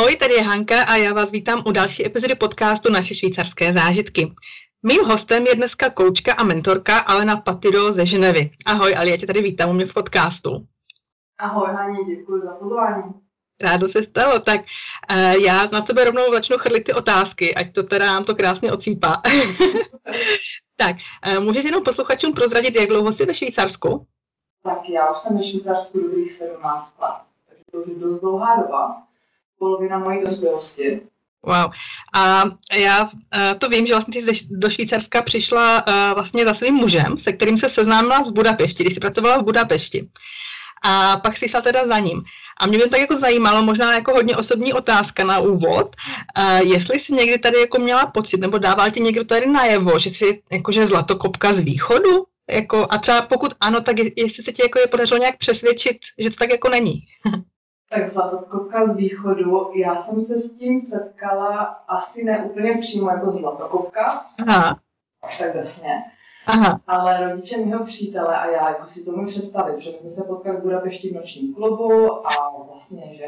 Ahoj, 0.00 0.16
tady 0.16 0.34
je 0.34 0.42
Hanka 0.42 0.82
a 0.82 0.96
já 0.96 1.12
vás 1.12 1.30
vítám 1.30 1.62
u 1.66 1.72
další 1.72 2.06
epizody 2.06 2.34
podcastu 2.34 2.92
Naše 2.92 3.14
švýcarské 3.14 3.72
zážitky. 3.72 4.34
Mým 4.82 5.04
hostem 5.04 5.46
je 5.46 5.54
dneska 5.54 5.90
koučka 5.90 6.32
a 6.32 6.44
mentorka 6.44 6.98
Alena 6.98 7.36
Patido 7.36 7.92
ze 7.92 8.06
Ženevy. 8.06 8.50
Ahoj, 8.66 8.94
Ali, 8.96 9.10
já 9.10 9.16
tě 9.16 9.26
tady 9.26 9.42
vítám 9.42 9.70
u 9.70 9.72
mě 9.72 9.86
v 9.86 9.94
podcastu. 9.94 10.66
Ahoj, 11.38 11.68
Hani, 11.72 12.04
děkuji 12.04 12.42
za 12.42 12.50
pozvání. 12.50 13.04
Rádo 13.60 13.88
se 13.88 14.02
stalo, 14.02 14.38
tak 14.38 14.60
uh, 14.60 15.42
já 15.44 15.66
na 15.72 15.80
tebe 15.80 16.04
rovnou 16.04 16.32
začnu 16.32 16.58
chrlit 16.58 16.84
ty 16.84 16.92
otázky, 16.92 17.54
ať 17.54 17.72
to 17.72 17.82
teda 17.82 18.06
nám 18.06 18.24
to 18.24 18.34
krásně 18.34 18.72
ocípá. 18.72 19.22
tak, 20.76 20.96
uh, 21.26 21.44
můžeš 21.44 21.64
jenom 21.64 21.84
posluchačům 21.84 22.32
prozradit, 22.32 22.76
jak 22.76 22.88
dlouho 22.88 23.12
jsi 23.12 23.26
ve 23.26 23.34
Švýcarsku? 23.34 24.06
Tak 24.62 24.88
já 24.88 25.10
už 25.10 25.18
jsem 25.18 25.36
ve 25.36 25.42
Švýcarsku 25.42 26.00
dobrých 26.00 26.32
17 26.32 27.00
let, 27.00 27.14
takže 27.48 27.62
to 27.72 27.78
už 27.78 27.88
je 27.88 27.94
dost 27.94 28.20
dlouhá 28.20 28.56
doba 28.56 29.09
polovina 29.60 29.98
mojí 29.98 30.20
dospělosti. 30.20 31.00
Wow. 31.46 31.72
A 32.14 32.44
já 32.72 33.02
uh, 33.02 33.10
to 33.58 33.68
vím, 33.68 33.86
že 33.86 33.94
vlastně 33.94 34.22
ty 34.22 34.38
do 34.50 34.70
Švýcarska 34.70 35.22
přišla 35.22 35.86
uh, 35.86 36.14
vlastně 36.14 36.44
za 36.44 36.54
svým 36.54 36.74
mužem, 36.74 37.18
se 37.18 37.32
kterým 37.32 37.58
se 37.58 37.68
seznámila 37.68 38.22
v 38.22 38.32
Budapešti, 38.32 38.84
když 38.84 38.94
jsi 38.94 39.00
pracovala 39.00 39.38
v 39.38 39.44
Budapešti. 39.44 40.08
A 40.84 41.16
pak 41.16 41.36
si 41.36 41.48
šla 41.48 41.60
teda 41.60 41.86
za 41.86 41.98
ním. 41.98 42.22
A 42.60 42.66
mě 42.66 42.78
by 42.78 42.88
tak 42.88 43.00
jako 43.00 43.16
zajímalo, 43.16 43.62
možná 43.62 43.94
jako 43.94 44.12
hodně 44.12 44.36
osobní 44.36 44.72
otázka 44.72 45.24
na 45.24 45.38
úvod, 45.38 45.96
uh, 46.38 46.58
jestli 46.58 47.00
jsi 47.00 47.12
někdy 47.12 47.38
tady 47.38 47.60
jako 47.60 47.78
měla 47.78 48.06
pocit, 48.06 48.40
nebo 48.40 48.58
dával 48.58 48.90
ti 48.90 49.00
někdo 49.00 49.24
tady 49.24 49.46
najevo, 49.46 49.98
že 49.98 50.10
jsi 50.10 50.42
jakože 50.52 50.86
zlatokopka 50.86 51.54
z 51.54 51.60
východu? 51.60 52.24
Jako, 52.50 52.86
a 52.90 52.98
třeba 52.98 53.22
pokud 53.22 53.54
ano, 53.60 53.80
tak 53.80 53.96
jestli 54.16 54.42
se 54.42 54.52
ti 54.52 54.62
jako 54.62 54.78
je 54.78 54.86
podařilo 54.86 55.18
nějak 55.18 55.38
přesvědčit, 55.38 55.96
že 56.18 56.30
to 56.30 56.36
tak 56.36 56.50
jako 56.50 56.68
není. 56.68 57.02
Tak 57.92 58.06
zlatokopka 58.06 58.86
z 58.86 58.96
východu, 58.96 59.70
já 59.74 59.96
jsem 59.96 60.20
se 60.20 60.40
s 60.40 60.52
tím 60.52 60.78
setkala 60.78 61.62
asi 61.88 62.24
ne 62.24 62.44
úplně 62.44 62.78
přímo 62.80 63.10
jako 63.10 63.30
zlatokopka, 63.30 64.24
Aha. 64.46 64.78
až 65.22 65.38
tak 65.38 65.52
drsně, 65.52 65.90
Aha. 66.46 66.80
ale 66.86 67.30
rodiče 67.30 67.64
mého 67.64 67.84
přítele 67.84 68.36
a 68.36 68.46
já 68.50 68.68
jako 68.68 68.86
si 68.86 69.04
to 69.04 69.12
můžu 69.12 69.26
představit, 69.26 69.78
že 69.78 69.90
jsme 69.90 70.10
se 70.10 70.24
potkali 70.24 70.56
v 70.56 70.62
Budapešti 70.62 71.10
v 71.10 71.14
nočním 71.14 71.54
klubu 71.54 72.26
a 72.26 72.64
vlastně, 72.72 73.14
že 73.14 73.24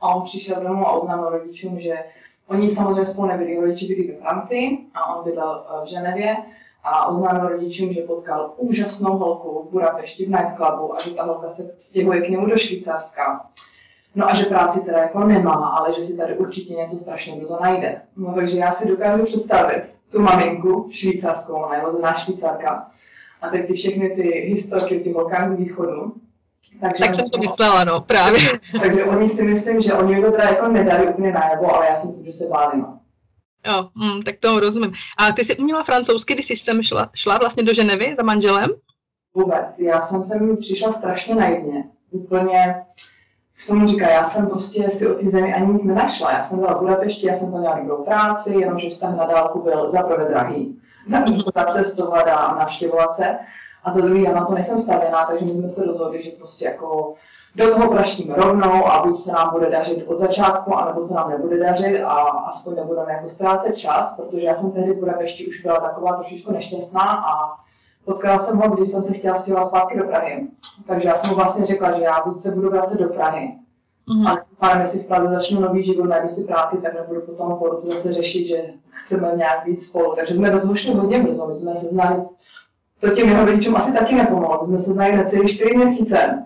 a 0.00 0.14
on 0.14 0.22
přišel 0.22 0.62
domů 0.62 0.86
a 0.86 0.92
oznámil 0.92 1.28
rodičům, 1.30 1.78
že 1.78 2.04
oni 2.46 2.70
samozřejmě 2.70 3.04
spolu 3.04 3.28
nebyli, 3.28 3.60
rodiče 3.60 3.86
byli 3.86 4.12
ve 4.12 4.20
Francii 4.20 4.86
a 4.94 5.16
on 5.16 5.24
bydlel 5.24 5.64
eh, 5.66 5.84
v 5.84 5.88
Ženevě 5.88 6.36
a 6.84 7.06
oznámil 7.06 7.48
rodičům, 7.48 7.92
že 7.92 8.02
potkal 8.02 8.54
úžasnou 8.56 9.18
holku 9.18 9.68
v 9.68 9.72
Budapešti 9.72 10.26
v 10.26 10.30
nightclubu 10.30 10.94
a 10.94 11.02
že 11.02 11.10
ta 11.10 11.24
holka 11.24 11.48
se 11.48 11.74
stěhuje 11.78 12.20
k 12.20 12.28
němu 12.28 12.46
do 12.46 12.56
Švýcarska 12.56 13.50
No 14.14 14.30
a 14.30 14.34
že 14.34 14.44
práci 14.44 14.80
teda 14.80 14.98
jako 14.98 15.24
nemá, 15.24 15.54
ale 15.54 15.92
že 15.92 16.02
si 16.02 16.16
tady 16.16 16.36
určitě 16.38 16.74
něco 16.74 16.98
strašně 16.98 17.36
brzo 17.36 17.58
najde. 17.60 18.02
No 18.16 18.34
takže 18.34 18.58
já 18.58 18.72
si 18.72 18.88
dokážu 18.88 19.24
představit 19.24 19.82
tu 20.12 20.22
maminku 20.22 20.88
švýcarskou, 20.90 21.70
nebo 21.72 21.90
zená 21.90 22.14
švýcarka. 22.14 22.86
A 23.40 23.48
teď 23.48 23.66
ty 23.66 23.72
všechny 23.72 24.10
ty 24.10 24.22
historky 24.22 25.00
o 25.00 25.02
těch 25.04 25.14
holkách 25.14 25.48
z 25.48 25.54
východu. 25.54 26.14
Takže 26.80 27.04
tak 27.04 27.14
jsem 27.14 27.30
to 27.30 27.38
myslela, 27.38 27.84
no, 27.84 28.00
právě. 28.00 28.40
takže 28.80 29.04
oni 29.04 29.28
si 29.28 29.44
myslím, 29.44 29.80
že 29.80 29.94
oni 29.94 30.22
to 30.22 30.30
teda 30.30 30.44
jako 30.44 30.68
nedali 30.68 31.08
úplně 31.08 31.32
najevo, 31.32 31.74
ale 31.74 31.86
já 31.86 31.96
si 31.96 32.06
myslím, 32.06 32.26
že 32.26 32.32
se 32.32 32.48
báli, 32.48 32.78
no. 32.80 32.98
Jo, 33.66 33.88
hm, 33.96 34.22
tak 34.22 34.38
tomu 34.38 34.60
rozumím. 34.60 34.92
A 35.18 35.32
ty 35.32 35.44
jsi 35.44 35.56
uměla 35.56 35.84
francouzsky, 35.84 36.34
když 36.34 36.46
jsi 36.46 36.56
sem 36.56 36.82
šla, 36.82 37.10
šla 37.14 37.38
vlastně 37.38 37.62
do 37.62 37.74
Ženevy 37.74 38.14
za 38.16 38.22
manželem? 38.22 38.70
Vůbec. 39.34 39.78
Já 39.78 40.02
jsem 40.02 40.22
sem 40.22 40.56
přišla 40.56 40.92
strašně 40.92 41.34
naivně. 41.34 41.84
Úplně, 42.10 42.74
k 43.64 43.66
tomu 43.66 43.86
říká, 43.86 44.10
já 44.10 44.24
jsem 44.24 44.46
prostě 44.46 44.90
si 44.90 45.08
o 45.08 45.14
té 45.14 45.28
zemi 45.28 45.54
ani 45.54 45.72
nic 45.72 45.84
nenašla. 45.84 46.32
Já 46.32 46.44
jsem 46.44 46.58
byla 46.58 46.74
v 46.74 46.80
Budapešti, 46.80 47.26
já 47.26 47.34
jsem 47.34 47.50
tam 47.52 47.60
měla 47.60 47.78
dobrou 47.78 48.04
práci, 48.04 48.54
jenomže 48.54 48.90
vztah 48.90 49.16
na 49.16 49.26
dálku 49.26 49.62
byl 49.62 49.90
za 49.90 50.02
prvé 50.02 50.24
drahý, 50.24 50.80
za 51.08 51.18
druhé 51.18 51.66
cestovat 51.70 52.26
a 52.28 52.56
navštěvovat 52.58 53.14
se. 53.14 53.38
A 53.84 53.92
za 53.92 54.00
druhý, 54.00 54.22
já 54.22 54.32
na 54.32 54.44
to 54.44 54.54
nejsem 54.54 54.80
stavěná, 54.80 55.24
takže 55.26 55.44
my 55.44 55.50
jsme 55.50 55.68
se 55.68 55.84
rozhodli, 55.84 56.22
že 56.22 56.30
prostě 56.30 56.64
jako 56.64 57.14
do 57.54 57.74
toho 57.74 57.90
praštíme 57.90 58.34
rovnou 58.36 58.86
a 58.86 59.06
buď 59.06 59.20
se 59.20 59.32
nám 59.32 59.50
bude 59.52 59.70
dařit 59.70 60.04
od 60.06 60.18
začátku, 60.18 60.74
anebo 60.74 61.00
se 61.00 61.14
nám 61.14 61.30
nebude 61.30 61.58
dařit 61.58 62.02
a 62.02 62.14
aspoň 62.22 62.76
nebudeme 62.76 63.12
jako 63.12 63.28
ztrácet 63.28 63.78
čas, 63.78 64.16
protože 64.16 64.46
já 64.46 64.54
jsem 64.54 64.70
tehdy 64.72 64.92
v 64.92 64.98
Budapešti 64.98 65.46
už 65.46 65.62
byla 65.62 65.80
taková 65.80 66.12
trošičku 66.12 66.52
nešťastná 66.52 67.02
a 67.02 67.56
Potkala 68.08 68.38
jsem 68.38 68.56
ho, 68.56 68.68
když 68.70 68.88
jsem 68.88 69.02
se 69.02 69.12
chtěla 69.12 69.36
stěhovat 69.36 69.66
zpátky 69.66 69.98
do 69.98 70.04
Prahy. 70.04 70.46
Takže 70.86 71.08
já 71.08 71.16
jsem 71.16 71.30
mu 71.30 71.36
vlastně 71.36 71.64
řekla, 71.64 71.92
že 71.98 72.02
já 72.02 72.22
buď 72.26 72.38
se 72.38 72.50
budu 72.50 72.70
vracet 72.70 73.00
do 73.00 73.08
Prahy, 73.08 73.54
mm-hmm. 74.08 74.28
a 74.28 74.44
pánem, 74.58 74.80
jestli 74.80 74.98
v 74.98 75.06
Praze 75.06 75.34
začnu 75.34 75.60
nový 75.60 75.82
život, 75.82 76.06
najdu 76.06 76.28
si 76.28 76.44
práci, 76.44 76.78
tak 76.82 76.94
nebudu 76.94 77.20
potom 77.20 77.58
po 77.58 77.68
roce 77.68 77.86
zase 77.86 78.12
řešit, 78.12 78.46
že 78.46 78.64
chceme 78.90 79.32
nějak 79.36 79.64
být 79.64 79.82
spolu. 79.82 80.14
Takže 80.16 80.34
jsme 80.34 80.50
do 80.50 80.60
toho 80.60 80.74
šli 80.74 80.94
hodně 80.94 81.22
brzo. 81.22 81.46
My 81.46 81.54
jsme 81.54 81.74
se 81.74 81.86
znali, 81.86 82.22
to 83.00 83.10
těm 83.10 83.28
jeho 83.28 83.44
rodičům 83.44 83.76
asi 83.76 83.92
taky 83.92 84.14
nepomohlo. 84.14 84.58
My 84.60 84.66
jsme 84.66 84.78
se 84.78 84.92
znali 84.92 85.16
necelý 85.16 85.48
čtyři 85.48 85.76
měsíce. 85.76 86.44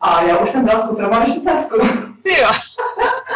A 0.00 0.22
já 0.22 0.38
už 0.38 0.50
jsem 0.50 0.64
byla 0.64 0.78
skufrova 0.78 1.18
na 1.18 1.24
Švýcarsku. 1.24 1.76
Jo. 2.24 2.48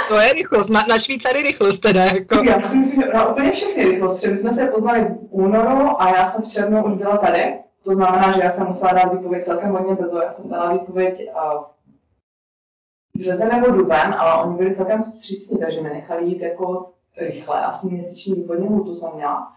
To 0.08 0.20
je 0.20 0.32
rychlost, 0.32 0.68
na, 0.68 0.84
na 0.88 0.98
Švýcary 0.98 1.42
rychlost 1.42 1.78
teda. 1.78 2.04
Jako. 2.04 2.42
Já 2.44 2.62
si 2.62 2.76
myslím, 2.76 3.02
že 3.02 3.08
na 3.08 3.28
úplně 3.28 3.52
všechny 3.52 3.84
rychlost. 3.84 4.26
My 4.26 4.38
jsme 4.38 4.52
se 4.52 4.66
poznali 4.66 5.00
v 5.00 5.26
únoru 5.30 6.02
a 6.02 6.08
já 6.08 6.26
jsem 6.26 6.42
v 6.42 6.48
červnu 6.48 6.84
už 6.84 6.94
byla 6.94 7.16
tady. 7.16 7.54
To 7.86 7.94
znamená, 7.94 8.32
že 8.32 8.42
já 8.42 8.50
jsem 8.50 8.66
musela 8.66 8.92
dát 8.92 9.12
výpověď 9.12 9.44
celkem 9.44 9.70
hodně 9.70 9.94
brzo. 9.94 10.22
Já 10.22 10.32
jsem 10.32 10.50
dala 10.50 10.72
výpověď 10.72 11.30
uh, 11.34 11.64
březen 13.18 13.48
nebo 13.48 13.66
duben, 13.66 14.14
ale 14.18 14.44
oni 14.44 14.56
byli 14.56 14.74
celkem 14.74 15.02
vstřícní, 15.02 15.58
takže 15.58 15.80
mi 15.80 15.88
nechali 15.88 16.26
jít 16.26 16.42
jako 16.42 16.92
rychle. 17.16 17.60
Asi 17.60 17.86
měsíční 17.86 18.34
výpovědní 18.34 18.80
tu 18.80 18.92
jsem 18.92 19.14
měla. 19.14 19.52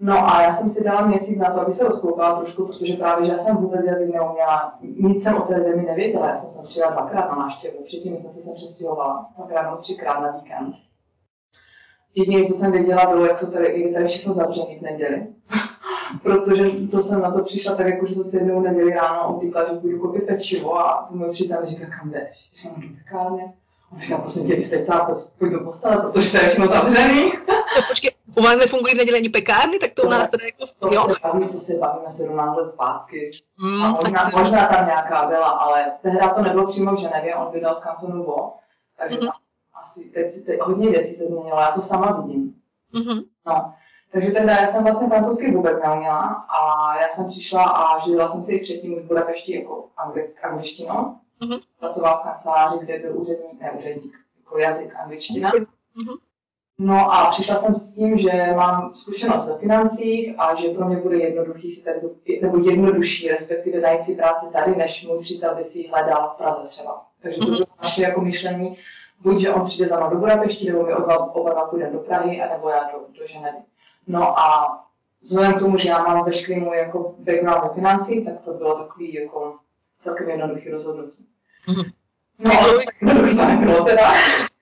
No 0.00 0.34
a 0.34 0.42
já 0.42 0.52
jsem 0.52 0.68
si 0.68 0.84
dala 0.84 1.06
měsíc 1.06 1.38
na 1.38 1.52
to, 1.52 1.60
aby 1.60 1.72
se 1.72 1.84
rozkoukala 1.84 2.36
trošku, 2.36 2.66
protože 2.66 2.96
právě, 2.96 3.26
že 3.26 3.32
já 3.32 3.38
jsem 3.38 3.56
vůbec 3.56 3.80
jazyk 3.86 4.14
neuměla, 4.14 4.78
nic 4.80 5.22
jsem 5.22 5.34
o 5.34 5.40
té 5.40 5.62
zemi 5.62 5.82
nevěděla, 5.82 6.28
já 6.28 6.36
jsem 6.36 6.50
sem 6.50 6.66
přijela 6.66 6.90
dvakrát 6.90 7.30
na 7.30 7.36
návštěvu, 7.36 7.84
předtím 7.84 8.16
jsem 8.16 8.30
se 8.30 8.40
sem 8.40 8.54
přestěhovala, 8.54 9.28
dvakrát 9.36 9.62
nebo 9.62 9.76
třikrát 9.76 10.20
na 10.20 10.30
víkend. 10.30 10.74
Jediné, 12.14 12.42
co 12.44 12.54
jsem 12.54 12.72
věděla, 12.72 13.06
bylo, 13.06 13.26
jak 13.26 13.38
jsou 13.38 13.50
tady, 13.50 13.92
tady 13.94 14.06
všechno 14.06 14.32
zavřené 14.32 14.78
v 14.78 14.82
neděli. 14.82 15.26
Protože 16.22 16.70
to 16.90 17.02
jsem 17.02 17.22
na 17.22 17.30
to 17.30 17.42
přišla 17.42 17.74
tak, 17.74 17.86
jako, 17.86 18.06
že 18.06 18.14
to 18.14 18.24
si 18.24 18.36
jednou 18.36 18.60
neděli 18.60 18.94
ráno 18.94 19.36
obvykla, 19.36 19.64
že 19.64 19.72
půjdu 19.72 19.98
koupit 19.98 20.26
pečivo 20.26 20.80
a 20.80 21.08
můj 21.10 21.30
přítel 21.30 21.60
mi 21.60 21.66
říká, 21.66 21.86
kam 21.98 22.10
jdeš? 22.10 22.50
Říkám, 22.54 22.80
do 22.80 22.88
pekárny. 22.98 23.52
On 23.92 24.00
říká, 24.00 24.18
prosím 24.18 24.46
tě, 24.46 24.54
jste 24.54 24.84
celá 24.84 25.14
pojď 25.38 25.52
do 25.52 25.60
postele, 25.60 25.96
protože 25.96 26.30
to 26.30 26.36
je 26.36 26.42
všechno 26.42 26.66
zavřený. 26.66 27.32
To 27.76 27.82
počkej, 27.88 28.10
u 28.36 28.42
vás 28.42 28.58
nefungují 28.58 28.94
v 28.94 28.96
neděli 28.96 29.18
ani 29.18 29.28
pekárny, 29.28 29.78
tak 29.78 29.90
to, 29.94 30.02
u 30.02 30.08
nás 30.08 30.28
teda 30.28 30.44
jako... 30.44 30.72
To 30.78 30.94
jo. 30.94 31.04
se 31.04 31.14
baví, 31.22 31.46
to 31.46 31.52
se 31.52 31.74
bavíme 31.78 32.10
17 32.10 32.56
let 32.56 32.68
zpátky. 32.68 33.30
Mm, 33.62 33.82
a 33.82 33.90
možná, 33.90 34.30
možná, 34.36 34.66
tam 34.66 34.86
nějaká 34.86 35.26
byla, 35.26 35.48
ale 35.48 35.92
tehdy 36.02 36.18
to 36.34 36.42
nebylo 36.42 36.66
přímo 36.66 36.92
v 36.92 36.98
Ženevě, 36.98 37.34
on 37.34 37.52
vydal 37.52 37.74
v 37.80 37.82
kantonu 37.82 38.24
Vo, 38.24 38.54
takže 38.98 39.18
mm-hmm. 39.18 39.32
asi 39.82 40.00
teď, 40.04 40.26
teď 40.46 40.60
hodně 40.60 40.90
věcí 40.90 41.14
se 41.14 41.26
změnilo, 41.26 41.60
já 41.60 41.72
to 41.72 41.82
sama 41.82 42.20
vidím. 42.20 42.54
Mm-hmm. 42.94 43.24
No. 43.46 43.74
Takže 44.12 44.30
tehdy 44.30 44.48
já 44.48 44.66
jsem 44.66 44.82
vlastně 44.84 45.08
francouzsky 45.08 45.54
vůbec 45.56 45.78
neuměla 45.84 46.46
a 46.48 46.94
já 47.00 47.08
jsem 47.08 47.26
přišla 47.26 47.64
a 47.64 47.98
žila 47.98 48.28
jsem 48.28 48.42
si 48.42 48.58
předtím 48.58 49.00
v 49.00 49.04
Budapešti 49.04 49.54
jako 49.54 49.84
anglick, 49.96 50.44
angličtinou. 50.44 51.14
Mm-hmm. 51.40 51.60
Pracovala 51.78 52.20
v 52.20 52.22
kanceláři, 52.22 52.78
kde 52.84 52.98
byl 52.98 53.20
úředník, 53.20 53.60
ne 53.60 53.72
úředník, 53.72 54.14
jako 54.38 54.58
jazyk 54.58 54.94
angličtina. 54.96 55.50
Mm-hmm. 55.50 56.18
No 56.82 57.12
a 57.12 57.30
přišla 57.30 57.56
jsem 57.56 57.74
s 57.74 57.94
tím, 57.94 58.18
že 58.18 58.52
mám 58.56 58.94
zkušenost 58.94 59.46
ve 59.46 59.58
financích 59.58 60.34
a 60.38 60.54
že 60.54 60.68
pro 60.68 60.86
mě 60.86 60.96
bude 60.96 61.16
jednoduchý 61.16 61.70
si 61.70 61.82
tady, 61.82 62.00
nebo 62.42 62.58
jednodušší, 62.58 63.28
respektive 63.28 63.80
najít 63.80 64.04
si 64.04 64.16
práci 64.16 64.46
tady, 64.52 64.76
než 64.76 65.06
můj 65.06 65.18
přítel 65.18 65.54
by 65.54 65.64
si 65.64 65.78
ji 65.78 65.88
hledal 65.88 66.30
v 66.34 66.38
Praze 66.38 66.68
třeba. 66.68 67.06
Takže 67.22 67.38
to 67.38 67.46
mhm. 67.46 67.54
bylo 67.54 67.66
naše 67.82 68.02
jako 68.02 68.20
myšlení, 68.20 68.76
buď, 69.20 69.38
že 69.38 69.50
on 69.50 69.66
přijde 69.66 69.88
za 69.88 69.96
mnou 69.96 70.10
do 70.10 70.16
Budapešti, 70.16 70.72
nebo 70.72 70.82
my 70.82 70.94
oba, 70.94 71.34
oba 71.34 71.52
dva 71.52 71.64
půjdeme 71.64 71.92
do 71.92 71.98
Prahy, 71.98 72.42
anebo 72.42 72.68
já 72.68 72.90
do, 72.92 73.20
do 73.20 73.26
Ženevy. 73.26 73.58
No 74.06 74.38
a 74.38 74.78
vzhledem 75.22 75.54
k 75.54 75.58
tomu, 75.58 75.76
že 75.76 75.88
já 75.88 76.02
mám 76.02 76.24
veškerý 76.24 76.60
můj 76.60 76.76
jako 76.76 77.14
background 77.18 77.62
ve 77.62 77.74
financích, 77.74 78.24
tak 78.24 78.40
to 78.40 78.54
bylo 78.54 78.78
takový 78.78 79.14
jako 79.14 79.58
celkem 79.98 80.28
jednoduchý 80.28 80.70
rozhodnutí. 80.70 81.26
Mm-hmm. 81.68 81.92
No, 82.38 82.50
jednoduchý 83.00 83.36
to 83.36 83.44
nebylo 83.44 83.84
teda. 83.84 84.12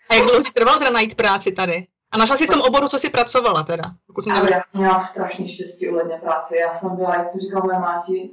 A 0.09 0.15
jak 0.15 0.25
dlouho 0.25 0.43
ti 0.43 0.51
trvalo 0.51 0.79
teda 0.79 0.91
najít 0.91 1.15
práci 1.15 1.53
tady? 1.53 1.87
A 2.11 2.19
našla 2.19 2.37
jsi 2.37 2.47
v 2.47 2.51
tom 2.51 2.61
oboru, 2.61 2.89
co 2.89 2.99
jsi 2.99 3.11
pracovala 3.11 3.63
teda? 3.63 3.85
Pokud 4.07 4.25
jsem 4.25 4.37
já 4.37 4.63
měla 4.75 4.97
strašně 4.97 5.49
štěstí 5.49 5.89
ohledně 5.89 6.19
práce. 6.19 6.57
Já 6.57 6.75
jsem 6.75 6.97
byla, 6.97 7.15
jak 7.15 7.33
to 7.33 7.39
říkala 7.39 7.65
moje 7.65 7.79
máti, 7.79 8.31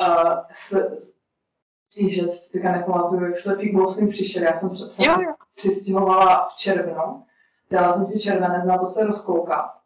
uh, 0.00 0.32
s, 0.52 0.74
že 2.08 2.22
teďka 2.52 2.72
nepamatuju, 2.72 3.24
jak 3.24 3.38
slepý 3.38 3.72
bousný 3.72 4.08
přišel. 4.08 4.42
Já 4.42 4.52
jsem 4.52 4.76
se 4.76 5.04
přistěhovala 5.54 6.48
v 6.48 6.56
červnu. 6.56 7.24
Dala 7.70 7.92
jsem 7.92 8.06
si 8.06 8.20
červenec 8.20 8.64
na 8.64 8.78
to 8.78 8.86
se 8.86 9.06
rozkoukat 9.06 9.77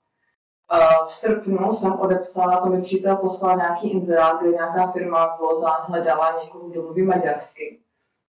v 1.07 1.11
srpnu 1.11 1.73
jsem 1.73 1.93
odepsala, 1.93 2.61
to 2.61 2.69
mi 2.69 2.83
přítel 2.83 3.17
poslal 3.17 3.57
nějaký 3.57 3.91
inzerát, 3.91 4.41
kde 4.41 4.51
nějaká 4.51 4.87
firma 4.87 5.37
v 5.37 5.41
Lozán 5.41 5.77
hledala 5.81 6.41
někoho, 6.45 6.69
kdo 6.69 6.83
mluví 6.83 7.03
maďarsky. 7.03 7.79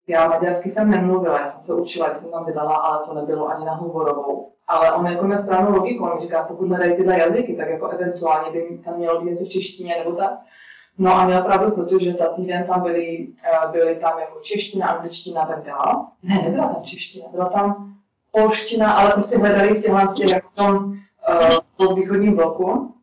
Já 0.07 0.27
maďarsky 0.27 0.69
jsem 0.69 0.89
nemluvila, 0.89 1.39
já 1.39 1.49
jsem 1.49 1.61
se 1.61 1.73
učila, 1.73 2.07
když 2.07 2.17
jsem 2.17 2.31
tam 2.31 2.45
vydala, 2.45 2.75
ale 2.75 3.05
to 3.05 3.13
nebylo 3.13 3.47
ani 3.47 3.65
na 3.65 3.73
hovorovou. 3.73 4.51
Ale 4.67 4.93
on 4.93 5.05
jako 5.05 5.25
měl 5.25 5.37
správnou 5.37 5.71
logiku, 5.71 6.03
on 6.03 6.21
říká, 6.21 6.43
pokud 6.43 6.67
hledají 6.67 6.95
tyhle 6.95 7.19
jazyky, 7.19 7.55
tak 7.55 7.69
jako 7.69 7.87
eventuálně 7.87 8.51
by 8.51 8.77
tam 8.85 8.97
mělo 8.97 9.21
být 9.21 9.29
něco 9.29 9.45
v 9.45 9.49
češtině 9.49 9.95
nebo 9.97 10.15
tak. 10.15 10.31
No 10.97 11.13
a 11.13 11.25
měl 11.25 11.41
pravdu, 11.41 11.71
protože 11.71 12.13
za 12.13 12.27
týden 12.27 12.63
tam 12.67 12.81
byly, 12.81 13.27
eh, 13.53 13.67
byly 13.71 13.95
tam 13.95 14.19
jako 14.19 14.39
čeština, 14.39 14.87
angličtina 14.87 15.41
a 15.41 15.45
tak 15.45 15.63
dále. 15.63 16.05
Ne, 16.23 16.41
nebyla 16.43 16.67
tam 16.67 16.83
čeština, 16.83 17.25
byla 17.31 17.49
tam 17.49 17.93
polština, 18.31 18.93
ale 18.93 19.11
prostě 19.11 19.37
hledali 19.37 19.73
v 19.73 19.81
těchhle 19.81 20.07
těch 20.15 20.29
jako 20.29 20.47
tom 20.55 20.75
uh, 20.75 21.57
postvýchodním 21.81 22.35
bloku. 22.35 22.93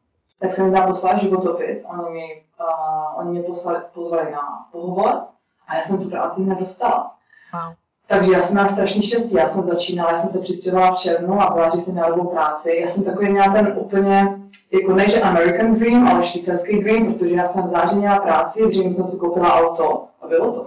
Tak 0.40 0.52
jsem 0.52 0.64
jim 0.64 0.74
tam 0.74 0.86
poslala 0.86 1.18
životopis, 1.18 1.86
oni, 1.90 2.10
mi, 2.10 2.42
uh, 2.60 3.20
oni 3.20 3.30
mě 3.30 3.42
poslali, 3.42 3.78
pozvali 3.94 4.32
na 4.32 4.66
pohovor 4.72 5.20
a 5.68 5.76
já 5.76 5.82
jsem 5.82 5.98
tu 5.98 6.10
práci 6.10 6.40
nedostala. 6.40 7.14
Wow. 7.52 7.74
Takže 8.06 8.32
já 8.32 8.42
jsem 8.42 8.52
měla 8.52 8.68
strašně 8.68 9.02
štěstí, 9.02 9.34
já 9.34 9.48
jsem 9.48 9.66
začínala, 9.66 10.10
já 10.10 10.18
jsem 10.18 10.30
se 10.30 10.40
přistěhovala 10.40 10.94
v 10.94 10.98
červnu 10.98 11.40
a 11.40 11.50
v 11.50 11.56
září 11.56 11.80
jsem 11.80 11.92
měla 11.92 12.08
novou 12.08 12.30
práci. 12.30 12.78
Já 12.80 12.88
jsem 12.88 13.04
takový 13.04 13.30
měla 13.30 13.52
ten 13.52 13.74
úplně, 13.76 14.40
jako 14.72 14.92
ne, 14.92 15.08
že 15.08 15.20
American 15.20 15.72
dream, 15.72 16.08
ale 16.08 16.24
švýcarský 16.24 16.78
dream, 16.78 17.14
protože 17.14 17.34
já 17.34 17.46
jsem 17.46 17.66
v 17.66 17.70
září 17.70 17.96
měla 17.96 18.18
práci, 18.18 18.66
v 18.66 18.70
říjnu 18.70 18.90
jsem 18.90 19.06
si 19.06 19.16
koupila 19.16 19.54
auto 19.54 20.04
a 20.22 20.26
bylo 20.26 20.52
to. 20.52 20.66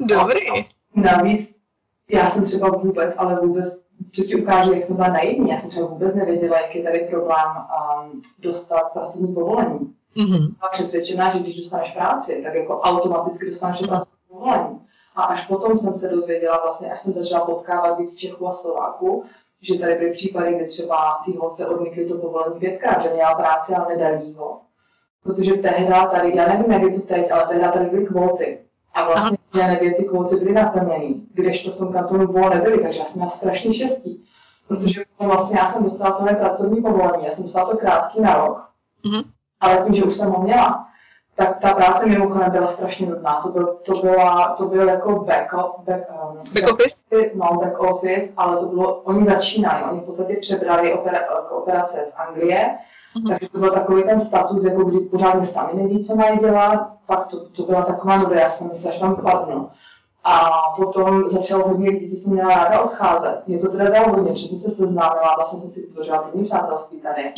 Dobrý. 0.00 0.50
A 0.50 0.64
navíc 0.94 1.56
já 2.10 2.30
jsem 2.30 2.44
třeba 2.44 2.68
vůbec, 2.68 3.14
ale 3.18 3.40
vůbec, 3.40 3.82
co 4.12 4.24
ti 4.24 4.42
ukáže, 4.42 4.74
jak 4.74 4.82
jsem 4.82 4.96
byla 4.96 5.08
naivní, 5.08 5.50
já 5.50 5.58
jsem 5.58 5.70
třeba 5.70 5.86
vůbec 5.86 6.14
nevěděla, 6.14 6.60
jaký 6.60 6.78
je 6.78 6.84
tady 6.84 6.98
problém 6.98 7.46
um, 7.56 8.20
dostat 8.38 8.92
pracovní 8.92 9.34
povolení. 9.34 9.94
Mm-hmm. 10.16 10.54
A 10.60 10.68
přesvědčená, 10.68 11.30
že 11.30 11.38
když 11.38 11.56
dostaneš 11.56 11.90
práci, 11.90 12.42
tak 12.44 12.54
jako 12.54 12.80
automaticky 12.80 13.46
dostaneš 13.46 13.78
pracovní 13.78 14.18
povolení. 14.28 14.80
A 15.16 15.22
až 15.22 15.46
potom 15.46 15.76
jsem 15.76 15.94
se 15.94 16.08
dozvěděla, 16.08 16.60
vlastně, 16.64 16.92
až 16.92 17.00
jsem 17.00 17.12
začala 17.12 17.46
potkávat 17.46 17.98
víc 17.98 18.16
Čechů 18.16 18.48
a 18.48 18.52
Slováků, 18.52 19.24
že 19.60 19.78
tady 19.78 19.94
byly 19.94 20.12
případy, 20.12 20.54
kdy 20.54 20.66
třeba 20.66 21.20
ty 21.24 21.36
holce 21.36 21.66
odmítli 21.66 22.06
to 22.06 22.18
povolení 22.18 22.60
pětkrát, 22.60 23.02
že 23.02 23.08
měla 23.08 23.34
práci, 23.34 23.74
ale 23.74 23.96
nedali 23.96 24.32
ho. 24.32 24.60
Protože 25.22 25.52
tehda 25.52 26.06
tady, 26.06 26.36
já 26.36 26.48
nevím, 26.48 26.72
jak 26.72 26.82
je 26.82 27.00
to 27.00 27.06
teď, 27.06 27.30
ale 27.30 27.46
tehda 27.48 27.72
tady 27.72 27.84
byly 27.84 28.06
kvóty. 28.06 28.58
A 28.94 29.06
vlastně 29.06 29.35
že 29.56 29.66
nevě, 29.66 29.94
ty 29.94 30.04
kvóty 30.04 30.36
byly 30.36 30.52
naplněny, 30.52 31.14
kdežto 31.34 31.70
v 31.70 31.76
tom 31.76 31.92
kantonu 31.92 32.26
vol 32.26 32.50
nebyly, 32.50 32.82
takže 32.82 32.98
já 32.98 33.04
jsem 33.04 33.18
měla 33.18 33.30
strašně 33.30 33.74
štěstí. 33.74 34.24
Protože 34.68 35.02
vlastně 35.18 35.58
já 35.58 35.66
jsem 35.66 35.82
dostala 35.82 36.10
tohle 36.10 36.34
pracovní 36.34 36.82
povolení, 36.82 37.24
já 37.24 37.30
jsem 37.30 37.42
dostala 37.42 37.70
to 37.70 37.76
krátký 37.76 38.20
na 38.20 38.34
rok, 38.34 38.68
mm-hmm. 39.04 39.24
ale 39.60 39.84
tím, 39.84 39.94
že 39.94 40.04
už 40.04 40.14
jsem 40.14 40.30
ho 40.30 40.42
měla, 40.42 40.86
tak 41.34 41.58
ta 41.58 41.74
práce 41.74 42.06
mimochodem 42.06 42.50
byla 42.50 42.66
strašně 42.66 43.06
nudná. 43.06 43.40
To 43.40 43.48
byl, 43.48 43.66
to 43.66 43.92
byla, 43.92 44.54
to 44.58 44.66
byl 44.66 44.88
jako 44.88 45.20
back, 45.20 45.54
back, 45.78 46.02
um, 46.10 46.36
back 46.54 46.72
office? 46.72 47.04
No, 47.34 47.58
back 47.62 47.78
office, 47.80 48.34
ale 48.36 48.56
to 48.56 48.66
bylo, 48.66 48.94
oni 48.94 49.24
začínali, 49.24 49.84
oni 49.90 50.00
v 50.00 50.04
podstatě 50.04 50.36
přebrali 50.40 50.94
opera, 50.94 51.20
operace 51.50 52.04
z 52.04 52.16
Anglie, 52.16 52.78
mm-hmm. 53.16 53.28
takže 53.28 53.48
to 53.48 53.58
byl 53.58 53.70
takový 53.70 54.02
ten 54.02 54.20
status, 54.20 54.64
jako 54.64 54.84
kdy 54.84 54.98
pořádně 54.98 55.46
sami 55.46 55.82
neví, 55.82 56.04
co 56.04 56.16
mají 56.16 56.38
dělat. 56.38 56.90
Fakt 57.04 57.26
to, 57.26 57.48
to 57.48 57.62
byla 57.62 57.82
taková 57.82 58.16
nuda, 58.16 58.40
já 58.40 58.50
jsem 58.50 58.68
myslela, 58.68 58.94
že 58.94 59.00
tam 59.00 59.16
padnu. 59.16 59.70
A 60.24 60.50
potom 60.76 61.28
začalo 61.28 61.68
hodně 61.68 61.90
lidí, 61.90 62.08
co 62.08 62.16
jsem 62.16 62.32
měla 62.32 62.54
ráda 62.54 62.80
odcházet. 62.80 63.42
Mě 63.46 63.58
to 63.58 63.70
teda 63.72 63.90
dalo 63.90 64.08
hodně, 64.08 64.32
protože 64.32 64.46
jsem 64.46 64.58
se 64.58 64.70
seznámila, 64.70 65.34
vlastně 65.36 65.60
jsem 65.60 65.70
si 65.70 65.80
vytvořila 65.80 66.18
první 66.18 66.44
přátelství 66.44 67.00
tady. 67.00 67.32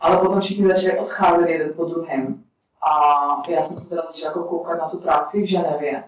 Ale 0.00 0.16
potom 0.16 0.40
všichni 0.40 0.68
začali 0.68 0.98
odcházet 0.98 1.48
jeden 1.48 1.72
po 1.76 1.84
druhém. 1.84 2.44
A 2.82 3.42
já 3.48 3.62
jsem 3.62 3.80
se 3.80 3.88
teda 3.88 4.02
začala 4.06 4.30
jako 4.30 4.44
koukat 4.44 4.78
na 4.78 4.88
tu 4.88 4.98
práci 4.98 5.42
v 5.42 5.46
Ženevě, 5.46 6.04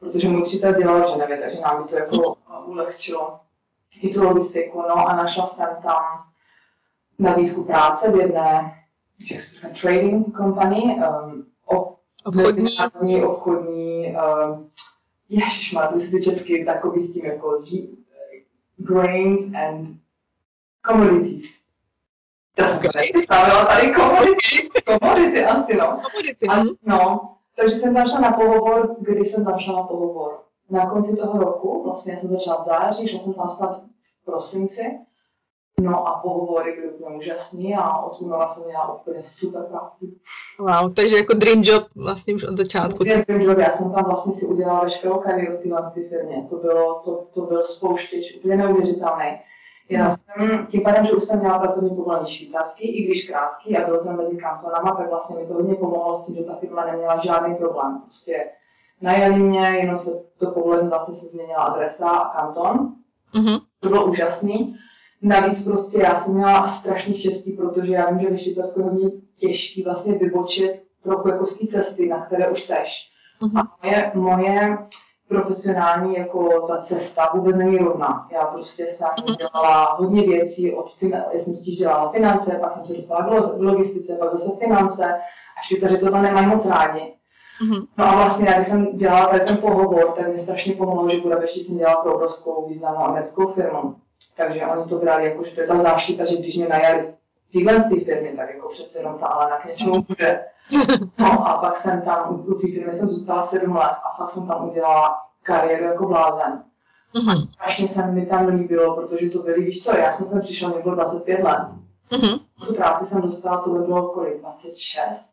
protože 0.00 0.28
můj 0.28 0.42
přítel 0.42 0.72
dělal 0.72 1.02
v 1.02 1.10
Ženevě, 1.10 1.38
takže 1.38 1.60
nám 1.60 1.82
by 1.82 1.88
to 1.88 1.96
jako 1.96 2.36
ulehčilo 2.66 3.40
i 4.02 4.14
tu 4.14 4.24
logistiku. 4.24 4.82
No 4.88 5.08
a 5.08 5.16
našla 5.16 5.46
jsem 5.46 5.68
tam 5.82 6.02
nabídku 7.18 7.64
práce 7.64 8.12
v 8.12 8.16
jedné 8.16 8.76
jak 9.30 9.40
se 9.40 9.54
říká, 9.54 9.68
trading 9.82 10.36
company, 10.36 11.00
um, 11.24 11.46
obchodní, 12.24 13.22
obchodní 13.24 14.16
um, 14.16 14.70
ježišmar, 15.28 15.92
to 15.92 15.98
ty 16.10 16.22
česky 16.22 16.64
takový 16.64 17.02
s 17.02 17.12
tím 17.12 17.24
jako 17.24 17.58
grains 18.76 19.54
and 19.54 19.96
commodities. 20.86 21.60
To 22.54 22.66
jsem 22.66 22.78
se 22.78 22.88
nepředstavila 22.94 23.64
tady 23.64 23.94
komodity, 23.94 24.70
komodity 25.00 25.44
asi 25.44 25.76
no. 25.76 26.00
Komodity, 26.12 26.46
A, 26.48 26.62
no, 26.82 27.32
takže 27.56 27.76
jsem 27.76 27.94
tam 27.94 28.08
šla 28.08 28.20
na 28.20 28.32
pohovor, 28.32 28.96
kdy 29.00 29.24
jsem 29.24 29.44
tam 29.44 29.58
šla 29.58 29.76
na 29.76 29.82
pohovor? 29.82 30.42
Na 30.70 30.90
konci 30.90 31.16
toho 31.16 31.38
roku, 31.38 31.82
vlastně 31.84 32.12
já 32.12 32.18
jsem 32.18 32.30
začala 32.30 32.62
v 32.62 32.64
září, 32.64 33.08
šla 33.08 33.18
jsem 33.18 33.34
tam 33.34 33.50
snad 33.50 33.82
v 34.02 34.24
prosinci, 34.24 34.98
No 35.80 36.08
a 36.08 36.20
pohovory 36.20 36.72
byly 36.72 36.88
úplně 36.88 37.16
úžasný 37.16 37.74
a 37.74 37.98
od 37.98 38.20
února 38.20 38.46
jsem 38.46 38.64
měla 38.64 38.94
úplně 38.94 39.22
super 39.22 39.62
práci. 39.62 40.06
Wow, 40.58 40.94
takže 40.94 41.16
jako 41.16 41.34
dream 41.34 41.62
job 41.62 41.84
vlastně 41.96 42.34
už 42.34 42.44
od 42.44 42.56
začátku. 42.56 43.04
Dream, 43.04 43.22
dream 43.26 43.40
job, 43.40 43.58
já 43.58 43.72
jsem 43.72 43.92
tam 43.92 44.04
vlastně 44.04 44.32
si 44.32 44.46
udělala 44.46 44.82
veškerou 44.82 45.18
kariéru 45.18 45.56
v 45.56 45.94
té 45.94 46.08
firmě. 46.08 46.46
To, 46.50 46.56
bylo, 46.56 47.00
to, 47.04 47.24
to 47.34 47.40
byl 47.40 47.64
spouštěč 47.64 48.36
úplně 48.36 48.56
neuvěřitelný. 48.56 49.38
Já 49.88 50.10
jsem, 50.10 50.66
tím 50.66 50.82
pádem, 50.82 51.04
že 51.04 51.12
už 51.12 51.24
jsem 51.24 51.38
měla 51.38 51.58
pracovní 51.58 51.90
povolení 51.90 52.26
švýcarský, 52.26 52.98
i 52.98 53.04
když 53.04 53.28
krátký 53.28 53.76
a 53.76 53.86
bylo 53.86 54.04
to 54.04 54.12
mezi 54.12 54.36
kantonama, 54.36 54.96
tak 54.96 55.10
vlastně 55.10 55.36
mi 55.36 55.46
to 55.46 55.54
hodně 55.54 55.74
pomohlo 55.74 56.14
s 56.14 56.26
tím, 56.26 56.34
že 56.34 56.42
ta 56.42 56.54
firma 56.54 56.84
neměla 56.84 57.18
žádný 57.18 57.54
problém. 57.54 58.00
Prostě 58.04 58.44
najali 59.00 59.38
mě, 59.38 59.60
jenom 59.60 59.98
se 59.98 60.22
to 60.38 60.50
povolení 60.50 60.88
vlastně 60.88 61.14
se 61.14 61.26
změnila 61.26 61.62
adresa 61.62 62.10
a 62.10 62.36
kanton. 62.36 62.92
Mm-hmm. 63.34 63.60
To 63.80 63.88
bylo 63.88 64.06
úžasný. 64.06 64.76
Navíc 65.26 65.64
prostě 65.64 66.02
já 66.02 66.14
jsem 66.14 66.34
měla 66.34 66.66
strašně 66.66 67.14
štěstí, 67.14 67.52
protože 67.52 67.94
já 67.94 68.10
vím, 68.10 68.20
že 68.20 68.30
ve 68.30 68.38
Švýcarsku 68.38 68.80
je 68.80 68.84
hodně 68.84 69.10
těžký 69.34 69.82
vlastně 69.82 70.12
vybočit 70.12 70.82
trochu 71.02 71.28
jako 71.28 71.46
z 71.46 71.58
té 71.58 71.66
cesty, 71.66 72.08
na 72.08 72.26
které 72.26 72.48
už 72.48 72.62
seš. 72.62 73.10
Mm-hmm. 73.42 73.60
A 73.60 73.76
moje, 73.82 74.12
moje 74.14 74.78
profesionální 75.28 76.16
jako 76.16 76.66
ta 76.66 76.80
cesta 76.82 77.30
vůbec 77.34 77.56
není 77.56 77.78
rovná. 77.78 78.28
Já 78.32 78.44
prostě 78.44 78.86
jsem 78.86 79.08
mm-hmm. 79.08 79.36
dělala 79.36 79.96
hodně 79.98 80.22
věcí, 80.22 80.74
od 80.74 80.96
já 81.02 81.24
jsem 81.32 81.54
totiž 81.54 81.74
dělala 81.74 82.12
finance, 82.12 82.58
pak 82.60 82.72
jsem 82.72 82.86
se 82.86 82.94
dostala 82.94 83.26
k 83.26 83.60
logistice, 83.60 84.16
pak 84.16 84.32
zase 84.32 84.50
finance 84.58 85.14
a 85.58 85.62
Švýcaři 85.62 85.98
tohle 85.98 86.22
nemají 86.22 86.46
moc 86.46 86.66
rádi. 86.66 87.00
Mm-hmm. 87.62 87.86
No 87.98 88.04
a 88.04 88.14
vlastně, 88.14 88.52
když 88.54 88.66
jsem 88.66 88.96
dělala 88.96 89.26
tady 89.26 89.40
ten 89.40 89.56
pohovor, 89.56 90.12
tak 90.12 90.28
mi 90.28 90.38
strašně 90.38 90.74
pomohlo, 90.74 91.08
že 91.08 91.18
v 91.18 91.22
Budapešti 91.22 91.60
jsem 91.60 91.78
dělala 91.78 92.02
pro 92.02 92.14
obrovskou 92.14 92.68
významnou 92.68 93.00
americkou 93.00 93.46
firmu. 93.46 93.94
Takže 94.36 94.66
oni 94.66 94.88
to 94.88 94.98
brali 94.98 95.24
jako, 95.24 95.44
že 95.44 95.50
to 95.50 95.60
je 95.60 95.66
ta 95.66 95.76
záštita, 95.76 96.24
že 96.24 96.36
když 96.36 96.56
mě 96.56 96.68
najali 96.68 97.14
tyhle 97.52 97.80
z 97.80 97.88
té 97.88 98.00
firmy, 98.00 98.32
tak 98.36 98.54
jako 98.54 98.68
přece 98.68 98.98
jenom 98.98 99.18
ta 99.18 99.26
Alena 99.26 99.58
k 99.58 99.64
něčemu 99.64 100.02
bude. 100.08 100.44
No 101.18 101.48
a 101.48 101.58
pak 101.58 101.76
jsem 101.76 102.02
tam, 102.02 102.44
u 102.46 102.54
té 102.54 102.66
firmy 102.66 102.92
jsem 102.92 103.08
zůstala 103.08 103.42
sedm 103.42 103.76
let 103.76 103.96
a 104.04 104.16
fakt 104.16 104.30
jsem 104.30 104.46
tam 104.46 104.68
udělala 104.68 105.16
kariéru 105.42 105.84
jako 105.84 106.06
blázen. 106.06 106.62
Mm-hmm. 107.14 107.32
A 107.32 107.36
strašně 107.36 107.88
se 107.88 108.06
mi 108.06 108.26
tam 108.26 108.46
líbilo, 108.46 108.96
protože 108.96 109.30
to 109.30 109.38
byly, 109.38 109.64
víš 109.64 109.84
co, 109.84 109.96
já 109.96 110.12
jsem 110.12 110.26
sem 110.26 110.40
přišla, 110.40 110.68
mě 110.68 110.78
bylo 110.78 110.94
25 110.94 111.44
let. 111.44 111.68
Mm-hmm. 112.10 112.40
Tu 112.66 112.74
práci 112.74 113.06
jsem 113.06 113.20
dostala, 113.20 113.62
to 113.62 113.70
by 113.70 113.78
bylo 113.78 114.08
kolik, 114.08 114.40
26? 114.40 115.32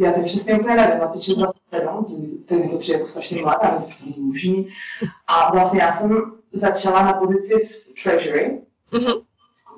Já 0.00 0.12
teď 0.12 0.24
přesně 0.24 0.54
úplně 0.54 0.76
nevím, 0.76 0.98
26, 0.98 1.36
27, 1.36 2.44
teď 2.48 2.62
mi 2.62 2.68
to 2.68 2.78
přijde 2.78 2.98
jako 2.98 3.08
strašně 3.08 3.42
mladá, 3.42 3.78
to, 3.78 3.84
to 3.84 4.04
není 4.04 4.26
možný. 4.26 4.68
A 5.26 5.52
vlastně 5.52 5.80
já 5.80 5.92
jsem 5.92 6.32
začala 6.52 7.02
na 7.02 7.12
pozici 7.12 7.54
v 7.54 7.85
Treasury, 8.02 8.60
mm-hmm. 8.92 9.22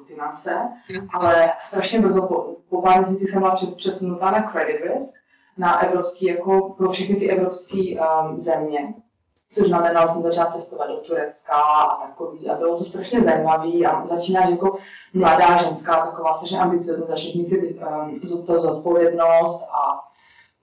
finance, 0.07 0.69
ale 1.13 1.53
strašně 1.65 2.01
brzo 2.01 2.23
po, 2.23 2.57
po 2.69 2.83
pár 2.83 2.99
měsících 2.99 3.31
jsem 3.31 3.41
byla 3.41 3.59
přesunutá 3.77 4.31
na 4.31 4.51
credit 4.51 4.81
risk, 4.83 5.15
na 5.59 5.83
evropský, 5.83 6.27
jako 6.27 6.75
pro 6.79 6.91
všechny 6.91 7.17
ty 7.17 7.31
evropské 7.31 7.77
um, 7.77 8.39
země, 8.39 8.95
což 9.51 9.67
znamenalo, 9.67 10.07
že 10.07 10.13
jsem 10.13 10.23
začala 10.23 10.47
cestovat 10.47 10.89
do 10.89 10.97
Turecka 10.97 11.55
a 11.55 12.07
takový. 12.07 12.51
A 12.51 12.55
bylo 12.55 12.79
to 12.79 12.85
strašně 12.85 13.23
zajímavé 13.23 13.85
a 13.87 14.07
začínáš 14.07 14.51
jako 14.51 14.79
mladá 15.15 15.57
ženská, 15.57 16.07
taková 16.07 16.35
strašně 16.35 16.59
ambiciozní, 16.59 17.07
začneš 17.07 17.35
mít 17.35 17.49
ty, 17.49 17.81
um, 18.35 18.47
to 18.47 18.61
zodpovědnost 18.61 19.67
a 19.73 20.09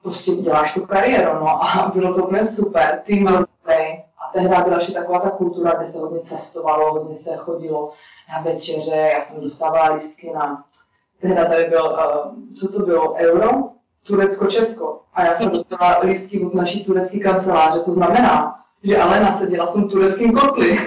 prostě 0.01 0.31
děláš 0.31 0.74
tu 0.74 0.85
kariéru, 0.85 1.33
no 1.33 1.63
a 1.63 1.91
bylo 1.95 2.13
to 2.13 2.25
úplně 2.25 2.45
super, 2.45 3.01
tým 3.05 3.44
tehdy 4.36 4.56
byla 4.63 4.77
ještě 4.77 4.94
taková 4.94 5.20
ta 5.20 5.30
kultura, 5.30 5.74
kde 5.74 5.86
se 5.86 5.98
hodně 5.98 6.20
cestovalo, 6.20 6.94
hodně 6.94 7.15
se 7.15 7.36
chodilo 7.36 7.92
na 8.30 8.42
večeře, 8.42 8.96
já 8.96 9.22
jsem 9.22 9.44
dostávala 9.44 9.94
lístky 9.94 10.32
na, 10.34 10.65
tehdy 11.22 11.36
tady 11.36 11.63
byl, 11.63 11.86
uh, 11.86 12.54
co 12.56 12.72
to 12.72 12.80
bylo, 12.80 13.13
euro, 13.13 13.50
Turecko-Česko. 14.08 15.00
A 15.13 15.24
já 15.24 15.36
jsem 15.36 15.50
dostala 15.50 16.00
lístky 16.04 16.46
od 16.46 16.54
naší 16.54 16.84
turecké 16.84 17.20
kanceláře, 17.20 17.80
to 17.80 17.92
znamená, 17.92 18.60
že 18.84 18.98
Alena 18.98 19.32
seděla 19.32 19.65
v 19.65 19.74
tom 19.74 19.89
tureckém 19.89 20.34
kotli. 20.34 20.77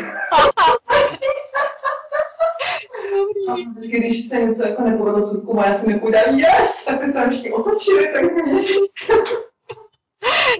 Vždycky, 3.76 3.98
když 3.98 4.28
se 4.28 4.36
něco 4.36 4.62
jako 4.62 4.82
nepovedlo 4.82 5.30
Turku, 5.30 5.60
a 5.60 5.66
já 5.66 5.74
jsem 5.74 5.90
jako 5.90 6.08
yes, 6.36 6.84
tak 6.84 7.00
teď 7.00 7.12
se 7.12 7.30
všichni 7.30 7.52
otočili, 7.52 8.08
tak 8.12 8.44
mě 8.44 8.62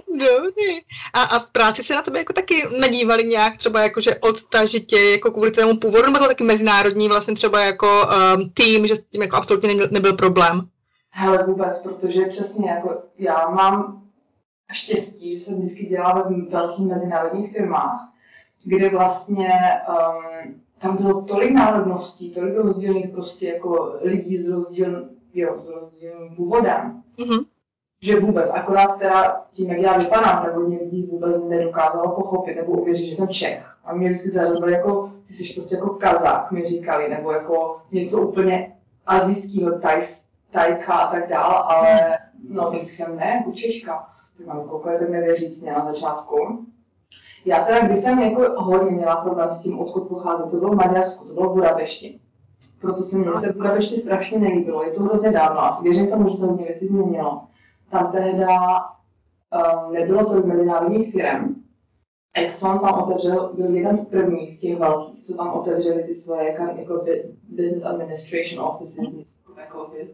Dobrý. 0.07 0.79
A, 1.13 1.21
a 1.21 1.39
v 1.39 1.47
práci 1.51 1.83
se 1.83 1.95
na 1.95 2.01
tebe 2.01 2.19
jako 2.19 2.33
taky 2.33 2.67
nedívali 2.79 3.23
nějak 3.23 3.57
třeba 3.57 3.81
jakože 3.81 4.15
odtažitě, 4.15 4.99
jako 4.99 5.31
kvůli 5.31 5.51
tvému 5.51 5.77
původu, 5.77 6.05
nebo 6.05 6.17
to 6.19 6.27
taky 6.27 6.43
mezinárodní 6.43 7.07
vlastně 7.07 7.35
třeba 7.35 7.59
jako 7.59 8.07
um, 8.37 8.49
tým, 8.49 8.87
že 8.87 8.95
s 8.95 8.99
tím 9.09 9.21
jako 9.21 9.35
absolutně 9.35 9.69
nebyl, 9.69 9.87
nebyl 9.91 10.13
problém? 10.13 10.69
Hele, 11.09 11.43
vůbec, 11.47 11.81
protože 11.83 12.25
přesně 12.25 12.69
jako 12.69 13.01
já 13.17 13.49
mám 13.49 14.03
štěstí, 14.71 15.39
že 15.39 15.45
jsem 15.45 15.59
vždycky 15.59 15.85
dělala 15.85 16.29
ve 16.29 16.35
velkých 16.41 16.87
mezinárodních 16.87 17.51
firmách, 17.51 18.09
kde 18.65 18.89
vlastně 18.89 19.51
um, 19.89 20.61
tam 20.77 20.97
bylo 20.97 21.21
tolik 21.21 21.51
národností, 21.51 22.31
tolik 22.31 22.55
rozdílných 22.55 23.09
prostě 23.09 23.47
jako 23.47 23.99
lidí 24.01 24.37
s 24.37 24.49
rozdílným, 24.49 25.09
jo, 25.33 25.61
s 25.65 25.69
rozdílným 25.69 26.35
původem, 26.35 27.03
mm-hmm. 27.17 27.45
Že 28.01 28.19
vůbec, 28.19 28.49
akorát 28.49 28.99
teda 28.99 29.45
tím, 29.51 29.69
jak 29.69 29.79
já 29.79 29.97
vypadám, 29.97 30.43
tak 30.43 30.55
hodně 30.55 30.77
lidí 30.77 31.03
vůbec 31.03 31.43
nedokázalo 31.47 32.15
pochopit 32.15 32.55
nebo 32.55 32.71
uvěřit, 32.71 33.05
že 33.05 33.15
jsem 33.15 33.27
Čech. 33.27 33.75
A 33.85 33.93
mě 33.93 34.09
vždycky 34.09 34.31
zarazilo 34.31 34.69
jako, 34.69 35.11
ty 35.27 35.33
jsi 35.33 35.53
prostě 35.53 35.75
jako 35.75 35.89
kazák, 35.89 36.51
mi 36.51 36.65
říkali, 36.65 37.09
nebo 37.09 37.31
jako 37.31 37.81
něco 37.91 38.21
úplně 38.21 38.75
azijského, 39.05 39.79
taj, 39.79 39.99
tajka 40.51 40.93
a 40.93 41.11
tak 41.11 41.29
dále, 41.29 41.55
ale 41.55 42.17
no 42.49 42.71
tak 42.71 42.81
říkám, 42.81 43.15
ne, 43.15 43.35
jako 43.37 43.51
Češka. 43.51 44.05
Tak 44.37 44.47
mám 44.47 44.63
koukali, 44.63 44.99
tak 44.99 45.09
nevěřícně 45.09 45.71
na 45.71 45.85
začátku. 45.85 46.65
Já 47.45 47.63
teda, 47.63 47.79
když 47.79 47.99
jsem 47.99 48.19
jako 48.19 48.61
hodně 48.61 48.91
měla 48.91 49.15
problém 49.15 49.51
s 49.51 49.59
tím, 49.61 49.79
odkud 49.79 50.01
pochází, 50.01 50.43
to 50.51 50.57
bylo 50.57 50.71
v 50.71 50.75
Maďarsku, 50.75 51.27
to 51.27 51.33
bylo 51.33 51.49
v 51.49 51.53
Budapešti. 51.53 52.19
Proto 52.81 53.03
se 53.03 53.17
mně 53.17 53.31
se 53.31 53.51
v 53.51 53.55
Budapešti 53.55 53.97
strašně 53.97 54.39
nelíbilo. 54.39 54.83
Je 54.83 54.91
to 54.91 55.03
hrozně 55.03 55.31
dávno, 55.31 55.63
asi 55.63 55.83
věřím 55.83 56.07
tomu, 56.07 56.29
že 56.29 56.35
se 56.35 56.45
hodně 56.45 56.65
věcí 56.65 56.87
změnilo. 56.87 57.41
Tam 57.89 58.11
tehda 58.11 58.47
um, 58.79 59.93
nebylo 59.93 60.25
tolik 60.25 60.45
mezinárodních 60.45 61.11
firm. 61.11 61.55
Exxon 62.33 62.79
tam 62.79 63.03
otevřel, 63.03 63.53
byl 63.53 63.75
jeden 63.75 63.95
z 63.95 64.05
prvních 64.05 64.59
těch 64.59 64.77
velkých, 64.77 65.23
co 65.23 65.37
tam 65.37 65.53
otevřeli 65.53 66.03
ty 66.03 66.15
svoje 66.15 66.55
jako 66.77 67.05
business 67.49 67.85
administration 67.85 68.65
offices, 68.65 69.39
back 69.55 69.75
office. 69.75 70.11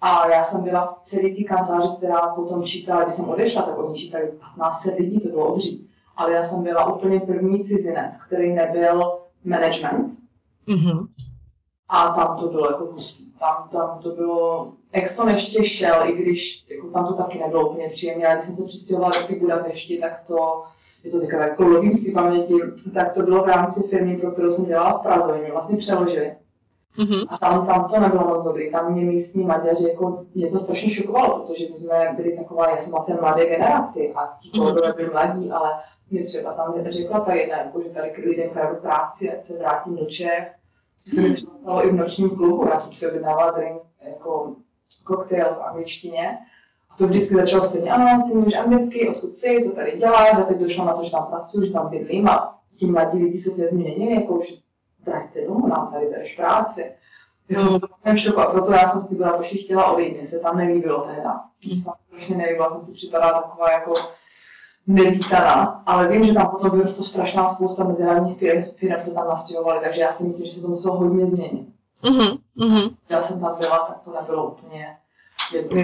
A 0.00 0.28
já 0.28 0.44
jsem 0.44 0.62
byla 0.62 0.86
v 0.86 1.00
celé 1.04 1.28
té 1.28 1.42
kanceláři, 1.44 1.88
která 1.96 2.28
potom 2.28 2.62
čítala, 2.62 3.02
když 3.02 3.14
jsem 3.14 3.28
odešla, 3.28 3.62
tak 3.62 3.78
oni 3.78 3.94
čítali 3.94 4.32
15 4.56 4.84
lidí, 4.98 5.20
to 5.20 5.28
bylo 5.28 5.46
obří 5.46 5.86
ale 6.16 6.32
já 6.32 6.44
jsem 6.44 6.62
byla 6.62 6.94
úplně 6.94 7.20
první 7.20 7.64
cizinec, 7.64 8.16
který 8.26 8.54
nebyl 8.54 9.18
management. 9.44 10.10
Mm-hmm. 10.68 11.06
A 11.88 12.14
tam 12.14 12.36
to 12.36 12.48
bylo 12.48 12.66
jako 12.66 12.84
hustý. 12.84 13.32
Tam, 13.38 13.68
tam 13.72 14.00
to 14.02 14.10
bylo, 14.10 14.72
Exxon 14.92 15.28
ještě 15.28 15.64
šel, 15.64 16.02
i 16.04 16.12
když 16.12 16.66
jako 16.68 16.88
tam 16.88 17.06
to 17.06 17.14
taky 17.14 17.38
nebylo 17.38 17.70
úplně 17.70 17.88
příjemné, 17.88 18.26
ale 18.26 18.34
když 18.34 18.46
jsem 18.46 18.54
se 18.54 18.64
přistěhovala 18.64 19.20
do 19.20 19.26
té 19.26 19.34
Budapešti, 19.34 19.98
tak 19.98 20.22
to, 20.26 20.64
je 21.04 21.10
to 21.10 21.20
teďka 21.20 21.38
tak 21.38 21.60
lovím 21.60 21.92
z 21.92 22.12
paměti, 22.12 22.54
tak 22.94 23.14
to 23.14 23.22
bylo 23.22 23.44
v 23.44 23.48
rámci 23.48 23.82
firmy, 23.82 24.16
pro 24.16 24.30
kterou 24.30 24.50
jsem 24.50 24.64
dělala 24.64 24.98
v 24.98 25.02
Praze, 25.02 25.32
oni 25.32 25.42
mě 25.42 25.52
vlastně 25.52 25.76
přeložili. 25.76 26.36
Mm-hmm. 26.98 27.26
A 27.28 27.38
tam, 27.38 27.66
tam 27.66 27.88
to 27.88 28.00
nebylo 28.00 28.26
moc 28.26 28.44
dobrý. 28.44 28.70
Tam 28.70 28.92
mě 28.92 29.04
místní 29.04 29.44
Maďaři, 29.44 29.88
jako, 29.88 30.24
mě 30.34 30.50
to 30.50 30.58
strašně 30.58 30.90
šokovalo, 30.90 31.38
protože 31.38 31.68
my 31.68 31.74
jsme 31.74 32.14
byli 32.16 32.36
taková, 32.36 32.70
já 32.70 32.76
jsem 32.76 32.92
vlastně 32.92 33.14
mladé 33.14 33.46
generaci 33.46 34.12
a 34.16 34.36
ti 34.40 34.50
kolegové 34.50 34.90
mm-hmm. 34.90 34.96
byli 34.96 35.10
mladí, 35.10 35.50
ale 35.50 35.70
mě 36.10 36.24
třeba 36.24 36.52
tam 36.52 36.74
řekla 36.86 37.20
ta 37.20 37.34
jedna, 37.34 37.56
jako, 37.56 37.80
že 37.80 37.88
tady 37.88 38.12
lidem 38.26 38.50
kradu 38.50 38.76
práci, 38.76 39.32
ať 39.32 39.44
se 39.44 39.58
vrátím 39.58 39.96
do 39.96 40.04
Čech. 40.04 40.52
To 41.10 41.16
se 41.16 41.22
mi 41.22 41.34
třeba 41.34 41.52
stalo 41.62 41.86
i 41.86 41.90
v 41.90 41.94
nočním 41.94 42.30
klubu, 42.30 42.68
já 42.68 42.80
jsem 42.80 42.92
si 42.92 43.08
objednávala 43.08 43.50
drink, 43.50 43.82
jako 44.00 44.54
koktejl 45.04 45.44
v 45.44 45.62
angličtině. 45.62 46.38
A 46.90 46.96
to 46.96 47.06
vždycky 47.06 47.34
začalo 47.34 47.64
stejně, 47.64 47.90
ano, 47.92 48.24
ty 48.26 48.34
mluvíš 48.34 48.54
anglicky, 48.54 49.08
odkud 49.08 49.34
jsi, 49.34 49.58
co 49.64 49.70
tady 49.70 49.98
děláš, 49.98 50.32
a 50.32 50.42
teď 50.42 50.58
došlo 50.58 50.84
na 50.84 50.92
to, 50.92 51.02
že 51.04 51.10
tam 51.10 51.26
pracuji, 51.26 51.66
že 51.66 51.72
tam 51.72 51.88
bydlím 51.88 52.28
a 52.28 52.58
ti 52.76 52.86
mladí 52.86 53.18
lidi 53.18 53.38
se 53.38 53.50
to 53.50 53.62
změnili, 53.70 54.14
jako 54.14 54.40
že 54.48 54.54
vrať 55.06 55.32
se 55.32 55.40
domů, 55.40 55.66
nám 55.66 55.92
tady 55.92 56.06
bereš 56.06 56.36
práci. 56.36 56.92
Já 57.48 57.68
jsem 57.68 57.80
to 57.80 57.86
v 58.14 58.16
šoku 58.16 58.40
a 58.40 58.50
proto 58.50 58.72
já 58.72 58.86
jsem 58.86 59.00
z 59.00 59.06
té 59.06 59.14
Budapešti 59.14 59.58
chtěla 59.58 59.92
odejít, 59.92 60.16
mně 60.16 60.26
se 60.26 60.38
tam 60.38 60.56
nelíbilo 60.56 61.00
tehda. 61.00 61.44
Strašně 61.80 62.36
nelíbilo, 62.36 62.70
jsem 62.70 62.80
si 62.80 62.92
připadala 62.92 63.42
taková 63.42 63.72
jako 63.72 63.92
nevítaná, 64.86 65.82
ale 65.86 66.08
vím, 66.08 66.24
že 66.24 66.32
tam 66.32 66.48
potom 66.48 66.70
vyrostlo 66.70 67.04
strašná 67.04 67.48
spousta 67.48 67.84
mezinárodních 67.84 68.38
firm, 68.38 69.00
se 69.00 69.14
tam 69.14 69.28
nastěhovaly, 69.28 69.80
takže 69.80 70.00
já 70.00 70.12
si 70.12 70.24
myslím, 70.24 70.46
že 70.46 70.52
se 70.52 70.62
to 70.62 70.68
muselo 70.68 70.96
hodně 70.96 71.26
změnit. 71.26 71.68
Mm-hmm. 72.04 72.94
Já 73.08 73.22
jsem 73.22 73.40
tam 73.40 73.56
byla, 73.58 73.78
tak 73.78 74.00
to 74.04 74.12
nebylo 74.20 74.46
úplně 74.46 74.96
jedno. 75.52 75.82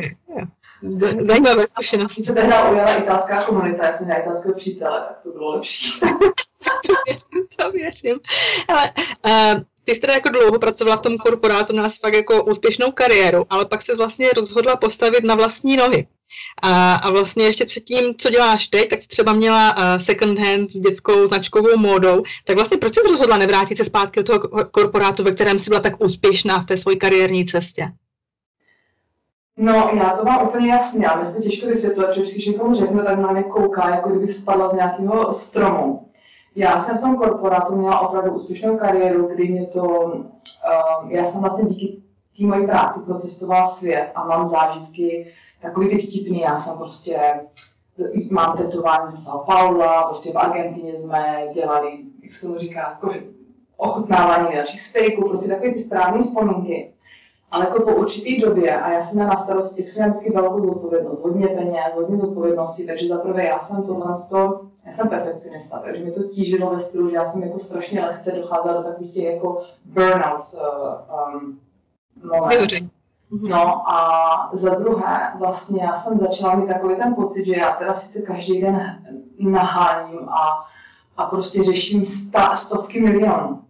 Zajímavé 1.26 1.66
zkušenosti. 1.72 2.14
Když 2.20 2.26
se 2.26 2.32
tehdy 2.32 2.48
ujala 2.48 2.96
italská 2.96 3.42
komunita, 3.42 3.86
já 3.86 3.92
jsem 3.92 4.06
měla 4.06 4.20
italského 4.20 4.54
přítele, 4.54 5.00
tak 5.00 5.18
to 5.22 5.30
bylo 5.30 5.50
lepší. 5.50 6.00
to 6.00 6.94
věřím, 7.06 7.46
to 7.56 7.70
věřím. 7.70 8.20
Ale 8.68 8.92
uh, 9.26 9.62
ty 9.84 9.94
jsi 9.94 10.00
teda 10.00 10.12
jako 10.12 10.28
dlouho 10.28 10.58
pracovala 10.58 10.96
v 10.96 11.00
tom 11.00 11.18
korporátu, 11.18 11.72
měla 11.72 11.90
jsi 11.90 11.98
fakt 11.98 12.14
jako 12.14 12.44
úspěšnou 12.44 12.92
kariéru, 12.92 13.46
ale 13.50 13.64
pak 13.64 13.82
se 13.82 13.96
vlastně 13.96 14.30
rozhodla 14.36 14.76
postavit 14.76 15.24
na 15.24 15.34
vlastní 15.34 15.76
nohy. 15.76 16.06
A, 16.62 16.94
a 16.94 17.10
vlastně 17.10 17.44
ještě 17.44 17.66
předtím, 17.66 18.14
co 18.18 18.30
děláš 18.30 18.66
teď, 18.66 18.88
tak 18.88 18.98
třeba 19.08 19.32
měla 19.32 19.76
uh, 19.76 20.04
second 20.04 20.38
hand 20.38 20.70
s 20.70 20.80
dětskou 20.80 21.28
značkovou 21.28 21.76
módou, 21.76 22.22
tak 22.44 22.56
vlastně 22.56 22.76
proč 22.76 22.94
jsi 22.94 23.00
rozhodla 23.10 23.36
nevrátit 23.36 23.78
se 23.78 23.84
zpátky 23.84 24.22
do 24.22 24.24
toho 24.24 24.64
korporátu, 24.70 25.24
ve 25.24 25.32
kterém 25.32 25.58
jsi 25.58 25.70
byla 25.70 25.80
tak 25.80 26.04
úspěšná 26.04 26.58
v 26.60 26.66
té 26.66 26.78
své 26.78 26.96
kariérní 26.96 27.46
cestě? 27.46 27.92
No, 29.56 29.90
já 29.94 30.16
to 30.16 30.24
mám 30.24 30.46
úplně 30.46 30.70
jasně, 30.70 31.04
já 31.04 31.16
mi 31.16 31.24
to 31.34 31.42
těžko 31.42 31.66
vysvětluje, 31.66 32.08
protože 32.08 32.20
když 32.20 32.46
někomu 32.46 32.74
řeknu, 32.74 33.04
tak 33.04 33.18
na 33.18 33.32
mě 33.32 33.42
kouká, 33.42 33.88
jako 33.88 34.10
kdybych 34.10 34.32
spadla 34.32 34.68
z 34.68 34.72
nějakého 34.72 35.32
stromu. 35.32 36.08
Já 36.56 36.78
jsem 36.78 36.98
v 36.98 37.00
tom 37.00 37.16
korporátu 37.16 37.76
měla 37.76 38.00
opravdu 38.00 38.32
úspěšnou 38.32 38.78
kariéru, 38.78 39.28
kdy 39.34 39.48
mě 39.48 39.66
to, 39.66 39.82
um, 39.82 40.30
já 41.10 41.24
jsem 41.24 41.40
vlastně 41.40 41.64
díky 41.64 42.02
té 42.38 42.46
mojí 42.46 42.66
práci 42.66 43.00
procestovala 43.00 43.66
svět 43.66 44.10
a 44.14 44.26
mám 44.26 44.46
zážitky 44.46 45.32
takový 45.62 45.88
ty 45.88 45.98
vtipný, 45.98 46.40
já 46.40 46.58
jsem 46.58 46.78
prostě, 46.78 47.40
mám 48.30 48.56
tetování 48.56 49.10
ze 49.10 49.16
São 49.16 49.44
Paula, 49.44 50.02
prostě 50.02 50.32
v 50.32 50.38
Argentině 50.38 50.98
jsme 50.98 51.48
dělali, 51.54 51.98
jak 52.22 52.32
se 52.32 52.40
tomu 52.46 52.58
říká, 52.58 52.80
jako 52.80 53.14
ochutnávání 53.76 54.44
nejlepších 54.48 54.82
steaků, 54.82 55.28
prostě 55.28 55.48
takové 55.48 55.72
ty 55.72 55.78
správné 55.78 56.22
vzpomínky. 56.22 56.92
Ale 57.50 57.64
jako 57.64 57.82
po 57.82 57.94
určitý 57.94 58.40
době, 58.40 58.80
a 58.80 58.92
já 58.92 59.02
jsem 59.02 59.18
na 59.18 59.36
starosti, 59.36 59.82
jsem 59.82 60.02
měla 60.02 60.10
vždycky 60.10 60.32
velkou 60.32 60.66
zodpovědnost, 60.66 61.22
hodně 61.22 61.46
peněz, 61.46 61.94
hodně 61.94 62.16
zodpovědnosti, 62.16 62.86
takže 62.86 63.08
zaprvé 63.08 63.44
já 63.44 63.58
jsem 63.58 63.82
tohle 63.82 64.14
to, 64.30 64.60
já 64.86 64.92
jsem 64.92 65.08
perfekcionista, 65.08 65.78
takže 65.78 66.04
mi 66.04 66.10
to 66.10 66.22
tížilo 66.22 66.70
ve 66.70 66.80
stylu, 66.80 67.08
že 67.08 67.14
já 67.14 67.24
jsem 67.24 67.42
jako 67.42 67.58
strašně 67.58 68.00
lehce 68.00 68.32
docházela 68.32 68.76
do 68.76 68.88
takových 68.88 69.14
těch 69.14 69.24
jako 69.24 69.62
burnouts 69.84 70.54
uh, 70.54 71.40
um, 71.40 71.60
moment. 72.22 73.01
No 73.40 73.90
a 73.90 74.50
za 74.52 74.74
druhé, 74.74 75.32
vlastně 75.38 75.82
já 75.82 75.96
jsem 75.96 76.18
začala 76.18 76.54
mít 76.54 76.66
takový 76.66 76.96
ten 76.96 77.14
pocit, 77.14 77.46
že 77.46 77.56
já 77.56 77.70
teda 77.70 77.94
sice 77.94 78.22
každý 78.22 78.60
den 78.60 79.02
naháním 79.38 80.28
a, 80.28 80.66
a 81.16 81.26
prostě 81.26 81.62
řeším 81.62 82.04
sta, 82.04 82.54
stovky 82.54 83.00
milionů. 83.00 83.62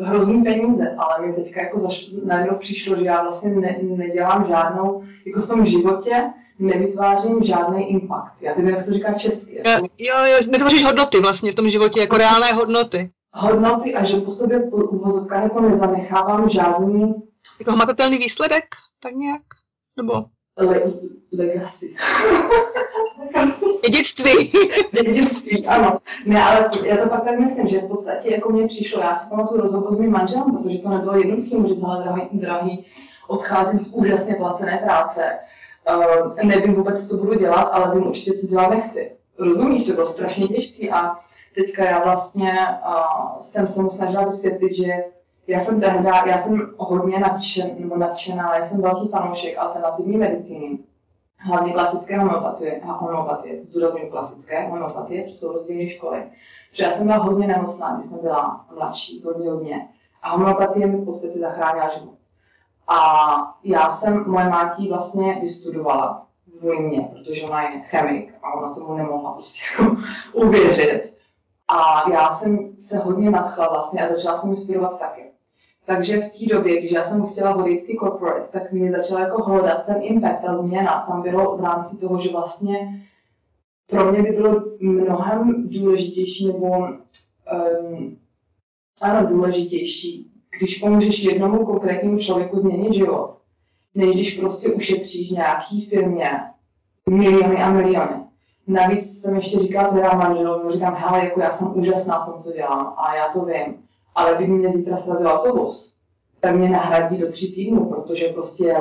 Hrozný 0.00 0.42
peníze, 0.42 0.94
ale 0.98 1.26
mi 1.26 1.32
teďka 1.32 1.60
jako 1.60 1.80
zaš, 1.80 2.10
najednou 2.24 2.58
přišlo, 2.58 2.96
že 2.96 3.04
já 3.04 3.22
vlastně 3.22 3.50
ne, 3.50 3.78
nedělám 3.82 4.44
žádnou, 4.44 5.02
jako 5.26 5.40
v 5.40 5.48
tom 5.48 5.64
životě, 5.64 6.32
nevytvářím 6.58 7.42
žádný 7.42 7.90
impact. 7.90 8.42
Já 8.42 8.54
teď 8.54 8.78
se 8.78 8.86
to 8.86 8.92
říká 8.92 9.12
česky. 9.12 9.62
Jo, 9.66 9.86
jo, 9.98 10.16
jo, 10.24 10.38
netvoříš 10.50 10.84
hodnoty 10.84 11.20
vlastně 11.20 11.52
v 11.52 11.54
tom 11.54 11.68
životě, 11.68 12.00
jako 12.00 12.16
reálné 12.16 12.52
hodnoty. 12.52 13.10
Hodnoty 13.34 13.94
a 13.94 14.04
že 14.04 14.16
po 14.16 14.30
sobě 14.30 14.60
po 14.60 14.76
uvozovkách 14.76 15.42
jako 15.42 15.60
nezanechávám 15.60 16.48
žádný 16.48 17.27
jako 17.58 17.72
hmatatelný 17.72 18.18
výsledek, 18.18 18.64
tak 19.00 19.14
nějak? 19.14 19.42
Nebo? 19.96 20.24
Le, 20.58 20.82
legacy. 21.38 21.94
Dědictví. 23.84 24.52
Dědictví, 24.92 25.66
ano. 25.66 25.98
Ne, 26.26 26.44
ale 26.44 26.70
já 26.84 26.96
to 26.96 27.08
fakt 27.08 27.24
tak 27.24 27.38
myslím, 27.38 27.66
že 27.66 27.80
v 27.80 27.88
podstatě 27.88 28.30
jako 28.30 28.52
mě 28.52 28.66
přišlo, 28.66 29.00
já 29.00 29.16
si 29.16 29.28
pamatuju 29.28 29.60
rozhovor 29.60 29.94
s 29.94 29.98
mým 29.98 30.10
manželem, 30.10 30.56
protože 30.56 30.78
to 30.78 30.88
nebylo 30.88 31.16
jednoduché 31.16 31.56
mu 31.56 31.68
říct, 31.68 31.82
ale 31.82 32.04
drahý, 32.04 32.28
drahý, 32.32 32.86
odcházím 33.28 33.78
z 33.78 33.88
úžasně 33.88 34.34
placené 34.34 34.80
práce. 34.84 35.38
Uh, 35.88 36.36
nevím 36.42 36.74
vůbec, 36.74 37.08
co 37.08 37.16
budu 37.16 37.34
dělat, 37.34 37.62
ale 37.62 37.94
vím 37.94 38.06
určitě, 38.06 38.32
co 38.32 38.46
dělat 38.46 38.70
nechci. 38.70 39.12
Rozumíš, 39.38 39.84
to 39.84 39.92
bylo 39.92 40.06
strašně 40.06 40.48
těžké 40.48 40.88
a 40.88 41.14
teďka 41.54 41.84
já 41.84 42.04
vlastně 42.04 42.52
uh, 42.88 43.40
jsem 43.40 43.66
se 43.66 43.82
mu 43.82 43.90
snažila 43.90 44.24
vysvětlit, 44.24 44.74
že 44.74 45.04
já 45.48 45.60
jsem 45.60 45.80
tehda, 45.80 46.22
já 46.26 46.38
jsem 46.38 46.74
hodně 46.76 47.18
nadšen, 47.18 47.70
nebo 47.78 47.96
nadšená, 47.96 48.56
já 48.56 48.64
jsem 48.64 48.82
velký 48.82 49.08
fanoušek 49.08 49.58
alternativní 49.58 50.16
medicíny, 50.16 50.78
hlavně 51.36 51.72
klasické 51.72 52.18
homeopatie, 52.18 52.80
a 52.80 52.92
homeopatie, 52.92 53.64
zdůraznuju 53.64 54.10
klasické 54.10 54.68
homeopatie, 54.68 55.22
protože 55.22 55.34
jsou 55.34 55.52
rozdílné 55.52 55.86
školy. 55.86 56.24
Protože 56.70 56.84
já 56.84 56.90
jsem 56.90 57.06
byla 57.06 57.18
hodně 57.18 57.46
nemocná, 57.46 57.94
když 57.94 58.06
jsem 58.06 58.18
byla 58.20 58.66
mladší, 58.74 59.22
hodně, 59.22 59.50
hodně. 59.50 59.88
A 60.22 60.30
homeopatie 60.30 60.86
mi 60.86 60.96
v 60.96 61.04
podstatě 61.04 61.38
zachránila 61.38 61.88
život. 61.88 62.14
A 62.88 62.98
já 63.64 63.90
jsem, 63.90 64.30
moje 64.30 64.48
mátí 64.48 64.88
vlastně 64.88 65.38
vystudovala 65.40 66.26
kvůli 66.58 66.78
mě, 66.78 67.08
protože 67.12 67.42
ona 67.42 67.62
je 67.62 67.80
chemik 67.80 68.34
a 68.42 68.52
ona 68.52 68.74
tomu 68.74 68.94
nemohla 68.94 69.32
prostě 69.32 69.60
jako 69.70 69.96
uvěřit. 70.32 71.12
A 71.68 72.10
já 72.10 72.30
jsem 72.30 72.78
se 72.78 72.98
hodně 72.98 73.30
nadchla 73.30 73.68
vlastně 73.68 74.08
a 74.08 74.12
začala 74.12 74.38
jsem 74.38 74.56
studovat 74.56 74.98
taky. 74.98 75.28
Takže 75.88 76.20
v 76.20 76.38
té 76.38 76.54
době, 76.54 76.78
když 76.78 76.90
já 76.90 77.04
jsem 77.04 77.26
chtěla 77.26 77.54
odejít 77.54 77.98
corporate, 78.00 78.48
tak 78.58 78.72
mě 78.72 78.92
začala 78.92 79.20
jako 79.20 79.42
hledat 79.42 79.86
ten 79.86 79.96
impact, 80.00 80.42
ta 80.46 80.56
změna. 80.56 81.04
Tam 81.08 81.22
bylo 81.22 81.56
v 81.56 81.60
rámci 81.60 81.96
toho, 81.96 82.20
že 82.20 82.32
vlastně 82.32 83.04
pro 83.86 84.12
mě 84.12 84.22
by 84.22 84.30
bylo 84.30 84.64
mnohem 84.80 85.68
důležitější 85.68 86.46
nebo 86.46 86.68
um, 86.68 88.16
ano, 89.00 89.26
důležitější, 89.28 90.30
když 90.58 90.78
pomůžeš 90.78 91.24
jednomu 91.24 91.66
konkrétnímu 91.66 92.18
člověku 92.18 92.58
změnit 92.58 92.94
život, 92.94 93.38
než 93.94 94.14
když 94.14 94.38
prostě 94.38 94.68
ušetříš 94.68 95.30
nějaký 95.30 95.86
firmě 95.86 96.30
miliony 97.10 97.56
a 97.56 97.70
miliony. 97.70 98.16
Navíc 98.66 99.20
jsem 99.20 99.36
ještě 99.36 99.58
říkala 99.58 99.88
teda 99.88 100.14
manželovi, 100.14 100.72
říkám, 100.72 100.94
hele, 100.94 101.24
jako 101.24 101.40
já 101.40 101.52
jsem 101.52 101.78
úžasná 101.78 102.24
v 102.24 102.28
tom, 102.28 102.38
co 102.38 102.52
dělám 102.52 102.94
a 102.96 103.14
já 103.14 103.28
to 103.32 103.44
vím, 103.44 103.87
ale 104.18 104.34
kdyby 104.36 104.52
mě 104.52 104.68
zítra 104.68 104.96
srazil 104.96 105.28
autobus, 105.28 105.94
tak 106.40 106.54
mě 106.54 106.68
nahradí 106.68 107.16
do 107.16 107.32
tří 107.32 107.52
týdnů, 107.52 107.84
protože 107.84 108.28
prostě 108.28 108.76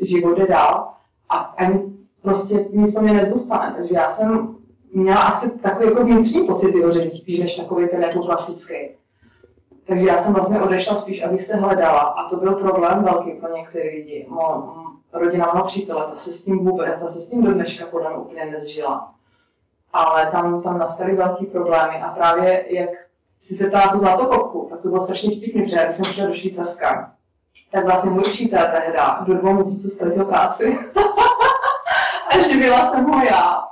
život 0.00 0.38
jde 0.38 0.46
dál 0.46 0.88
a 1.28 1.36
ani 1.36 1.92
prostě 2.22 2.66
nic 2.70 2.94
po 2.94 3.00
mě 3.00 3.12
nezůstane. 3.12 3.74
Takže 3.76 3.94
já 3.94 4.10
jsem 4.10 4.56
měla 4.92 5.20
asi 5.20 5.58
takový 5.58 5.88
jako 5.88 6.04
vnitřní 6.04 6.46
pocit 6.46 6.70
vyhoření, 6.70 7.10
spíš 7.10 7.38
než 7.38 7.56
takový 7.56 7.88
ten 7.88 8.02
jako 8.02 8.22
klasický. 8.22 8.74
Takže 9.86 10.06
já 10.06 10.18
jsem 10.18 10.34
vlastně 10.34 10.60
odešla 10.60 10.96
spíš, 10.96 11.22
abych 11.22 11.42
se 11.42 11.56
hledala 11.56 12.00
a 12.00 12.28
to 12.28 12.36
byl 12.36 12.54
problém 12.54 13.02
velký 13.02 13.30
pro 13.30 13.56
některé 13.56 13.90
lidi. 13.90 14.26
Mo, 14.28 14.74
rodina 15.12 15.50
mého 15.54 15.66
přítele, 15.66 16.06
ta 16.10 16.16
se 16.16 16.32
s 16.32 16.44
tím 16.44 16.58
vůbec, 16.58 16.98
ta 17.00 17.08
se 17.08 17.20
s 17.20 17.30
tím 17.30 17.44
do 17.44 17.52
dneška 17.52 17.86
podle 17.86 18.16
úplně 18.16 18.44
nezžila. 18.44 19.14
Ale 19.92 20.26
tam, 20.30 20.62
tam 20.62 20.78
nastaly 20.78 21.16
velký 21.16 21.46
problémy 21.46 22.02
a 22.02 22.08
právě 22.08 22.64
jak 22.68 22.90
si 23.42 23.54
se 23.54 23.70
na 23.70 23.88
tu 23.92 23.98
zlatokopku, 23.98 24.66
tak 24.70 24.82
to 24.82 24.88
bylo 24.88 25.00
strašně 25.00 25.30
vtipný, 25.30 25.62
protože 25.62 25.84
když 25.84 25.96
jsem 25.96 26.04
přišla 26.04 26.26
do 26.26 26.32
Švýcarska, 26.32 27.14
tak 27.70 27.84
vlastně 27.84 28.10
můj 28.10 28.22
přítel 28.22 28.66
tehda 28.72 29.24
do 29.26 29.34
dvou 29.34 29.52
měsíců 29.52 29.88
ztratil 29.88 30.24
práci. 30.24 30.78
a 32.30 32.42
živila 32.48 32.90
jsem 32.90 33.04
ho 33.04 33.24
já. 33.24 33.64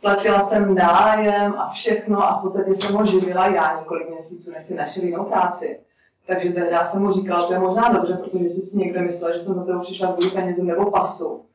Platila 0.00 0.42
jsem 0.42 0.74
nájem 0.74 1.54
a 1.58 1.70
všechno 1.70 2.22
a 2.22 2.38
v 2.38 2.42
podstatě 2.42 2.74
jsem 2.74 2.94
ho 2.94 3.06
živila 3.06 3.46
já 3.46 3.78
několik 3.78 4.10
měsíců, 4.10 4.50
než 4.50 4.62
si 4.62 4.74
našel 4.74 5.04
jinou 5.04 5.24
práci. 5.24 5.80
Takže 6.26 6.50
tehdy 6.50 6.76
jsem 6.82 7.02
mu 7.02 7.12
říkala, 7.12 7.46
to 7.46 7.52
je 7.52 7.58
možná 7.58 7.88
dobře, 7.88 8.14
protože 8.14 8.48
si 8.48 8.78
někdo 8.78 9.02
myslel, 9.02 9.32
že 9.32 9.40
jsem 9.40 9.54
za 9.54 9.64
tebou 9.64 9.80
přišla 9.80 10.12
kvůli 10.12 10.30
penězům 10.30 10.66
nebo 10.66 10.90
pasu. 10.90 11.45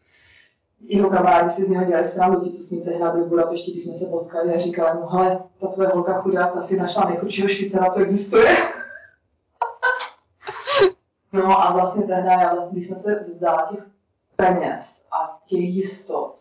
Jeho 0.83 1.09
kamarádi 1.09 1.49
si 1.49 1.65
z 1.65 1.69
něho 1.69 1.85
dělali 1.85 2.05
stranu, 2.05 2.39
ti, 2.39 2.51
co 2.51 2.63
s 2.63 2.69
ním 2.69 2.83
tehdy 2.83 2.99
byli 3.11 3.23
v 3.23 3.27
Budapešti, 3.27 3.71
když 3.71 3.83
jsme 3.83 3.93
se 3.93 4.05
potkali 4.05 4.53
a 4.53 4.59
říkali 4.59 4.99
mu, 4.99 5.07
hele, 5.07 5.43
ta 5.59 5.67
tvoje 5.67 5.89
holka 5.89 6.21
chudá, 6.21 6.47
ta 6.47 6.61
si 6.61 6.77
našla 6.77 7.09
nejchudšího 7.09 7.47
Švýcara, 7.47 7.87
co 7.87 7.99
existuje. 7.99 8.55
no 11.33 11.61
a 11.61 11.73
vlastně 11.73 12.03
tehdy, 12.03 12.29
když 12.71 12.87
jsem 12.87 12.97
se 12.97 13.19
vzdala 13.19 13.67
těch 13.71 13.85
peněz 14.35 15.03
a 15.11 15.39
těch 15.45 15.59
jistot, 15.59 16.33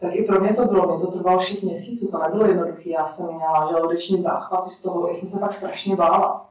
tak 0.00 0.14
i 0.14 0.22
pro 0.22 0.40
mě 0.40 0.54
to 0.54 0.64
bylo, 0.64 0.96
mě 0.96 1.06
to 1.06 1.12
trvalo 1.12 1.40
6 1.40 1.62
měsíců, 1.62 2.08
to 2.10 2.18
nebylo 2.18 2.46
jednoduché, 2.46 2.90
já 2.90 3.06
jsem 3.06 3.26
měla 3.26 3.72
žaludeční 3.72 4.22
záchvat 4.22 4.68
z 4.68 4.80
toho, 4.82 5.08
já 5.08 5.14
jsem 5.14 5.28
se 5.28 5.38
fakt 5.38 5.52
strašně 5.52 5.96
bála. 5.96 6.50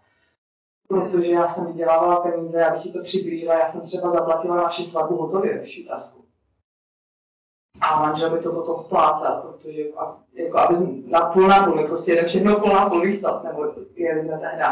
Protože 0.87 1.31
já 1.31 1.47
jsem 1.47 1.65
vydělávala 1.65 2.19
peníze, 2.19 2.65
abych 2.65 2.81
ti 2.81 2.91
to 2.91 3.03
přiblížila, 3.03 3.53
já 3.53 3.67
jsem 3.67 3.81
třeba 3.81 4.09
zaplatila 4.09 4.55
naši 4.55 4.83
svatbu 4.83 5.15
hotově 5.17 5.61
v 5.61 5.67
Švýcarsku. 5.67 6.16
A 7.81 8.01
manžel 8.01 8.29
by 8.29 8.39
to 8.39 8.51
potom 8.51 8.77
splácel, 8.77 9.41
protože 9.41 9.81
jako 10.33 10.57
aby 10.57 10.75
na 11.07 11.21
půl 11.21 11.47
na 11.47 11.65
půl, 11.65 11.87
prostě 11.87 12.11
jeden 12.11 12.25
všechno 12.25 12.59
půl 12.59 12.73
na 12.73 12.89
půl 12.89 13.01
výstav, 13.01 13.43
nebo 13.43 13.63
je 13.95 14.21
jsme 14.21 14.37
tehdy. 14.37 14.63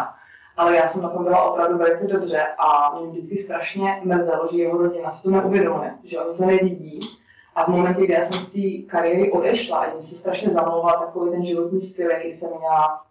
Ale 0.58 0.76
já 0.76 0.88
jsem 0.88 1.02
na 1.02 1.10
tom 1.10 1.24
byla 1.24 1.44
opravdu 1.44 1.78
velice 1.78 2.08
dobře 2.08 2.44
a 2.58 2.96
mě 3.00 3.10
vždycky 3.10 3.38
strašně 3.38 4.02
mrzelo, 4.04 4.48
že 4.52 4.58
jeho 4.58 4.78
rodina 4.78 5.12
si 5.12 5.24
to 5.24 5.30
neuvědomuje, 5.30 5.94
že 6.04 6.20
oni 6.20 6.38
to 6.38 6.46
nevidí 6.46 7.00
a 7.56 7.64
v 7.64 7.68
momentě, 7.68 8.04
kdy 8.04 8.14
já 8.14 8.26
jsem 8.26 8.42
z 8.42 8.52
té 8.52 8.92
kariéry 8.92 9.32
odešla, 9.32 9.78
a 9.78 10.02
se 10.02 10.16
strašně 10.16 10.50
zamlouval 10.50 11.00
takový 11.00 11.32
ten 11.32 11.46
životní 11.46 11.82
styl, 11.82 12.12
jaký 12.12 12.34
jsem 12.34 12.50
měla, 12.50 13.02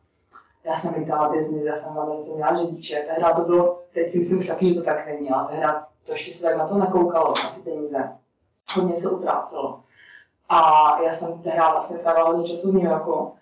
já 0.65 0.77
jsem 0.77 0.95
lítala 0.95 1.29
biznis, 1.29 1.65
já 1.65 1.77
jsem 1.77 1.93
v 1.93 2.35
měla 2.35 2.57
řidiče, 2.57 3.05
tehdy 3.09 3.25
to 3.37 3.43
bylo, 3.43 3.83
teď 3.93 4.11
si 4.11 4.19
myslím 4.19 4.39
už 4.39 4.47
taky, 4.47 4.69
že 4.69 4.75
to 4.75 4.83
tak 4.83 5.07
není, 5.07 5.31
ale 5.31 5.49
tehdy 5.49 5.67
to 6.07 6.13
ještě 6.13 6.35
se 6.35 6.43
tak 6.43 6.57
na 6.57 6.69
to 6.69 6.79
nekoukalo, 6.79 7.35
na 7.45 7.51
ty 7.51 7.61
peníze. 7.61 8.13
Hodně 8.75 8.97
se 8.97 9.11
utrácelo. 9.11 9.84
A 10.49 10.99
já 11.03 11.15
jsem 11.15 11.39
tehdy 11.39 11.59
vlastně 11.59 11.99
trávila 11.99 12.29
hodně 12.29 12.49
času 12.49 12.71
v 12.71 12.75
New 12.75 12.85
Yorku. 12.85 13.33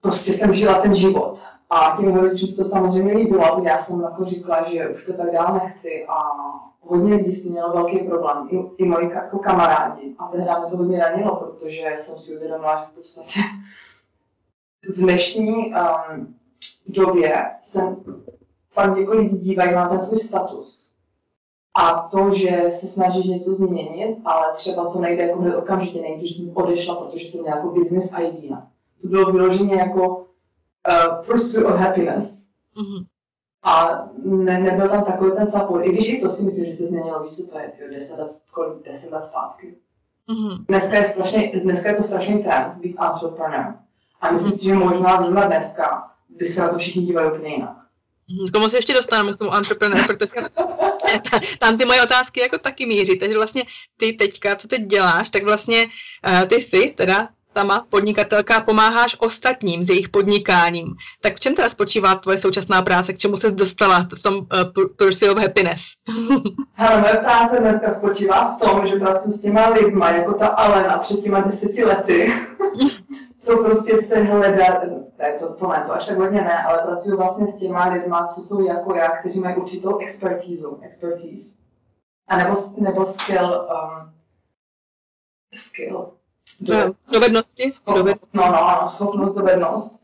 Prostě 0.00 0.32
jsem 0.32 0.54
žila 0.54 0.80
ten 0.80 0.94
život. 0.94 1.42
A 1.70 1.96
těm 1.96 2.14
rodičům 2.14 2.48
se 2.48 2.56
to 2.56 2.64
samozřejmě 2.64 3.12
líbilo, 3.12 3.56
tak 3.56 3.64
já 3.64 3.78
jsem 3.78 4.00
jako 4.00 4.24
říkala, 4.24 4.62
že 4.62 4.88
už 4.88 5.04
to 5.04 5.12
tak 5.12 5.32
dál 5.32 5.60
nechci 5.62 6.06
a 6.08 6.16
hodně 6.80 7.14
lidí 7.14 7.32
s 7.32 7.42
tím 7.42 7.52
mělo 7.52 7.72
velký 7.72 7.98
problém, 7.98 8.48
i, 8.50 8.82
i 8.82 8.84
moji 8.84 9.10
jako 9.10 9.38
kamarádi. 9.38 10.14
A 10.18 10.26
tehdy 10.26 10.50
mě 10.58 10.70
to 10.70 10.76
hodně 10.76 10.98
ranilo, 10.98 11.36
protože 11.36 11.94
jsem 11.98 12.18
si 12.18 12.36
uvědomila, 12.36 12.76
že 12.76 12.82
v 12.92 12.94
podstatě 12.94 13.40
v 14.88 14.96
dnešní 14.96 15.74
um, 15.74 16.34
době 16.86 17.50
se 17.62 17.96
fakt 18.72 18.96
jako 18.96 19.12
lidi 19.14 19.36
dívají 19.36 19.74
na 19.74 19.88
ten 19.88 19.98
tvůj 19.98 20.16
status. 20.16 20.89
A 21.80 22.08
to, 22.10 22.34
že 22.34 22.64
se 22.70 22.88
snažíš 22.88 23.26
něco 23.26 23.54
změnit, 23.54 24.16
ale 24.24 24.54
třeba 24.56 24.90
to 24.90 25.00
nejde 25.00 25.26
jako 25.26 25.40
hned 25.40 25.56
okamžitě, 25.56 26.00
nejde, 26.00 26.26
že 26.26 26.34
jsem 26.34 26.50
odešla, 26.54 26.94
protože 26.94 27.26
jsem 27.26 27.40
měla 27.40 27.56
jako 27.56 27.70
business 27.70 28.12
idea. 28.12 28.66
To 29.02 29.08
bylo 29.08 29.32
vyloženě 29.32 29.74
jako 29.74 30.16
uh, 30.18 31.26
pursuit 31.26 31.66
of 31.66 31.76
happiness. 31.76 32.46
Mm-hmm. 32.76 33.06
A 33.62 34.04
ne, 34.24 34.60
nebyl 34.60 34.88
tam 34.88 35.04
takový 35.04 35.32
ten 35.36 35.46
support, 35.46 35.86
i 35.86 35.92
když 35.92 36.08
i 36.08 36.20
to 36.20 36.28
si 36.28 36.44
myslím, 36.44 36.64
že 36.64 36.72
se 36.72 36.86
změnilo, 36.86 37.22
víš, 37.22 37.36
co 37.36 37.46
to 37.46 37.58
je, 37.58 37.72
tyjo, 37.76 37.90
10 37.90 38.18
let, 38.18 38.30
kolik, 38.50 38.84
10 38.84 39.12
let 39.12 39.24
zpátky. 39.24 39.74
Mm-hmm. 40.28 40.64
Dneska, 40.68 40.96
je 40.96 41.04
strašně, 41.04 41.52
dneska 41.62 41.88
je 41.88 41.96
to 41.96 42.02
strašný 42.02 42.42
trend 42.42 42.76
být 42.76 42.96
entrepreneur. 43.00 43.74
A 44.20 44.30
myslím 44.30 44.52
mm-hmm. 44.52 44.58
si, 44.58 44.64
že 44.64 44.74
možná 44.74 45.22
zrovna 45.22 45.46
dneska 45.46 46.10
by 46.28 46.46
se 46.46 46.60
na 46.60 46.68
to 46.68 46.78
všichni 46.78 47.02
dívali 47.02 47.32
úplně 47.32 47.54
jinak. 47.54 47.76
Mhm, 48.30 48.48
k 48.48 48.52
tomu 48.52 48.68
se 48.68 48.76
ještě 48.76 48.94
dostaneme, 48.94 49.32
k 49.32 49.38
tomu 49.38 49.54
entrepreneur, 49.54 50.06
protože 50.06 50.32
tam 51.58 51.78
ty 51.78 51.84
moje 51.84 52.02
otázky 52.02 52.40
jako 52.40 52.58
taky 52.58 52.86
míří. 52.86 53.18
Takže 53.18 53.36
vlastně 53.36 53.62
ty 53.96 54.12
teďka, 54.12 54.56
co 54.56 54.68
teď 54.68 54.82
děláš, 54.82 55.30
tak 55.30 55.44
vlastně 55.44 55.84
uh, 55.84 56.44
ty 56.46 56.54
jsi 56.54 56.94
teda 56.96 57.28
sama 57.56 57.86
podnikatelka 57.90 58.60
pomáháš 58.60 59.16
ostatním 59.18 59.84
s 59.84 59.88
jejich 59.88 60.08
podnikáním. 60.08 60.94
Tak 61.20 61.36
v 61.36 61.40
čem 61.40 61.54
teda 61.54 61.68
spočívá 61.68 62.14
tvoje 62.14 62.38
současná 62.38 62.82
práce? 62.82 63.12
K 63.12 63.18
čemu 63.18 63.36
se 63.36 63.50
dostala 63.50 64.06
v 64.18 64.22
tom 64.22 64.34
uh, 64.34 64.44
Pursuit 64.96 65.30
of 65.30 65.38
Happiness? 65.38 65.82
Hele, 66.72 67.00
moje 67.00 67.14
práce 67.14 67.60
dneska 67.60 67.90
spočívá 67.90 68.54
v 68.54 68.66
tom, 68.66 68.86
že 68.86 68.96
pracuji 68.96 69.32
s 69.32 69.40
těma 69.40 69.68
lidma, 69.68 70.10
jako 70.10 70.34
ta 70.34 70.46
Alena 70.46 70.98
před 70.98 71.20
těma 71.20 71.40
deseti 71.40 71.84
lety, 71.84 72.32
co 73.40 73.56
prostě 73.56 74.02
se 74.02 74.22
hledá, 74.22 74.80
ne, 75.18 75.38
to, 75.38 75.54
to 75.54 75.68
ne, 75.68 75.82
to 75.86 75.92
až 75.92 76.06
tak 76.06 76.18
hodně 76.18 76.40
ne, 76.40 76.62
ale 76.62 76.82
pracuji 76.82 77.16
vlastně 77.16 77.46
s 77.46 77.56
těma 77.56 77.88
lidma, 77.88 78.26
co 78.26 78.42
jsou 78.42 78.60
jako 78.60 78.94
já, 78.94 79.08
kteří 79.08 79.40
mají 79.40 79.56
určitou 79.56 79.98
expertízu, 79.98 80.78
expertise, 80.82 81.56
a 82.28 82.36
nebo, 82.36 82.54
nebo 82.76 83.06
skill, 83.06 83.68
um, 83.70 84.12
skill, 85.54 86.12
do, 86.60 86.74
dovednosti. 87.12 87.72
Dovednost. 87.86 88.34
No, 88.34 88.42
no, 88.46 88.68
ano, 88.68 88.88
schopnost, 88.88 89.34
dovednost. 89.34 89.96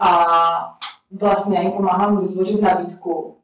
A 0.00 0.78
vlastně 1.10 1.60
jim 1.60 1.72
pomáhám 1.72 2.26
vytvořit 2.26 2.62
nabídku. 2.62 3.36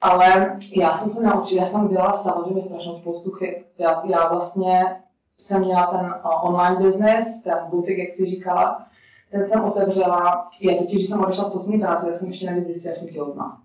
Ale 0.00 0.58
já 0.76 0.98
jsem 0.98 1.10
se 1.10 1.22
naučila, 1.22 1.62
já 1.62 1.68
jsem 1.68 1.88
dělala 1.88 2.12
samozřejmě 2.12 2.62
strašnou 2.62 3.00
spoustu 3.00 3.30
chyb. 3.30 3.54
Já, 3.78 4.02
já 4.04 4.28
vlastně 4.28 5.01
jsem 5.42 5.60
měla 5.60 5.86
ten 5.86 6.14
online 6.42 6.76
business, 6.76 7.42
ten 7.42 7.58
butik, 7.70 7.98
jak 7.98 8.10
si 8.10 8.26
říkala, 8.26 8.86
ten 9.30 9.46
jsem 9.46 9.64
otevřela, 9.64 10.48
je 10.60 10.76
totiž, 10.78 10.94
když 10.94 11.08
jsem 11.08 11.20
odešla 11.20 11.44
z 11.44 11.50
poslední 11.50 11.80
práce, 11.80 12.06
tak 12.06 12.16
jsem 12.16 12.28
ještě 12.28 12.46
nevěděla, 12.46 12.74
jak 12.84 12.96
jsem 12.96 13.08
těhotná. 13.08 13.58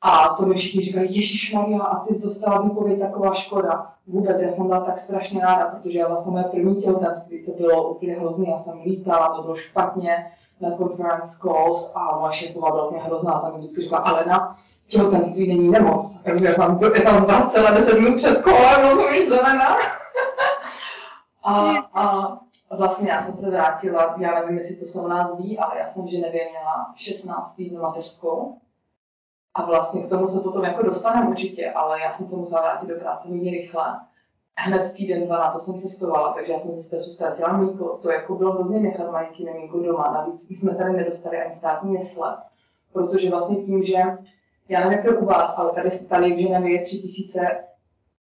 A 0.00 0.28
to 0.28 0.46
mi 0.46 0.54
všichni 0.54 0.80
říkali, 0.80 1.06
Ježíš 1.06 1.52
Maria, 1.52 1.82
a 1.82 2.04
ty 2.04 2.14
jsi 2.14 2.22
dostala 2.22 2.60
výpověď, 2.60 3.00
taková 3.00 3.32
škoda. 3.34 3.92
Vůbec, 4.06 4.40
já 4.40 4.50
jsem 4.50 4.66
byla 4.66 4.80
tak 4.80 4.98
strašně 4.98 5.40
ráda, 5.40 5.66
protože 5.66 5.98
já 5.98 6.08
vlastně 6.08 6.32
moje 6.32 6.44
první 6.44 6.76
těhotenství, 6.76 7.44
to 7.44 7.52
bylo 7.52 7.90
úplně 7.90 8.14
hrozné, 8.14 8.50
já 8.50 8.58
jsem 8.58 8.80
lítala, 8.84 9.36
to 9.36 9.42
bylo 9.42 9.56
špatně 9.56 10.32
na 10.60 10.76
conference 10.76 11.38
calls 11.42 11.92
a 11.94 12.18
moje 12.18 12.32
šéfová 12.32 12.70
byla 12.70 12.86
úplně 12.86 13.02
hrozná, 13.02 13.32
tam 13.32 13.52
mi 13.52 13.58
vždycky 13.58 13.82
řekla, 13.82 13.98
Alena, 13.98 14.56
těhotenství 14.88 15.48
není 15.48 15.68
nemoc. 15.68 16.20
Takže 16.24 16.44
já 16.46 16.54
jsem 16.54 16.78
je 16.94 17.02
tam 17.02 17.18
zvracela 17.18 17.70
10 17.70 17.94
minut 17.94 18.16
před 18.16 18.42
kolem, 18.42 18.90
rozumíš, 18.90 19.28
znamená. 19.28 19.76
A, 21.48 22.38
a 22.70 22.76
vlastně 22.76 23.10
já 23.10 23.20
jsem 23.20 23.34
se 23.34 23.50
vrátila, 23.50 24.16
já 24.18 24.40
nevím, 24.40 24.58
jestli 24.58 24.76
to 24.76 24.86
se 24.86 25.00
u 25.00 25.08
nás 25.08 25.38
ví, 25.38 25.58
ale 25.58 25.78
já 25.78 25.86
jsem 25.88 26.04
v 26.04 26.10
Ženevě 26.10 26.48
měla 26.50 26.92
16 26.94 27.54
týdnů 27.54 27.82
mateřskou 27.82 28.58
a 29.54 29.66
vlastně 29.66 30.02
k 30.02 30.08
tomu 30.08 30.26
se 30.26 30.40
potom 30.40 30.64
jako 30.64 30.82
dostaneme 30.82 31.28
určitě, 31.28 31.70
ale 31.70 32.00
já 32.00 32.12
jsem 32.12 32.26
se 32.26 32.36
musela 32.36 32.62
vrátit 32.62 32.86
do 32.86 32.94
práce 32.94 33.28
hodně 33.28 33.50
rychle. 33.50 34.00
hned 34.56 34.92
týden, 34.92 35.26
dva 35.26 35.38
na 35.38 35.52
to 35.52 35.58
jsem 35.58 35.74
cestovala, 35.74 36.32
takže 36.32 36.52
já 36.52 36.58
jsem 36.58 36.74
ze 36.74 36.82
stresu 36.82 37.10
ztratila 37.10 37.56
mlíko. 37.56 37.98
To 38.02 38.10
jako 38.10 38.34
bylo 38.34 38.52
hodně 38.52 38.80
nechat 38.80 39.10
malinky 39.10 39.44
mlíko 39.44 39.78
doma. 39.78 40.12
Navíc 40.12 40.50
jsme 40.50 40.74
tady 40.74 40.92
nedostali 40.92 41.36
ani 41.36 41.54
státní 41.54 41.94
jesle, 41.94 42.36
protože 42.92 43.30
vlastně 43.30 43.56
tím, 43.56 43.82
že 43.82 43.94
já 44.68 44.80
nevím, 44.80 44.92
jak 44.92 45.02
to 45.02 45.12
je 45.12 45.18
u 45.18 45.24
vás, 45.24 45.54
ale 45.56 45.72
tady, 45.72 45.90
tady 46.08 46.32
v 46.32 46.38
Ženevě 46.38 46.72
je 46.72 46.84
tři 46.84 46.98
tisíce, 46.98 47.40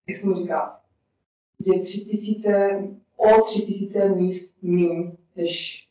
jak 0.09 0.17
jsem 0.17 0.35
říká, 0.35 0.81
je 1.59 1.81
tři 1.81 1.99
tisíce, 1.99 2.83
o 3.19 3.43
tři 3.43 3.61
tisíce 3.61 4.09
míst 4.09 4.55
míň, 4.63 5.13
než, 5.37 5.85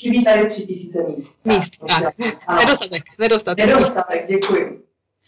chybí 0.00 0.24
tady 0.24 0.48
tři 0.48 0.66
tisíce 0.66 1.02
míst. 1.02 1.32
Míst, 1.44 1.76
tak. 1.88 2.14
tak. 2.46 2.58
Nedostatek, 2.58 3.02
nedostatek. 3.18 3.66
Nedostatek, 3.66 4.26
děkuji. 4.28 4.82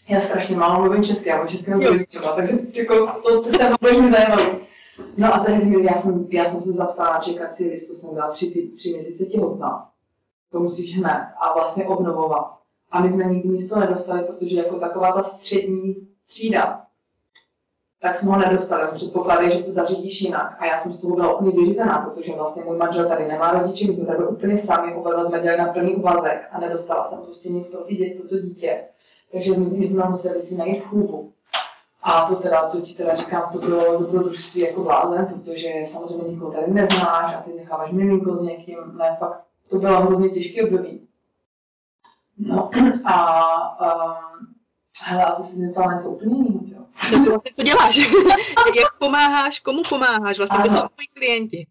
Já 0.09 0.19
strašně 0.19 0.55
málo 0.55 0.83
mluvím 0.83 1.03
česky, 1.03 1.29
já 1.29 1.37
mám 1.37 1.47
český 1.47 1.71
třeba, 2.07 2.35
takže 2.35 2.59
jako, 2.73 3.21
to, 3.23 3.41
to 3.41 3.49
se 3.49 3.69
velmi 3.81 4.11
zajímavý. 4.11 4.57
No 5.17 5.33
a 5.33 5.39
tehdy 5.39 5.83
já 5.83 5.93
jsem, 5.93 6.27
já 6.29 6.45
jsem 6.45 6.59
se 6.59 6.73
zapsala 6.73 7.13
na 7.13 7.19
čekací 7.19 7.69
listu, 7.69 7.93
jsem 7.93 8.13
byla 8.13 8.31
tři, 8.31 8.71
tři 8.77 8.93
měsíce 8.93 9.25
těhotná. 9.25 9.89
To 10.51 10.59
musíš 10.59 10.97
hned 10.97 11.27
a 11.41 11.53
vlastně 11.53 11.85
obnovovat. 11.85 12.59
A 12.91 13.01
my 13.01 13.11
jsme 13.11 13.23
nikdy 13.23 13.49
místo 13.49 13.79
nedostali, 13.79 14.23
protože 14.23 14.55
jako 14.55 14.79
taková 14.79 15.11
ta 15.11 15.23
střední 15.23 16.07
třída, 16.27 16.84
tak 18.05 18.15
jsme 18.15 18.31
ho 18.31 18.37
nedostali. 18.37 18.87
On 18.87 18.95
předpokládají, 18.95 19.51
že 19.51 19.59
se 19.59 19.73
zařídíš 19.73 20.21
jinak. 20.21 20.55
A 20.59 20.65
já 20.65 20.77
jsem 20.77 20.93
z 20.93 20.99
toho 20.99 21.15
byla 21.15 21.33
úplně 21.33 21.51
vyřízená, 21.51 21.97
protože 21.97 22.33
vlastně 22.33 22.63
můj 22.63 22.77
manžel 22.77 23.07
tady 23.07 23.27
nemá 23.27 23.51
rodiče, 23.51 23.87
my 23.87 23.93
jsme 23.93 24.05
tady 24.05 24.27
úplně 24.27 24.57
sami, 24.57 24.95
oba 24.95 25.23
jsme 25.23 25.39
dělali 25.39 25.61
na 25.61 25.73
plný 25.73 25.95
úvazek 25.95 26.47
a 26.51 26.59
nedostala 26.59 27.03
jsem 27.03 27.19
prostě 27.19 27.49
nic 27.49 27.67
pro, 27.67 27.83
ty 27.83 27.95
děti, 27.95 28.19
pro 28.19 28.29
to 28.29 28.39
dítě. 28.39 28.83
Takže 29.31 29.57
my, 29.57 29.65
my 29.65 29.87
jsme 29.87 30.03
museli 30.09 30.41
si 30.41 30.57
najít 30.57 30.83
chůvu. 30.83 31.31
A 32.03 32.27
to 32.27 32.35
teda, 32.35 32.69
to 32.69 32.81
ti 32.81 32.93
teda 32.93 33.15
říkám, 33.15 33.49
to 33.51 33.57
bylo 33.57 33.99
dobrodružství 33.99 34.61
jako 34.61 34.83
blázen, 34.83 35.25
protože 35.25 35.69
samozřejmě 35.85 36.27
nikoho 36.27 36.51
tady 36.51 36.71
neznáš 36.71 37.35
a 37.35 37.41
ty 37.41 37.53
necháváš 37.53 37.91
miminko 37.91 38.35
s 38.35 38.41
někým, 38.41 38.77
ne, 38.97 39.15
fakt, 39.19 39.43
to 39.69 39.77
bylo 39.77 40.01
hrozně 40.01 40.29
těžké 40.29 40.63
období. 40.63 41.07
No 42.37 42.69
a 43.05 43.15
um, 43.81 44.55
hele, 45.03 45.25
a 45.25 45.35
ty 45.35 45.43
jsi 45.43 45.57
zeptala 45.57 45.93
něco 45.93 46.09
úplně 46.09 46.35
jiného, 46.35 46.64
Co 47.55 47.63
děláš? 47.63 47.97
Jak 48.75 48.97
pomáháš, 48.99 49.59
komu 49.59 49.81
pomáháš? 49.89 50.37
Vlastně 50.37 50.57
to 50.63 50.69
jsou 50.69 50.75
tvoji 50.75 51.07
klienti. 51.13 51.67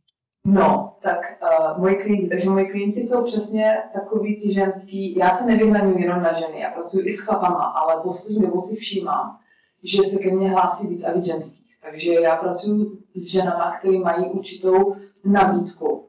No, 0.47 0.97
tak 1.03 1.19
uh, 1.43 1.79
moji 1.81 1.97
klienti, 1.97 2.29
takže 2.29 2.51
moji 2.51 2.67
klienti 2.67 3.03
jsou 3.03 3.25
přesně 3.25 3.79
takový 3.95 4.41
ty 4.41 4.53
ženský, 4.53 5.17
já 5.17 5.31
se 5.31 5.47
nevyhraňuji 5.47 6.03
jenom 6.03 6.23
na 6.23 6.33
ženy, 6.33 6.61
já 6.61 6.71
pracuji 6.71 7.07
i 7.07 7.13
s 7.13 7.21
chlapama, 7.21 7.65
ale 7.65 8.03
poslední 8.03 8.43
dobou 8.43 8.61
si 8.61 8.77
všímám, 8.77 9.39
že 9.83 10.03
se 10.03 10.19
ke 10.19 10.31
mně 10.31 10.51
hlásí 10.51 10.87
víc 10.87 11.05
a 11.05 11.13
víc 11.13 11.25
ženských. 11.25 11.77
Takže 11.83 12.15
já 12.15 12.37
pracuji 12.37 12.99
s 13.15 13.23
ženama, 13.23 13.77
které 13.79 13.99
mají 13.99 14.25
určitou 14.25 14.97
nabídku. 15.25 16.09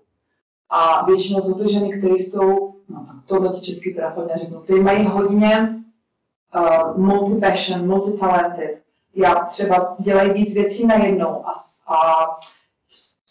A 0.69 1.05
většinou 1.05 1.41
jsou 1.41 1.53
to 1.53 1.67
ženy, 1.67 1.97
které 1.97 2.13
jsou, 2.13 2.75
no 2.89 3.05
tak 3.07 3.15
tohle 3.27 3.49
ti 3.49 3.61
česky 3.61 3.93
teda 3.93 4.11
fakt 4.11 4.27
neřeknu, 4.27 4.59
které 4.59 4.81
mají 4.81 5.05
hodně 5.05 5.83
uh, 6.55 6.97
multi-passion, 6.97 7.87
multi-talented. 7.87 8.84
Já 9.15 9.35
třeba 9.35 9.95
dělají 9.99 10.33
víc 10.33 10.53
věcí 10.53 10.87
najednou 10.87 11.45
a, 11.47 11.53
a 11.87 12.25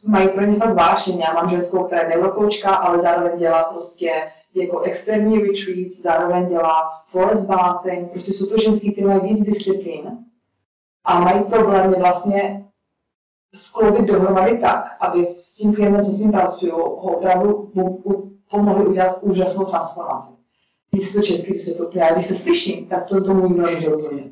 mají 0.09 0.29
pro 0.29 0.45
ně 0.45 0.57
fakt 0.57 0.75
vášeň. 0.75 1.19
Já 1.19 1.33
mám 1.33 1.49
ženskou, 1.49 1.85
která 1.85 2.03
je 2.03 2.09
neurokoučka, 2.09 2.75
ale 2.75 2.99
zároveň 2.99 3.39
dělá 3.39 3.65
prostě 3.65 4.33
jako 4.55 4.81
externí 4.81 5.39
retreats, 5.39 6.03
zároveň 6.03 6.47
dělá 6.47 7.03
forest 7.07 7.47
bathing, 7.47 8.11
prostě 8.11 8.33
jsou 8.33 8.47
to 8.47 8.57
ženský, 8.63 8.93
které 8.93 9.07
mají 9.07 9.21
víc 9.21 9.43
disciplín 9.43 10.19
a 11.05 11.21
mají 11.21 11.45
problémy 11.45 11.97
vlastně 11.99 12.65
skloubit 13.55 14.05
dohromady 14.05 14.59
tak, 14.59 14.97
aby 15.01 15.29
s 15.41 15.55
tím 15.55 15.75
klientem, 15.75 16.05
co 16.05 16.13
s 16.13 16.21
ním 16.21 16.33
pracují, 16.33 16.73
ho 16.73 16.85
opravdu 16.85 17.73
pomohli 18.51 18.87
udělat 18.87 19.19
úžasnou 19.21 19.65
transformaci. 19.65 20.33
Když 20.91 21.13
to 21.13 21.23
česky 21.23 21.53
vysvětlu, 21.53 21.91
já 21.93 22.13
když 22.13 22.27
se 22.27 22.35
slyším, 22.35 22.87
tak 22.87 23.05
to 23.05 23.25
tomu 23.25 23.49
nikdo 23.49 23.63
nemůže. 23.63 24.31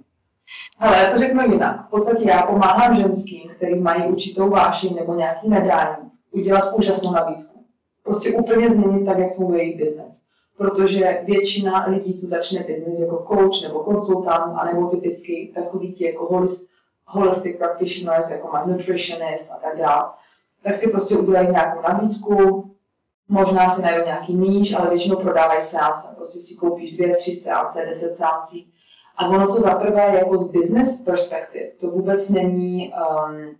Ale 0.78 0.98
já 0.98 1.10
to 1.10 1.18
řeknu 1.18 1.52
jinak. 1.52 1.86
V 1.86 1.90
podstatě 1.90 2.24
já 2.24 2.42
pomáhám 2.42 2.96
ženským, 2.96 3.50
který 3.56 3.80
mají 3.80 4.02
určitou 4.02 4.50
vášeň 4.50 4.94
nebo 4.94 5.14
nějaký 5.14 5.48
nadání, 5.48 6.10
udělat 6.30 6.72
úžasnou 6.74 7.12
nabídku. 7.12 7.64
Prostě 8.04 8.30
úplně 8.30 8.68
změnit 8.68 9.04
tak, 9.04 9.18
jak 9.18 9.34
funguje 9.34 9.62
jejich 9.62 9.76
biznes. 9.76 10.22
Protože 10.56 11.22
většina 11.24 11.86
lidí, 11.86 12.14
co 12.14 12.26
začne 12.26 12.60
biznes 12.60 13.00
jako 13.00 13.26
coach 13.28 13.62
nebo 13.62 13.80
konsultant, 13.80 14.58
anebo 14.58 14.86
typicky 14.86 15.52
takový 15.54 15.92
ti 15.92 16.06
jako 16.06 16.26
holist, 16.26 16.68
holistic 17.04 17.56
practitioners, 17.56 18.30
jako 18.30 18.48
má 18.52 18.66
nutritionist 18.66 19.50
a 19.50 19.56
tak 19.56 19.78
dále, 19.78 20.04
tak 20.62 20.74
si 20.74 20.90
prostě 20.90 21.16
udělají 21.16 21.50
nějakou 21.50 21.82
nabídku, 21.82 22.70
možná 23.28 23.68
si 23.68 23.82
najdou 23.82 24.04
nějaký 24.04 24.34
níž, 24.34 24.74
ale 24.74 24.88
většinou 24.88 25.16
prodávají 25.16 25.62
seance. 25.62 26.08
Prostě 26.16 26.40
si 26.40 26.54
koupíš 26.54 26.96
dvě, 26.96 27.16
tři 27.16 27.30
seance, 27.30 27.86
deset 27.86 28.16
seancí 28.16 28.72
a 29.16 29.28
ono 29.28 29.46
to 29.46 29.60
zaprvé 29.60 30.14
jako 30.18 30.38
z 30.38 30.48
business 30.48 31.04
perspektiv, 31.04 31.62
to 31.80 31.90
vůbec 31.90 32.28
není, 32.28 32.92
um, 33.28 33.56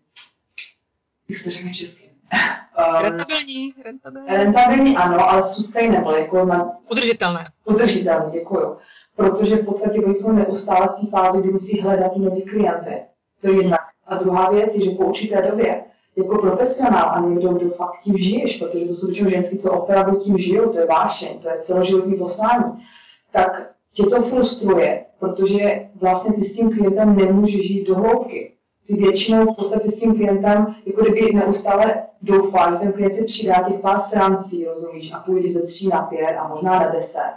jak 1.29 1.38
se 1.38 1.45
to 1.45 1.51
řekne 1.51 1.75
česky? 1.75 2.11
Um, 2.88 3.03
rentabilní, 3.03 3.75
rentabilní. 3.85 4.29
Rentabilní, 4.29 4.97
ano, 4.97 5.31
ale 5.31 5.45
sustainable, 5.45 6.21
jako 6.21 6.45
na... 6.45 6.77
Udržitelné. 6.91 7.51
Udržitelné, 7.65 8.31
děkuju. 8.33 8.77
Protože 9.17 9.57
v 9.57 9.65
podstatě 9.65 10.01
oni 10.01 10.15
jsou 10.15 10.33
neustále 10.33 10.88
v 10.88 11.01
té 11.01 11.07
fázi, 11.07 11.41
kdy 11.41 11.53
musí 11.53 11.81
hledat 11.81 12.17
nové 12.17 12.41
klienty. 12.41 13.03
To 13.41 13.51
je 13.51 13.62
jedna. 13.62 13.79
A 14.07 14.17
druhá 14.17 14.51
věc 14.51 14.75
je, 14.75 14.85
že 14.85 14.91
po 14.91 15.05
určité 15.05 15.43
době 15.43 15.85
jako 16.17 16.38
profesionál 16.38 17.11
a 17.11 17.21
někdo, 17.21 17.49
kdo 17.49 17.69
fakt 17.69 17.99
tím 18.03 18.17
žiješ, 18.17 18.57
protože 18.57 18.87
to 18.87 18.95
jsou 18.95 19.07
většinou 19.07 19.31
ženský, 19.31 19.59
co 19.59 19.73
opravdu 19.73 20.19
tím 20.19 20.38
žijou, 20.38 20.73
to 20.73 20.79
je 20.79 20.87
vášeň, 20.87 21.38
to 21.38 21.49
je 21.49 21.59
celoživotní 21.61 22.15
poslání, 22.15 22.87
tak 23.31 23.73
tě 23.93 24.03
to 24.03 24.23
frustruje, 24.23 25.02
protože 25.23 25.89
vlastně 26.01 26.33
ty 26.33 26.45
s 26.45 26.57
tím 26.57 26.71
klientem 26.71 27.17
nemůžeš 27.17 27.69
žít 27.69 27.85
do 27.85 27.95
hloubky. 27.95 28.53
Ty 28.87 28.95
většinou 28.95 29.53
v 29.53 29.57
podstatě 29.57 29.91
s 29.91 30.01
tím 30.01 30.15
klientem, 30.17 30.75
jako 30.87 31.03
kdyby 31.03 31.33
neustále 31.35 32.03
doufá, 32.23 32.71
že 32.71 32.77
ten 32.77 32.93
klient 32.93 33.13
si 33.13 33.25
přidá 33.25 33.63
těch 33.69 33.81
pár 33.81 34.01
srancí, 34.01 34.65
rozumíš, 34.65 35.13
a 35.13 35.19
půjde 35.19 35.49
ze 35.49 35.63
tří 35.63 35.89
na 35.89 36.03
pět 36.03 36.37
a 36.37 36.49
možná 36.49 36.79
na 36.79 36.89
deset. 36.89 37.35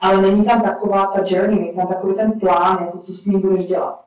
Ale 0.00 0.22
není 0.22 0.44
tam 0.44 0.62
taková 0.62 1.06
ta 1.06 1.22
journey, 1.26 1.58
není 1.58 1.72
tam 1.72 1.86
takový 1.86 2.14
ten 2.14 2.40
plán, 2.40 2.78
jako 2.80 2.98
co 2.98 3.12
s 3.12 3.26
ním 3.26 3.40
budeš 3.40 3.64
dělat. 3.64 4.00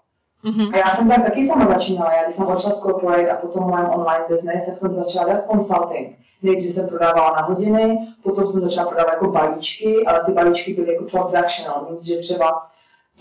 Mm-hmm. 0.45 0.73
A 0.73 0.77
já 0.77 0.89
jsem 0.89 1.09
tam 1.09 1.23
taky 1.23 1.47
sama 1.47 1.67
začínala. 1.67 2.13
Já 2.13 2.23
když 2.23 2.35
jsem 2.35 2.47
odšla 2.47 2.71
z 2.71 2.79
corporate 2.79 3.31
a 3.31 3.35
potom 3.35 3.69
mám 3.69 3.89
online 3.93 4.25
business, 4.29 4.65
tak 4.65 4.75
jsem 4.75 4.93
začala 4.93 5.27
dělat 5.27 5.45
consulting. 5.51 6.17
Nejdřív 6.43 6.71
jsem 6.71 6.87
prodávala 6.87 7.35
na 7.35 7.41
hodiny, 7.41 7.97
potom 8.23 8.47
jsem 8.47 8.61
začala 8.61 8.87
prodávat 8.87 9.13
jako 9.13 9.31
balíčky, 9.31 10.05
ale 10.05 10.23
ty 10.25 10.31
balíčky 10.31 10.73
byly 10.73 10.93
jako 10.93 11.05
transactional, 11.05 11.87
nic, 11.91 12.03
že 12.03 12.17
třeba 12.17 12.70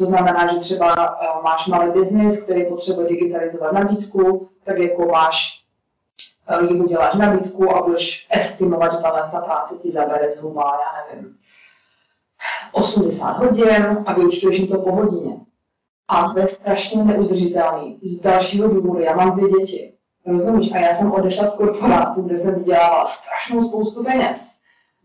to 0.01 0.07
znamená, 0.07 0.53
že 0.53 0.59
třeba 0.59 0.95
uh, 0.95 1.43
máš 1.43 1.67
malý 1.67 1.91
biznis, 1.91 2.43
který 2.43 2.65
potřebuje 2.65 3.09
digitalizovat 3.09 3.73
nabídku, 3.73 4.49
tak 4.65 4.79
jako 4.79 5.07
máš, 5.07 5.65
uh, 6.61 6.71
jemu 6.71 6.89
děláš 6.89 7.15
nabídku 7.15 7.77
a 7.77 7.83
budeš 7.83 8.29
estimovat, 8.31 8.93
že 8.93 8.99
tahle 8.99 9.31
ta 9.31 9.41
práce 9.41 9.75
ti 9.75 9.91
zabere 9.91 10.31
zhruba, 10.31 10.63
já 10.63 11.15
nevím, 11.15 11.37
80 12.73 13.39
hodin 13.39 14.05
a 14.07 14.13
vyučtuješ 14.13 14.59
jim 14.59 14.69
to 14.69 14.79
po 14.79 14.93
hodině. 14.93 15.37
A 16.09 16.29
to 16.29 16.39
je 16.39 16.47
strašně 16.47 17.05
neudržitelný. 17.05 17.99
Z 18.03 18.21
dalšího 18.21 18.69
důvodu, 18.69 19.01
já 19.01 19.17
mám 19.17 19.31
dvě 19.31 19.51
děti. 19.51 19.95
Rozumíš? 20.27 20.73
A 20.73 20.77
já 20.77 20.95
jsem 20.95 21.13
odešla 21.13 21.45
z 21.45 21.57
korporátu, 21.57 22.23
kde 22.23 22.39
jsem 22.39 22.55
vydělávala 22.55 23.07
strašnou 23.07 23.61
spoustu 23.61 24.05
peněz. 24.05 24.50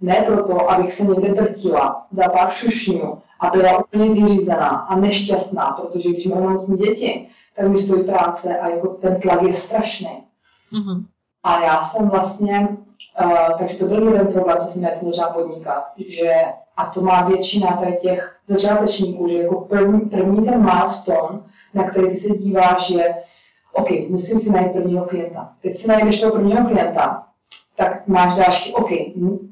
Ne 0.02 0.24
proto, 0.26 0.72
abych 0.72 0.94
se 0.94 1.04
někde 1.04 1.34
drtila 1.34 2.06
za 2.12 2.30
pár 2.30 2.50
šušňů 2.50 3.18
a 3.40 3.50
byla 3.50 3.78
úplně 3.78 4.14
vyřízená 4.14 4.68
a 4.68 4.96
nešťastná, 4.96 5.72
protože 5.72 6.10
když 6.10 6.26
mám 6.26 6.42
nemocní 6.42 6.78
děti, 6.78 7.28
tak 7.56 7.68
mi 7.68 7.78
stojí 7.78 8.04
práce 8.04 8.60
a 8.60 8.70
jako 8.70 8.88
ten 8.88 9.20
tlak 9.20 9.42
je 9.42 9.54
strašný. 9.54 10.24
Mm-hmm. 10.74 11.06
A 11.44 11.64
já 11.64 11.84
jsem 11.84 12.10
vlastně, 12.10 12.78
uh, 13.22 13.58
takže 13.58 13.78
to 13.78 13.86
byl 13.86 14.04
jeden 14.04 14.28
problém, 14.28 14.58
co 14.58 14.68
jsem 14.68 14.84
já 14.84 14.96
začala 14.96 15.34
podnikat, 15.34 15.84
že, 15.98 16.34
a 16.78 16.86
to 16.86 17.02
má 17.02 17.28
většina 17.28 17.68
tady 17.68 17.98
těch 18.02 18.36
začátečníků, 18.48 19.28
že 19.28 19.38
jako 19.38 19.62
první, 19.62 20.00
první 20.02 20.46
ten 20.46 20.64
milestone, 20.64 21.40
na 21.74 21.84
který 21.90 22.08
ty 22.08 22.18
se 22.18 22.30
díváš, 22.30 22.90
je, 22.90 23.16
OK, 23.74 23.90
musím 24.10 24.40
si 24.40 24.52
najít 24.52 24.72
prvního 24.72 25.06
klienta. 25.06 25.50
Teď 25.62 25.78
si 25.78 25.88
najdeš 25.88 26.22
toho 26.22 26.32
prvního 26.32 26.68
klienta, 26.68 27.25
tak 27.76 28.08
máš 28.08 28.34
další, 28.34 28.74
OK, 28.74 28.90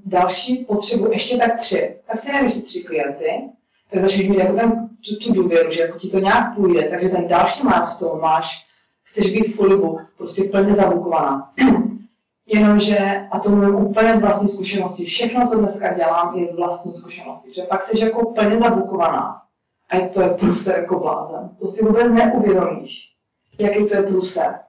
další 0.05 0.65
potřebu 0.65 1.11
ještě 1.11 1.37
tak 1.37 1.59
tři. 1.59 1.99
Tak 2.05 2.19
si 2.19 2.31
najdeš 2.31 2.53
tři 2.53 2.83
klienty, 2.83 3.49
tak 3.91 4.01
začneš 4.01 4.27
mít 4.27 4.37
jako 4.37 4.53
ten, 4.53 4.89
tu, 5.05 5.15
tu 5.15 5.33
důvěru, 5.33 5.69
že 5.69 5.81
jako 5.81 5.99
ti 5.99 6.09
to 6.09 6.19
nějak 6.19 6.55
půjde, 6.55 6.83
takže 6.89 7.09
ten 7.09 7.27
další 7.27 7.63
milestone 7.63 8.21
máš, 8.21 8.67
chceš 9.03 9.31
být 9.31 9.55
fully 9.55 9.77
booked, 9.77 10.07
prostě 10.17 10.43
plně 10.43 10.75
zabukovaná. 10.75 11.53
Jenomže, 12.45 13.27
a 13.31 13.39
to 13.39 13.49
mluvím 13.49 13.75
úplně 13.75 14.13
z 14.13 14.21
vlastní 14.21 14.49
zkušenosti, 14.49 15.05
všechno, 15.05 15.47
co 15.47 15.59
dneska 15.59 15.93
dělám, 15.93 16.35
je 16.35 16.47
z 16.47 16.55
vlastní 16.55 16.93
zkušenosti, 16.93 17.53
že 17.53 17.61
pak 17.61 17.81
jsi 17.81 18.05
jako 18.05 18.31
plně 18.31 18.57
zabukovaná. 18.57 19.41
A 19.89 20.07
to 20.07 20.21
je 20.21 20.29
průser 20.29 20.79
jako 20.79 20.99
blázen. 20.99 21.49
To 21.59 21.67
si 21.67 21.85
vůbec 21.85 22.11
neuvědomíš, 22.11 23.13
jaký 23.59 23.85
to 23.85 23.95
je 23.95 24.03
průser. 24.03 24.59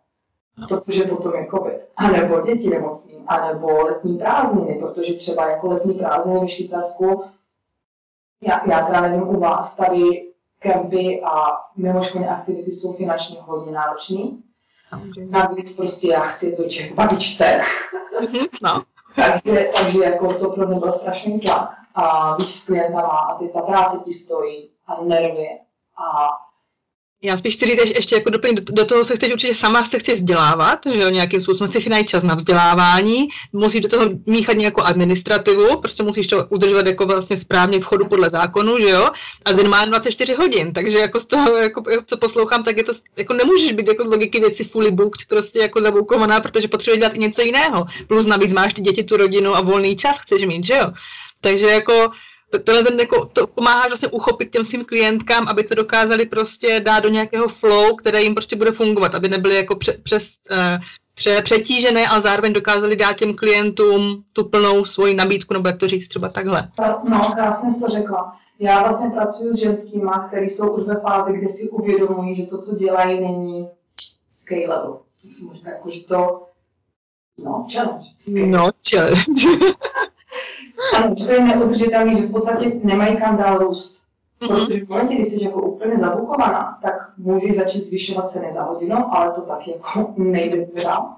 Protože 0.69 1.05
potom 1.05 1.35
je 1.35 1.47
covid, 1.51 1.75
anebo 1.97 2.41
děti 2.41 2.71
nemocní, 2.71 3.25
anebo 3.27 3.83
letní 3.85 4.19
prázdniny, 4.19 4.79
protože 4.81 5.15
třeba 5.15 5.51
jako 5.51 5.67
letní 5.67 5.95
prázdniny 5.95 6.41
ve 6.41 6.49
Švýcarsku, 6.49 7.25
já, 8.41 8.71
já 8.71 8.87
teda 8.87 9.01
nevím 9.01 9.29
u 9.29 9.41
vás, 9.41 9.77
tady 9.77 10.27
kempy 10.59 11.23
a 11.23 11.61
mimoškolní 11.77 12.29
aktivity 12.29 12.73
jsou 12.73 12.93
finančně 12.93 13.37
hodně 13.41 13.73
náročný. 13.73 14.43
Navíc 15.31 15.77
prostě 15.77 16.09
já 16.09 16.21
chci 16.21 16.57
to 16.57 16.65
Čech 16.65 16.95
babičce. 16.95 17.61
Mhm, 18.21 18.47
no. 18.63 18.83
takže, 19.17 19.71
takže 19.77 20.05
jako 20.05 20.35
to 20.35 20.51
pro 20.51 20.67
mě 20.67 20.79
byl 20.79 20.93
strašný 20.93 21.41
tlak. 21.41 21.75
A 21.95 22.37
víš 22.37 22.49
s 22.49 22.67
klientama 22.67 23.09
a 23.09 23.39
ty 23.39 23.49
ta 23.49 23.61
práce 23.61 23.99
ti 24.05 24.13
stojí 24.13 24.71
a 24.87 25.05
nervy 25.05 25.49
a 25.97 26.29
já 27.25 27.37
spíš 27.37 27.55
chci 27.57 27.67
říct 27.67 27.95
ještě 27.97 28.15
jako 28.15 28.31
doplnit, 28.31 28.61
do, 28.61 28.73
do 28.73 28.85
toho 28.85 29.05
se 29.05 29.17
chceš 29.17 29.33
určitě 29.33 29.55
sama 29.55 29.85
se 29.85 29.99
chci 29.99 30.15
vzdělávat, 30.15 30.79
že 30.93 31.03
jo, 31.03 31.09
nějakým 31.09 31.41
způsobem 31.41 31.73
si 31.73 31.89
najít 31.89 32.09
čas 32.09 32.23
na 32.23 32.35
vzdělávání, 32.35 33.29
musíš 33.53 33.81
do 33.81 33.89
toho 33.89 34.07
míchat 34.27 34.57
nějakou 34.57 34.83
administrativu, 34.83 35.81
prostě 35.81 36.03
musíš 36.03 36.27
to 36.27 36.47
udržovat 36.49 36.87
jako 36.87 37.07
vlastně 37.07 37.37
správně 37.39 37.81
v 37.81 37.85
chodu 37.85 38.07
podle 38.07 38.31
zákonu, 38.31 38.79
že 38.79 38.91
jo, 38.91 39.09
a 39.45 39.53
den 39.53 39.69
má 39.69 39.85
24 39.85 40.35
hodin, 40.35 40.73
takže 40.73 40.99
jako 40.99 41.21
z 41.21 41.27
toho, 41.27 41.57
jako, 41.57 41.83
co 42.07 42.17
poslouchám, 42.17 42.65
tak 42.65 42.77
je 42.77 42.85
to, 42.85 42.93
jako 43.17 43.33
nemůžeš 43.33 43.73
být 43.73 43.89
jako 43.89 44.05
z 44.05 44.11
logiky 44.11 44.41
věci 44.41 44.65
fully 44.65 44.91
booked, 44.91 45.29
prostě 45.29 45.59
jako 45.59 45.81
zaboukovaná, 45.81 46.41
protože 46.41 46.69
potřebuješ 46.69 46.99
dělat 46.99 47.17
i 47.17 47.19
něco 47.19 47.43
jiného, 47.43 47.87
plus 48.07 48.27
navíc 48.27 48.53
máš 48.53 48.75
ty 48.75 48.83
děti, 48.83 49.03
tu 49.05 49.17
rodinu 49.17 49.57
a 49.57 49.61
volný 49.61 49.97
čas 49.97 50.19
chceš 50.19 50.47
mít, 50.47 50.65
že 50.65 50.75
jo, 50.75 50.93
takže 51.41 51.67
jako 51.67 52.11
tenhle 52.59 52.85
ten 52.85 53.01
jako, 53.01 53.25
to 53.25 53.47
pomáháš 53.47 53.89
vlastně 53.89 54.09
uchopit 54.09 54.51
těm 54.51 54.65
svým 54.65 54.85
klientkám, 54.85 55.49
aby 55.49 55.63
to 55.63 55.75
dokázali 55.75 56.27
prostě 56.27 56.81
dát 56.81 57.01
do 57.01 57.09
nějakého 57.09 57.49
flow, 57.49 57.97
které 57.97 58.23
jim 58.23 58.35
prostě 58.35 58.57
bude 58.57 58.73
fungovat, 58.73 59.15
aby 59.15 59.29
nebyly 59.29 59.55
jako 59.55 59.77
pře, 59.77 59.93
přes, 60.03 60.29
uh, 60.51 60.85
pře, 61.15 61.43
přetížené, 61.43 62.09
ale 62.09 62.23
zároveň 62.23 62.53
dokázali 62.53 62.97
dát 62.97 63.17
těm 63.17 63.35
klientům 63.35 64.25
tu 64.33 64.45
plnou 64.45 64.85
svoji 64.85 65.15
nabídku, 65.15 65.55
nebo 65.55 65.69
jak 65.69 65.79
to 65.79 65.89
říct 65.89 66.09
třeba 66.09 66.29
takhle. 66.29 66.69
No, 67.09 67.21
krásně 67.35 67.73
jsi 67.73 67.81
to 67.81 67.89
řekla. 67.89 68.37
Já 68.59 68.83
vlastně 68.83 69.11
pracuji 69.11 69.53
s 69.53 69.57
ženskýma, 69.57 70.29
které 70.29 70.45
jsou 70.45 70.71
už 70.71 70.83
ve 70.87 71.01
fázi, 71.01 71.33
kde 71.33 71.49
si 71.49 71.71
uvědomují, 71.71 72.35
že 72.35 72.47
to, 72.47 72.59
co 72.59 72.75
dělají, 72.75 73.21
není 73.21 73.69
scalable. 74.31 74.99
Možná 75.43 75.71
jako, 75.71 75.91
že 75.91 76.01
to 76.01 76.41
No, 77.45 77.67
challenge. 77.73 78.07
No, 78.47 78.71
challenge. 78.91 79.49
Ano, 80.95 81.15
že 81.19 81.25
to 81.25 81.33
je 81.33 81.41
neudržitelné, 81.41 82.17
že 82.17 82.27
v 82.27 82.31
podstatě 82.31 82.73
nemají 82.83 83.17
kam 83.17 83.37
dál 83.37 83.59
růst. 83.59 84.01
Mm-hmm. 84.41 84.49
Protože 84.49 84.85
v 84.85 84.89
momentě, 84.89 85.15
kdy 85.15 85.25
jsi 85.25 85.45
jako 85.45 85.63
úplně 85.63 85.97
zabukovaná, 85.97 86.79
tak 86.83 87.13
můžeš 87.19 87.57
začít 87.57 87.87
zvyšovat 87.87 88.31
ceny 88.31 88.53
za 88.53 88.63
hodinu, 88.63 88.97
ale 89.15 89.31
to 89.31 89.41
tak 89.41 89.69
jako 89.69 90.15
nejde 90.17 90.67
pořád. 90.67 91.17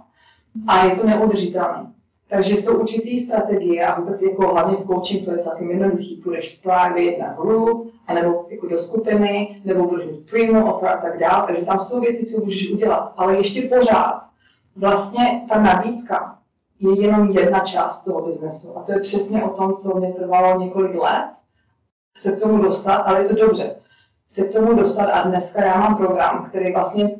A 0.66 0.84
je 0.84 0.96
to 0.96 1.06
neudržitelné. 1.06 1.92
Takže 2.28 2.56
jsou 2.56 2.78
určitý 2.78 3.18
strategie 3.18 3.86
a 3.86 4.00
vůbec 4.00 4.22
jako 4.22 4.48
hlavně 4.48 4.76
v 4.76 4.86
coaching 4.86 5.24
to 5.24 5.30
je 5.30 5.38
celkem 5.38 5.70
jednoduchý. 5.70 6.16
Půjdeš 6.16 6.54
z 6.54 6.60
private 6.60 7.16
na 7.18 7.34
group, 7.34 7.92
anebo 8.06 8.46
jako 8.48 8.66
do 8.66 8.78
skupiny, 8.78 9.60
nebo 9.64 9.86
budeš 9.86 10.06
mít 10.06 10.30
premium 10.30 10.62
offer 10.62 10.88
a 10.88 10.96
tak 10.96 11.18
dále. 11.18 11.44
Takže 11.46 11.64
tam 11.64 11.78
jsou 11.78 12.00
věci, 12.00 12.26
co 12.26 12.44
můžeš 12.44 12.72
udělat. 12.72 13.12
Ale 13.16 13.36
ještě 13.36 13.62
pořád 13.62 14.22
vlastně 14.76 15.44
ta 15.48 15.60
nabídka 15.60 16.36
je 16.78 17.00
jenom 17.00 17.30
jedna 17.30 17.60
část 17.60 18.02
toho 18.02 18.26
biznesu. 18.26 18.78
A 18.78 18.82
to 18.82 18.92
je 18.92 19.00
přesně 19.00 19.44
o 19.44 19.50
tom, 19.50 19.76
co 19.76 19.98
mě 19.98 20.12
trvalo 20.12 20.60
několik 20.60 20.94
let 20.94 21.30
se 22.16 22.32
k 22.32 22.40
tomu 22.40 22.62
dostat, 22.62 22.96
ale 22.96 23.22
je 23.22 23.28
to 23.28 23.34
dobře. 23.34 23.76
Se 24.28 24.44
k 24.44 24.52
tomu 24.52 24.74
dostat 24.74 25.04
a 25.04 25.28
dneska 25.28 25.64
já 25.64 25.80
mám 25.80 25.96
program, 25.96 26.46
který 26.48 26.72
vlastně 26.72 27.18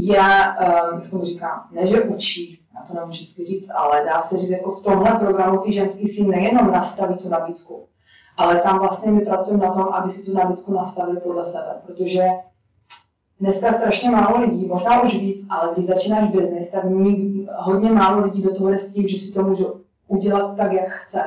je, 0.00 0.18
um, 0.18 0.98
jak 0.98 1.10
tomu 1.10 1.24
říká, 1.24 1.68
ne 1.70 1.86
že 1.86 2.02
učí, 2.02 2.60
já 2.74 2.82
to 2.82 2.94
nemůžu 2.94 3.18
vždycky 3.18 3.44
říct, 3.44 3.70
ale 3.74 4.04
dá 4.04 4.22
se 4.22 4.38
říct, 4.38 4.50
jako 4.50 4.70
v 4.70 4.82
tomhle 4.82 5.18
programu 5.18 5.58
ty 5.58 5.72
ženský 5.72 6.08
si 6.08 6.24
nejenom 6.24 6.70
nastaví 6.70 7.14
tu 7.14 7.28
nabídku, 7.28 7.88
ale 8.36 8.58
tam 8.58 8.78
vlastně 8.78 9.12
my 9.12 9.20
pracujeme 9.20 9.66
na 9.66 9.72
tom, 9.72 9.88
aby 9.92 10.10
si 10.10 10.22
tu 10.22 10.34
nabídku 10.34 10.72
nastavili 10.72 11.20
podle 11.20 11.44
sebe, 11.44 11.82
protože 11.86 12.24
dneska 13.42 13.72
strašně 13.72 14.10
málo 14.10 14.40
lidí, 14.40 14.66
možná 14.66 15.02
už 15.02 15.18
víc, 15.18 15.46
ale 15.50 15.70
když 15.74 15.86
začínáš 15.86 16.30
biznis, 16.30 16.70
tak 16.70 16.84
hodně 17.56 17.92
málo 17.92 18.24
lidí 18.24 18.42
do 18.42 18.54
toho 18.54 18.70
jde 18.70 18.78
s 18.78 18.92
tím, 18.92 19.08
že 19.08 19.18
si 19.18 19.32
to 19.32 19.42
může 19.42 19.64
udělat 20.08 20.56
tak, 20.56 20.72
jak 20.72 20.88
chce. 20.88 21.22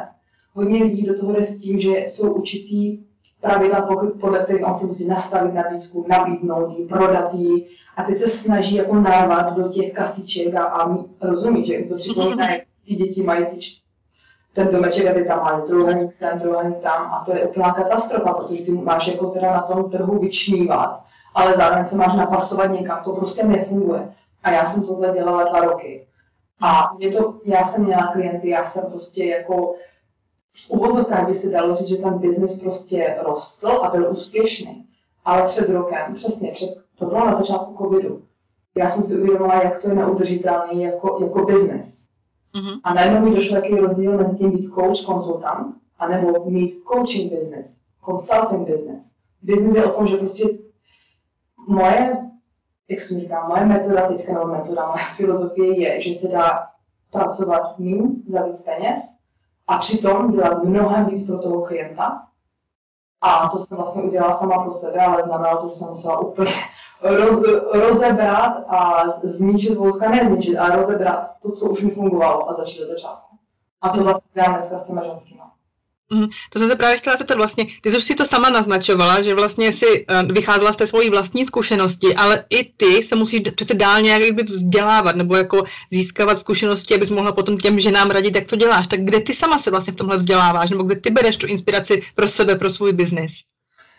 Hodně 0.54 0.84
lidí 0.84 1.04
do 1.04 1.20
toho 1.20 1.34
jde 1.34 1.44
s 1.44 1.58
tím, 1.58 1.80
že 1.80 1.90
jsou 1.98 2.34
určitý 2.34 3.00
pravidla, 3.42 3.90
podle 4.22 4.40
kterých 4.40 4.68
on 4.68 4.76
si 4.76 4.86
musí 4.86 5.08
nastavit 5.08 5.54
nabídku, 5.54 6.06
nabídnout 6.08 6.80
ji, 6.80 6.86
prodat 6.86 7.34
ji 7.34 7.68
a 7.98 8.04
teď 8.04 8.18
se 8.18 8.28
snaží 8.28 8.76
jako 8.76 8.96
narvat 8.96 9.54
do 9.54 9.70
těch 9.70 9.94
kasiček 9.94 10.56
a, 10.56 10.64
a 10.64 10.98
rozumí, 11.22 11.66
že 11.66 11.86
to 11.90 11.96
připomíná, 11.96 12.48
ty 12.88 12.96
děti 12.96 13.24
mají 13.24 13.46
ty 13.46 13.58
ten 14.54 14.68
domeček 14.68 15.08
a 15.08 15.14
ty 15.14 15.26
tam 15.26 15.40
máš 15.40 15.64
trojuhelník 15.68 16.14
sem, 16.14 16.40
trojuhelník 16.40 16.78
tam 16.78 17.14
a 17.14 17.24
to 17.26 17.36
je 17.36 17.48
úplná 17.48 17.74
katastrofa, 17.74 18.34
protože 18.34 18.64
ty 18.64 18.72
máš 18.72 19.08
jako 19.08 19.30
teda 19.30 19.54
na 19.54 19.62
tom 19.62 19.90
trhu 19.90 20.20
vyčnívat 20.20 21.05
ale 21.36 21.58
zároveň 21.58 21.86
se 21.86 21.98
máš 21.98 22.16
napasovat 22.16 22.66
někam, 22.66 23.04
to 23.04 23.12
prostě 23.12 23.44
nefunguje. 23.44 24.14
A 24.44 24.52
já 24.52 24.66
jsem 24.66 24.84
tohle 24.84 25.14
dělala 25.14 25.44
dva 25.44 25.60
roky. 25.60 26.08
A 26.62 26.94
mě 26.98 27.12
to, 27.12 27.40
já 27.46 27.66
jsem 27.66 27.84
měla 27.84 28.08
klienty, 28.08 28.50
já 28.50 28.66
jsem 28.66 28.84
prostě 28.92 29.26
jako 29.26 29.76
v 30.54 30.70
uvozovkách 30.70 31.28
by 31.28 31.34
se 31.34 31.50
dalo 31.50 31.76
říct, 31.76 31.88
že 31.88 31.98
ten 31.98 32.18
biznis 32.18 32.60
prostě 32.60 33.18
rostl 33.26 33.68
a 33.68 33.90
byl 33.90 34.12
úspěšný. 34.12 34.86
Ale 35.26 35.44
před 35.44 35.70
rokem, 35.70 36.14
přesně, 36.14 36.52
před, 36.52 36.70
to 36.96 37.06
bylo 37.06 37.26
na 37.26 37.36
začátku 37.36 37.78
covidu, 37.78 38.22
já 38.78 38.90
jsem 38.90 39.04
si 39.04 39.18
uvědomila, 39.18 39.64
jak 39.64 39.82
to 39.82 39.88
je 39.90 39.96
neudržitelný 39.96 40.84
jako, 40.84 41.18
jako 41.22 41.46
biznis. 41.46 42.08
Mm-hmm. 42.56 42.80
A 42.84 42.94
najednou 42.94 43.22
mi 43.22 43.36
došlo, 43.36 43.56
jaký 43.56 43.76
rozdíl 43.76 44.18
mezi 44.18 44.38
tím 44.38 44.52
být 44.52 44.74
coach, 44.76 45.06
konzultant, 45.06 45.76
anebo 46.00 46.50
mít 46.50 46.84
coaching 46.94 47.34
business, 47.34 47.78
consulting 48.06 48.68
business. 48.68 49.12
Business 49.42 49.76
je 49.76 49.86
o 49.86 49.98
tom, 49.98 50.08
že 50.08 50.18
prostě 50.18 50.46
moje, 51.68 52.30
jak 52.90 53.00
jsem 53.00 53.20
říkal, 53.20 53.48
moje 53.48 53.66
metoda 53.66 54.08
teďka, 54.08 54.34
nebo 54.34 54.46
metoda, 54.46 54.86
moje 54.88 55.04
filozofie 55.16 55.82
je, 55.82 56.02
že 56.02 56.14
se 56.14 56.28
dá 56.28 56.68
pracovat 57.12 57.80
méně 57.80 58.16
za 58.28 58.44
víc 58.44 58.64
peněz 58.64 59.18
a 59.68 59.78
přitom 59.78 60.32
dělat 60.32 60.64
mnohem 60.64 61.06
víc 61.06 61.28
pro 61.28 61.38
toho 61.38 61.62
klienta. 61.62 62.22
A 63.22 63.50
to 63.50 63.60
jsem 63.60 63.78
vlastně 63.78 64.04
udělala 64.04 64.34
sama 64.34 64.64
pro 64.64 64.72
sebe, 64.72 65.06
ale 65.06 65.24
znamenalo 65.24 65.62
to, 65.62 65.70
že 65.70 65.76
jsem 65.76 65.88
musela 65.88 66.20
úplně 66.20 66.52
rozebrat 67.74 68.64
a 68.68 69.08
zničit 69.24 69.78
vozka, 69.78 70.10
ne 70.10 70.28
zničit, 70.28 70.58
ale 70.58 70.76
rozebrat 70.76 71.36
to, 71.42 71.52
co 71.52 71.70
už 71.70 71.82
mi 71.82 71.92
fungovalo 71.92 72.50
a 72.50 72.54
začít 72.54 72.84
od 72.84 72.88
začátku. 72.88 73.38
A 73.82 73.90
to 73.90 74.04
vlastně 74.04 74.30
dělám 74.34 74.52
dneska 74.52 74.78
s 74.78 74.88
těma 74.88 75.04
ženskýma. 75.04 75.55
Mm, 76.14 76.28
to 76.50 76.60
jsem 76.60 76.70
se 76.70 76.76
právě 76.76 76.98
chtěla 76.98 77.16
to 77.16 77.36
vlastně, 77.36 77.66
ty 77.82 77.92
jsi 77.92 78.02
si 78.02 78.16
to 78.16 78.26
sama 78.26 78.50
naznačovala, 78.50 79.22
že 79.22 79.36
vlastně 79.36 79.74
si 79.74 80.06
uh, 80.06 80.32
vycházela 80.32 80.74
z 80.74 80.76
té 80.76 80.88
svojí 80.88 81.10
vlastní 81.10 81.46
zkušenosti, 81.46 82.16
ale 82.16 82.46
i 82.50 82.64
ty 82.64 83.04
se 83.04 83.16
musíš 83.16 83.42
přece 83.56 83.74
dál 83.74 84.02
nějak 84.02 84.24
vzdělávat 84.50 85.16
nebo 85.16 85.36
jako 85.36 85.64
získávat 85.92 86.40
zkušenosti, 86.40 86.96
abys 86.96 87.10
mohla 87.10 87.32
potom 87.32 87.58
těm 87.58 87.80
ženám 87.80 88.12
radit, 88.12 88.36
jak 88.36 88.48
to 88.48 88.56
děláš. 88.56 88.88
Tak 88.88 89.00
kde 89.00 89.22
ty 89.22 89.34
sama 89.34 89.60
se 89.60 89.72
vlastně 89.72 89.94
v 89.94 89.96
tomhle 89.96 90.18
vzděláváš, 90.18 90.70
nebo 90.70 90.84
kde 90.84 90.96
ty 90.96 91.10
bereš 91.10 91.38
tu 91.38 91.48
inspiraci 91.48 92.02
pro 92.16 92.28
sebe, 92.28 92.56
pro 92.56 92.70
svůj 92.70 92.94
biznis? 92.94 93.32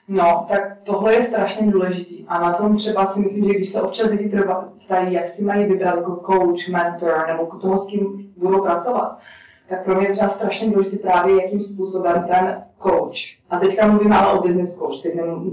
No, 0.09 0.47
tak 0.49 0.79
tohle 0.85 1.14
je 1.14 1.23
strašně 1.23 1.73
důležitý. 1.73 2.25
A 2.29 2.40
na 2.40 2.53
tom 2.53 2.77
třeba 2.77 3.05
si 3.05 3.21
myslím, 3.21 3.45
že 3.45 3.55
když 3.55 3.69
se 3.69 3.83
občas 3.83 4.11
lidi 4.11 4.31
ptají, 4.85 5.14
jak 5.14 5.27
si 5.27 5.45
mají 5.45 5.64
vybrat 5.64 5.97
jako 5.97 6.23
coach, 6.27 6.69
mentor, 6.69 7.25
nebo 7.29 7.47
toho, 7.47 7.79
s 7.79 7.87
kým 7.87 8.33
budou 8.37 8.62
pracovat, 8.62 9.19
tak 9.68 9.85
pro 9.85 9.94
mě 9.94 10.07
je 10.07 10.12
třeba 10.12 10.29
strašně 10.29 10.70
důležité 10.70 10.96
právě, 10.96 11.42
jakým 11.42 11.62
způsobem 11.62 12.24
ten 12.29 12.64
coach, 12.83 13.16
a 13.50 13.59
teďka 13.59 13.87
mluvíme 13.87 14.16
ale 14.16 14.38
o 14.38 14.42
business 14.42 14.74
coach, 14.74 15.02
teď 15.02 15.14
nem, 15.14 15.50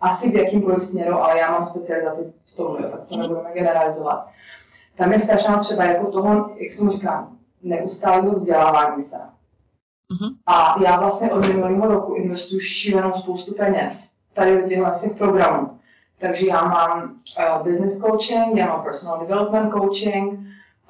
asi 0.00 0.30
v 0.30 0.34
jakýmkoliv 0.34 0.82
směru, 0.82 1.14
ale 1.14 1.38
já 1.38 1.50
mám 1.50 1.62
specializaci 1.62 2.32
v 2.44 2.56
tom, 2.56 2.76
jo, 2.80 2.88
tak 2.90 3.04
to 3.04 3.16
nebudeme 3.16 3.50
generalizovat. 3.54 4.26
Tam 4.94 5.12
je 5.12 5.18
strašná 5.18 5.58
třeba 5.58 5.84
jako 5.84 6.06
toho, 6.06 6.50
jak 6.56 6.72
jsem 6.72 6.90
říkám, 6.90 7.36
neustálého 7.62 8.32
vzdělávání 8.32 9.02
se. 9.02 9.16
Uh-huh. 9.16 10.34
A 10.46 10.82
já 10.82 11.00
vlastně 11.00 11.32
od 11.32 11.48
minulého 11.48 11.86
roku 11.86 12.14
investuju 12.14 12.60
šílenou 12.60 13.12
spoustu 13.12 13.54
peněz 13.54 14.08
tady 14.32 14.62
do 14.62 14.68
těchto 14.68 14.90
těch 15.00 15.12
programů. 15.12 15.70
Takže 16.18 16.46
já 16.46 16.64
mám 16.64 17.02
uh, 17.02 17.62
business 17.62 17.98
coaching, 17.98 18.56
já 18.56 18.66
mám 18.66 18.82
personal 18.82 19.18
development 19.18 19.72
coaching, 19.72 20.40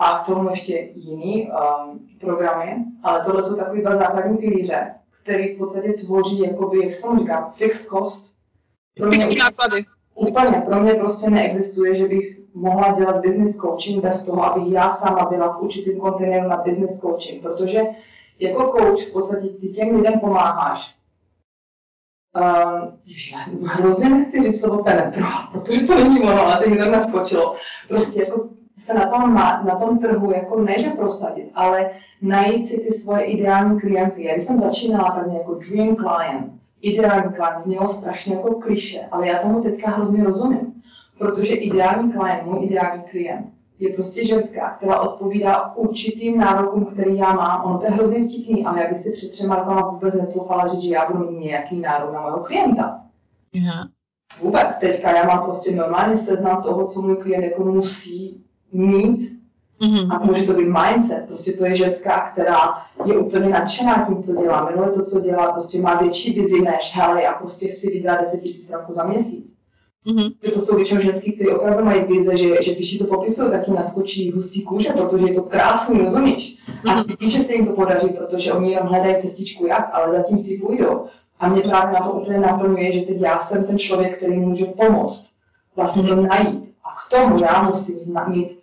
a 0.02 0.18
k 0.18 0.26
tomu 0.26 0.50
ještě 0.50 0.88
jiný 0.94 1.50
um, 1.50 2.08
programy, 2.20 2.84
ale 3.02 3.24
tohle 3.24 3.42
jsou 3.42 3.56
takové 3.56 3.80
dva 3.80 3.96
základní 3.96 4.38
pilíře, 4.38 4.94
které 5.22 5.54
v 5.54 5.58
podstatě 5.58 5.92
tvoří, 5.92 6.40
jakoby, 6.40 6.82
jak 6.82 6.92
se 6.92 7.02
tomu 7.02 7.18
říká, 7.18 7.50
fixed 7.54 7.88
cost. 7.88 8.34
Pro 8.96 9.06
mě 9.06 9.36
náklady. 9.38 9.84
Úplně, 10.14 10.62
pro 10.66 10.80
mě 10.80 10.94
prostě 10.94 11.30
neexistuje, 11.30 11.94
že 11.94 12.08
bych 12.08 12.38
mohla 12.54 12.92
dělat 12.92 13.20
business 13.20 13.56
coaching 13.56 14.02
bez 14.02 14.22
toho, 14.22 14.44
abych 14.44 14.72
já 14.72 14.90
sama 14.90 15.24
byla 15.30 15.58
v 15.58 15.62
určitém 15.62 16.00
kontejneru 16.00 16.48
na 16.48 16.56
business 16.56 17.00
coaching, 17.00 17.42
protože 17.42 17.80
jako 18.38 18.78
coach 18.78 19.08
v 19.08 19.12
podstatě 19.12 19.48
ty 19.48 19.68
těm 19.68 19.96
lidem 19.96 20.20
pomáháš. 20.20 20.96
Um, 22.34 23.66
hrozně 23.66 24.10
nechci 24.10 24.42
říct 24.42 24.60
slovo 24.60 24.84
penetrovat, 24.84 25.52
protože 25.52 25.86
to 25.86 26.04
není 26.04 26.20
ono, 26.20 26.40
ale 26.42 26.58
teď 26.58 26.68
mi 26.68 26.78
to 26.78 26.90
naskočilo. 26.90 27.54
Prostě 27.88 28.22
jako 28.22 28.48
se 28.78 28.94
na 28.94 29.06
tom, 29.06 29.34
na 29.34 29.76
tom 29.78 29.98
trhu 29.98 30.32
jako 30.32 30.60
ne, 30.60 30.78
že 30.78 30.90
prosadit, 30.90 31.50
ale 31.54 31.90
najít 32.22 32.68
si 32.68 32.80
ty 32.80 32.92
svoje 32.92 33.24
ideální 33.24 33.80
klienty. 33.80 34.24
Já 34.24 34.32
když 34.32 34.44
jsem 34.44 34.56
začínala 34.56 35.10
tak 35.10 35.32
jako 35.32 35.54
dream 35.54 35.96
client, 35.96 36.52
ideální 36.80 37.32
klient, 37.32 37.58
znělo 37.58 37.88
strašně 37.88 38.34
jako 38.34 38.54
kliše, 38.54 39.00
ale 39.10 39.28
já 39.28 39.38
tomu 39.38 39.62
teďka 39.62 39.90
hrozně 39.90 40.24
rozumím, 40.24 40.82
protože 41.18 41.54
ideální 41.54 42.12
klient, 42.12 42.44
můj 42.44 42.64
ideální 42.64 43.02
klient, 43.10 43.46
je 43.78 43.94
prostě 43.94 44.26
ženská, 44.26 44.70
která 44.70 45.00
odpovídá 45.00 45.76
určitým 45.76 46.38
nárokům, 46.38 46.84
který 46.84 47.16
já 47.16 47.32
mám. 47.32 47.64
Ono 47.64 47.78
to 47.78 47.84
je 47.84 47.90
hrozně 47.90 48.28
vtipný, 48.28 48.64
ale 48.64 48.82
já 48.82 48.88
bych 48.88 48.98
si 48.98 49.12
před 49.12 49.30
třema 49.30 49.56
rokama 49.56 49.90
vůbec 49.90 50.14
netroufala 50.14 50.66
říct, 50.66 50.82
že 50.82 50.94
já 50.94 51.10
budu 51.10 51.30
mít 51.30 51.40
nějaký 51.40 51.80
nárok 51.80 52.14
na 52.14 52.22
mého 52.22 52.38
klienta. 52.38 53.00
Yeah. 53.52 53.86
Vůbec. 54.42 54.78
Teďka 54.78 55.16
já 55.16 55.26
mám 55.26 55.44
prostě 55.44 55.76
normálně 55.76 56.16
seznam 56.16 56.62
toho, 56.62 56.86
co 56.86 57.02
můj 57.02 57.16
klient 57.16 57.44
jako 57.44 57.64
musí 57.64 58.44
mít. 58.72 59.32
Mm-hmm. 59.80 60.14
A 60.14 60.24
může 60.24 60.42
to 60.42 60.52
být 60.52 60.68
mindset. 60.68 61.24
Prostě 61.26 61.52
to 61.52 61.66
je 61.66 61.74
ženská, 61.74 62.30
která 62.32 62.58
je 63.04 63.18
úplně 63.18 63.48
nadšená 63.48 64.04
tím, 64.06 64.22
co 64.22 64.34
dělá. 64.42 64.70
Miluje 64.70 64.90
to, 64.90 65.04
co 65.04 65.20
dělá. 65.20 65.52
Prostě 65.52 65.80
má 65.80 65.94
větší 65.94 66.40
vizi 66.40 66.60
než, 66.60 66.92
hele, 66.94 67.22
já 67.22 67.32
prostě 67.32 67.68
chci 67.68 67.90
vydělat 67.90 68.20
10 68.20 68.40
tisíc 68.40 68.72
za 68.88 69.04
měsíc. 69.04 69.54
Mm-hmm. 70.06 70.52
To 70.54 70.60
jsou 70.60 70.76
většinou 70.76 71.00
ženský, 71.00 71.32
kteří 71.32 71.50
opravdu 71.50 71.84
mají 71.84 72.02
vize, 72.04 72.36
že, 72.36 72.62
že 72.62 72.74
když 72.74 72.90
ti 72.90 72.98
to 72.98 73.04
popisují, 73.04 73.50
tak 73.50 73.68
jim 73.68 73.76
naskočí 73.76 74.32
husí 74.32 74.62
kůže, 74.62 74.92
protože 74.92 75.26
je 75.26 75.34
to 75.34 75.42
krásný, 75.42 75.98
rozumíš? 75.98 76.58
A 76.68 76.96
mm-hmm. 76.96 77.16
víš, 77.20 77.32
že 77.32 77.40
se 77.40 77.54
jim 77.54 77.66
to 77.66 77.72
podaří, 77.72 78.08
protože 78.08 78.52
oni 78.52 78.70
jenom 78.70 78.88
hledají 78.88 79.16
cestičku 79.16 79.66
jak, 79.66 79.90
ale 79.92 80.16
zatím 80.16 80.38
si 80.38 80.58
půjdou. 80.58 81.06
A 81.40 81.48
mě 81.48 81.60
právě 81.62 81.92
na 81.92 82.06
to 82.06 82.12
úplně 82.12 82.38
naplňuje, 82.38 82.92
že 82.92 83.00
teď 83.00 83.20
já 83.20 83.40
jsem 83.40 83.64
ten 83.64 83.78
člověk, 83.78 84.16
který 84.16 84.38
může 84.38 84.64
pomoct 84.64 85.30
vlastně 85.76 86.02
to 86.02 86.16
najít. 86.16 86.74
A 86.84 86.88
k 86.88 87.10
tomu 87.10 87.38
já 87.38 87.62
musím 87.62 87.98
zna- 87.98 88.28
mít 88.28 88.61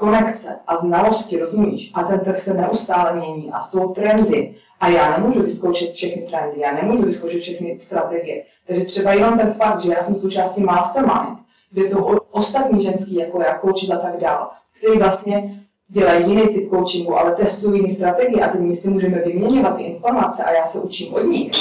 konekce 0.00 0.58
a 0.66 0.76
znalosti, 0.76 1.40
rozumíš? 1.40 1.90
A 1.94 2.02
ten 2.02 2.20
trh 2.20 2.40
se 2.40 2.54
neustále 2.54 3.16
mění 3.16 3.50
a 3.52 3.60
jsou 3.60 3.88
trendy. 3.88 4.54
A 4.80 4.88
já 4.88 5.18
nemůžu 5.18 5.42
vyzkoušet 5.42 5.92
všechny 5.92 6.22
trendy, 6.22 6.60
já 6.60 6.72
nemůžu 6.72 7.02
vyzkoušet 7.02 7.40
všechny 7.40 7.80
strategie. 7.80 8.44
Takže 8.66 8.84
třeba 8.84 9.12
jenom 9.12 9.38
ten 9.38 9.52
fakt, 9.52 9.80
že 9.80 9.92
já 9.92 10.02
jsem 10.02 10.14
součástí 10.14 10.62
mastermind, 10.62 11.38
kde 11.70 11.84
jsou 11.84 12.18
ostatní 12.30 12.82
ženský, 12.82 13.14
jako 13.14 13.40
já, 13.40 13.58
kouči 13.58 13.92
a 13.92 13.96
tak 13.96 14.16
dál, 14.16 14.50
který 14.78 14.98
vlastně 14.98 15.66
dělají 15.88 16.28
jiný 16.28 16.48
typ 16.48 16.70
coachingu, 16.70 17.18
ale 17.18 17.32
testují 17.32 17.80
jiné 17.80 17.94
strategie 17.94 18.44
a 18.44 18.48
teď 18.48 18.60
my 18.60 18.76
si 18.76 18.90
můžeme 18.90 19.18
vyměňovat 19.18 19.76
ty 19.76 19.82
informace 19.82 20.44
a 20.44 20.52
já 20.52 20.66
se 20.66 20.80
učím 20.80 21.14
od 21.14 21.22
nich. 21.22 21.52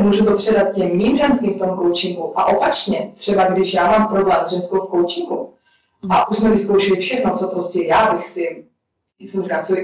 Můžu 0.00 0.24
to 0.24 0.34
předat 0.34 0.74
těm 0.74 0.96
mým 0.96 1.16
ženským 1.16 1.52
v 1.52 1.58
tom 1.58 1.76
coachingu 1.76 2.38
a 2.38 2.46
opačně, 2.46 3.12
třeba 3.14 3.44
když 3.44 3.74
já 3.74 3.98
mám 3.98 4.08
problém 4.08 4.46
s 4.46 4.50
ženskou 4.50 4.78
v 4.78 4.90
coachingu 4.90 5.54
a 6.10 6.30
už 6.30 6.36
jsme 6.36 6.50
vyzkoušeli 6.50 7.00
všechno, 7.00 7.36
co 7.36 7.48
prostě 7.48 7.84
já 7.84 8.14
bych 8.14 8.26
si, 8.26 8.64
jak 9.20 9.30
jsem 9.30 9.42
říkala, 9.42 9.62
co, 9.62 9.74
uh, 9.74 9.80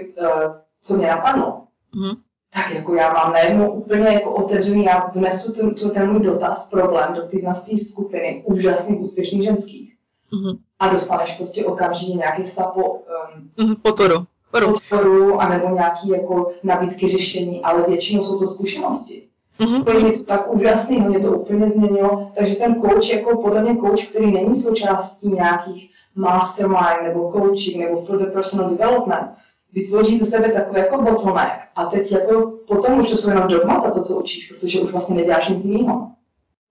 co 0.83 0.97
mě 0.97 1.07
napadlo, 1.07 1.63
mm 1.95 2.15
tak 2.55 2.75
jako 2.75 2.95
já 2.95 3.13
mám 3.13 3.33
najednou 3.33 3.73
úplně 3.73 4.07
jako 4.07 4.31
otevřený, 4.31 4.85
já 4.85 5.11
vnesu 5.15 5.53
ten, 5.53 5.75
to, 5.75 5.91
ten 5.91 6.13
můj 6.13 6.21
dotaz, 6.21 6.69
problém 6.71 7.15
do 7.15 7.23
téhle 7.23 7.55
skupiny 7.85 8.43
úžasných, 8.47 9.01
úspěšných 9.01 9.43
ženských. 9.43 9.95
Mm-hmm. 10.33 10.59
A 10.79 10.89
dostaneš 10.89 11.33
prostě 11.37 11.65
okamžitě 11.65 12.13
nějaký 12.13 12.45
sapo, 12.45 12.93
um, 12.93 13.51
mm-hmm, 13.59 13.77
podporu. 13.83 14.27
podporu, 14.51 15.41
anebo 15.41 15.75
nějaký 15.75 16.09
jako 16.09 16.53
nabídky 16.63 17.09
řešení, 17.09 17.63
ale 17.63 17.85
většinou 17.89 18.25
jsou 18.25 18.39
to 18.39 18.47
zkušenosti. 18.47 19.23
Mm-hmm. 19.61 19.85
To 19.85 19.97
je 19.97 20.03
něco 20.03 20.25
tak 20.25 20.55
úžasného, 20.55 21.09
mě 21.09 21.19
to 21.19 21.33
úplně 21.33 21.71
změnilo. 21.71 22.31
Takže 22.37 22.55
ten 22.55 22.81
coach 22.81 23.11
jako 23.11 23.43
podle 23.43 23.63
mě 23.63 23.77
coach, 23.77 24.07
který 24.07 24.33
není 24.33 24.55
součástí 24.55 25.29
nějakých 25.29 25.91
mastermind 26.15 27.03
nebo 27.03 27.33
coaching 27.33 27.77
nebo 27.77 28.01
further 28.01 28.31
personal 28.31 28.71
development, 28.71 29.31
vytvoří 29.73 30.19
ze 30.19 30.25
sebe 30.25 30.49
takový 30.49 30.81
jako 30.81 31.03
bottleneck. 31.03 31.53
A 31.77 31.87
teď 31.87 32.13
jako 32.13 32.59
potom 32.67 32.99
už 32.99 33.11
to 33.11 33.17
jsou 33.17 33.29
jenom 33.29 33.49
dogmata, 33.49 33.91
to, 33.91 34.03
co 34.03 34.17
učíš, 34.17 34.53
protože 34.53 34.81
už 34.81 34.93
vlastně 34.93 35.17
neděláš 35.17 35.49
nic 35.49 35.65
jiného. 35.65 36.11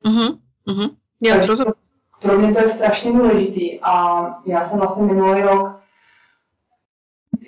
Mhm, 0.06 0.28
mhm. 0.66 0.90
Já 1.22 1.36
Takže 1.36 1.54
pro 2.22 2.38
mě 2.38 2.54
to 2.54 2.60
je 2.60 2.68
strašně 2.68 3.12
důležitý 3.12 3.80
a 3.82 4.26
já 4.46 4.64
jsem 4.64 4.80
vlastně 4.80 5.04
minulý 5.04 5.42
rok, 5.42 5.80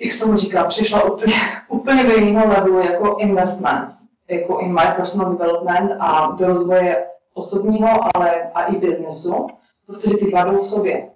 jak 0.00 0.12
jsem 0.12 0.26
tomu 0.26 0.38
říkala, 0.38 0.68
přišla 0.68 1.04
úplně, 1.04 1.34
úplně 1.68 2.04
do 2.04 2.16
jiného 2.16 2.48
levelu 2.48 2.78
jako 2.78 3.16
investments, 3.18 4.06
jako 4.30 4.58
in 4.58 4.74
my 4.74 4.86
personal 4.96 5.32
development 5.32 5.92
a 6.00 6.32
do 6.32 6.46
rozvoje 6.46 7.06
osobního, 7.34 7.88
ale 8.16 8.50
a 8.54 8.64
i 8.64 8.76
biznesu, 8.76 9.46
protože 9.86 10.16
ty 10.16 10.30
kladou 10.30 10.62
v 10.62 10.66
sobě. 10.66 11.10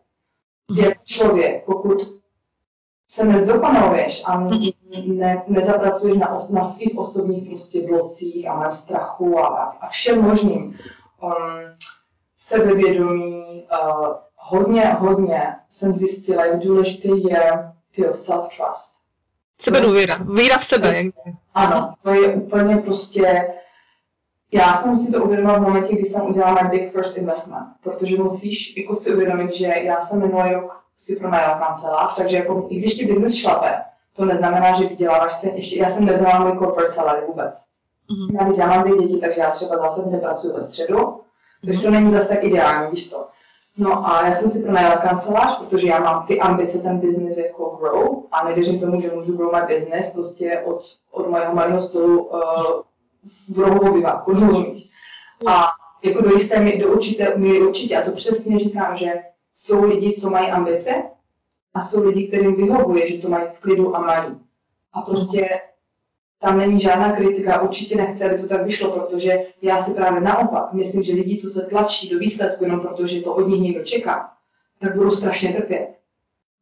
Jako 0.74 1.00
člověk, 1.04 1.64
pokud 1.64 2.20
se 3.08 3.24
nezdokonaluješ 3.24 4.22
a 4.24 4.48
ne, 5.06 5.42
nezapracuješ 5.48 6.16
na, 6.16 6.34
os, 6.34 6.50
na 6.50 6.64
svých 6.64 6.98
osobních 6.98 7.48
prostě 7.48 7.86
blocích 7.86 8.48
a 8.48 8.58
mém 8.58 8.72
strachu 8.72 9.38
a, 9.38 9.46
a 9.80 9.88
všem 9.88 10.22
možným. 10.22 10.78
Um, 11.22 11.32
sebevědomí, 12.36 13.66
uh, 13.72 14.14
hodně, 14.36 14.84
hodně 14.84 15.56
jsem 15.68 15.92
zjistila, 15.92 16.44
jak 16.44 16.58
důležitý 16.58 17.22
je 17.22 17.72
ty 17.90 18.02
self-trust. 18.02 18.96
Sebedůvěra, 19.60 20.16
víra 20.34 20.58
v 20.58 20.64
sebe. 20.64 21.02
Ano, 21.54 21.94
to 22.02 22.10
je 22.10 22.34
úplně 22.34 22.76
prostě, 22.76 23.48
já 24.52 24.74
jsem 24.74 24.96
si 24.96 25.12
to 25.12 25.24
uvědomila 25.24 25.58
v 25.58 25.62
momentě, 25.62 25.94
kdy 25.94 26.04
jsem 26.04 26.26
udělala 26.26 26.62
my 26.62 26.68
big 26.68 26.92
first 26.92 27.16
investment, 27.16 27.66
protože 27.82 28.22
musíš 28.22 28.76
jako 28.76 28.94
si 28.94 29.14
uvědomit, 29.14 29.54
že 29.54 29.66
já 29.66 30.00
jsem 30.00 30.20
minulý 30.20 30.52
rok 30.52 30.80
si 30.96 31.16
pronajala 31.16 31.58
kancelář, 31.58 32.14
takže 32.14 32.36
jako, 32.36 32.66
i 32.68 32.78
když 32.78 32.94
ti 32.94 33.06
biznes 33.06 33.34
šlape, 33.34 33.82
to 34.12 34.24
neznamená, 34.24 34.72
že 34.72 34.86
vyděláváš 34.86 35.32
stejně. 35.32 35.58
Ještě, 35.58 35.78
já 35.78 35.88
jsem 35.88 36.04
nebyla 36.04 36.44
můj 36.44 36.58
corporate 36.58 36.92
salary 36.92 37.26
vůbec. 37.26 37.64
Mm-hmm. 38.10 38.40
Navíc 38.40 38.58
já 38.58 38.66
mám 38.66 38.82
dvě 38.82 38.98
děti, 38.98 39.20
takže 39.20 39.40
já 39.40 39.50
třeba 39.50 39.78
zase 39.78 40.10
nepracuji 40.10 40.52
ve 40.52 40.62
středu, 40.62 40.98
mm-hmm. 40.98 41.20
takže 41.66 41.82
to 41.82 41.90
není 41.90 42.10
zase 42.10 42.28
tak 42.28 42.44
ideální, 42.44 42.90
víš 42.90 43.10
co. 43.10 43.28
No 43.78 44.08
a 44.08 44.26
já 44.26 44.34
jsem 44.34 44.50
si 44.50 44.62
pronajala 44.62 44.96
kancelář, 44.96 45.58
protože 45.58 45.88
já 45.88 46.00
mám 46.00 46.26
ty 46.26 46.40
ambice 46.40 46.78
ten 46.78 46.98
business 46.98 47.36
jako 47.36 47.78
grow 47.80 48.22
a 48.32 48.44
nevěřím 48.44 48.80
tomu, 48.80 49.00
že 49.00 49.10
můžu 49.10 49.36
grow 49.36 49.52
my 49.52 49.74
business 49.74 50.12
prostě 50.12 50.62
od, 50.64 50.82
od 51.10 51.30
mého 51.30 51.54
malého 51.54 51.80
stolu 51.80 52.22
uh, 52.22 52.40
v 53.48 53.58
rohu 53.58 53.90
obyváku, 53.90 54.32
A 55.46 55.66
jako 56.04 56.22
do 56.22 56.32
jisté 56.32 56.76
do 56.76 56.92
určité 56.92 57.36
míry 57.36 57.60
určitě, 57.60 57.96
a 57.96 58.04
to 58.04 58.12
přesně 58.12 58.58
říkám, 58.58 58.96
že 58.96 59.12
jsou 59.54 59.84
lidi, 59.84 60.12
co 60.12 60.30
mají 60.30 60.46
ambice 60.46 61.02
a 61.74 61.82
jsou 61.82 62.04
lidi, 62.04 62.28
kterým 62.28 62.56
vyhovuje, 62.56 63.08
že 63.10 63.18
to 63.18 63.28
mají 63.28 63.44
v 63.50 63.58
klidu 63.58 63.96
a 63.96 64.00
mají. 64.00 64.36
A 64.92 65.00
prostě 65.00 65.60
tam 66.38 66.58
není 66.58 66.80
žádná 66.80 67.16
kritika, 67.16 67.60
určitě 67.62 67.96
nechci, 67.96 68.24
aby 68.24 68.38
to 68.38 68.48
tak 68.48 68.64
vyšlo, 68.64 68.92
protože 68.92 69.38
já 69.62 69.82
si 69.82 69.94
právě 69.94 70.20
naopak 70.20 70.72
myslím, 70.72 71.02
že 71.02 71.12
lidi, 71.12 71.36
co 71.36 71.48
se 71.48 71.62
tlačí 71.62 72.08
do 72.08 72.18
výsledku 72.18 72.64
jenom 72.64 72.80
protože 72.80 73.20
to 73.20 73.34
od 73.34 73.48
nich 73.48 73.60
někdo 73.60 73.84
čeká, 73.84 74.32
tak 74.78 74.96
budou 74.96 75.10
strašně 75.10 75.52
trpět. 75.52 75.99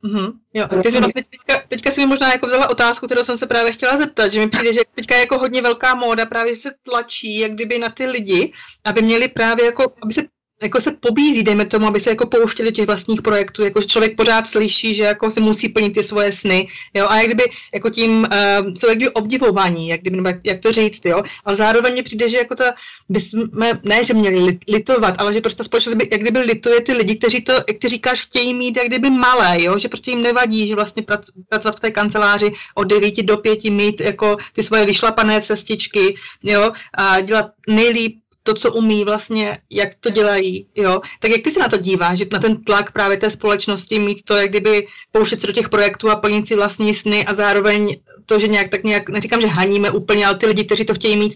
Mm-hmm, 0.05 0.33
jo. 0.55 0.69
Protože 0.69 0.99
vlastně 0.99 1.25
teďka, 1.31 1.63
teďka 1.69 1.91
si 1.91 2.01
mi 2.01 2.07
možná 2.07 2.33
jako 2.33 2.47
vzala 2.47 2.71
otázku, 2.71 3.07
kterou 3.07 3.25
jsem 3.25 3.39
se 3.39 3.47
právě 3.47 3.73
chtěla 3.73 3.97
zeptat, 3.97 4.33
že 4.33 4.41
mi 4.41 4.49
přijde, 4.49 4.75
že 4.75 4.81
teďka 4.95 5.15
je 5.15 5.21
jako 5.21 5.39
hodně 5.39 5.63
velká 5.63 5.95
móda, 5.95 6.27
právě 6.27 6.57
se 6.57 6.71
tlačí, 6.83 7.39
jak 7.39 7.53
kdyby 7.53 7.79
na 7.79 7.89
ty 7.89 8.07
lidi, 8.07 8.53
aby 8.85 9.03
měli 9.03 9.29
právě 9.29 9.65
jako, 9.65 9.95
aby 10.03 10.13
se 10.13 10.23
jako 10.63 10.81
se 10.81 10.91
pobízí, 10.93 11.43
dejme 11.43 11.67
tomu, 11.67 11.87
aby 11.87 12.01
se 12.01 12.11
jako 12.11 12.27
pouštěli 12.27 12.69
do 12.69 12.75
těch 12.75 12.87
vlastních 12.87 13.23
projektů, 13.23 13.63
jako 13.63 13.83
člověk 13.83 14.17
pořád 14.17 14.47
slyší, 14.47 14.95
že 14.95 15.03
jako 15.03 15.31
se 15.31 15.41
musí 15.41 15.69
plnit 15.69 15.95
ty 15.95 16.03
svoje 16.03 16.33
sny, 16.33 16.69
jo, 16.95 17.07
a 17.09 17.17
jak 17.17 17.27
kdyby 17.27 17.45
jako 17.75 17.91
tím 17.91 18.19
uh, 18.19 18.75
jsou 18.75 18.89
jak 18.89 18.97
kdyby 18.97 19.11
obdivování, 19.13 19.89
jak, 19.89 20.01
kdyby, 20.01 20.17
nebo 20.17 20.29
jak, 20.29 20.37
jak 20.45 20.61
to 20.61 20.73
říct, 20.73 21.05
jo, 21.05 21.23
ale 21.45 21.57
zároveň 21.57 21.95
mi 21.95 22.03
přijde, 22.03 22.29
že 22.29 22.37
jako 22.37 22.55
ta, 22.55 22.65
bychom, 23.09 23.43
ne, 23.83 24.05
že 24.05 24.15
měli 24.15 24.59
litovat, 24.69 25.15
ale 25.19 25.33
že 25.33 25.41
prostě 25.41 25.59
ta 25.59 25.65
společnost 25.65 25.95
by, 25.95 26.09
jak 26.13 26.21
kdyby 26.21 26.39
lituje 26.39 26.81
ty 26.81 26.93
lidi, 26.93 27.17
kteří 27.17 27.41
to, 27.41 27.53
jak 27.53 27.79
ty 27.81 27.89
říkáš, 27.89 28.23
chtějí 28.23 28.55
mít 28.55 28.77
jak 28.77 28.87
kdyby 28.87 29.11
malé, 29.11 29.63
jo, 29.63 29.79
že 29.79 29.89
prostě 29.89 30.11
jim 30.11 30.23
nevadí, 30.23 30.69
že 30.69 30.75
vlastně 30.75 31.03
prac, 31.03 31.27
pracovat 31.49 31.77
v 31.77 31.81
té 31.81 31.91
kanceláři 31.91 32.53
od 32.75 32.85
9 32.85 33.23
do 33.23 33.37
5 33.37 33.65
mít 33.65 34.01
jako 34.01 34.37
ty 34.53 34.63
svoje 34.63 34.87
vyšlapané 34.87 35.43
cestičky, 35.43 36.15
jo, 36.43 36.71
a 36.95 37.21
dělat 37.21 37.47
nejlíp 37.69 38.19
to, 38.49 38.55
co 38.55 38.73
umí 38.73 39.05
vlastně, 39.05 39.59
jak 39.71 39.89
to 40.01 40.11
dělají, 40.11 40.67
jo. 40.75 41.01
Tak 41.21 41.31
jak 41.31 41.43
ty 41.43 41.53
se 41.53 41.61
na 41.61 41.69
to 41.69 41.77
díváš, 41.77 42.19
že 42.19 42.27
na 42.33 42.39
ten 42.39 42.65
tlak 42.65 42.93
právě 42.93 43.17
té 43.17 43.31
společnosti 43.31 43.99
mít 43.99 44.23
to, 44.25 44.37
jak 44.37 44.49
kdyby 44.51 44.87
pouštět 45.13 45.41
se 45.41 45.47
do 45.47 45.53
těch 45.53 45.69
projektů 45.69 46.11
a 46.11 46.17
plnit 46.17 46.49
si 46.49 46.57
vlastní 46.57 46.95
sny 46.95 47.27
a 47.27 47.35
zároveň 47.35 47.97
to, 48.27 48.39
že 48.39 48.49
nějak 48.49 48.69
tak 48.69 48.85
nějak, 48.85 49.09
neříkám, 49.09 49.41
že 49.41 49.47
haníme 49.47 49.91
úplně, 49.91 50.27
ale 50.27 50.39
ty 50.39 50.47
lidi, 50.47 50.65
kteří 50.65 50.85
to 50.85 50.95
chtějí 50.95 51.17
mít 51.17 51.33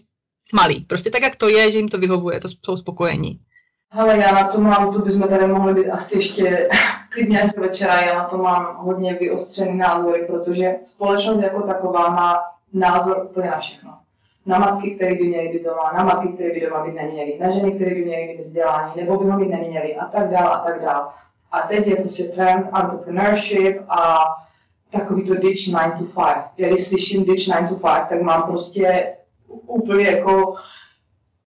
malý. 0.54 0.80
Prostě 0.80 1.10
tak, 1.10 1.22
jak 1.22 1.36
to 1.36 1.48
je, 1.48 1.72
že 1.72 1.78
jim 1.78 1.88
to 1.88 1.98
vyhovuje, 1.98 2.40
to 2.40 2.48
jsou 2.48 2.76
spokojení. 2.76 3.40
Ale 3.90 4.18
já 4.18 4.32
na 4.32 4.48
to 4.48 4.60
mám, 4.60 4.92
to 4.92 4.98
bychom 4.98 5.28
tady 5.28 5.46
mohli 5.46 5.74
být 5.74 5.90
asi 5.90 6.18
ještě 6.18 6.68
klidně 7.10 7.42
až 7.42 7.50
do 7.56 7.62
večera, 7.62 8.00
já 8.00 8.18
na 8.18 8.24
to 8.24 8.38
mám 8.38 8.76
hodně 8.76 9.14
vyostřený 9.14 9.78
názory, 9.78 10.24
protože 10.26 10.74
společnost 10.82 11.42
jako 11.42 11.62
taková 11.62 12.08
má 12.10 12.40
názor 12.72 13.26
úplně 13.30 13.50
na 13.50 13.58
všechno 13.58 14.01
na 14.46 14.58
matky, 14.58 14.90
které 14.90 15.14
by 15.14 15.24
měly 15.24 15.48
být 15.48 15.64
doma, 15.64 15.92
na 15.96 16.04
matky, 16.04 16.28
které 16.28 16.52
by 16.52 16.60
doma 16.60 16.86
být 16.86 16.94
neměly, 16.94 17.38
na 17.40 17.50
ženy, 17.50 17.72
které 17.72 17.94
by 17.94 18.04
měly 18.04 18.28
být 18.28 18.40
vzdělání, 18.40 18.92
nebo 18.96 19.16
by 19.16 19.30
ho 19.30 19.38
mít 19.38 19.48
neměly 19.48 19.96
a 19.96 20.06
tak 20.06 20.30
dále 20.30 20.50
a 20.50 20.58
tak 20.58 20.82
dále. 20.82 21.08
A 21.52 21.60
teď 21.60 21.86
je 21.86 21.96
prostě 21.96 22.24
trend 22.24 22.70
entrepreneurship 22.80 23.82
a 23.88 24.24
takový 24.90 25.24
to 25.24 25.34
ditch 25.34 25.72
9 25.72 25.98
to 25.98 26.04
5. 26.04 26.14
Já 26.56 26.68
když 26.68 26.86
slyším 26.86 27.24
ditch 27.24 27.48
9 27.48 27.68
to 27.68 27.74
5, 27.74 27.82
tak 28.08 28.22
mám 28.22 28.42
prostě 28.42 29.16
úplně 29.66 30.04
jako 30.04 30.54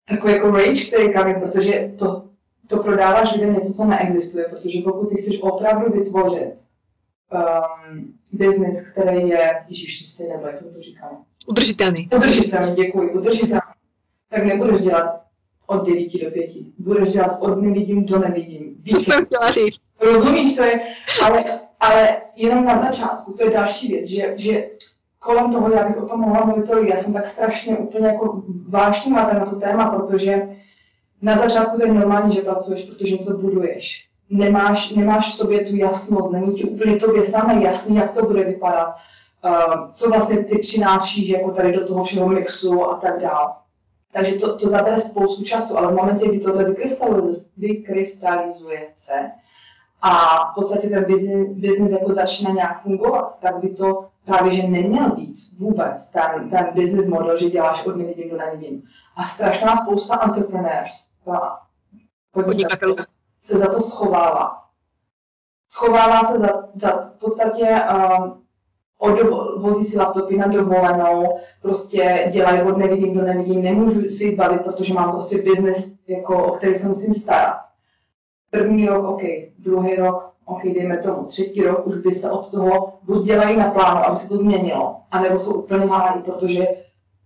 takový 0.08 0.32
jako 0.32 0.50
rage, 0.50 0.84
který 0.86 1.12
kamí, 1.12 1.34
protože 1.34 1.92
to, 1.98 2.24
to 2.66 2.82
prodáváš 2.82 3.32
lidem 3.32 3.54
něco, 3.54 3.72
co 3.72 3.84
neexistuje, 3.84 4.44
protože 4.44 4.82
pokud 4.84 5.08
ty 5.08 5.22
chceš 5.22 5.42
opravdu 5.42 5.92
vytvořit 5.92 6.54
um, 7.32 8.14
business, 8.32 8.82
který 8.82 9.28
je, 9.28 9.64
Ježíš, 9.68 10.10
stejně 10.10 10.32
jak 10.46 10.56
jsme 10.56 10.70
to 10.70 10.82
říkali. 10.82 11.16
Udržitelný. 11.46 12.08
Udržitelný, 12.16 12.74
děkuji, 12.74 13.10
udržitelný. 13.10 13.60
Tak 14.28 14.44
nebudeš 14.44 14.80
dělat 14.80 15.22
od 15.66 15.86
9 15.86 16.24
do 16.24 16.30
5. 16.30 16.50
Budeš 16.78 17.12
dělat 17.12 17.38
od 17.40 17.62
nevidím 17.62 18.06
do 18.06 18.18
nevidím. 18.18 18.74
Víš, 18.82 19.04
jsem 19.04 19.26
chtěla 19.26 19.50
říct. 19.50 19.80
Rozumíš, 20.00 20.56
to 20.56 20.62
je, 20.62 20.80
ale, 21.22 21.60
ale 21.80 22.16
jenom 22.36 22.64
na 22.64 22.76
začátku, 22.82 23.32
to 23.32 23.44
je 23.44 23.50
další 23.50 23.88
věc, 23.88 24.06
že, 24.06 24.32
že 24.36 24.68
kolem 25.18 25.52
toho, 25.52 25.70
já 25.70 25.88
bych 25.88 25.96
o 25.96 26.06
tom 26.06 26.20
mohla 26.20 26.44
mluvit 26.44 26.70
tolik, 26.70 26.88
já 26.88 26.96
jsem 26.96 27.12
tak 27.12 27.26
strašně 27.26 27.76
úplně 27.76 28.06
jako 28.06 28.42
vášnivá 28.68 29.32
na 29.32 29.46
to 29.46 29.56
téma, 29.56 29.90
protože 29.90 30.42
na 31.22 31.36
začátku 31.36 31.76
to 31.76 31.86
je 31.86 31.92
normální, 31.92 32.34
že 32.34 32.42
pracuješ, 32.42 32.84
protože 32.84 33.16
něco 33.16 33.38
buduješ. 33.38 34.08
Nemáš, 34.34 34.90
nemáš 34.90 35.32
v 35.32 35.36
sobě 35.36 35.64
tu 35.64 35.76
jasnost, 35.76 36.32
není 36.32 36.52
ti 36.52 36.64
úplně 36.64 36.96
tobě 36.96 37.24
samé 37.24 37.64
jasný, 37.64 37.96
jak 37.96 38.10
to 38.10 38.26
bude 38.26 38.44
vypadat, 38.44 38.96
uh, 39.44 39.92
co 39.92 40.08
vlastně 40.08 40.44
ty 40.44 40.58
přinášíš 40.58 41.28
jako 41.28 41.50
tady 41.50 41.72
do 41.72 41.86
toho 41.86 42.04
všeho 42.04 42.28
mixu 42.28 42.84
a 42.84 42.96
tak 42.96 43.20
dále. 43.20 43.52
Takže 44.12 44.34
to, 44.34 44.56
to 44.56 44.68
zabere 44.68 45.00
spoustu 45.00 45.44
času, 45.44 45.78
ale 45.78 45.92
v 45.92 45.96
momentě, 45.96 46.28
kdy 46.28 46.38
tohle 46.38 46.64
vykrystalizuje, 46.64 47.50
vykrystalizuje 47.56 48.88
se 48.94 49.30
a 50.02 50.10
v 50.50 50.54
podstatě 50.54 50.88
ten 50.88 51.04
business 51.46 51.92
jako 51.92 52.12
začne 52.12 52.52
nějak 52.52 52.82
fungovat, 52.82 53.38
tak 53.40 53.60
by 53.60 53.68
to 53.68 54.08
právě, 54.24 54.52
že 54.52 54.62
neměl 54.62 55.10
být 55.10 55.34
vůbec 55.58 56.10
ten, 56.10 56.50
ten 56.50 56.66
business 56.74 57.08
model, 57.08 57.36
že 57.36 57.50
děláš 57.50 57.86
od 57.86 57.96
nevidím 57.96 58.30
do 58.30 58.36
nevidím. 58.36 58.82
A 59.16 59.24
strašná 59.24 59.74
spousta 59.74 60.20
entrepreneurs, 60.22 60.92
podnikatelů, 62.32 62.96
se 63.42 63.58
za 63.58 63.66
to 63.66 63.80
schovává. 63.80 64.62
Schovává 65.68 66.20
se 66.20 66.38
za, 66.38 66.68
za 66.74 67.12
v 67.16 67.18
podstatě 67.18 67.76
um, 68.20 68.42
vozí 69.56 69.84
si 69.84 69.98
laptopy 69.98 70.36
na 70.36 70.46
dovolenou, 70.46 71.38
prostě 71.62 72.28
dělají 72.32 72.62
od 72.62 72.76
nevidím 72.76 73.14
do 73.14 73.22
nevidím, 73.22 73.62
nemůžu 73.62 74.08
si 74.08 74.24
jít 74.24 74.36
bavit, 74.36 74.62
protože 74.62 74.94
mám 74.94 75.10
prostě 75.10 75.42
business, 75.42 75.94
jako, 76.08 76.46
o 76.46 76.56
který 76.56 76.74
se 76.74 76.88
musím 76.88 77.14
starat. 77.14 77.56
První 78.50 78.86
rok, 78.86 79.04
OK, 79.04 79.22
druhý 79.58 79.96
rok, 79.96 80.32
OK, 80.44 80.62
dejme 80.62 80.98
tomu, 80.98 81.24
třetí 81.24 81.62
rok, 81.62 81.86
už 81.86 81.96
by 81.96 82.12
se 82.12 82.30
od 82.30 82.50
toho 82.50 82.98
buď 83.02 83.26
dělají 83.26 83.56
na 83.56 83.70
plánu, 83.70 84.00
aby 84.00 84.16
se 84.16 84.28
to 84.28 84.36
změnilo, 84.36 84.96
anebo 85.10 85.38
jsou 85.38 85.54
úplně 85.54 85.86
hájí, 85.86 86.22
protože 86.22 86.66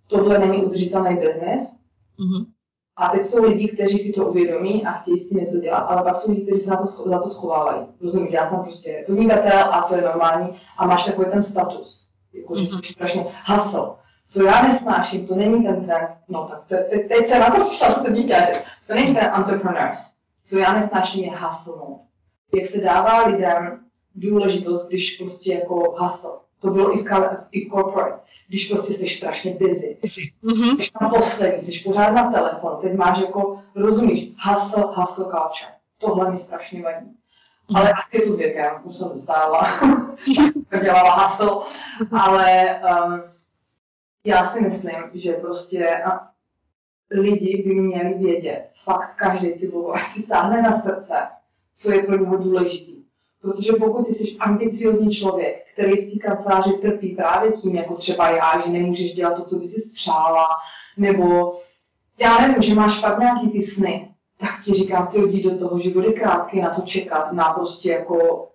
tohle 0.07 0.39
není 0.39 0.64
udržitelný 0.64 1.17
business. 1.17 1.77
Mm-hmm. 2.19 2.47
A 2.97 3.09
teď 3.09 3.26
jsou 3.26 3.44
lidi, 3.44 3.68
kteří 3.68 3.99
si 3.99 4.12
to 4.12 4.26
uvědomí 4.26 4.86
a 4.86 4.92
chtějí 4.92 5.18
s 5.18 5.28
tím 5.28 5.38
něco 5.38 5.59
dělat, 5.59 5.78
ale 5.78 6.03
pak 6.03 6.16
jsou 6.16 6.30
lidi, 6.30 6.42
kteří 6.42 6.61
se 6.61 6.70
na 6.70 6.76
to, 6.76 6.86
za 6.86 7.18
to 7.18 7.28
schovávají. 7.28 7.86
Rozumíš, 8.01 8.32
já 8.32 8.47
jsem 8.47 8.61
prostě 8.61 9.05
podnikatel 9.07 9.74
a 9.74 9.82
to 9.82 9.94
je 9.94 10.03
normální 10.03 10.49
a 10.78 10.86
máš 10.86 11.05
takový 11.05 11.30
ten 11.30 11.42
status, 11.42 12.11
jako 12.32 12.57
že 12.57 12.66
jsi 12.66 12.74
mm-hmm. 12.74 12.92
strašně 12.92 13.26
hasl. 13.44 13.94
Co 14.28 14.44
já 14.44 14.62
nesnáším, 14.62 15.26
to 15.26 15.34
není 15.34 15.64
ten 15.64 15.84
trend, 15.84 16.11
no 16.28 16.47
tak 16.49 16.64
te, 16.66 16.76
te, 16.76 16.99
teď 16.99 17.26
se 17.26 17.38
na 17.38 17.51
to 17.51 17.64
přišla 17.64 17.90
se 17.90 18.12
dítěře, 18.12 18.62
to 18.86 18.94
není 18.94 19.14
ten 19.14 19.30
entrepreneurs. 19.34 20.11
Co 20.44 20.59
já 20.59 20.72
nesnáším 20.72 21.24
je 21.24 21.30
hasl. 21.30 21.97
Jak 22.55 22.66
se 22.66 22.80
dává 22.80 23.26
lidem 23.26 23.80
důležitost, 24.14 24.88
když 24.88 25.16
prostě 25.16 25.55
jako 25.55 25.94
hasl. 25.99 26.38
To 26.61 26.70
bylo 26.70 26.98
i 26.98 27.02
v, 27.02 27.09
i 27.52 27.68
v 27.68 27.70
corporate 27.70 28.26
když 28.48 28.68
prostě 28.68 28.92
jsi 28.92 29.09
strašně 29.09 29.54
busy. 29.54 29.96
Mm-hmm. 30.44 30.82
Jsi 30.82 30.90
tam 30.98 31.11
poslední, 31.11 31.61
jsi 31.61 31.84
pořád 31.84 32.11
na 32.11 32.32
telefonu, 32.32 32.76
teď 32.76 32.94
máš 32.94 33.20
jako, 33.20 33.62
rozumíš, 33.74 34.32
hustle, 34.48 34.84
hustle 34.94 35.24
culture. 35.24 35.72
Tohle 35.98 36.30
mi 36.30 36.36
strašně 36.36 36.82
vadí. 36.82 37.07
Mm-hmm. 37.07 37.78
Ale 37.78 37.92
je 38.12 38.20
to 38.20 38.32
s 38.32 38.36
věkem, 38.36 38.72
už 38.84 38.94
jsem 38.94 39.09
dostávala, 39.09 39.68
dělala 40.82 41.26
hustle, 41.26 41.50
ale 42.12 42.80
um, 43.07 43.22
já 44.24 44.46
si 44.46 44.61
myslím, 44.61 45.02
že 45.14 45.32
prostě 45.32 46.02
lidi 47.11 47.62
by 47.66 47.74
měli 47.74 48.14
vědět, 48.14 48.70
fakt 48.84 49.14
každý 49.16 49.52
ty 49.52 49.72
ať 49.92 50.07
si 50.07 50.22
sáhne 50.22 50.62
na 50.62 50.72
srdce, 50.72 51.14
co 51.74 51.92
je 51.92 52.02
pro 52.02 52.18
něho 52.18 52.36
důležitý. 52.36 52.96
Protože 53.40 53.72
pokud 53.72 54.07
ty 54.07 54.14
jsi 54.14 54.36
ambiciozní 54.38 55.11
člověk, 55.11 55.66
který 55.77 55.93
v 55.93 56.12
té 56.12 56.29
kanceláři 56.29 56.72
trpí 56.72 57.09
právě 57.09 57.53
tím, 57.53 57.77
jako 57.77 57.95
třeba 57.95 58.31
já, 58.31 58.61
že 58.61 58.70
nemůžeš 58.70 59.12
dělat 59.12 59.35
to, 59.35 59.45
co 59.45 59.59
by 59.59 59.66
si 59.66 59.81
spřála, 59.81 60.47
nebo 60.97 61.53
já 62.18 62.39
nevím, 62.39 62.62
že 62.62 62.74
máš 62.74 63.01
fakt 63.01 63.18
nějaký 63.18 63.51
ty 63.51 63.62
sny, 63.62 64.14
tak 64.37 64.51
ti 64.64 64.72
říkám, 64.72 65.07
ty 65.07 65.18
jdi 65.18 65.43
do 65.43 65.59
toho, 65.59 65.79
že 65.79 65.91
bude 65.91 66.12
krátký 66.12 66.61
na 66.61 66.74
to 66.74 66.83
čekat, 66.83 67.33
na 67.33 67.53
prostě 67.53 67.91
jako 67.91 68.49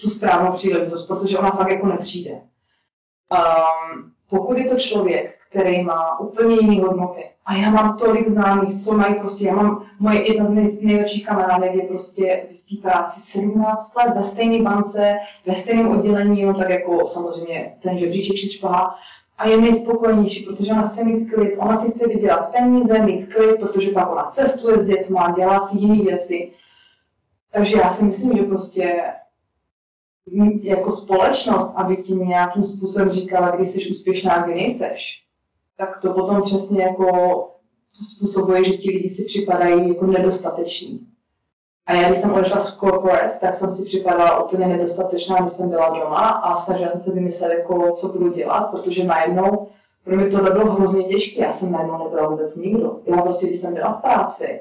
tu 0.00 0.08
správnou 0.08 0.52
příležitost, 0.52 1.06
protože 1.06 1.38
ona 1.38 1.50
fakt 1.50 1.70
jako 1.70 1.86
nepřijde. 1.86 2.30
Um, 2.30 4.12
pokud 4.28 4.58
je 4.58 4.70
to 4.70 4.76
člověk, 4.76 5.38
který 5.54 5.82
má 5.82 6.20
úplně 6.20 6.54
jiné 6.54 6.82
hodnoty, 6.82 7.24
a 7.46 7.54
já 7.54 7.70
mám 7.70 7.96
tolik 7.96 8.28
známých, 8.28 8.84
co 8.84 8.94
mají 8.94 9.14
prostě, 9.14 9.46
já 9.46 9.54
mám, 9.54 9.84
moje 9.98 10.28
jedna 10.28 10.44
z 10.44 10.50
nej, 10.50 10.78
nejlepších 10.80 11.26
kamarádek 11.26 11.74
je 11.74 11.82
prostě 11.82 12.46
v 12.50 12.76
té 12.76 12.88
práci 12.88 13.20
17 13.20 13.96
let 13.96 14.12
ve 14.16 14.22
stejné 14.22 14.62
bance, 14.62 15.16
ve 15.46 15.54
stejném 15.54 15.88
oddělení, 15.88 16.44
no 16.44 16.54
tak 16.54 16.70
jako 16.70 17.06
samozřejmě 17.06 17.74
ten 17.82 17.98
žebříček 17.98 18.38
si 18.38 18.48
špahá, 18.48 18.94
a 19.38 19.48
je 19.48 19.60
nejspokojenější, 19.60 20.44
protože 20.44 20.72
ona 20.72 20.88
chce 20.88 21.04
mít 21.04 21.30
klid, 21.30 21.56
ona 21.58 21.76
si 21.76 21.90
chce 21.90 22.06
vydělat 22.06 22.52
peníze, 22.52 22.98
mít 22.98 23.34
klid, 23.34 23.60
protože 23.60 23.90
pak 23.90 24.12
ona 24.12 24.24
cestuje 24.24 24.78
s 24.78 24.84
dětma, 24.84 25.34
dělá 25.36 25.60
si 25.60 25.78
jiné 25.78 26.04
věci. 26.04 26.52
Takže 27.52 27.78
já 27.78 27.90
si 27.90 28.04
myslím, 28.04 28.36
že 28.36 28.42
prostě 28.42 29.02
jako 30.62 30.90
společnost, 30.90 31.74
aby 31.76 31.96
ti 31.96 32.14
nějakým 32.14 32.64
způsobem 32.64 33.08
říkala, 33.08 33.50
kdy 33.50 33.64
jsi 33.64 33.90
úspěšná, 33.90 34.42
kdy 34.42 34.54
nejseš, 34.54 35.24
tak 35.76 35.98
to 36.00 36.12
potom 36.12 36.42
přesně 36.42 36.82
jako 36.82 37.08
způsobuje, 38.02 38.64
že 38.64 38.72
ti 38.72 38.90
lidi 38.90 39.08
si 39.08 39.24
připadají 39.24 39.88
jako 39.88 40.06
nedostateční. 40.06 41.06
A 41.86 41.92
já, 41.92 42.06
když 42.06 42.18
jsem 42.18 42.32
odešla 42.32 42.60
z 42.60 42.76
corporate, 42.76 43.38
tak 43.40 43.54
jsem 43.54 43.72
si 43.72 43.84
připadala 43.84 44.44
úplně 44.44 44.66
nedostatečná, 44.66 45.40
když 45.40 45.52
jsem 45.52 45.70
byla 45.70 45.88
doma 45.88 46.28
a 46.28 46.56
snažila 46.56 46.90
jsem 46.90 47.00
se 47.00 47.12
vymyslet, 47.12 47.52
jako, 47.52 47.92
co 47.92 48.08
budu 48.08 48.30
dělat, 48.30 48.70
protože 48.70 49.04
najednou 49.04 49.68
pro 50.04 50.16
mě 50.16 50.26
to 50.26 50.42
bylo 50.42 50.72
hrozně 50.72 51.04
těžké. 51.04 51.40
Já 51.40 51.52
jsem 51.52 51.72
najednou 51.72 52.04
nebyla 52.04 52.28
vůbec 52.28 52.56
nikdo. 52.56 53.00
Já 53.04 53.22
prostě, 53.22 53.46
když 53.46 53.58
jsem 53.58 53.74
byla 53.74 53.92
v 53.92 54.02
práci, 54.02 54.60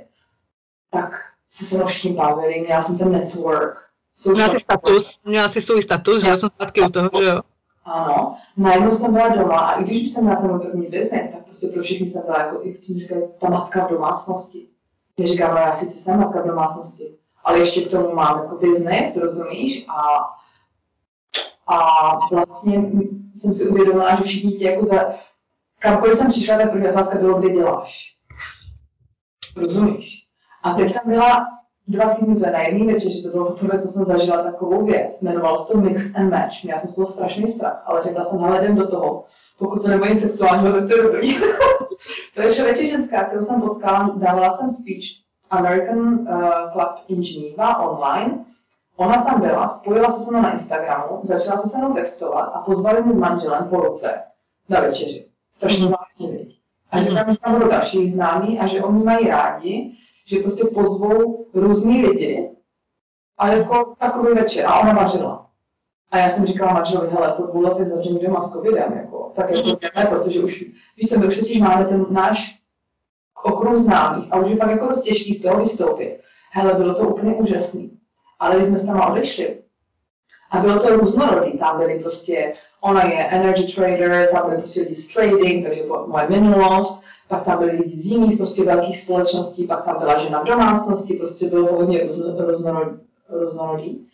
tak 0.90 1.14
se 1.52 1.66
se 1.66 1.78
mnou 1.78 1.86
všichni 1.86 2.14
bavili, 2.14 2.62
měla 2.62 2.82
jsem 2.82 2.98
ten 2.98 3.12
network. 3.12 3.78
Měla 4.32 4.50
jsi 4.50 4.60
status, 4.60 5.20
měla 5.26 5.50
jsi 5.50 5.62
svůj 5.62 5.84
status, 5.84 6.24
že 6.24 6.38
jsem 6.38 6.50
zpátky 6.50 6.82
u 6.82 6.90
toho, 6.90 7.10
že 7.22 7.28
jo? 7.28 7.40
Ano, 7.86 8.36
najednou 8.58 8.92
jsem 8.92 9.14
byla 9.14 9.28
doma 9.28 9.58
a 9.58 9.80
i 9.80 9.84
když 9.84 10.12
jsem 10.12 10.24
měla 10.24 10.42
ten 10.42 10.60
první 10.60 10.88
business, 10.88 11.32
tak 11.32 11.46
prostě 11.46 11.68
pro 11.68 11.82
všechny 11.82 12.08
jsem 12.08 12.24
byla 12.26 12.40
jako, 12.40 12.60
i 12.62 12.74
tím 12.74 13.00
říkají, 13.00 13.24
ta 13.40 13.50
matka 13.50 13.88
v 13.88 13.90
domácnosti. 13.90 14.68
Já 15.20 15.28
říkám, 15.28 15.56
no 15.56 15.58
já 15.58 15.74
sice 15.74 15.98
jsem 15.98 16.20
matka 16.20 16.42
v 16.42 16.48
domácnosti, 16.48 17.16
ale 17.44 17.60
ještě 17.60 17.82
k 17.82 17.92
tomu 17.92 18.16
mám 18.16 18.38
jako 18.38 18.58
business, 18.58 19.18
rozumíš? 19.18 19.86
A, 19.88 20.20
a 21.68 22.20
vlastně 22.32 22.92
jsem 23.36 23.54
si 23.54 23.70
uvědomila, 23.70 24.16
že 24.16 24.24
všichni 24.24 24.52
ti 24.52 24.66
jako 24.66 24.86
za... 24.86 25.14
Kamkoliv 25.80 26.18
jsem 26.18 26.32
přišla, 26.32 26.58
tak 26.58 26.72
první 26.72 26.90
otázka 26.90 27.18
bylo, 27.18 27.40
kde 27.40 27.50
děláš. 27.50 28.18
Rozumíš? 29.58 30.28
A 30.64 30.74
teď 30.74 30.94
jsem 30.94 31.02
byla 31.06 31.48
dva 31.88 32.16
týdny 32.16 32.52
na 32.52 32.62
jedné 32.62 32.94
večeři, 32.94 33.24
to 33.24 33.30
bylo 33.30 33.46
poprvé, 33.46 33.80
co 33.80 33.88
jsem 33.88 34.06
zažila 34.06 34.44
takovou 34.44 34.86
věc. 34.86 35.22
Jmenovalo 35.22 35.58
se 35.58 35.72
to 35.72 35.78
Mix 35.78 36.16
and 36.16 36.30
Match. 36.30 36.64
Měla 36.64 36.80
jsem 36.80 36.90
z 36.90 36.96
toho 36.96 37.08
strašný 37.08 37.48
strach, 37.48 37.84
ale 37.86 38.02
řekla 38.02 38.26
jsem, 38.26 38.40
hele, 38.40 38.64
jdem 38.64 38.76
do 38.76 38.88
toho. 38.88 39.24
Pokud 39.60 39.82
to 39.82 39.88
nebude 39.88 40.10
nic 40.10 40.22
sexuálního, 40.22 40.74
tak 40.74 40.88
to 40.88 40.96
je 40.96 41.04
dobrý. 41.04 41.40
to 42.36 42.42
je 42.42 42.54
člověče 42.54 42.86
ženská, 42.86 43.24
kterou 43.24 43.42
jsem 43.42 43.62
potkala, 43.62 44.16
dávala 44.16 44.58
jsem 44.58 44.70
speech 44.70 45.24
American 45.50 45.98
uh, 45.98 46.72
Club 46.72 46.96
in 47.08 47.22
Geneva 47.24 47.78
online. 47.78 48.46
Ona 48.96 49.24
tam 49.24 49.42
byla, 49.42 49.68
spojila 49.68 50.10
se 50.10 50.22
se 50.22 50.32
mnou 50.32 50.42
na 50.42 50.54
Instagramu, 50.54 51.22
začala 51.24 51.62
se 51.62 51.70
se 51.70 51.78
mnou 51.78 51.94
textovat 51.94 52.52
a 52.54 52.60
pozvali 52.60 53.04
mě 53.04 53.14
s 53.14 53.18
manželem 53.18 53.70
po 53.70 53.78
roce 53.78 54.24
na 54.70 54.80
večeři. 54.80 55.28
Strašně 55.52 55.86
zvláštní 55.86 56.58
A 56.92 57.02
že 57.02 57.14
tam, 57.14 57.34
že 57.34 57.40
tam 57.40 57.54
budou 57.54 57.68
další 57.68 58.12
známí 58.12 58.60
a 58.60 58.68
že 58.68 58.84
oni 58.84 59.04
mají 59.04 59.28
rádi, 59.28 59.98
že 60.26 60.40
prostě 60.40 60.66
pozvou 60.66 61.46
různý 61.54 62.06
lidi 62.06 62.50
a 63.38 63.48
jako 63.48 63.96
takový 64.00 64.34
večer. 64.34 64.66
A 64.66 64.80
ona 64.80 64.94
vařila. 64.94 65.50
A 66.12 66.18
já 66.18 66.30
jsem 66.30 66.46
říkala 66.46 66.74
manželovi, 66.74 67.08
hele, 67.12 67.34
po 67.38 67.44
dvou 67.44 67.62
letech 67.62 67.88
zavření 67.88 68.20
doma 68.20 68.42
s 68.42 68.52
covidem, 68.52 68.94
jako, 68.94 69.32
tak 69.36 69.50
jako 69.50 69.68
mhm. 69.68 69.78
ne, 69.96 70.06
protože 70.06 70.40
už, 70.40 70.66
víš 70.98 71.10
co, 71.10 71.20
my 71.20 71.28
už 71.28 71.40
totiž 71.40 71.60
máme 71.60 71.86
ten 71.86 72.06
náš 72.10 72.60
okruh 73.44 73.76
známých 73.76 74.34
a 74.34 74.40
už 74.40 74.50
je 74.50 74.56
fakt 74.56 74.70
jako 74.70 74.88
dost 74.88 75.02
těžký 75.02 75.34
z 75.34 75.42
toho 75.42 75.60
vystoupit. 75.60 76.20
Hele, 76.52 76.74
bylo 76.74 76.94
to 76.94 77.10
úplně 77.10 77.36
úžasný. 77.36 78.00
Ale 78.40 78.56
když 78.56 78.68
jsme 78.68 78.78
s 78.78 78.86
tam 78.86 79.12
odešli, 79.12 79.64
a 80.54 80.60
bylo 80.60 80.80
to 80.80 80.96
různorodý, 80.96 81.58
tam 81.58 81.78
byly 81.78 82.00
prostě, 82.00 82.52
ona 82.82 83.06
je 83.06 83.26
energy 83.26 83.74
trader, 83.74 84.30
tam 84.32 84.46
byly 84.46 84.58
prostě 84.58 84.82
lidi 84.82 84.96
z 84.96 85.14
trading, 85.14 85.66
takže 85.66 85.84
moje 86.08 86.30
minulost, 86.30 87.04
pak 87.28 87.44
tam 87.44 87.60
byli 87.60 87.72
lidi 87.72 87.96
z 87.96 88.06
jiných 88.06 88.38
prostě 88.38 88.64
velkých 88.64 89.00
společností, 89.00 89.68
pak 89.68 89.86
tam 89.86 90.00
byla 90.00 90.18
žena 90.18 90.42
v 90.42 90.48
domácnosti, 90.48 91.14
prostě 91.14 91.50
bylo 91.50 91.68
to 91.68 91.76
hodně 91.76 92.10
různorodý. 93.30 94.08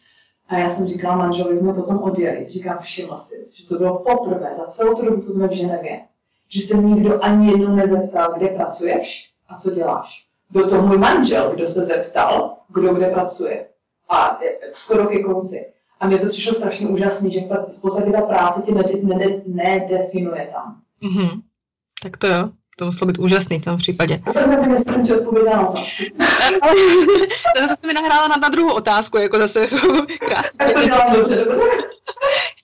A 0.47 0.57
já 0.57 0.69
jsem 0.69 0.87
říkala 0.87 1.15
manželovi, 1.15 1.57
jsme 1.57 1.73
potom 1.73 1.99
odjeli. 1.99 2.45
Říkám, 2.49 2.77
všimla 2.79 3.17
si, 3.17 3.35
že 3.53 3.67
to 3.67 3.77
bylo 3.77 3.99
poprvé 3.99 4.55
za 4.55 4.65
celou 4.65 4.95
tu 4.95 5.05
dobu, 5.05 5.21
co 5.21 5.31
jsme 5.31 5.47
v 5.47 5.51
Ženevě, 5.51 6.01
že 6.47 6.61
se 6.61 6.77
nikdo 6.77 7.23
ani 7.23 7.51
jednou 7.51 7.75
nezeptal, 7.75 8.33
kde 8.37 8.47
pracuješ 8.47 9.29
a 9.49 9.57
co 9.57 9.71
děláš. 9.71 10.25
Byl 10.49 10.69
to 10.69 10.81
můj 10.81 10.97
manžel, 10.97 11.51
kdo 11.55 11.67
se 11.67 11.83
zeptal, 11.83 12.55
kdo 12.69 12.93
kde 12.93 13.07
pracuje. 13.07 13.65
A 14.09 14.39
skoro 14.73 15.07
ke 15.07 15.23
konci. 15.23 15.65
A 15.99 16.07
mě 16.07 16.19
to 16.19 16.27
přišlo 16.27 16.53
strašně 16.53 16.87
úžasný, 16.87 17.31
že 17.31 17.39
v 17.77 17.81
podstatě 17.81 18.11
ta 18.11 18.21
práce 18.21 18.61
tě 18.61 18.71
nedefinuje 19.45 20.49
tam. 20.53 20.81
Mm-hmm. 21.03 21.41
Tak 22.03 22.17
to 22.17 22.27
jo. 22.27 22.49
To 22.79 22.85
muselo 22.85 23.07
být 23.07 23.19
úžasný 23.19 23.59
v 23.59 23.63
tom 23.63 23.77
případě. 23.77 24.21
Odpověděla 24.27 25.69
otázku. 25.69 26.03
to 27.55 27.67
zase 27.67 27.87
mi 27.87 27.93
nahrála 27.93 28.27
na, 28.27 28.35
na 28.35 28.49
druhou 28.49 28.73
otázku, 28.73 29.17
jako 29.17 29.37
zase 29.37 29.67
krásně. 30.19 30.57
Tak 30.57 30.73
to 30.73 30.83
dělám 30.83 31.13
dobře, 31.13 31.35
dobře. 31.35 31.61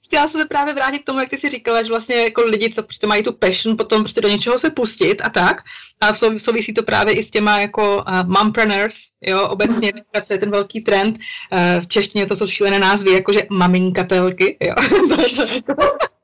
Chtěla 0.05 0.27
jsem 0.27 0.41
se 0.41 0.47
právě 0.47 0.73
vrátit 0.73 0.99
k 0.99 1.05
tomu, 1.05 1.19
jak 1.19 1.29
ty 1.29 1.37
si 1.37 1.49
říkala, 1.49 1.83
že 1.83 1.89
vlastně 1.89 2.15
jako 2.15 2.41
lidi, 2.41 2.73
co 2.73 2.83
prostě 2.83 3.07
mají 3.07 3.23
tu 3.23 3.33
passion, 3.33 3.77
potom 3.77 4.03
prostě 4.03 4.21
do 4.21 4.29
něčeho 4.29 4.59
se 4.59 4.69
pustit 4.69 5.21
a 5.21 5.29
tak. 5.29 5.61
A 6.01 6.13
souvisí 6.37 6.73
to 6.73 6.83
právě 6.83 7.13
i 7.13 7.23
s 7.23 7.31
těma 7.31 7.59
jako 7.59 7.95
uh, 7.95 8.03
mompreneurs, 8.23 8.95
jo, 9.21 9.47
obecně 9.47 9.93
teďka, 9.93 10.21
co 10.21 10.33
je 10.33 10.39
ten 10.39 10.51
velký 10.51 10.81
trend. 10.81 11.17
Uh, 11.17 11.83
v 11.83 11.87
češtině 11.87 12.25
to 12.25 12.35
jsou 12.35 12.47
šílené 12.47 12.79
názvy, 12.79 13.11
jakože 13.11 13.41
maminkatelky, 13.49 14.57
jo. 14.61 14.75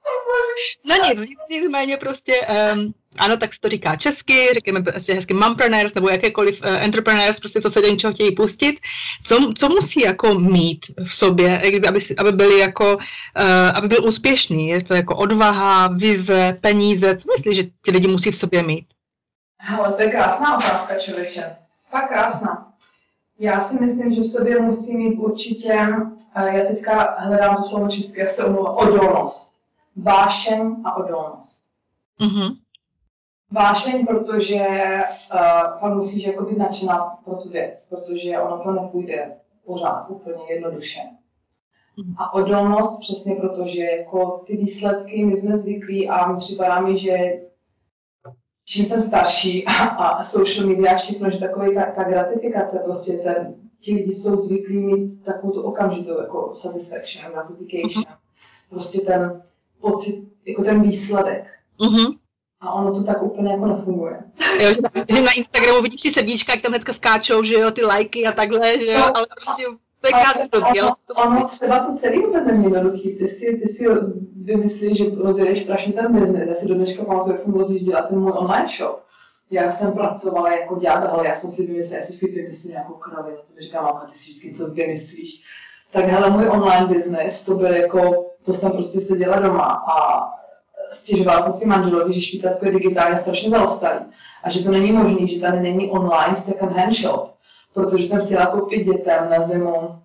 no 0.86 0.96
nic, 0.96 1.30
nicméně 1.50 1.98
prostě 1.98 2.34
um, 2.76 2.94
ano, 3.18 3.38
tak 3.38 3.54
se 3.54 3.60
to 3.60 3.70
říká 3.70 3.96
česky, 3.96 4.50
řekněme 4.54 4.82
prostě 4.84 5.14
hezky 5.14 5.34
mompreneurs 5.34 5.94
nebo 5.94 6.10
jakékoliv 6.10 6.62
uh, 6.62 6.84
entrepreneurs, 6.84 7.40
prostě 7.40 7.62
co 7.62 7.72
se 7.72 7.82
do 7.82 7.88
něčeho 7.88 8.14
chtějí 8.14 8.36
pustit. 8.36 8.80
Co, 9.24 9.54
co 9.58 9.70
musí 9.70 10.02
jako 10.02 10.36
mít 10.36 10.86
v 11.06 11.14
sobě, 11.14 11.62
aby, 11.88 12.00
aby 12.18 12.32
byli 12.32 12.60
jako, 12.60 12.96
uh, 12.96 13.02
aby 13.74 13.88
byl 13.88 14.06
úspěšný? 14.06 14.68
Je 14.68 14.84
to 14.84 14.94
jako 14.94 15.16
odvaha, 15.16 15.88
vize, 15.88 16.58
peníze? 16.62 17.18
Co 17.18 17.28
myslíš, 17.38 17.56
že 17.56 17.64
ti 17.86 17.92
lidi 17.92 18.08
musí 18.08 18.32
v 18.32 18.38
sobě 18.38 18.64
mít? 18.64 18.86
Ale 19.78 19.94
to 19.94 20.02
je 20.02 20.12
krásná 20.12 20.58
otázka, 20.58 20.96
člověče. 21.00 21.56
Fakt 21.92 22.10
krásná. 22.10 22.68
Já 23.40 23.62
si 23.62 23.76
myslím, 23.82 24.14
že 24.14 24.22
v 24.22 24.26
sobě 24.26 24.62
musí 24.62 24.98
mít 24.98 25.18
určitě, 25.18 25.88
uh, 26.38 26.44
já 26.44 26.66
teďka 26.66 27.16
hledám 27.20 27.56
to 27.56 27.64
slovo 27.64 27.88
česky, 27.88 28.20
jak 28.20 28.30
se 28.30 28.46
omlouvám, 28.46 28.76
odolnost. 28.76 29.51
Vášeň 29.96 30.76
a 30.86 30.96
odolnost. 30.96 31.64
Mm-hmm 32.20 32.62
vášeň, 33.52 34.06
protože 34.06 34.66
uh, 35.34 35.80
fakt 35.80 35.94
musíš 35.94 36.28
jako 36.28 36.46
být 36.46 36.58
nadšená 36.58 37.00
pro 37.26 37.36
tu 37.36 37.50
věc, 37.50 37.88
protože 37.90 38.40
ono 38.40 38.64
to 38.64 38.72
nepůjde 38.72 39.36
pořád 39.66 40.10
úplně 40.10 40.44
jednoduše. 40.50 41.00
A 42.18 42.34
odolnost 42.34 43.00
přesně 43.00 43.36
protože 43.36 43.84
jako 43.84 44.44
ty 44.48 44.58
výsledky, 44.58 45.26
my 45.26 45.36
jsme 45.36 45.58
zvyklí 45.58 46.10
a 46.10 46.32
mi 46.32 46.38
připadá 46.38 46.80
mi, 46.82 46.98
že 46.98 47.18
čím 48.66 48.86
jsem 48.86 49.02
starší 49.02 49.66
a, 49.66 49.72
a 49.86 50.24
social 50.24 50.68
media 50.68 50.96
všechno, 50.96 51.30
že 51.30 51.38
takový 51.38 51.76
ta, 51.76 51.92
ta 51.92 52.04
gratifikace, 52.04 52.80
prostě 52.80 53.14
ten, 53.14 53.56
ti 53.80 53.96
lidi 53.96 54.14
jsou 54.14 54.36
zvyklí 54.36 54.78
mít 54.78 55.24
takovou 55.24 55.54
tu 55.54 55.62
okamžitou 55.62 56.22
jako 56.22 56.56
satisfaction, 56.56 57.32
gratification, 57.32 58.06
prostě 58.70 59.02
ten 59.02 59.42
pocit, 59.82 60.24
jako 60.46 60.64
ten 60.64 60.82
výsledek. 60.82 61.44
Mm-hmm. 61.80 62.18
A 62.62 62.74
ono 62.74 62.94
to 62.96 63.04
tak 63.04 63.24
úplně 63.24 63.52
jako 63.52 63.66
nefunguje. 63.66 64.24
Jo, 64.64 64.74
že, 64.74 65.16
že 65.16 65.22
na 65.22 65.32
Instagramu 65.32 65.82
vidíš 65.82 66.02
ty 66.02 66.12
srdíčka, 66.12 66.54
jak 66.54 66.62
tam 66.62 66.72
hnedka 66.72 66.94
skáčou, 66.94 67.44
že 67.44 67.56
jo, 67.56 67.72
ty 67.72 67.86
lajky 67.86 68.26
a 68.26 68.32
takhle, 68.32 68.80
že 68.80 68.86
jo, 68.86 69.00
no, 69.00 69.18
ale 69.18 69.26
prostě 69.36 69.64
to 70.02 70.08
je 70.08 70.14
krátkodobě. 70.14 70.84
Ono, 70.84 70.96
ono 71.16 71.48
třeba 71.48 71.80
to 71.80 71.94
celý 71.94 72.20
vůbec 72.20 72.46
není 72.46 72.64
jednoduchý. 72.64 73.16
Ty 73.16 73.28
si, 73.28 73.60
ty 73.64 73.68
si 73.68 73.86
vymyslíš, 74.44 74.98
že 74.98 75.06
rozjedeš 75.18 75.62
strašně 75.62 75.94
ten 75.94 76.20
biznes. 76.20 76.50
Já 76.50 76.56
si 76.56 76.68
do 76.68 76.76
dneška 76.76 77.04
pamatuju, 77.04 77.32
jak 77.32 77.40
jsem 77.40 77.54
rozjížděla 77.54 78.02
ten 78.02 78.20
můj 78.20 78.32
online 78.36 78.68
shop. 78.78 79.04
Já 79.52 79.72
jsem 79.72 79.92
pracovala 79.92 80.52
jako 80.52 80.76
ďábel, 80.76 81.22
já 81.26 81.36
jsem 81.36 81.52
si 81.52 81.68
vymyslela, 81.68 82.00
já 82.00 82.06
jsem 82.06 82.16
si 82.16 82.32
vymyslela 82.32 82.72
nějakou 82.72 82.94
kravinu, 82.94 83.38
to 83.38 83.54
mi 83.56 83.62
říká 83.62 83.82
mamka, 83.82 84.06
ty 84.06 84.18
si 84.18 84.32
vždycky 84.32 84.54
co 84.54 84.68
vymyslíš. 84.68 85.44
Tak 85.92 86.06
hele, 86.06 86.30
můj 86.30 86.50
online 86.50 86.88
business, 86.88 87.46
to 87.46 87.56
byl 87.56 87.74
jako, 87.74 88.31
to 88.46 88.54
jsem 88.54 88.72
prostě 88.72 89.02
seděla 89.02 89.40
doma 89.40 89.84
a 89.88 90.28
stěžovala 90.92 91.44
jsem 91.44 91.54
si 91.54 91.68
manželovi, 91.68 92.14
že 92.14 92.22
Švýcarsko 92.22 92.66
je 92.66 92.72
digitálně 92.72 93.18
strašně 93.18 93.50
zaostalý 93.50 94.00
a 94.44 94.50
že 94.50 94.64
to 94.64 94.72
není 94.72 94.92
možné, 94.92 95.28
že 95.28 95.40
tady 95.40 95.60
není 95.60 95.92
online 95.92 96.36
second 96.36 96.72
hand 96.72 96.94
shop, 96.94 97.34
protože 97.74 98.04
jsem 98.04 98.26
chtěla 98.26 98.46
koupit 98.46 98.86
dětem 98.86 99.30
na 99.30 99.42
zimu, 99.42 99.76
uh, 99.76 99.98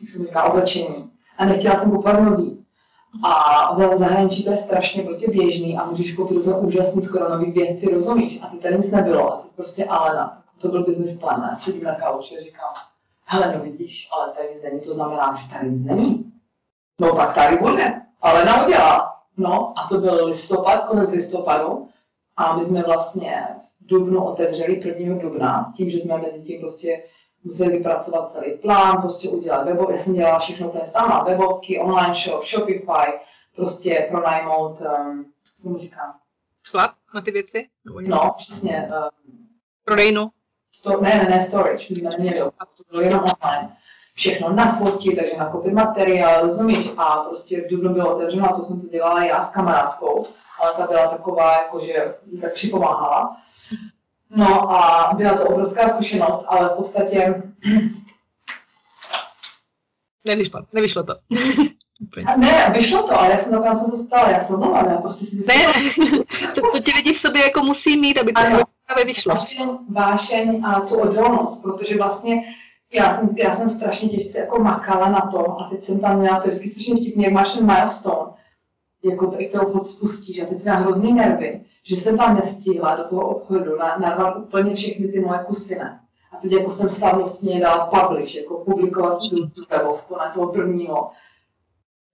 jak 0.00 0.08
se 0.08 0.18
říká, 0.18 0.42
oblečení 0.42 1.10
a 1.38 1.44
nechtěla 1.44 1.76
jsem 1.76 1.90
kupovat 1.90 2.22
nový. 2.22 2.56
A 3.24 3.74
v 3.74 3.96
zahraničí 3.96 4.44
to 4.44 4.50
je 4.50 4.56
strašně 4.56 5.02
prostě 5.02 5.30
běžný 5.30 5.78
a 5.78 5.84
můžeš 5.84 6.12
koupit 6.12 6.36
úplně 6.36 6.56
úžasný 6.56 7.02
skoro 7.02 7.28
nový 7.28 7.52
věci, 7.52 7.94
rozumíš? 7.94 8.38
A 8.42 8.46
ty 8.46 8.56
tady 8.56 8.76
nic 8.76 8.90
nebylo 8.90 9.32
a 9.32 9.36
ty 9.36 9.48
prostě 9.56 9.84
Alena, 9.84 10.42
to 10.60 10.68
byl 10.68 10.84
business 10.84 11.18
plan, 11.18 11.48
já 11.50 11.56
sedím 11.56 11.84
na 11.84 11.94
kauči 11.94 12.38
a 12.38 12.42
říkám, 12.42 12.74
hele, 13.24 13.54
no 13.56 13.64
vidíš, 13.64 14.08
ale 14.12 14.32
tady 14.32 14.48
nic 14.48 14.62
není, 14.62 14.80
to 14.80 14.94
znamená, 14.94 15.34
že 15.34 15.52
tady 15.52 15.70
nic 15.70 15.84
není. 15.84 16.29
No 17.00 17.12
tak 17.12 17.34
tady 17.34 17.56
bude. 17.56 18.02
Alena 18.22 18.66
udělá. 18.66 19.16
No 19.36 19.78
a 19.78 19.88
to 19.88 19.98
byl 19.98 20.26
listopad, 20.26 20.84
konec 20.88 21.10
listopadu 21.10 21.88
a 22.36 22.56
my 22.56 22.64
jsme 22.64 22.82
vlastně 22.82 23.46
v 23.80 23.86
Dubnu 23.86 24.24
otevřeli 24.24 24.82
1. 24.84 25.22
dubna 25.22 25.62
s 25.62 25.74
tím, 25.74 25.90
že 25.90 25.98
jsme 25.98 26.18
mezi 26.18 26.42
tím 26.42 26.60
prostě 26.60 27.02
museli 27.44 27.72
vypracovat 27.72 28.30
celý 28.30 28.52
plán, 28.52 29.00
prostě 29.00 29.28
udělat 29.28 29.64
webo, 29.64 29.90
já 29.90 29.98
jsem 29.98 30.14
dělala 30.14 30.38
všechno 30.38 30.68
úplně 30.68 30.86
sama, 30.86 31.24
webovky, 31.24 31.78
online 31.78 32.14
shop, 32.14 32.44
Shopify, 32.44 33.18
prostě 33.56 34.06
pronajmout, 34.10 34.80
um, 34.80 35.32
co 35.62 35.68
mu 35.68 35.78
říkám? 35.78 36.14
Sklad 36.62 36.90
na 37.14 37.20
ty 37.20 37.30
věci? 37.30 37.68
No, 38.00 38.34
přesně. 38.36 38.90
Um, 38.92 39.48
Prodejnu? 39.84 40.30
Sto, 40.72 41.00
ne, 41.00 41.14
ne, 41.14 41.24
ne, 41.24 41.42
storage, 41.42 41.86
my 41.90 41.96
jsme 41.96 42.10
neměli, 42.10 42.40
to 42.40 42.82
bylo 42.90 43.02
jenom 43.02 43.20
online 43.20 43.76
všechno 44.20 44.52
nafotit, 44.52 45.16
takže 45.16 45.36
nakoupit 45.36 45.72
materiál, 45.72 46.42
rozumíš? 46.42 46.88
A 46.96 47.16
prostě 47.16 47.60
v 47.60 47.70
Dubnu 47.70 47.94
bylo 47.94 48.16
otevřeno 48.16 48.50
a 48.50 48.56
to 48.56 48.62
jsem 48.62 48.80
to 48.80 48.86
dělala 48.86 49.24
já 49.24 49.42
s 49.42 49.50
kamarádkou, 49.50 50.26
ale 50.60 50.74
ta 50.76 50.86
byla 50.86 51.06
taková, 51.06 51.52
jakože 51.52 52.14
tak 52.40 52.52
připomáhala. 52.52 53.36
No 54.30 54.72
a 54.72 55.10
byla 55.14 55.34
to 55.34 55.44
obrovská 55.44 55.88
zkušenost, 55.88 56.44
ale 56.48 56.68
v 56.68 56.72
podstatě... 56.76 57.42
Nevyšlo, 60.24 60.60
nevyšlo 60.72 61.02
to. 61.02 61.14
ne, 62.36 62.70
vyšlo 62.74 63.02
to, 63.02 63.20
ale 63.20 63.30
já 63.30 63.38
jsem 63.38 63.62
na 63.62 63.76
se 63.76 63.96
stala, 63.96 64.30
já 64.30 64.40
jsem 64.40 64.56
omlouvám, 64.56 64.90
já 64.90 64.96
prostě 64.96 65.26
si 65.26 65.36
Ne, 65.36 65.54
to, 66.54 66.60
to 66.72 66.80
ti 66.80 66.92
lidi 66.96 67.14
v 67.14 67.20
sobě 67.20 67.42
jako 67.42 67.62
musí 67.62 68.00
mít, 68.00 68.18
aby 68.18 68.32
to 68.32 68.40
právě 68.86 69.04
vyšlo. 69.04 69.34
Vášeň, 69.34 69.78
vášeň 69.88 70.64
a 70.64 70.80
tu 70.80 71.00
odolnost, 71.00 71.62
protože 71.62 71.96
vlastně 71.96 72.42
já 72.92 73.10
jsem, 73.10 73.28
já 73.36 73.50
jsem 73.50 73.68
strašně 73.68 74.08
těžce 74.08 74.38
jako 74.38 74.62
makala 74.62 75.08
na 75.08 75.20
tom 75.20 75.56
a 75.58 75.68
teď 75.70 75.82
jsem 75.82 76.00
tam 76.00 76.18
měla, 76.18 76.40
to 76.40 76.48
je 76.48 76.54
strašně 76.54 76.96
vtipně, 76.96 77.24
jak 77.24 77.34
máš 77.34 77.54
ten 77.54 77.66
milestone, 77.66 78.32
jako 79.04 79.26
to, 79.30 79.36
kterou 79.48 79.72
chod 79.72 79.86
spustíš 79.86 80.42
a 80.42 80.46
teď 80.46 80.60
jsem 80.60 80.74
hrozný 80.74 81.12
nervy, 81.12 81.64
že 81.82 81.96
jsem 81.96 82.18
tam 82.18 82.36
nestihla 82.36 82.96
do 82.96 83.04
toho 83.04 83.28
obchodu 83.28 83.76
na, 83.78 83.96
narvat 83.96 84.36
úplně 84.36 84.74
všechny 84.74 85.08
ty 85.08 85.20
moje 85.20 85.38
kusy 85.46 85.78
ne. 85.78 86.00
A 86.32 86.36
teď 86.36 86.52
jako 86.52 86.70
jsem 86.70 86.88
slavnostně 86.88 87.60
dala 87.60 87.86
publish, 87.86 88.34
jako 88.34 88.64
publikovat 88.64 89.18
tu, 89.30 89.48
tu 89.48 89.62
webovku 89.70 90.16
na 90.16 90.32
toho 90.32 90.52
prvního. 90.52 91.10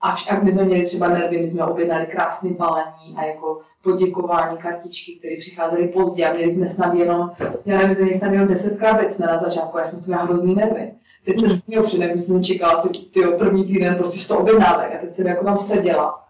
A 0.01 0.15
však 0.15 0.43
my 0.43 0.53
jsme 0.53 0.65
měli 0.65 0.85
třeba 0.85 1.09
nervy, 1.09 1.39
my 1.39 1.49
jsme 1.49 1.65
objednali 1.65 2.07
krásný 2.07 2.55
balení 2.55 3.17
a 3.17 3.25
jako 3.25 3.61
poděkování 3.87 4.59
kartičky, 4.59 5.17
které 5.19 5.37
přicházely 5.39 5.89
pozdě 5.89 6.27
a 6.27 6.33
měli 6.33 6.53
jsme 6.53 6.69
snad 6.69 6.95
jenom, 6.95 7.31
já 7.67 7.79
nevím, 7.79 7.95
jsme 7.95 8.19
snad 8.19 8.33
jenom 8.33 8.49
10 8.49 8.79
krabic 8.79 9.19
na 9.19 9.39
začátku, 9.39 9.79
já 9.79 9.85
jsem 9.85 10.01
to 10.01 10.07
měla 10.07 10.23
hrozný 10.23 10.55
nervy. 10.55 10.93
Teď 11.25 11.41
se 11.41 11.51
s 11.51 11.67
ní 11.67 11.77
předem, 11.83 12.19
jsem 12.19 12.45
čekala 12.45 12.83
ty, 12.83 12.89
ty 12.89 13.21
první 13.39 13.65
týden 13.65 13.95
prostě 13.95 14.19
100 14.19 14.39
objednávek 14.39 14.95
a 14.95 14.99
teď 14.99 15.15
jsem 15.15 15.27
jako 15.27 15.45
tam 15.45 15.59
seděla. 15.59 16.23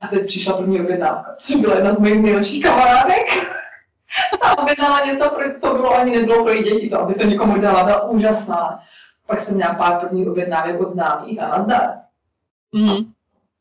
A 0.00 0.06
teď 0.06 0.26
přišla 0.26 0.56
první 0.56 0.80
objednávka, 0.80 1.34
což 1.38 1.56
byla 1.56 1.74
jedna 1.74 1.94
z 1.94 2.00
mojich 2.00 2.22
nejlepších 2.22 2.64
kamarádek. 2.64 3.26
a 4.40 4.58
objednala 4.58 5.04
něco, 5.04 5.30
to 5.60 5.74
bylo 5.74 5.94
ani 5.94 6.18
nebylo 6.18 6.44
pro 6.44 6.52
její 6.52 6.64
děti, 6.64 6.90
to, 6.90 7.00
aby 7.00 7.14
to 7.14 7.26
někomu 7.26 7.60
dala, 7.60 7.84
byla 7.84 8.08
úžasná. 8.08 8.80
Pak 9.26 9.40
jsem 9.40 9.54
měla 9.54 9.74
pár 9.74 10.00
prvních 10.00 10.28
objednávek 10.28 10.80
od 10.80 10.88
známých 10.88 11.42
a 11.42 11.48
nazdar. 11.48 11.98
Mm. 12.72 13.15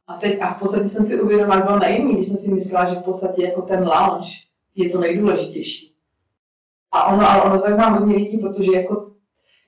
A, 0.07 0.17
teď, 0.17 0.41
a 0.41 0.53
v 0.53 0.59
podstatě 0.59 0.89
jsem 0.89 1.05
si 1.05 1.21
uvědomila, 1.21 1.57
že 1.57 1.63
bylo 1.63 1.79
naivní, 1.79 2.13
když 2.13 2.27
jsem 2.27 2.37
si 2.37 2.51
myslela, 2.51 2.85
že 2.85 2.95
v 2.95 3.03
podstatě 3.03 3.43
jako 3.43 3.61
ten 3.61 3.87
lounge 3.87 4.29
je 4.75 4.89
to 4.89 4.99
nejdůležitější. 4.99 5.95
A 6.91 7.03
ono, 7.03 7.29
ale 7.29 7.41
ono 7.41 7.61
tak 7.61 7.77
má 7.77 7.89
hodně 7.89 8.15
lidí, 8.15 8.37
protože 8.37 8.71
jako 8.71 9.11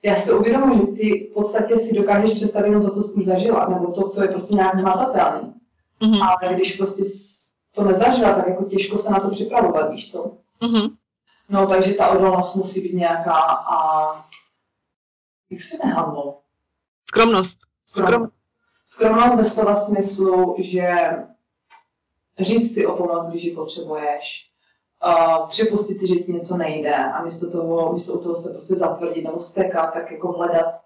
já 0.02 0.16
si 0.16 0.32
uvědomuji, 0.32 0.78
že 0.78 0.86
ty 0.86 1.28
v 1.30 1.34
podstatě 1.34 1.78
si 1.78 1.94
dokážeš 1.94 2.32
představit 2.32 2.68
jenom 2.68 2.82
to, 2.82 2.90
co 2.90 3.02
jsi 3.02 3.24
zažila, 3.24 3.68
nebo 3.68 3.92
to, 3.92 4.08
co 4.08 4.22
je 4.22 4.28
prostě 4.28 4.54
nějak 4.54 4.74
hmatatelné. 4.74 5.54
Mm-hmm. 6.00 6.22
Ale 6.22 6.54
když 6.54 6.76
prostě 6.76 7.04
to 7.74 7.84
nezažila, 7.84 8.34
tak 8.34 8.48
jako 8.48 8.64
těžko 8.64 8.98
se 8.98 9.10
na 9.10 9.20
to 9.20 9.30
připravovat, 9.30 9.90
víš 9.90 10.12
to. 10.12 10.36
Mm-hmm. 10.62 10.90
No, 11.48 11.66
takže 11.66 11.94
ta 11.94 12.08
odolnost 12.08 12.54
musí 12.54 12.80
být 12.80 12.94
nějaká 12.94 13.32
a 13.32 14.08
jak 15.50 15.60
se 15.60 15.76
nehandlo? 15.84 16.40
Skromnost. 17.08 17.58
Skrom. 17.86 18.06
Skromnost 18.06 18.37
ve 19.36 19.44
slova 19.44 19.76
smyslu, 19.76 20.54
že 20.58 20.92
říct 22.38 22.74
si 22.74 22.86
o 22.86 22.96
pomoc, 22.96 23.26
když 23.26 23.44
ji 23.44 23.54
potřebuješ, 23.54 24.50
uh, 25.06 25.48
připustit 25.48 26.00
si, 26.00 26.08
že 26.08 26.14
ti 26.14 26.32
něco 26.32 26.56
nejde 26.56 26.94
a 26.96 27.24
místo 27.24 27.50
toho, 27.50 27.92
místo 27.92 28.18
toho 28.18 28.34
se 28.34 28.50
prostě 28.50 28.74
zatvrdit 28.74 29.24
nebo 29.24 29.40
stekat, 29.40 29.86
tak 29.92 30.10
jako 30.10 30.32
hledat 30.32 30.80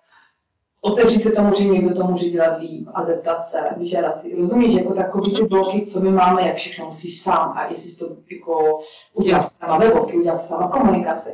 otevřít 0.81 1.23
se 1.23 1.31
tomu, 1.31 1.55
že 1.55 1.65
někdo 1.65 1.95
to 1.95 2.05
může 2.05 2.29
dělat 2.29 2.61
líp 2.61 2.89
a 2.95 3.03
zeptat 3.03 3.45
se, 3.45 3.61
vyžádat 3.77 4.21
si. 4.21 4.37
Rozumíš, 4.37 4.75
jako 4.75 4.95
takový 4.95 5.35
ty 5.35 5.45
bloky, 5.45 5.87
co 5.87 6.01
my 6.01 6.11
máme, 6.11 6.49
jak 6.49 6.57
všechno 6.57 6.87
musíš 6.87 7.23
sám 7.23 7.53
a 7.57 7.67
jestli 7.67 7.97
to 7.97 8.17
jako 8.31 8.79
uděláš 9.13 9.45
sama 9.45 9.79
webovky, 9.79 10.19
uděláš 10.19 10.39
sama 10.39 10.69
komunikaci 10.69 11.31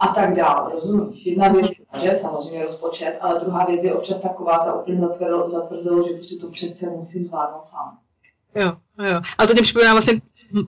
a 0.00 0.08
tak 0.08 0.34
dále, 0.34 0.72
rozumíš? 0.72 1.26
Jedna 1.26 1.48
věc 1.48 1.66
budget, 1.96 2.20
samozřejmě 2.20 2.62
rozpočet, 2.62 3.18
ale 3.20 3.40
druhá 3.40 3.64
věc 3.64 3.84
je 3.84 3.94
občas 3.94 4.20
taková 4.20 4.58
ta 4.58 4.74
úplně 4.74 5.00
zatvrzelo, 5.46 6.08
že 6.08 6.14
prostě 6.14 6.36
to 6.36 6.50
přece 6.50 6.90
musím 6.90 7.24
zvládnout 7.24 7.66
sám. 7.66 7.98
Jo, 8.54 8.72
jo. 9.12 9.20
A 9.38 9.46
to 9.46 9.52
mě 9.52 9.62
připomíná 9.62 9.92
vlastně 9.92 10.20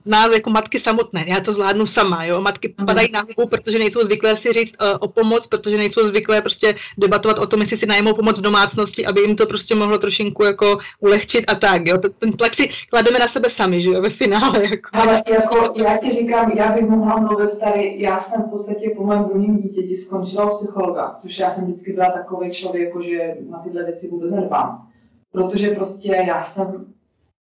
nás 0.05 0.33
jako 0.33 0.49
matky 0.49 0.79
samotné, 0.79 1.23
já 1.27 1.39
to 1.39 1.51
zvládnu 1.51 1.85
sama, 1.85 2.23
jo, 2.23 2.41
matky 2.41 2.73
mm. 2.77 2.85
padají 2.85 3.11
na 3.11 3.19
hlavu, 3.19 3.49
protože 3.49 3.79
nejsou 3.79 4.01
zvyklé 4.01 4.37
si 4.37 4.53
říct 4.53 4.73
uh, 4.81 4.97
o 4.99 5.07
pomoc, 5.07 5.47
protože 5.47 5.77
nejsou 5.77 6.07
zvyklé 6.07 6.41
prostě 6.41 6.75
debatovat 6.97 7.39
o 7.39 7.47
tom, 7.47 7.59
jestli 7.61 7.77
si 7.77 7.85
najmou 7.85 8.13
pomoc 8.13 8.39
v 8.39 8.41
domácnosti, 8.41 9.05
aby 9.05 9.21
jim 9.21 9.35
to 9.35 9.45
prostě 9.45 9.75
mohlo 9.75 9.97
trošinku 9.97 10.43
jako 10.43 10.77
ulehčit 10.99 11.45
a 11.47 11.55
tak, 11.55 11.87
jo, 11.87 11.97
ten 11.97 12.31
tlak 12.31 12.55
si 12.55 12.69
klademe 12.89 13.19
na 13.19 13.27
sebe 13.27 13.49
sami, 13.49 13.81
že 13.81 13.89
jo, 13.89 14.01
ve 14.01 14.09
finále, 14.09 14.63
jako. 14.63 14.89
Ale 14.93 15.21
jako, 15.29 15.73
já 15.75 15.97
ti 15.97 16.11
říkám, 16.11 16.51
já 16.51 16.71
bych 16.71 16.89
mohla 16.89 17.17
mluvit 17.17 17.59
tady, 17.59 17.95
já 17.97 18.19
jsem 18.19 18.43
v 18.43 18.49
podstatě 18.49 18.89
po 18.97 19.05
mém 19.05 19.23
druhém 19.23 19.57
dítěti 19.57 19.97
skončila 19.97 20.49
psychologa, 20.49 21.13
což 21.21 21.39
já 21.39 21.49
jsem 21.49 21.65
vždycky 21.65 21.93
byla 21.93 22.09
takový 22.09 22.51
člověk, 22.51 22.89
jako 22.89 23.01
že 23.01 23.35
na 23.49 23.59
tyhle 23.59 23.83
věci 23.83 24.07
vůbec 24.07 24.31
nedbám. 24.31 24.87
Protože 25.31 25.69
prostě 25.69 26.23
já 26.27 26.43
jsem 26.43 26.85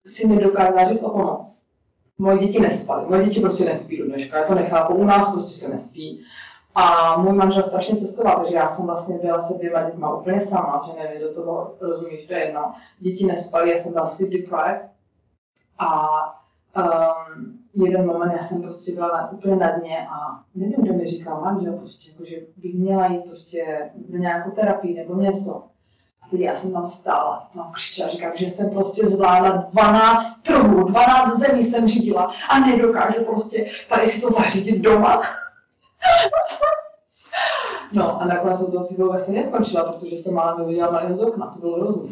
si 0.07 0.27
nedokázala 0.27 0.89
říct 0.89 1.03
o 1.03 1.09
pomoc 1.09 1.68
moje 2.19 2.37
děti 2.37 2.59
nespaly. 2.59 3.05
Moje 3.09 3.25
děti 3.25 3.39
prostě 3.39 3.65
nespí 3.65 3.97
do 3.97 4.05
dneška, 4.05 4.37
já 4.37 4.43
to 4.43 4.55
nechápu, 4.55 4.93
u 4.93 5.03
nás 5.03 5.29
prostě 5.31 5.53
se 5.53 5.69
nespí. 5.69 6.23
A 6.75 7.17
můj 7.21 7.33
manžel 7.33 7.63
strašně 7.63 7.95
cestoval, 7.95 8.35
takže 8.35 8.55
já 8.55 8.67
jsem 8.67 8.85
vlastně 8.85 9.17
byla 9.17 9.41
se 9.41 9.57
dvěma 9.57 9.83
dětma 9.83 10.15
úplně 10.15 10.41
sama, 10.41 10.83
že 10.85 11.03
nevím, 11.03 11.21
do 11.21 11.33
toho 11.33 11.75
rozumíš, 11.81 12.25
to 12.25 12.33
je 12.33 12.39
jedno. 12.39 12.71
Děti 12.99 13.25
nespaly, 13.25 13.71
já 13.71 13.77
jsem 13.77 13.93
byla 13.93 14.05
sleep 14.05 14.31
deprived. 14.31 14.89
A 15.79 16.07
um, 16.77 17.59
jeden 17.85 18.07
moment 18.07 18.31
já 18.31 18.43
jsem 18.43 18.61
prostě 18.61 18.91
byla 18.91 19.07
na, 19.07 19.31
úplně 19.31 19.55
na 19.55 19.79
dně 19.79 20.07
a 20.07 20.43
nevím, 20.55 20.75
kde 20.81 20.93
mi 20.93 21.05
říkal 21.07 21.41
manžel 21.41 21.77
prostě, 21.77 22.11
jako, 22.11 22.23
že 22.25 22.35
bych 22.57 22.75
měla 22.75 23.07
jít 23.07 23.23
prostě 23.27 23.91
na 24.09 24.19
nějakou 24.19 24.51
terapii 24.51 24.93
nebo 24.93 25.21
něco. 25.21 25.63
Teď 26.31 26.39
já 26.39 26.55
jsem 26.55 26.73
tam 26.73 26.87
stála, 26.87 27.47
jsem 27.51 27.63
křičela, 27.71 28.09
říkám, 28.09 28.31
že 28.35 28.49
jsem 28.49 28.69
prostě 28.69 29.07
zvládla 29.07 29.65
12 29.71 30.41
trhů, 30.41 30.83
12 30.83 31.37
zemí 31.37 31.63
jsem 31.63 31.87
řídila 31.87 32.33
a 32.49 32.59
nedokážu 32.59 33.25
prostě 33.25 33.71
tady 33.89 34.07
si 34.07 34.21
to 34.21 34.29
zařídit 34.29 34.79
doma. 34.79 35.21
no 37.91 38.21
a 38.21 38.25
nakonec 38.25 38.59
jsem 38.59 38.71
toho 38.71 38.83
psychologa 38.83 39.17
stejně 39.17 39.43
skončila, 39.43 39.91
protože 39.91 40.15
jsem 40.15 40.33
mála 40.33 40.57
neviděla 40.57 40.91
malého 40.91 41.17
z 41.17 41.21
okna, 41.21 41.51
to 41.53 41.59
bylo 41.59 41.75
hrozný. 41.75 42.11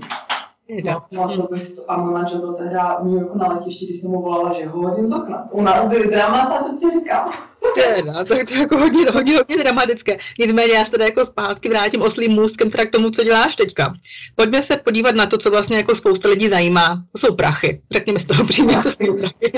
No, 0.69 1.03
no 1.11 1.37
to 1.37 1.47
bys 1.51 1.73
to, 1.73 1.91
a 1.91 1.97
můj 1.97 2.13
manžel 2.13 2.39
byl 2.39 2.53
tehdy 2.53 2.75
v 3.01 3.05
New 3.05 3.13
Yorku 3.13 3.37
na 3.37 3.47
letišti, 3.47 3.85
když 3.85 3.97
jsem 3.97 4.11
mu 4.11 4.21
volala, 4.21 4.53
že 4.53 4.65
ho 4.65 4.81
hodím 4.81 5.07
z 5.07 5.13
okna. 5.13 5.47
U 5.51 5.61
nás 5.61 5.87
byly 5.87 6.07
dramata, 6.07 6.63
to 6.63 6.77
ti 6.79 6.99
říkám. 6.99 7.33
Teda, 7.75 8.23
tak 8.23 8.47
to 8.47 8.53
je 8.53 8.59
jako 8.59 8.77
hodně, 8.77 9.05
hodně, 9.13 9.35
hodně 9.35 9.57
dramatické. 9.57 10.17
Nicméně 10.39 10.73
já 10.73 10.85
se 10.85 10.91
tady 10.91 11.03
jako 11.03 11.25
zpátky 11.25 11.69
vrátím 11.69 12.01
oslým 12.01 12.31
můstkem 12.31 12.71
teda 12.71 12.85
k 12.85 12.91
tomu, 12.91 13.09
co 13.09 13.23
děláš 13.23 13.55
teďka. 13.55 13.93
Pojďme 14.35 14.63
se 14.63 14.77
podívat 14.77 15.15
na 15.15 15.25
to, 15.25 15.37
co 15.37 15.49
vlastně 15.49 15.77
jako 15.77 15.95
spousta 15.95 16.29
lidí 16.29 16.49
zajímá. 16.49 17.03
To 17.11 17.17
jsou 17.17 17.35
prachy. 17.35 17.81
Řekněme 17.91 18.19
z 18.19 18.25
toho 18.25 18.45
přímě, 18.45 18.83
to 18.83 18.91
jsou 18.91 19.17
prachy. 19.17 19.51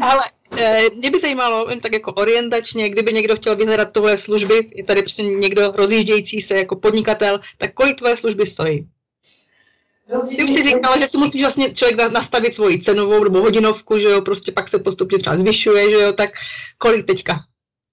Ale 0.00 0.24
eh, 0.58 0.80
mě 0.96 1.10
by 1.10 1.20
zajímalo, 1.20 1.66
jen 1.70 1.80
tak 1.80 1.92
jako 1.92 2.12
orientačně, 2.12 2.88
kdyby 2.88 3.12
někdo 3.12 3.36
chtěl 3.36 3.56
vyhledat 3.56 3.92
tvoje 3.92 4.18
služby, 4.18 4.70
je 4.74 4.84
tady 4.84 5.02
prostě 5.02 5.22
někdo 5.22 5.72
rozjíždějící 5.74 6.40
se 6.40 6.56
jako 6.56 6.76
podnikatel, 6.76 7.40
tak 7.58 7.74
kolik 7.74 7.98
tvoje 7.98 8.16
služby 8.16 8.46
stojí? 8.46 8.88
Ty 10.28 10.44
už 10.44 10.50
si 10.50 10.62
říkala, 10.62 10.98
že 10.98 11.06
si 11.06 11.18
musíš 11.18 11.42
vlastně 11.42 11.74
člověk 11.74 12.12
nastavit 12.12 12.54
svoji 12.54 12.80
cenovou 12.80 13.24
nebo 13.24 13.40
hodinovku, 13.40 13.98
že 13.98 14.08
jo, 14.08 14.22
prostě 14.22 14.52
pak 14.52 14.68
se 14.68 14.78
postupně 14.78 15.18
třeba 15.18 15.38
zvyšuje, 15.38 15.90
že 15.90 15.96
jo, 15.96 16.12
tak 16.12 16.30
kolik 16.78 17.06
teďka? 17.06 17.34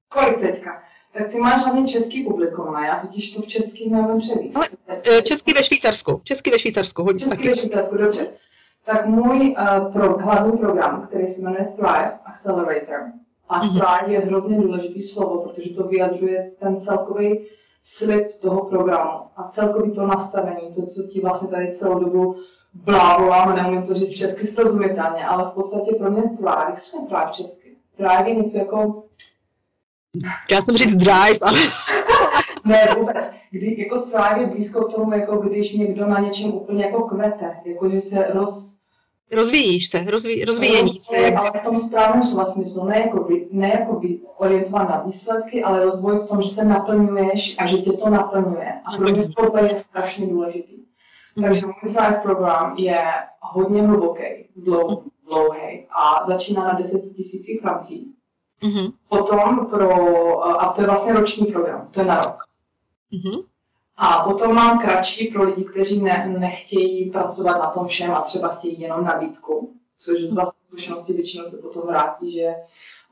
Kolik 0.09 0.37
teďka? 0.37 0.83
Tak 1.13 1.31
ty 1.31 1.37
máš 1.37 1.63
hlavně 1.63 1.87
český 1.87 2.23
publikum, 2.23 2.75
a 2.75 2.85
já 2.85 2.95
totiž 2.99 3.31
to 3.31 3.41
v 3.41 3.47
český 3.47 3.89
nevím 3.89 4.17
převíst. 4.17 4.57
Ale, 4.57 4.67
eh, 4.87 5.21
český 5.21 5.53
ve 5.53 5.63
Švýcarsku, 5.63 6.21
český 6.23 6.51
ve 6.51 6.59
Švýcarsku, 6.59 7.03
hodně 7.03 7.19
Český 7.19 7.37
taky. 7.37 7.49
ve 7.49 7.55
Švýcarsku, 7.55 7.97
dobře. 7.97 8.27
Tak 8.85 9.05
můj 9.05 9.55
uh, 9.57 9.93
pro, 9.93 10.17
hlavní 10.17 10.57
program, 10.57 11.07
který 11.07 11.27
se 11.27 11.41
jmenuje 11.41 11.73
Thrive 11.75 12.19
Accelerator, 12.25 12.99
a 13.49 13.61
mm-hmm. 13.61 13.71
Thrive 13.71 14.13
je 14.13 14.19
hrozně 14.19 14.57
důležitý 14.61 15.01
slovo, 15.01 15.37
protože 15.37 15.69
to 15.69 15.83
vyjadřuje 15.83 16.51
ten 16.59 16.79
celkový 16.79 17.39
slib 17.83 18.33
toho 18.41 18.65
programu 18.65 19.19
a 19.35 19.47
celkový 19.47 19.91
to 19.91 20.07
nastavení, 20.07 20.73
to, 20.75 20.85
co 20.85 21.03
ti 21.03 21.21
vlastně 21.21 21.47
tady 21.47 21.73
celou 21.73 21.99
dobu 21.99 22.35
blávolám, 22.73 23.49
a 23.49 23.55
neumím 23.55 23.83
to 23.83 23.93
říct 23.93 24.17
česky 24.17 24.47
srozumitelně, 24.47 25.25
ale 25.25 25.51
v 25.51 25.53
podstatě 25.53 25.95
pro 25.95 26.11
mě 26.11 26.21
Thrive, 26.21 26.65
jak 26.65 26.79
se 26.79 26.97
Thrive 26.97 27.31
česky? 27.31 27.75
Thrive 27.97 28.29
je 28.29 28.35
něco 28.35 28.57
jako... 28.57 29.03
Já 30.51 30.61
jsem 30.61 30.77
říct 30.77 30.95
drive, 30.95 31.39
ale... 31.41 31.59
ne, 32.65 32.87
vůbec. 32.99 33.31
Kdy, 33.51 33.81
jako 33.81 33.99
thrive 33.99 34.41
je 34.41 34.47
blízko 34.47 34.85
k 34.85 34.95
tomu, 34.95 35.13
jako 35.13 35.37
když 35.37 35.73
někdo 35.73 36.07
na 36.07 36.19
něčem 36.19 36.53
úplně 36.53 36.85
jako 36.85 37.01
kvete, 37.01 37.57
jako 37.65 37.89
že 37.89 38.01
se 38.01 38.27
roz, 38.33 38.77
Rozvíjíš 39.35 39.89
se, 39.89 40.03
rozví, 40.03 40.45
rozvíjení 40.45 40.99
se. 40.99 41.35
Ale 41.35 41.51
v 41.59 41.63
tom 41.63 41.77
správném 41.77 42.23
slova 42.23 42.45
smyslu, 42.45 42.85
ne 42.85 42.99
jako, 42.99 43.23
by, 43.23 43.47
ne 43.51 43.69
jako 43.69 43.93
by 43.93 44.19
orientovat 44.37 44.89
na 44.89 45.03
výsledky, 45.05 45.63
ale 45.63 45.83
rozvoj 45.83 46.19
v 46.19 46.27
tom, 46.27 46.41
že 46.41 46.49
se 46.49 46.65
naplňuješ 46.65 47.55
a 47.59 47.65
že 47.65 47.77
tě 47.77 47.91
to 47.91 48.09
naplňuje. 48.09 48.73
A 48.85 48.97
pro 48.97 49.11
mě 49.11 49.29
tohle 49.29 49.63
je 49.69 49.77
strašně 49.77 50.27
důležitý. 50.27 50.83
Takže 51.41 51.65
můj 51.65 51.73
life 51.83 52.19
program 52.23 52.77
je 52.77 53.03
hodně 53.39 53.81
hluboký, 53.81 54.23
dlouhý, 54.55 54.97
dlouhý 55.25 55.87
a 55.89 56.25
začíná 56.25 56.63
na 56.63 56.73
10 56.73 56.99
tisících 56.99 57.61
francí. 57.61 58.13
Mm-hmm. 58.63 58.93
Potom 59.09 59.65
pro, 59.65 60.43
a 60.61 60.73
to 60.73 60.81
je 60.81 60.87
vlastně 60.87 61.13
roční 61.13 61.45
program, 61.45 61.87
to 61.91 61.99
je 61.99 62.05
na 62.05 62.15
rok. 62.15 62.35
Mm-hmm. 63.13 63.43
A 63.97 64.23
potom 64.23 64.55
mám 64.55 64.79
kratší 64.79 65.27
pro 65.27 65.43
lidi, 65.43 65.63
kteří 65.63 66.01
ne, 66.01 66.35
nechtějí 66.39 67.11
pracovat 67.11 67.57
na 67.57 67.69
tom 67.69 67.87
všem 67.87 68.11
a 68.11 68.21
třeba 68.21 68.47
chtějí 68.47 68.81
jenom 68.81 69.05
nabídku, 69.05 69.73
což 69.99 70.21
z 70.21 70.33
vlastní 70.33 70.59
zkušenosti 70.67 71.13
většinou 71.13 71.45
se 71.45 71.57
potom 71.57 71.87
vrátí, 71.87 72.33
že 72.33 72.55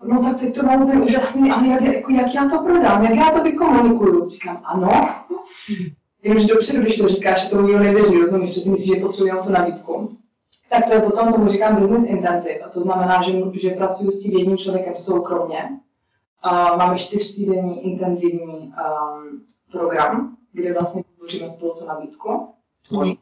no 0.04 0.22
tak 0.24 0.40
teď 0.40 0.56
to 0.56 0.64
mám 0.64 1.02
úžasný, 1.04 1.52
ale 1.52 1.68
jak, 1.68 1.82
jako, 1.82 2.12
jak 2.12 2.36
já 2.36 2.50
to 2.50 2.64
prodám, 2.64 3.04
jak 3.04 3.16
já 3.16 3.30
to 3.30 3.44
vykomunikuju? 3.44 4.30
Říkám, 4.30 4.62
ano. 4.64 5.16
Jenomže 6.24 6.48
dopředu, 6.48 6.82
když 6.82 6.98
to 6.98 7.08
říkáš, 7.08 7.44
že 7.44 7.50
tomu 7.50 7.68
nikdo 7.68 7.84
nevěří, 7.84 8.18
rozumíš, 8.18 8.54
že 8.54 8.62
si 8.62 8.70
myslíš, 8.70 8.96
že 8.96 9.02
potřebuje 9.02 9.34
tu 9.44 9.50
nabídku. 9.50 10.18
Tak 10.70 10.86
to 10.86 10.94
je 10.94 11.02
potom, 11.02 11.34
tomu 11.34 11.48
říkám 11.48 11.76
business 11.76 12.04
intensive. 12.04 12.60
A 12.60 12.70
to 12.70 12.82
znamená, 12.82 13.22
že, 13.22 13.34
že 13.54 13.70
pracuji 13.70 14.12
s 14.12 14.20
tím 14.20 14.38
jedním 14.38 14.58
člověkem 14.58 14.96
soukromně. 14.96 15.70
Uh, 16.46 16.78
máme 16.78 16.98
čtyřtýdenní 16.98 17.86
intenzivní 17.86 18.58
um, 18.58 19.42
program, 19.72 20.38
kde 20.54 20.74
vlastně 20.74 21.04
tvoříme 21.18 21.48
spolu 21.48 21.74
tu 21.74 21.86
nabídku, 21.86 22.48
tvoji 22.88 23.18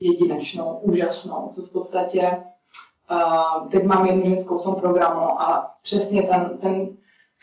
jedinečnou, 0.00 0.78
úžasnou, 0.82 1.48
co 1.52 1.62
v 1.62 1.70
podstatě 1.70 2.36
uh, 3.10 3.68
teď 3.68 3.84
mám 3.84 4.06
jednu 4.06 4.24
ženskou 4.24 4.58
v 4.58 4.62
tom 4.62 4.74
programu 4.74 5.40
a 5.40 5.74
přesně 5.82 6.22
ten, 6.22 6.58
ten 6.60 6.96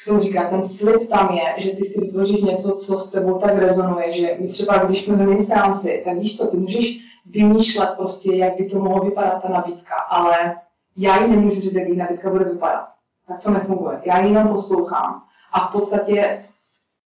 k 0.03 0.05
tomu 0.05 0.19
říká, 0.19 0.49
ten 0.49 0.67
slib 0.67 1.09
tam 1.09 1.29
je, 1.33 1.53
že 1.57 1.75
ty 1.75 1.85
si 1.85 1.99
vytvoříš 1.99 2.41
něco, 2.41 2.75
co 2.75 2.97
s 2.97 3.11
tebou 3.11 3.39
tak 3.39 3.57
rezonuje, 3.57 4.11
že 4.11 4.37
my 4.39 4.47
třeba, 4.47 4.77
když 4.77 5.05
půjdeme 5.05 5.37
seanci, 5.37 6.01
tak 6.05 6.17
víš 6.17 6.37
co, 6.37 6.47
ty 6.47 6.57
můžeš 6.57 6.99
vymýšlet 7.25 7.89
prostě, 7.97 8.35
jak 8.35 8.57
by 8.57 8.65
to 8.65 8.79
mohlo 8.79 9.03
vypadat 9.03 9.41
ta 9.41 9.49
nabídka, 9.49 9.95
ale 9.95 10.55
já 10.97 11.23
jí 11.23 11.31
nemůžu 11.31 11.61
říct, 11.61 11.75
jak 11.75 11.87
její 11.87 11.97
nabídka 11.97 12.29
bude 12.29 12.45
vypadat. 12.45 12.87
Tak 13.27 13.43
to 13.43 13.51
nefunguje. 13.51 14.01
Já 14.05 14.19
ji 14.19 14.27
jenom 14.27 14.47
poslouchám 14.47 15.23
a 15.51 15.67
v 15.67 15.71
podstatě 15.71 16.45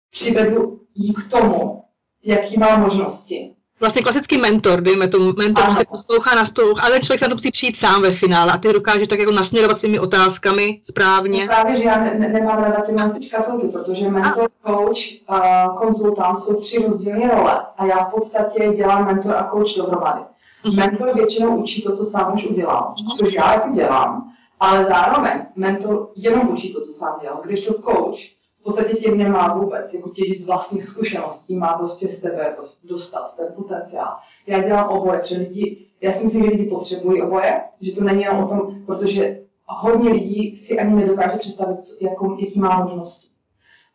přivedu 0.09 0.80
jí 0.95 1.14
k 1.14 1.32
tomu, 1.32 1.83
jaký 2.24 2.60
má 2.60 2.78
možnosti. 2.78 3.52
vlastně 3.80 4.02
klasický 4.02 4.38
mentor, 4.38 4.82
dejme 4.82 5.08
tomu, 5.08 5.34
mentor 5.38 5.64
prostě 5.64 5.86
poslouchá 5.92 6.36
na 6.36 6.46
stůl, 6.46 6.74
ale 6.82 7.00
člověk 7.00 7.20
se 7.20 7.26
na 7.26 7.30
to 7.30 7.36
musí 7.36 7.52
přijít 7.52 7.78
sám 7.78 8.02
ve 8.02 8.12
finále 8.12 8.52
a 8.52 8.58
ty 8.58 8.74
dokáže 8.74 9.08
tak 9.08 9.20
jako 9.20 9.32
nasměrovat 9.32 9.80
svými 9.80 10.00
otázkami 10.00 10.80
správně. 10.84 11.42
No 11.42 11.48
právě, 11.48 11.76
že 11.76 11.84
já 11.84 12.04
ne, 12.04 12.16
ne, 12.20 12.30
nemám 12.30 12.64
ráda 12.64 12.82
ty 12.82 13.26
škatulky, 13.26 13.68
protože 13.68 14.10
mentor, 14.10 14.50
a. 14.64 14.72
coach, 14.72 15.00
a 15.28 15.70
konzultant 15.70 16.36
jsou 16.36 16.54
tři 16.54 16.84
rozdílné 16.86 17.28
role 17.36 17.62
a 17.78 17.86
já 17.86 18.04
v 18.04 18.12
podstatě 18.12 18.74
dělám 18.76 19.06
mentor 19.06 19.36
a 19.36 19.50
coach 19.52 19.78
dohromady. 19.78 20.22
Mm-hmm. 20.66 20.76
Mentor 20.76 21.16
většinou 21.16 21.58
učí 21.58 21.82
to, 21.82 21.96
co 21.96 22.06
sám 22.06 22.34
už 22.34 22.46
udělal, 22.46 22.94
mm-hmm. 22.98 23.18
což 23.18 23.34
já 23.34 23.54
jako 23.54 23.70
dělám, 23.70 24.32
ale 24.60 24.86
zároveň 24.86 25.46
mentor 25.56 26.10
jenom 26.16 26.50
učí 26.50 26.74
to, 26.74 26.82
co 26.82 26.94
sám 26.94 27.20
dělal, 27.22 27.42
když 27.44 27.66
to 27.66 27.74
coach 27.74 28.20
v 28.64 28.66
podstatě 28.66 28.93
tě 28.93 29.16
nemá 29.16 29.57
vůbec, 29.57 29.93
jako 29.93 30.09
těžit 30.09 30.41
z 30.41 30.45
vlastních 30.45 30.84
zkušeností, 30.84 31.55
má 31.55 31.74
prostě 31.74 32.09
z 32.09 32.22
tebe 32.22 32.55
dostat 32.84 33.36
ten 33.36 33.47
potenciál. 33.55 34.16
Já 34.47 34.61
dělám 34.61 34.89
oboje, 34.89 35.20
protože 35.20 35.38
lidi, 35.38 35.86
já 36.01 36.11
si 36.11 36.24
myslím, 36.24 36.43
že 36.43 36.49
lidi 36.49 36.70
potřebují 36.70 37.22
oboje, 37.22 37.61
že 37.82 37.91
to 37.91 38.03
není 38.03 38.22
jenom 38.22 38.43
o 38.43 38.47
tom, 38.47 38.86
protože 38.86 39.41
hodně 39.66 40.09
lidí 40.09 40.57
si 40.57 40.80
ani 40.80 40.95
nedokáže 40.95 41.38
představit, 41.38 41.78
jako, 42.01 42.38
jaký 42.39 42.59
má 42.59 42.84
možnosti. 42.84 43.28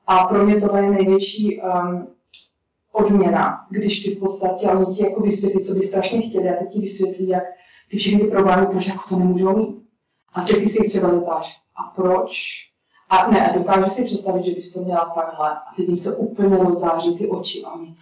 A 0.06 0.24
pro 0.24 0.44
mě 0.44 0.60
tohle 0.60 0.82
je 0.82 0.90
největší 0.90 1.60
um, 1.60 2.08
odměna, 2.92 3.66
když 3.70 4.04
ty 4.04 4.14
v 4.14 4.18
podstatě, 4.18 4.66
oni 4.68 4.86
ti 4.86 5.04
jako 5.04 5.20
vysvětlí, 5.20 5.64
co 5.64 5.74
by 5.74 5.82
strašně 5.82 6.22
chtěli 6.22 6.48
a 6.48 6.58
teď 6.58 6.72
ti 6.72 6.80
vysvětlí, 6.80 7.28
jak 7.28 7.44
ty 7.90 7.96
všechny 7.96 8.20
ty 8.20 8.26
problémy, 8.26 8.66
proč 8.66 8.86
jako 8.86 9.08
to 9.08 9.16
nemůžou 9.16 9.56
mít. 9.56 9.82
A 10.32 10.42
teď 10.42 10.56
ty 10.56 10.68
si 10.68 10.82
jich 10.82 10.90
třeba 10.90 11.14
zeptáš, 11.14 11.56
a 11.76 11.82
proč? 11.96 12.67
A 13.08 13.30
ne, 13.30 13.50
a 13.50 13.58
dokážu 13.58 13.90
si 13.90 14.04
představit, 14.04 14.44
že 14.44 14.54
bys 14.54 14.72
to 14.72 14.80
měla 14.80 15.12
takhle 15.14 15.50
a 15.50 15.74
teď 15.76 15.86
jim 15.86 15.96
se 15.96 16.16
úplně 16.16 16.56
rozzáří 16.56 17.14
ty 17.14 17.28
oči 17.28 17.62
a 17.64 17.72
oni, 17.72 17.96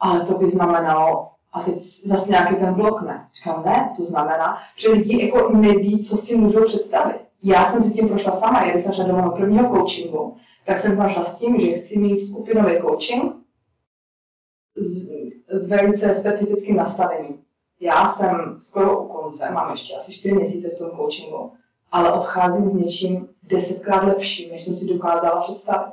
ale 0.00 0.20
to 0.20 0.38
by 0.38 0.50
znamenalo, 0.50 1.28
a 1.52 1.62
teď 1.62 1.80
zase 2.04 2.30
nějaký 2.30 2.54
ten 2.56 2.74
blok 2.74 3.02
ne. 3.02 3.28
Říkám, 3.34 3.62
ne, 3.64 3.92
to 3.96 4.04
znamená, 4.04 4.58
že 4.76 4.90
lidi 4.90 5.26
jako 5.26 5.56
neví, 5.56 6.04
co 6.04 6.16
si 6.16 6.36
můžou 6.36 6.64
představit. 6.64 7.20
Já 7.42 7.64
jsem 7.64 7.82
si 7.82 7.94
tím 7.94 8.08
prošla 8.08 8.32
sama, 8.32 8.70
když 8.70 8.82
jsem 8.82 8.92
šla 8.92 9.04
do 9.04 9.12
mého 9.16 9.30
prvního 9.30 9.76
coachingu, 9.76 10.36
tak 10.66 10.78
jsem 10.78 10.96
tam 10.96 11.08
šla 11.08 11.24
s 11.24 11.36
tím, 11.36 11.60
že 11.60 11.72
chci 11.72 11.98
mít 11.98 12.18
skupinový 12.18 12.80
coaching 12.80 13.32
s, 14.76 15.06
s 15.48 15.68
velice 15.68 16.14
specifickým 16.14 16.76
nastavením. 16.76 17.38
Já 17.80 18.08
jsem 18.08 18.56
skoro 18.58 19.02
u 19.02 19.08
konce, 19.08 19.50
mám 19.50 19.70
ještě 19.70 19.96
asi 19.96 20.12
4 20.12 20.34
měsíce 20.34 20.68
v 20.68 20.78
tom 20.78 20.90
coachingu, 20.90 21.52
ale 21.92 22.12
odcházím 22.12 22.68
s 22.68 22.74
něčím 22.74 23.28
desetkrát 23.42 24.04
lepším, 24.04 24.50
než 24.50 24.62
jsem 24.62 24.76
si 24.76 24.86
dokázala 24.86 25.40
představit. 25.40 25.92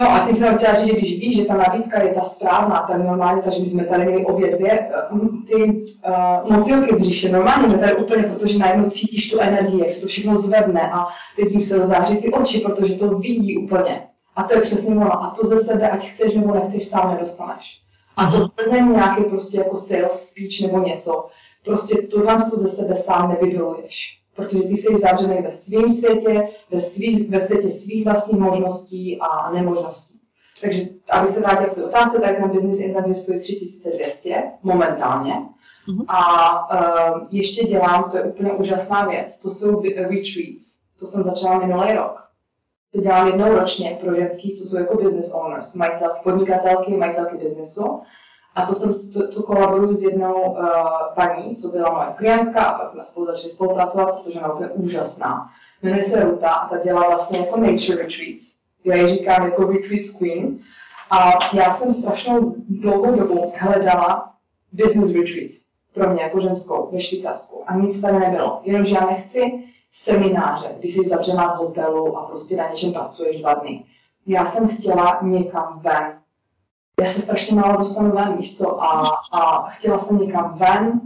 No 0.00 0.10
a 0.10 0.26
tím 0.26 0.36
jsem 0.36 0.58
chtěla 0.58 0.74
říct, 0.74 0.86
že 0.86 0.92
když 0.92 1.20
víš, 1.20 1.36
že 1.36 1.44
ta 1.44 1.56
nabídka 1.56 2.02
je 2.02 2.14
ta 2.14 2.20
správná, 2.20 2.84
tak 2.88 2.98
normálně, 2.98 3.42
takže 3.42 3.60
my 3.60 3.68
jsme 3.68 3.84
tady 3.84 4.04
měli 4.04 4.26
obě 4.26 4.56
dvě 4.56 4.72
eh, 4.72 4.92
ty 5.46 5.82
uh, 6.44 6.56
motylky 6.56 6.94
v 6.94 6.98
břiše. 6.98 7.32
Normálně 7.32 7.68
jsme 7.68 7.78
tady 7.78 7.94
úplně, 7.94 8.22
protože 8.22 8.58
najednou 8.58 8.90
cítíš 8.90 9.30
tu 9.30 9.40
energii, 9.40 9.80
jak 9.80 9.90
se 9.90 10.00
to 10.00 10.06
všechno 10.06 10.36
zvedne 10.36 10.90
a 10.92 11.06
teď 11.36 11.50
jim 11.50 11.60
se 11.60 11.78
rozáří 11.78 12.16
ty 12.16 12.32
oči, 12.32 12.60
protože 12.60 12.94
to 12.94 13.18
vidí 13.18 13.58
úplně. 13.58 14.06
A 14.36 14.42
to 14.42 14.54
je 14.54 14.60
přesně 14.60 14.94
ono. 14.94 15.24
A 15.24 15.34
to 15.40 15.46
ze 15.46 15.58
sebe, 15.58 15.90
ať 15.90 16.10
chceš 16.10 16.34
nebo 16.34 16.54
nechceš, 16.54 16.88
sám 16.88 17.14
nedostaneš. 17.14 17.80
A 18.16 18.30
to 18.30 18.50
není 18.72 18.90
nějaký 18.90 19.24
prostě 19.24 19.58
jako 19.58 19.76
sales 19.76 20.28
speech 20.28 20.72
nebo 20.72 20.86
něco. 20.86 21.28
Prostě 21.64 22.02
tohle 22.02 22.38
ze 22.38 22.68
sebe 22.68 22.94
sám 22.94 23.28
nevydoluješ 23.28 24.19
protože 24.40 24.62
ty 24.62 24.76
jsi 24.76 24.98
zavřený 24.98 25.42
ve 25.42 25.50
svém 25.50 25.88
světě, 25.88 26.48
ve, 26.70 26.80
svých, 26.80 27.30
ve 27.30 27.40
světě 27.40 27.70
svých 27.70 28.04
vlastních 28.04 28.40
možností 28.40 29.18
a 29.20 29.52
nemožností. 29.52 30.20
Takže, 30.60 30.88
aby 31.10 31.26
se 31.26 31.40
vrátil 31.40 31.66
k 31.66 31.74
té 31.74 31.84
otázce, 31.84 32.20
tak 32.20 32.36
ten 32.36 32.50
business 32.50 32.80
intensive 32.80 33.18
stojí 33.18 33.40
3200 33.40 34.42
momentálně. 34.62 35.34
Mm-hmm. 35.88 36.04
A 36.08 36.20
uh, 37.14 37.22
ještě 37.30 37.66
dělám, 37.66 38.10
to 38.10 38.16
je 38.16 38.22
úplně 38.22 38.52
úžasná 38.52 39.06
věc, 39.08 39.38
to 39.38 39.50
jsou 39.50 39.82
retreats. 39.82 40.78
To 40.98 41.06
jsem 41.06 41.22
začala 41.22 41.58
minulý 41.58 41.92
rok. 41.92 42.20
To 42.92 43.00
dělám 43.00 43.26
jednou 43.26 43.54
ročně 43.54 43.98
pro 44.00 44.14
ženský, 44.14 44.52
co 44.52 44.64
jsou 44.64 44.76
jako 44.76 44.96
business 44.96 45.32
owners, 45.34 45.74
majitelky, 45.74 46.20
podnikatelky, 46.24 46.96
majitelky 46.96 47.36
businessu. 47.36 48.00
A 48.54 48.66
to 48.66 48.74
jsem 48.74 49.12
to, 49.12 49.28
to 49.28 49.42
kolaboruju 49.42 49.94
s 49.94 50.02
jednou 50.02 50.34
uh, 50.34 50.66
paní, 51.14 51.56
co 51.56 51.68
byla 51.68 51.92
moje 51.92 52.14
klientka 52.16 52.60
a 52.60 52.78
pak 52.78 52.92
jsme 52.92 53.04
spolu 53.04 53.26
začali 53.26 53.50
spolupracovat, 53.50 54.20
protože 54.20 54.40
ona 54.40 54.60
je 54.60 54.68
úžasná. 54.68 55.48
Jmenuje 55.82 56.04
se 56.04 56.24
Ruta 56.24 56.50
a 56.50 56.68
ta 56.68 56.78
dělá 56.78 57.08
vlastně 57.08 57.38
jako 57.38 57.60
nature 57.60 58.02
retreats. 58.02 58.52
Já 58.84 58.96
ji 58.96 59.08
říkám 59.08 59.44
jako 59.44 59.64
retreats 59.64 60.10
queen. 60.10 60.58
A 61.10 61.30
já 61.52 61.70
jsem 61.70 61.92
strašnou 61.92 62.54
dlouhou 62.68 63.18
dobu 63.18 63.52
hledala 63.56 64.32
business 64.72 65.12
retreats 65.12 65.64
pro 65.94 66.10
mě 66.10 66.22
jako 66.22 66.40
ženskou 66.40 66.88
ve 66.92 67.00
Švýcarsku 67.00 67.62
a 67.66 67.76
nic 67.76 68.00
tady 68.00 68.18
nebylo. 68.18 68.60
Jenomže 68.64 68.94
já 68.94 69.06
nechci 69.06 69.64
semináře, 69.92 70.74
kdy 70.78 70.88
jsi 70.88 71.08
zavřená 71.08 71.54
v 71.54 71.56
hotelu 71.56 72.16
a 72.16 72.26
prostě 72.26 72.56
na 72.56 72.68
něčem 72.68 72.92
pracuješ 72.92 73.40
dva 73.40 73.54
dny. 73.54 73.84
Já 74.26 74.46
jsem 74.46 74.68
chtěla 74.68 75.18
někam 75.22 75.80
ven, 75.82 76.19
já 77.00 77.06
se 77.06 77.20
strašně 77.20 77.56
málo 77.56 77.78
dostanu 77.78 78.10
ven, 78.10 78.36
víš 78.36 78.58
co, 78.58 78.82
a, 78.82 79.06
a 79.32 79.68
chtěla 79.68 79.98
jsem 79.98 80.18
někam 80.18 80.54
ven, 80.58 81.00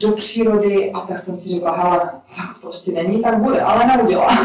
do 0.00 0.12
přírody 0.12 0.90
a 0.92 1.00
tak 1.00 1.18
jsem 1.18 1.36
si 1.36 1.48
řekla, 1.48 1.76
hele, 1.76 2.10
tak 2.36 2.60
prostě 2.60 2.92
není, 2.92 3.22
tak 3.22 3.42
bude, 3.42 3.60
ale 3.60 3.96
neudělá. 3.96 4.28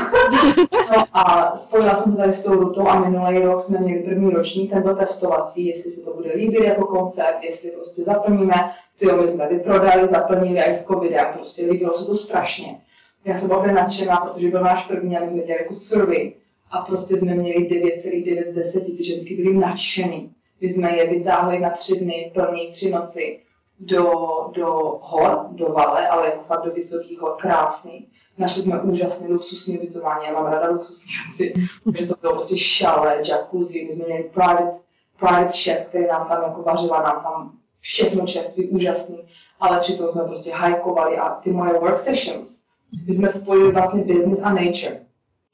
no 0.96 1.04
a 1.14 1.58
spojila 1.58 1.96
jsem 1.96 2.12
se 2.12 2.18
tady 2.18 2.34
s 2.34 2.44
tou 2.44 2.54
rutou 2.54 2.88
a 2.88 3.10
minulý 3.10 3.40
rok 3.40 3.60
jsme 3.60 3.80
měli 3.80 4.04
první 4.04 4.30
ročník, 4.30 4.72
ten 4.72 4.84
byl 4.84 4.96
testovací, 4.96 5.66
jestli 5.66 5.92
se 5.92 6.02
to 6.02 6.14
bude 6.14 6.32
líbit 6.36 6.64
jako 6.64 6.86
koncept, 6.86 7.44
jestli 7.44 7.72
prostě 7.72 8.04
zaplníme, 8.04 8.72
ty 9.00 9.12
my 9.12 9.28
jsme 9.28 9.48
vyprodali, 9.48 10.08
zaplnili 10.08 10.60
i 10.60 10.74
s 10.74 10.86
covidem, 10.86 11.26
prostě 11.34 11.66
líbilo 11.66 11.94
se 11.94 12.06
to 12.06 12.16
strašně. 12.16 12.82
Já 13.26 13.38
jsem 13.38 13.48
byla 13.48 13.66
nadšená, 13.66 14.18
protože 14.18 14.50
byl 14.50 14.62
náš 14.62 14.86
první 14.86 15.18
a 15.18 15.20
my 15.20 15.28
jsme 15.28 15.42
dělali 15.42 15.64
jako 15.64 15.74
survey 15.74 16.34
a 16.72 16.82
prostě 16.82 17.18
jsme 17.18 17.36
měli 17.36 17.70
9,9 17.70 18.46
z 18.46 18.54
10, 18.54 18.98
ty 18.98 19.04
ženský 19.04 19.36
byly 19.36 19.58
nadšený 19.58 20.35
kdy 20.60 20.70
jsme 20.70 20.98
je 20.98 21.10
vytáhli 21.10 21.60
na 21.60 21.70
tři 21.70 22.00
dny, 22.00 22.32
plný 22.34 22.72
tři 22.72 22.92
noci 22.92 23.40
do, 23.80 24.12
do 24.54 25.00
hor, 25.02 25.48
do 25.52 25.70
vale, 25.70 26.08
ale 26.08 26.26
jako 26.26 26.42
fakt 26.42 26.66
do 26.66 26.72
vysokých 26.72 27.20
hor, 27.20 27.36
krásný. 27.38 28.08
Našli 28.38 28.62
jsme 28.62 28.82
úžasné 28.82 29.28
luxusní 29.28 29.78
ubytování, 29.80 30.26
já 30.26 30.34
mám 30.34 30.46
ráda 30.46 30.70
luxusní 30.70 31.12
věci, 31.28 31.54
takže 31.84 32.06
to 32.06 32.16
bylo 32.22 32.34
prostě 32.34 32.58
šale, 32.58 33.22
jacuzzi, 33.30 33.86
my 33.86 33.92
jsme 33.92 34.06
měli 34.06 34.24
private, 34.24 34.78
private 35.20 35.54
chef, 35.64 35.88
který 35.88 36.08
nám 36.08 36.28
tam 36.28 36.44
jako 36.44 36.62
vařila, 36.62 37.02
nám 37.02 37.24
tam 37.24 37.58
všechno 37.80 38.28
čerství, 38.28 38.68
úžasný, 38.68 39.24
ale 39.60 39.80
přitom 39.80 40.08
jsme 40.08 40.24
prostě 40.24 40.52
hajkovali 40.52 41.18
a 41.18 41.30
ty 41.30 41.52
moje 41.52 41.80
work 41.80 41.98
sessions, 41.98 42.62
my 43.08 43.16
jsme 43.16 43.30
spojili 43.30 43.72
vlastně 43.72 44.04
business 44.04 44.42
a 44.44 44.50
nature. 44.50 45.06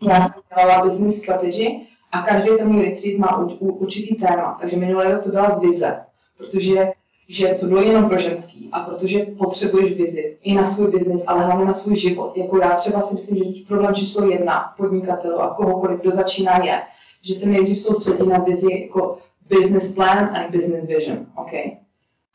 Já 0.01 0.21
jsem 0.21 0.41
dělala 0.55 0.85
business 0.85 1.17
strategy 1.17 1.87
a 2.11 2.21
každý 2.21 2.49
ten 2.57 2.67
můj 2.67 2.85
retreat 2.85 3.17
má 3.17 3.37
u, 3.37 3.47
u, 3.59 3.73
určitý 3.73 4.15
téma. 4.15 4.57
Takže 4.61 4.77
minulý 4.77 5.11
rok 5.11 5.23
to 5.23 5.29
byla 5.29 5.59
vize, 5.59 5.99
protože 6.37 6.91
že 7.31 7.47
to 7.59 7.65
bylo 7.65 7.81
jenom 7.81 8.09
pro 8.09 8.17
ženský 8.17 8.69
a 8.71 8.79
protože 8.79 9.25
potřebuješ 9.37 9.91
vizi 9.91 10.37
i 10.43 10.53
na 10.53 10.65
svůj 10.65 10.91
biznis, 10.91 11.23
ale 11.27 11.45
hlavně 11.45 11.65
na 11.65 11.73
svůj 11.73 11.95
život. 11.95 12.37
Jako 12.37 12.57
já 12.57 12.69
třeba 12.75 13.01
si 13.01 13.15
myslím, 13.15 13.37
že 13.37 13.65
problém 13.67 13.95
číslo 13.95 14.29
jedna 14.29 14.73
podnikatelů 14.77 15.41
a 15.41 15.53
kohokoliv, 15.53 15.99
kdo 16.01 16.11
začíná, 16.11 16.63
je, 16.63 16.81
že 17.21 17.33
se 17.33 17.49
nejdřív 17.49 17.79
soustředí 17.79 18.29
na 18.29 18.37
vizi 18.37 18.81
jako 18.81 19.17
business 19.49 19.93
plan 19.93 20.17
a 20.17 20.47
business 20.51 20.87
vision. 20.87 21.25
Okay? 21.35 21.71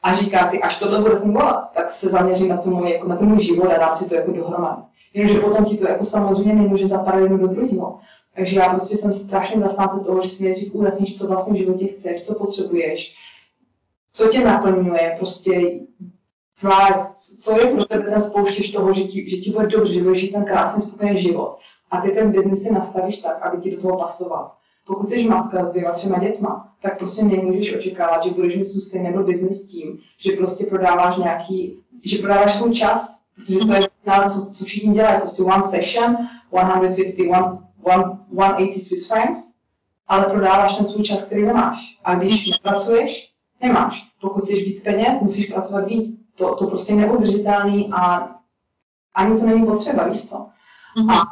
A 0.02 0.12
říká 0.12 0.46
si, 0.46 0.60
až 0.60 0.78
tohle 0.78 1.00
bude 1.00 1.16
fungovat, 1.16 1.72
tak 1.74 1.90
se 1.90 2.08
zaměřím 2.08 2.48
na, 2.48 2.60
můj, 2.64 2.90
jako 2.90 3.08
na 3.08 3.16
ten 3.16 3.28
můj 3.28 3.42
život 3.42 3.70
a 3.70 3.78
dám 3.78 3.94
si 3.94 4.08
to 4.08 4.14
jako 4.14 4.32
dohromady. 4.32 4.82
Jenomže 5.14 5.40
potom 5.40 5.64
ti 5.64 5.76
to 5.76 5.88
jako 5.88 6.04
samozřejmě 6.04 6.54
nemůže 6.54 6.86
zapadat 6.86 7.18
jedno 7.18 7.38
do 7.38 7.46
druhého. 7.46 7.98
Takže 8.36 8.58
já 8.58 8.68
prostě 8.68 8.96
jsem 8.96 9.12
strašně 9.12 9.60
zastánce 9.60 10.00
toho, 10.00 10.20
že 10.22 10.28
si 10.28 10.44
nejdřív 10.44 10.74
ujasníš, 10.74 11.18
co 11.18 11.26
vlastně 11.26 11.54
v 11.54 11.56
životě 11.56 11.86
chceš, 11.86 12.26
co 12.26 12.34
potřebuješ, 12.34 13.16
co 14.12 14.28
tě 14.28 14.44
naplňuje, 14.44 15.14
prostě 15.18 15.80
co 17.38 17.60
je 17.60 17.66
pro 17.66 17.84
tebe 17.84 18.10
ten 18.10 18.20
spouštěš 18.20 18.70
toho, 18.70 18.92
že 18.92 19.04
ti, 19.04 19.30
že 19.30 19.36
ti 19.36 19.50
bude 19.50 19.66
dobře, 19.66 19.92
že 19.92 20.02
budeš 20.02 20.18
žít 20.18 20.32
ten 20.32 20.44
krásný, 20.44 20.82
spokojený 20.82 21.20
život. 21.20 21.58
A 21.90 22.00
ty 22.00 22.10
ten 22.10 22.32
biznis 22.32 22.62
si 22.62 22.72
nastavíš 22.72 23.16
tak, 23.16 23.42
aby 23.42 23.62
ti 23.62 23.70
do 23.76 23.82
toho 23.82 23.98
pasoval. 23.98 24.52
Pokud 24.86 25.08
jsi 25.08 25.28
matka 25.28 25.64
s 25.64 25.70
dvěma, 25.70 25.90
třema 25.90 26.18
dětma, 26.18 26.72
tak 26.82 26.98
prostě 26.98 27.24
nemůžeš 27.24 27.76
očekávat, 27.76 28.24
že 28.24 28.30
budeš 28.30 28.56
mít 28.56 28.64
sustainable 28.64 29.24
business 29.24 29.62
tím, 29.62 29.98
že 30.18 30.32
prostě 30.32 30.66
prodáváš 30.66 31.16
nějaký, 31.16 31.78
že 32.04 32.18
prodáváš 32.18 32.54
svůj 32.54 32.74
čas, 32.74 33.20
protože 33.36 33.58
to 33.58 33.72
je 33.72 33.88
co, 34.34 34.46
co 34.52 34.64
všichni 34.64 34.94
dělají, 34.94 35.18
prostě 35.20 35.42
one 35.42 35.62
session, 35.62 36.16
150, 36.48 37.65
180 37.86 38.80
Swiss 38.80 39.06
francs, 39.06 39.52
ale 40.08 40.24
prodáváš 40.24 40.76
ten 40.76 40.86
svůj 40.86 41.04
čas, 41.04 41.22
který 41.22 41.42
nemáš. 41.42 42.00
A 42.04 42.14
když 42.14 42.50
nepracuješ, 42.50 43.32
nemáš. 43.60 44.08
Pokud 44.20 44.44
chceš 44.44 44.64
víc 44.64 44.82
peněz, 44.82 45.20
musíš 45.20 45.46
pracovat 45.46 45.86
víc. 45.86 46.20
To, 46.34 46.54
to 46.54 46.66
prostě 46.66 46.92
je 46.92 46.96
neudržitelný 46.96 47.90
a 47.92 48.30
ani 49.14 49.38
to 49.38 49.46
není 49.46 49.66
potřeba, 49.66 50.08
víš 50.08 50.28
co. 50.28 50.36
Mm-hmm. 50.96 51.26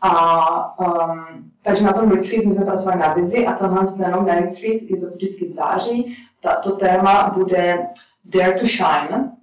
A, 0.00 0.08
a 0.08 0.80
um, 0.80 1.50
takže 1.62 1.84
na 1.84 1.92
tom 1.92 2.10
retreat 2.10 2.44
my 2.44 2.54
jsme 2.54 2.64
pracovali 2.64 3.00
na 3.00 3.14
vizi 3.14 3.46
a 3.46 3.52
tenhle 3.52 3.84
jenom 4.06 4.26
na 4.26 4.34
retreat, 4.34 4.82
je 4.82 5.00
to 5.00 5.06
vždycky 5.10 5.46
v 5.46 5.50
září, 5.50 6.18
to 6.62 6.76
téma 6.76 7.30
bude 7.34 7.88
Dare 8.24 8.54
to 8.54 8.66
Shine. 8.66 9.36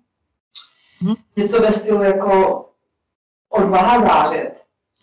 Hmm. 0.99 1.15
Něco 1.35 1.61
ve 1.61 1.71
stylu 1.71 2.03
jako 2.03 2.65
odvaha 3.49 4.01
zářit. 4.01 4.53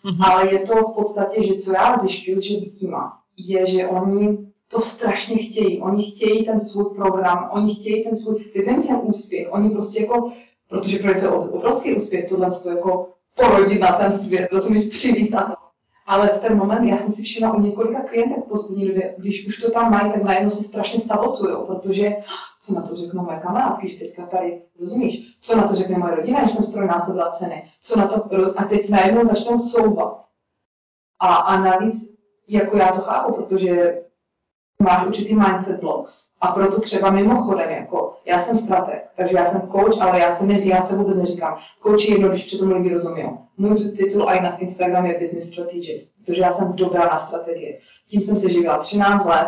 Hmm. 0.05 0.21
Ale 0.21 0.53
je 0.53 0.59
to 0.59 0.75
v 0.75 0.95
podstatě, 0.95 1.43
že 1.43 1.55
co 1.55 1.73
já 1.73 1.97
zjišťuju 1.97 2.41
s 2.41 2.43
ženskýma, 2.43 3.19
je, 3.37 3.67
že 3.67 3.87
oni 3.87 4.37
to 4.67 4.81
strašně 4.81 5.37
chtějí. 5.37 5.81
Oni 5.81 6.11
chtějí 6.11 6.45
ten 6.45 6.59
svůj 6.59 6.85
program, 6.95 7.49
oni 7.53 7.75
chtějí 7.75 8.03
ten 8.03 8.15
svůj, 8.15 8.43
ten 8.43 9.01
úspěch. 9.03 9.47
Oni 9.51 9.69
prostě 9.69 10.01
jako, 10.01 10.31
protože 10.69 10.99
pro 10.99 11.13
to 11.13 11.19
je 11.19 11.29
obrovský 11.29 11.95
úspěch, 11.95 12.29
tohle 12.29 12.51
to 12.51 12.69
jako 12.69 13.09
porodit 13.35 13.79
na 13.79 13.91
ten 13.91 14.11
svět, 14.11 14.47
rozumíš, 14.51 14.85
přivízt 14.85 15.33
na 15.33 15.41
to. 15.47 15.62
Ale 16.05 16.27
v 16.27 16.39
ten 16.39 16.57
moment, 16.57 16.87
já 16.87 16.97
jsem 16.97 17.11
si 17.11 17.23
všimla 17.23 17.53
u 17.53 17.61
několika 17.61 18.01
klientek 18.01 18.45
v 18.45 18.49
poslední 18.49 18.87
době, 18.87 19.15
když 19.17 19.47
už 19.47 19.61
to 19.61 19.71
tam 19.71 19.91
mají, 19.91 20.11
tak 20.11 20.23
najednou 20.23 20.49
se 20.49 20.63
strašně 20.63 20.99
sabotují, 20.99 21.55
protože 21.67 22.11
co 22.61 22.73
na 22.73 22.81
to 22.81 22.95
řeknou 22.95 23.23
moje 23.23 23.37
kamarádky, 23.37 23.87
že 23.87 23.99
teďka 23.99 24.25
tady, 24.25 24.61
rozumíš, 24.79 25.37
co 25.41 25.57
na 25.57 25.67
to 25.67 25.75
řekne 25.75 25.97
moje 25.97 26.15
rodina, 26.15 26.43
že 26.43 26.49
jsem 26.49 26.65
strojnásobila 26.65 27.29
ceny, 27.29 27.63
co 27.81 27.99
na 27.99 28.07
to, 28.07 28.29
a 28.59 28.63
teď 28.63 28.89
najednou 28.89 29.23
začnou 29.23 29.59
couvat. 29.59 30.23
A, 31.19 31.35
a 31.35 31.59
navíc, 31.59 32.15
jako 32.47 32.77
já 32.77 32.91
to 32.91 33.01
chápu, 33.01 33.33
protože 33.33 34.03
máš 34.83 35.07
určitý 35.07 35.35
mindset 35.35 35.79
blocks. 35.79 36.27
A 36.41 36.47
proto 36.47 36.81
třeba 36.81 37.11
mimochodem, 37.11 37.69
jako 37.69 38.13
já 38.25 38.39
jsem 38.39 38.57
strateg, 38.57 39.09
takže 39.15 39.37
já 39.37 39.45
jsem 39.45 39.61
coach, 39.61 40.01
ale 40.01 40.19
já 40.19 40.31
se, 40.31 40.45
neří, 40.45 40.67
já 40.67 40.81
se 40.81 40.95
vůbec 40.95 41.17
neříkám. 41.17 41.57
Coach 41.83 42.09
je 42.09 42.15
jednoduše, 42.15 42.43
protože 42.43 42.57
tomu 42.57 42.73
lidi 42.73 42.93
rozumí. 42.93 43.23
Můj 43.57 43.91
titul 43.91 44.25
i 44.29 44.41
na 44.41 44.57
Instagram 44.57 45.05
je 45.05 45.19
Business 45.19 45.47
Strategist, 45.47 46.13
protože 46.25 46.41
já 46.41 46.51
jsem 46.51 46.73
dobrá 46.73 47.05
na 47.05 47.17
strategie. 47.17 47.79
Tím 48.07 48.21
jsem 48.21 48.39
se 48.39 48.49
živila 48.49 48.77
13 48.77 49.25
let, 49.25 49.47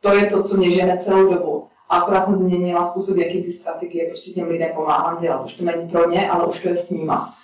to 0.00 0.14
je 0.14 0.26
to, 0.26 0.42
co 0.42 0.56
mě 0.56 0.72
žene 0.72 0.98
celou 0.98 1.34
dobu. 1.34 1.68
A 1.88 1.96
akorát 1.96 2.24
jsem 2.24 2.34
změnila 2.34 2.84
způsob, 2.84 3.16
jaký 3.16 3.42
ty 3.42 3.52
strategie 3.52 4.08
prostě 4.08 4.30
těm 4.30 4.48
lidem 4.48 4.70
pomáhám 4.74 5.22
dělat. 5.22 5.44
Už 5.44 5.56
to 5.56 5.64
není 5.64 5.88
pro 5.88 6.10
ně, 6.10 6.30
ale 6.30 6.46
už 6.46 6.60
to 6.60 6.68
je 6.68 6.76
s 6.76 6.90
nima. 6.90 7.34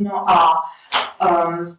No 0.00 0.30
a 0.30 0.62
um, 1.48 1.76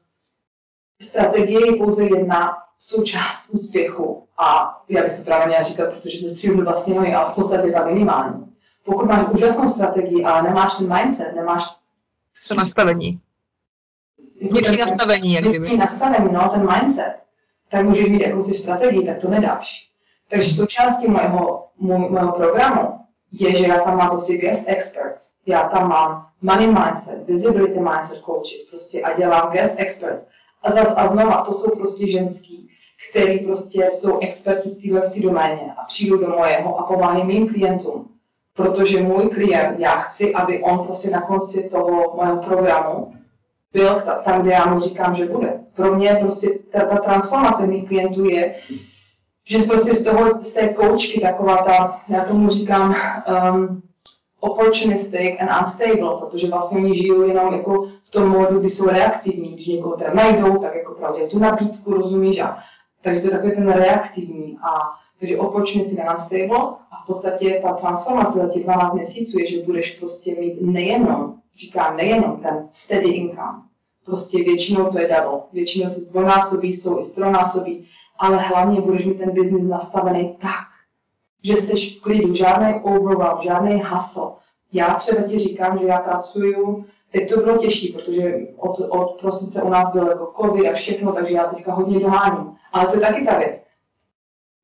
strategie 1.01 1.65
je 1.65 1.77
pouze 1.77 2.05
jedna 2.05 2.57
součást 2.79 3.49
úspěchu. 3.49 4.24
A 4.37 4.77
já 4.89 5.03
bych 5.03 5.17
to 5.17 5.23
teda 5.23 5.39
neměla 5.39 5.63
říkat, 5.63 5.93
protože 5.93 6.19
se 6.19 6.29
střílím 6.29 6.65
vlastně 6.65 6.93
nohy, 6.93 7.13
ale 7.13 7.31
v 7.31 7.35
podstatě 7.35 7.71
ta 7.71 7.85
minimální. 7.85 8.55
Pokud 8.85 9.05
máš 9.05 9.27
úžasnou 9.33 9.69
strategii, 9.69 10.23
ale 10.23 10.41
nemáš 10.41 10.77
ten 10.77 10.97
mindset, 10.97 11.35
nemáš 11.35 11.63
nastavení. 12.55 13.19
Vnitřní 14.41 14.77
nastavení, 14.77 15.33
jak 15.33 15.43
kdyby. 15.43 15.57
Vnitřní 15.57 15.77
nastavení, 15.77 16.33
no, 16.33 16.49
ten 16.49 16.69
mindset. 16.73 17.15
Tak 17.69 17.85
můžeš 17.85 18.09
mít 18.09 18.21
jakousi 18.21 18.53
strategii, 18.53 19.05
tak 19.05 19.17
to 19.17 19.29
nedáš. 19.29 19.89
Takže 20.29 20.53
součástí 20.55 21.07
mého, 21.07 21.67
mého 22.09 22.31
programu 22.31 22.99
je, 23.31 23.55
že 23.55 23.67
já 23.67 23.79
tam 23.79 23.97
mám 23.97 24.09
prostě 24.09 24.37
guest 24.37 24.63
experts. 24.67 25.31
Já 25.45 25.69
tam 25.69 25.89
mám 25.89 26.27
money 26.41 26.67
mindset, 26.67 27.27
visibility 27.27 27.79
mindset 27.79 28.21
coaches 28.25 28.65
prostě 28.69 29.01
a 29.01 29.17
dělám 29.17 29.51
guest 29.51 29.73
experts. 29.77 30.27
A 30.63 30.71
zas 30.71 30.93
a 30.97 31.07
znova, 31.07 31.41
to 31.41 31.53
jsou 31.53 31.75
prostě 31.75 32.11
ženský, 32.11 32.69
který 33.09 33.39
prostě 33.39 33.87
jsou 33.89 34.19
experti 34.19 34.69
v 34.69 34.81
téhle 34.81 35.01
doméně 35.21 35.73
a 35.77 35.83
přijdou 35.83 36.17
do 36.17 36.27
mojeho 36.27 36.79
a 36.79 36.83
pomáhají 36.83 37.23
mým 37.23 37.49
klientům. 37.49 38.07
Protože 38.53 39.01
můj 39.01 39.29
klient, 39.29 39.79
já 39.79 39.95
chci, 39.95 40.33
aby 40.33 40.63
on 40.63 40.85
prostě 40.85 41.09
na 41.09 41.21
konci 41.21 41.69
toho 41.69 42.17
mého 42.21 42.37
programu 42.37 43.13
byl 43.73 44.01
tam, 44.23 44.41
kde 44.41 44.51
já 44.51 44.65
mu 44.65 44.79
říkám, 44.79 45.15
že 45.15 45.25
bude. 45.25 45.59
Pro 45.75 45.95
mě 45.95 46.17
prostě 46.19 46.49
ta, 46.71 46.85
ta 46.85 46.97
transformace 46.97 47.67
mých 47.67 47.87
klientů 47.87 48.25
je, 48.25 48.55
že 49.45 49.57
prostě 49.57 49.95
z 49.95 50.03
toho, 50.03 50.41
z 50.41 50.53
té 50.53 50.67
koučky 50.67 51.21
taková 51.21 51.57
ta, 51.57 52.01
já 52.07 52.25
tomu 52.25 52.49
říkám, 52.49 52.95
um, 53.53 53.81
opportunistic 54.39 55.35
and 55.39 55.61
unstable, 55.61 56.19
protože 56.19 56.47
vlastně 56.47 56.77
oni 56.77 56.95
žijou 56.95 57.21
jenom 57.21 57.53
jako 57.53 57.87
v 58.03 58.09
tom 58.09 58.29
módu, 58.29 58.59
kdy 58.59 58.69
jsou 58.69 58.85
reaktivní, 58.85 59.49
když 59.49 59.67
někoho 59.67 59.95
teda 59.95 60.13
najdou, 60.13 60.57
tak 60.57 60.75
jako 60.75 60.93
pravdě 60.93 61.27
tu 61.27 61.39
nabídku, 61.39 61.93
rozumíš, 61.93 62.39
a 62.39 62.57
takže 63.05 63.21
to 63.21 63.27
je 63.27 63.31
takový 63.31 63.51
ten 63.51 63.71
reaktivní 63.71 64.57
a 64.61 64.71
takže 65.19 65.37
opportunistic 65.37 65.99
and 65.99 66.11
unstable 66.13 66.57
a 66.91 67.03
v 67.03 67.05
podstatě 67.05 67.59
ta 67.63 67.73
transformace 67.73 68.39
za 68.39 68.49
těch 68.49 68.63
12 68.63 68.93
měsíců 68.93 69.39
je, 69.39 69.45
že 69.45 69.63
budeš 69.63 69.99
prostě 69.99 70.35
mít 70.39 70.61
nejenom, 70.61 71.35
říkám 71.57 71.97
nejenom 71.97 72.37
ten 72.37 72.69
steady 72.73 73.07
income, 73.07 73.63
prostě 74.05 74.43
většinou 74.43 74.85
to 74.91 74.99
je 74.99 75.07
double, 75.07 75.39
většinou 75.53 75.89
se 75.89 76.11
dvojnásobí, 76.11 76.73
jsou 76.73 76.99
i 76.99 77.03
stronásobí, 77.03 77.87
ale 78.19 78.37
hlavně 78.37 78.81
budeš 78.81 79.05
mít 79.05 79.17
ten 79.17 79.31
biznis 79.31 79.67
nastavený 79.67 80.37
tak, 80.41 80.67
že 81.43 81.53
jsi 81.53 81.75
v 81.75 82.01
klidu, 82.01 82.33
žádný 82.33 82.73
overwhelm, 82.83 83.41
žádný 83.43 83.83
hustle. 83.85 84.31
Já 84.73 84.93
třeba 84.93 85.21
ti 85.21 85.39
říkám, 85.39 85.77
že 85.77 85.85
já 85.85 85.97
pracuju, 85.97 86.85
teď 87.15 87.29
to 87.29 87.39
bylo 87.39 87.57
těžší, 87.57 87.93
protože 87.93 88.37
od, 88.57 88.79
od 88.89 89.21
prosince 89.21 89.61
u 89.61 89.69
nás 89.69 89.93
byl 89.93 90.07
jako 90.07 90.33
covid 90.41 90.65
a 90.65 90.73
všechno, 90.73 91.11
takže 91.13 91.33
já 91.33 91.43
teďka 91.43 91.73
hodně 91.73 91.99
doháním. 91.99 92.55
Ale 92.71 92.87
to 92.87 92.95
je 92.95 93.01
taky 93.01 93.25
ta 93.25 93.37
věc. 93.37 93.65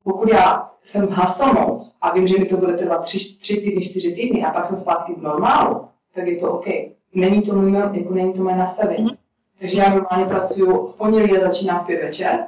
Pokud 0.03 0.29
já 0.29 0.71
jsem 0.83 1.07
v 1.07 1.17
mode 1.53 1.83
a 2.01 2.13
vím, 2.13 2.27
že 2.27 2.37
mi 2.37 2.45
to 2.45 2.57
bude 2.57 2.73
trvat 2.73 3.05
tři, 3.05 3.35
tři 3.37 3.57
týdny, 3.57 3.81
čtyři 3.81 4.15
týdny 4.15 4.45
a 4.45 4.51
pak 4.51 4.65
jsem 4.65 4.77
zpátky 4.77 5.13
v 5.13 5.21
normálu, 5.21 5.87
tak 6.15 6.27
je 6.27 6.37
to 6.37 6.51
OK. 6.51 6.65
Není 7.13 7.41
to, 7.41 7.55
můj, 7.55 7.73
jako 7.73 8.13
není 8.13 8.33
to 8.33 8.43
moje 8.43 8.55
nastavení. 8.55 9.05
Mm-hmm. 9.05 9.17
Takže 9.59 9.77
já 9.77 9.89
normálně 9.89 10.25
pracuji, 10.25 10.87
v 10.87 10.95
pondělí 10.97 11.33
já 11.33 11.47
začínám 11.47 11.83
v 11.83 11.87
pět 11.87 12.01
večer, 12.03 12.45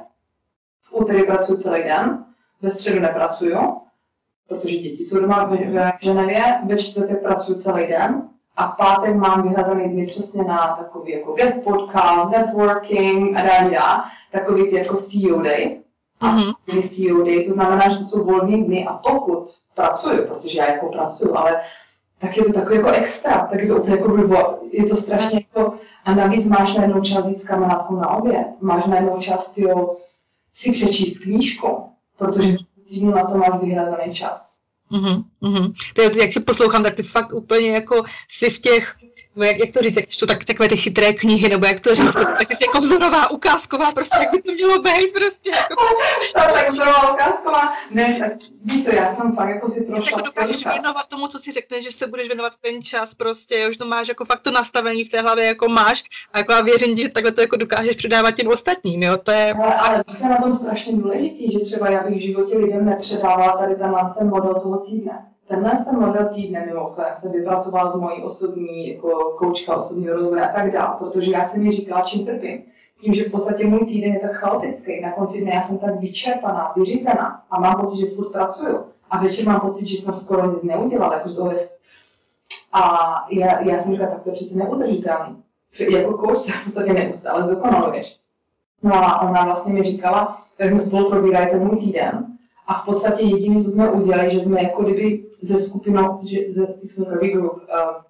v 0.80 0.92
úterý 0.92 1.22
pracuji 1.22 1.56
celý 1.56 1.82
den, 1.82 2.24
ve 2.62 2.70
středu 2.70 3.00
nepracuju, 3.00 3.58
protože 4.48 4.76
děti 4.76 5.04
jsou 5.04 5.20
doma 5.20 5.44
v 5.44 5.58
Ženevě, 6.02 6.42
ve 6.66 6.78
čtvrtek 6.78 7.22
pracuji 7.22 7.58
celý 7.58 7.86
den 7.86 8.33
a 8.56 8.70
v 8.70 8.76
pátek 8.76 9.16
mám 9.16 9.42
vyhrazený 9.42 9.88
dny 9.88 10.06
přesně 10.06 10.44
na 10.44 10.76
takový 10.78 11.12
jako 11.12 11.32
guest 11.32 11.64
podcast, 11.64 12.30
networking 12.30 13.36
a 13.36 13.42
dále 13.42 14.04
takový 14.32 14.70
ty 14.70 14.76
jako 14.76 14.96
CEO 14.96 15.42
day. 15.42 15.80
Mm-hmm. 16.22 16.54
CEO 16.82 17.24
day, 17.24 17.46
to 17.46 17.52
znamená, 17.52 17.88
že 17.88 17.98
to 17.98 18.04
jsou 18.04 18.24
volné 18.24 18.64
dny 18.64 18.86
a 18.86 18.92
pokud 18.92 19.54
pracuju, 19.74 20.26
protože 20.28 20.58
já 20.58 20.66
jako 20.66 20.86
pracuju, 20.86 21.36
ale 21.36 21.60
tak 22.18 22.36
je 22.36 22.44
to 22.44 22.52
takový 22.52 22.76
jako 22.76 22.90
extra, 22.90 23.48
tak 23.50 23.60
je 23.60 23.68
to 23.68 23.76
úplně 23.76 23.96
jako 23.96 24.16
reward, 24.16 24.58
je 24.72 24.84
to 24.84 24.96
strašně 24.96 25.46
jako, 25.54 25.74
a 26.04 26.14
navíc 26.14 26.48
máš 26.48 26.74
najednou 26.74 27.00
čas 27.00 27.26
jít 27.26 27.40
s 27.40 27.44
kamarádkou 27.44 27.96
na 27.96 28.08
oběd, 28.08 28.46
máš 28.60 28.86
najednou 28.86 29.20
čas, 29.20 29.52
jo, 29.56 29.96
si 30.54 30.72
přečíst 30.72 31.18
knížku, 31.18 31.90
protože 32.18 32.56
týdnu 32.88 33.10
na 33.10 33.24
to 33.24 33.38
máš 33.38 33.60
vyhrazený 33.60 34.14
čas. 34.14 34.56
Mm-hmm, 34.92 35.24
mm-hmm. 35.44 35.72
To, 35.94 36.18
jak 36.20 36.32
se 36.32 36.40
poslouchám, 36.40 36.82
tak 36.82 36.94
ty 36.94 37.02
fakt 37.02 37.32
úplně 37.32 37.70
jako 37.70 38.04
si 38.28 38.50
v 38.50 38.58
těch 38.58 38.94
jak, 39.36 39.58
jak 39.58 39.72
to 39.72 39.80
říct, 39.80 39.96
jak 39.96 40.04
to 40.20 40.26
tak, 40.26 40.44
takové 40.44 40.68
ty 40.68 40.76
chytré 40.76 41.12
knihy, 41.12 41.48
nebo 41.48 41.66
jak 41.66 41.80
to 41.80 41.94
říct, 41.94 42.14
tak 42.14 42.48
jako 42.60 42.80
vzorová, 42.80 43.30
ukázková, 43.30 43.92
prostě 43.92 44.16
jak 44.20 44.30
by 44.30 44.42
to 44.42 44.52
mělo 44.52 44.82
být, 44.82 45.12
prostě. 45.14 45.50
Jako. 45.50 45.84
tak 46.54 46.72
vzorová, 46.72 47.12
ukázková, 47.12 47.72
ne, 47.90 48.16
tak 48.18 48.32
víš 48.64 48.84
co, 48.84 48.94
já 48.94 49.08
jsem 49.08 49.32
fakt 49.32 49.48
jako 49.48 49.68
si 49.68 49.84
prošla. 49.84 50.16
Tak 50.16 50.26
dokážeš 50.26 50.64
věnovat 50.64 51.08
tomu, 51.08 51.28
co 51.28 51.38
si 51.38 51.52
řekneš, 51.52 51.84
že 51.84 51.92
se 51.92 52.06
budeš 52.06 52.26
věnovat 52.26 52.52
ten 52.60 52.82
čas, 52.82 53.14
prostě, 53.14 53.60
jo, 53.60 53.72
že 53.72 53.78
to 53.78 53.86
máš 53.86 54.08
jako 54.08 54.24
fakt 54.24 54.40
to 54.40 54.50
nastavení 54.50 55.04
v 55.04 55.10
té 55.10 55.20
hlavě, 55.20 55.44
jako 55.44 55.68
máš, 55.68 56.04
a 56.32 56.38
jako 56.38 56.52
já 56.52 56.60
věřím, 56.60 56.98
že 56.98 57.08
takhle 57.08 57.32
to 57.32 57.40
jako 57.40 57.56
dokážeš 57.56 57.96
předávat 57.96 58.30
těm 58.30 58.48
ostatním, 58.48 59.02
jo, 59.02 59.16
to 59.16 59.30
je... 59.30 59.54
Ale, 59.54 59.74
ale 59.74 60.04
to 60.04 60.14
je 60.22 60.30
na 60.30 60.36
tom 60.36 60.52
strašně 60.52 60.92
důležitý, 60.92 61.52
že 61.52 61.58
třeba 61.58 61.90
já 61.90 62.02
bych 62.02 62.16
v 62.16 62.22
životě 62.22 62.58
lidem 62.58 62.84
nepředávala 62.84 63.58
tady 63.58 63.74
tenhle 63.74 64.14
ten 64.18 64.28
model 64.28 64.54
toho 64.54 64.78
týdne 64.78 65.33
Tenhle 65.48 65.84
ten 65.84 66.00
model 66.00 66.28
týdne 66.34 66.66
mimochodem 66.66 67.14
jsem 67.14 67.32
vypracovala 67.32 67.88
z 67.88 68.00
mojí 68.00 68.22
osobní 68.22 68.88
jako 68.88 69.34
koučka 69.38 69.76
osobního 69.76 70.14
rozvoje 70.14 70.48
a 70.48 70.52
tak 70.52 70.72
dále, 70.72 70.96
protože 70.98 71.32
já 71.32 71.44
jsem 71.44 71.62
mi 71.62 71.70
říkala, 71.70 72.02
čím 72.02 72.26
trpím. 72.26 72.62
Tím, 73.00 73.14
že 73.14 73.24
v 73.24 73.30
podstatě 73.30 73.66
můj 73.66 73.86
týden 73.86 74.12
je 74.12 74.20
tak 74.20 74.32
chaotický, 74.32 75.00
na 75.00 75.12
konci 75.12 75.40
dne 75.40 75.54
já 75.54 75.62
jsem 75.62 75.78
tak 75.78 76.00
vyčerpaná, 76.00 76.72
vyřízená 76.76 77.42
a 77.50 77.60
mám 77.60 77.80
pocit, 77.80 78.00
že 78.00 78.06
furt 78.06 78.32
pracuju. 78.32 78.84
A 79.10 79.22
večer 79.22 79.46
mám 79.46 79.60
pocit, 79.60 79.86
že 79.86 79.96
jsem 79.96 80.14
skoro 80.14 80.52
nic 80.52 80.62
neudělala, 80.62 81.14
jako 81.14 81.32
to 81.32 81.50
je... 81.50 81.56
A 82.72 83.10
já, 83.30 83.60
já 83.60 83.78
jsem 83.78 83.92
říkala, 83.92 84.10
tak 84.10 84.22
to 84.22 84.28
je 84.28 84.34
přece 84.34 84.58
neudržitelný. 84.58 85.42
Jako 85.90 86.18
kouč 86.18 86.38
se 86.38 86.52
v 86.52 86.64
podstatě 86.64 86.92
neustále 86.92 87.46
zdokonaluješ. 87.46 88.16
No 88.82 88.94
a 88.94 89.20
ona 89.20 89.44
vlastně 89.44 89.72
mi 89.72 89.82
říkala, 89.82 90.42
tak 90.56 90.70
jsme 90.70 90.80
spolu 90.80 91.10
probírali 91.10 91.50
ten 91.50 91.66
můj 91.66 91.76
týden 91.76 92.33
a 92.66 92.74
v 92.74 92.84
podstatě 92.84 93.22
jediné, 93.22 93.60
co 93.60 93.70
jsme 93.70 93.90
udělali, 93.90 94.30
že 94.30 94.40
jsme 94.40 94.62
jako 94.62 94.82
kdyby 94.82 95.24
ze 95.42 95.58
skupinou, 95.58 96.20
že 96.22 96.38
ze, 96.48 96.66
jsem 96.82 97.04
regroup, 97.04 97.52
uh, 97.52 98.02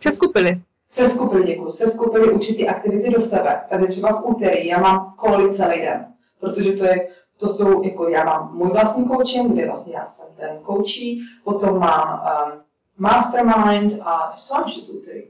se 0.00 0.12
skupili. 0.12 0.62
Se 0.90 1.08
skupili, 1.08 1.44
děkuji. 1.44 1.70
Se 1.70 1.86
skupili 1.86 2.32
určitý 2.32 2.68
aktivity 2.68 3.10
do 3.10 3.20
sebe. 3.20 3.60
Tady 3.70 3.86
třeba 3.86 4.12
v 4.12 4.24
úterý 4.24 4.66
já 4.66 4.80
mám 4.80 5.14
koly 5.16 5.52
celý 5.52 5.80
den, 5.80 6.06
protože 6.40 6.72
to 6.72 6.84
je, 6.84 7.08
to 7.36 7.48
jsou, 7.48 7.82
jako 7.82 8.08
já 8.08 8.24
mám 8.24 8.54
můj 8.54 8.68
vlastní 8.68 9.08
coaching, 9.08 9.52
kde 9.52 9.66
vlastně 9.66 9.94
já 9.94 10.04
jsem 10.04 10.28
ten 10.36 10.58
coachí, 10.66 11.22
potom 11.44 11.78
mám 11.78 12.22
um, 12.52 12.60
mastermind 12.98 14.00
a 14.02 14.36
co 14.42 14.54
mám 14.54 14.64
ještě 14.66 14.92
úterý? 14.92 15.22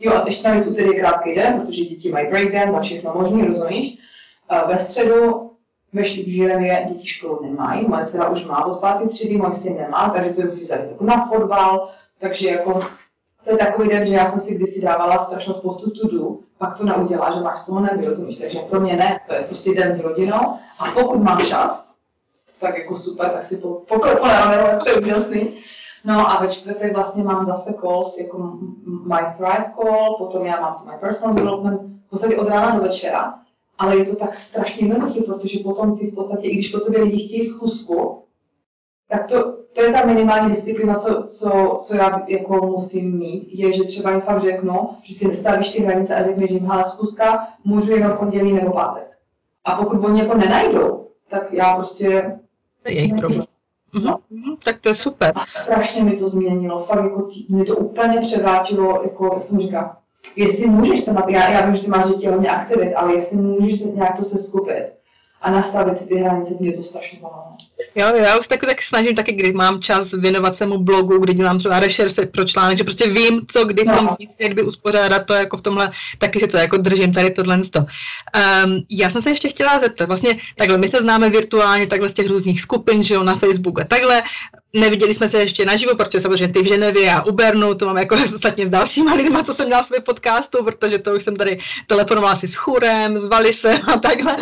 Jo, 0.00 0.12
a 0.12 0.26
ještě 0.26 0.48
navíc 0.48 0.66
úterý 0.66 0.88
je 0.88 1.00
krátký 1.00 1.34
den, 1.34 1.60
protože 1.60 1.84
děti 1.84 2.12
mají 2.12 2.26
breakdance 2.26 2.76
a 2.76 2.80
všechno 2.80 3.12
možný, 3.14 3.46
rozumíš? 3.46 3.98
Uh, 4.52 4.68
ve 4.68 4.78
středu 4.78 5.49
ve 5.92 6.04
Ženevě 6.04 6.86
děti 6.88 7.06
školu 7.06 7.38
nemají, 7.42 7.88
moje 7.88 8.06
dcera 8.06 8.28
už 8.28 8.44
má 8.44 8.64
od 8.64 8.80
páté 8.80 9.06
třídy, 9.06 9.36
můj 9.36 9.52
syn 9.52 9.76
nemá, 9.76 10.08
takže 10.08 10.30
to 10.30 10.42
musí 10.42 10.64
zajít 10.64 10.90
jako 10.90 11.04
na 11.04 11.26
fotbal, 11.26 11.88
takže 12.18 12.50
jako 12.50 12.82
to 13.44 13.50
je 13.50 13.56
takový 13.56 13.88
den, 13.88 14.06
že 14.06 14.14
já 14.14 14.26
jsem 14.26 14.40
si 14.40 14.54
kdysi 14.54 14.82
dávala 14.82 15.18
strašnou 15.18 15.54
spoustu 15.54 15.90
to 15.90 16.16
do, 16.16 16.36
pak 16.58 16.78
to 16.78 16.84
neudělá, 16.84 17.30
že 17.30 17.40
máš 17.40 17.58
z 17.58 17.66
toho 17.66 17.80
nervy, 17.80 18.06
rozumíš? 18.06 18.36
Takže 18.36 18.58
pro 18.58 18.80
mě 18.80 18.96
ne, 18.96 19.20
to 19.28 19.34
je 19.34 19.42
prostě 19.42 19.74
den 19.74 19.94
s 19.94 20.04
rodinou 20.04 20.40
a 20.80 20.84
pokud 20.94 21.18
mám 21.18 21.44
čas, 21.44 21.96
tak 22.60 22.78
jako 22.78 22.96
super, 22.96 23.30
tak 23.30 23.42
si 23.42 23.56
po, 23.56 23.68
poklepu 23.68 24.26
na 24.26 24.78
to 24.78 24.90
je 24.90 24.96
úžasný. 24.96 25.54
No 26.04 26.30
a 26.30 26.40
ve 26.40 26.48
čtvrtek 26.48 26.94
vlastně 26.94 27.22
mám 27.22 27.44
zase 27.44 27.74
calls 27.80 28.18
jako 28.18 28.38
My 29.06 29.20
Thrive 29.36 29.72
Call, 29.82 30.16
potom 30.18 30.46
já 30.46 30.60
mám 30.60 30.74
to 30.74 30.90
My 30.90 30.98
Personal 31.00 31.34
Development, 31.34 31.80
v 32.06 32.10
podstatě 32.10 32.36
od 32.36 32.48
rána 32.48 32.76
do 32.76 32.82
večera, 32.82 33.34
ale 33.80 33.96
je 33.96 34.04
to 34.04 34.16
tak 34.16 34.34
strašně 34.34 34.86
jednoduché, 34.86 35.20
protože 35.20 35.58
potom 35.58 35.96
ty 35.96 36.10
v 36.10 36.14
podstatě, 36.14 36.48
i 36.48 36.54
když 36.54 36.68
po 36.68 36.80
tobě 36.80 37.02
lidi 37.02 37.26
chtějí 37.26 37.42
zkusku, 37.44 38.22
tak 39.08 39.26
to, 39.26 39.56
to 39.72 39.82
je 39.82 39.92
ta 39.92 40.06
minimální 40.06 40.48
disciplína, 40.48 40.94
co, 40.94 41.24
co, 41.28 41.78
co 41.82 41.96
já 41.96 42.24
jako 42.28 42.66
musím 42.66 43.18
mít, 43.18 43.48
je, 43.52 43.72
že 43.72 43.84
třeba 43.84 44.10
jim 44.10 44.20
fakt 44.20 44.40
řeknu, 44.40 44.88
že 45.02 45.14
si 45.14 45.28
nestavíš 45.28 45.68
ty 45.68 45.82
hranice 45.82 46.14
a 46.14 46.24
řekneš 46.24 46.50
jim, 46.50 46.66
hele, 46.66 46.84
zkuska, 46.84 47.48
můžu 47.64 47.92
jenom 47.92 48.16
pondělí 48.16 48.52
nebo 48.52 48.70
pátek. 48.70 49.18
A 49.64 49.74
pokud 49.74 50.04
oni 50.04 50.20
jako 50.20 50.36
nenajdou, 50.36 51.06
tak 51.28 51.52
já 51.52 51.74
prostě... 51.74 52.38
To 52.82 52.88
je 52.88 52.94
jejich 52.94 53.14
problém. 53.14 53.44
No. 54.04 54.18
Mm, 54.30 54.56
tak 54.64 54.80
to 54.80 54.88
je 54.88 54.94
super. 54.94 55.32
A 55.34 55.40
strašně 55.60 56.04
mi 56.04 56.12
to 56.12 56.28
změnilo, 56.28 56.78
fakt 56.78 57.04
jako 57.04 57.22
tý, 57.22 57.46
mě 57.48 57.64
to 57.64 57.76
úplně 57.76 58.20
převrátilo, 58.20 59.02
jako, 59.04 59.30
jak 59.34 59.42
jsem 59.42 59.60
říká, 59.60 59.99
jestli 60.36 60.68
můžeš 60.68 61.00
se 61.00 61.14
já, 61.28 61.50
já 61.50 61.66
vím, 61.66 61.74
že 61.74 61.82
ty 61.82 61.88
máš 61.88 62.08
děti 62.08 62.26
hodně 62.26 62.50
aktivit, 62.50 62.94
ale 62.94 63.14
jestli 63.14 63.36
můžeš 63.36 63.80
se 63.80 63.88
nějak 63.88 64.16
to 64.16 64.24
se 64.24 64.38
skupit 64.38 64.92
a 65.40 65.50
nastavit 65.50 65.98
si 65.98 66.06
ty 66.06 66.16
hranice, 66.16 66.54
mě 66.60 66.76
to 66.76 66.82
strašně 66.82 67.18
pomáhá. 67.18 67.56
Jo, 67.94 68.06
já 68.16 68.38
už 68.38 68.48
tak, 68.48 68.60
tak 68.60 68.82
snažím 68.82 69.14
taky, 69.14 69.32
když 69.32 69.52
mám 69.52 69.82
čas 69.82 70.12
věnovat 70.12 70.56
se 70.56 70.66
mu 70.66 70.78
blogu, 70.78 71.18
kdy 71.18 71.34
dělám 71.34 71.58
třeba 71.58 71.80
rešerše 71.80 72.26
pro 72.26 72.44
článek, 72.44 72.78
že 72.78 72.84
prostě 72.84 73.10
vím, 73.10 73.46
co 73.48 73.64
kdy 73.64 73.82
v 73.82 73.96
tom 73.96 74.04
no. 74.04 74.16
místě, 74.18 74.48
kdy 74.48 74.62
uspořádat 74.62 75.26
to 75.26 75.34
jako 75.34 75.56
v 75.56 75.62
tomhle, 75.62 75.92
taky 76.18 76.40
si 76.40 76.46
to 76.46 76.56
jako 76.56 76.76
držím 76.76 77.12
tady 77.12 77.30
tohle. 77.30 77.56
Um, 77.56 78.82
já 78.90 79.10
jsem 79.10 79.22
se 79.22 79.30
ještě 79.30 79.48
chtěla 79.48 79.78
zeptat, 79.78 80.06
vlastně 80.06 80.38
takhle, 80.56 80.78
my 80.78 80.88
se 80.88 80.98
známe 80.98 81.30
virtuálně 81.30 81.86
takhle 81.86 82.08
z 82.08 82.14
těch 82.14 82.28
různých 82.28 82.60
skupin, 82.60 83.04
že 83.04 83.14
jo, 83.14 83.22
na 83.22 83.36
Facebooku 83.36 83.80
a 83.80 83.84
takhle, 83.84 84.22
Neviděli 84.72 85.14
jsme 85.14 85.28
se 85.28 85.38
ještě 85.38 85.66
naživo, 85.66 85.96
protože 85.96 86.20
samozřejmě 86.20 86.48
ty 86.48 86.62
v 86.62 86.66
Ženevě 86.66 87.12
a 87.12 87.22
u 87.22 87.32
Bernu, 87.32 87.74
to 87.74 87.86
mám 87.86 87.96
jako 87.96 88.16
ostatně 88.34 88.66
s 88.66 88.70
dalšíma 88.70 89.14
lidma, 89.14 89.44
co 89.44 89.54
jsem 89.54 89.66
měla 89.66 89.82
své 89.82 90.00
podcastu, 90.00 90.64
protože 90.64 90.98
to 90.98 91.14
už 91.14 91.22
jsem 91.22 91.36
tady 91.36 91.60
telefonovala 91.86 92.36
si 92.36 92.48
s 92.48 92.54
Churem, 92.54 93.20
s 93.20 93.28
Valisem 93.28 93.80
a 93.86 93.98
takhle, 93.98 94.36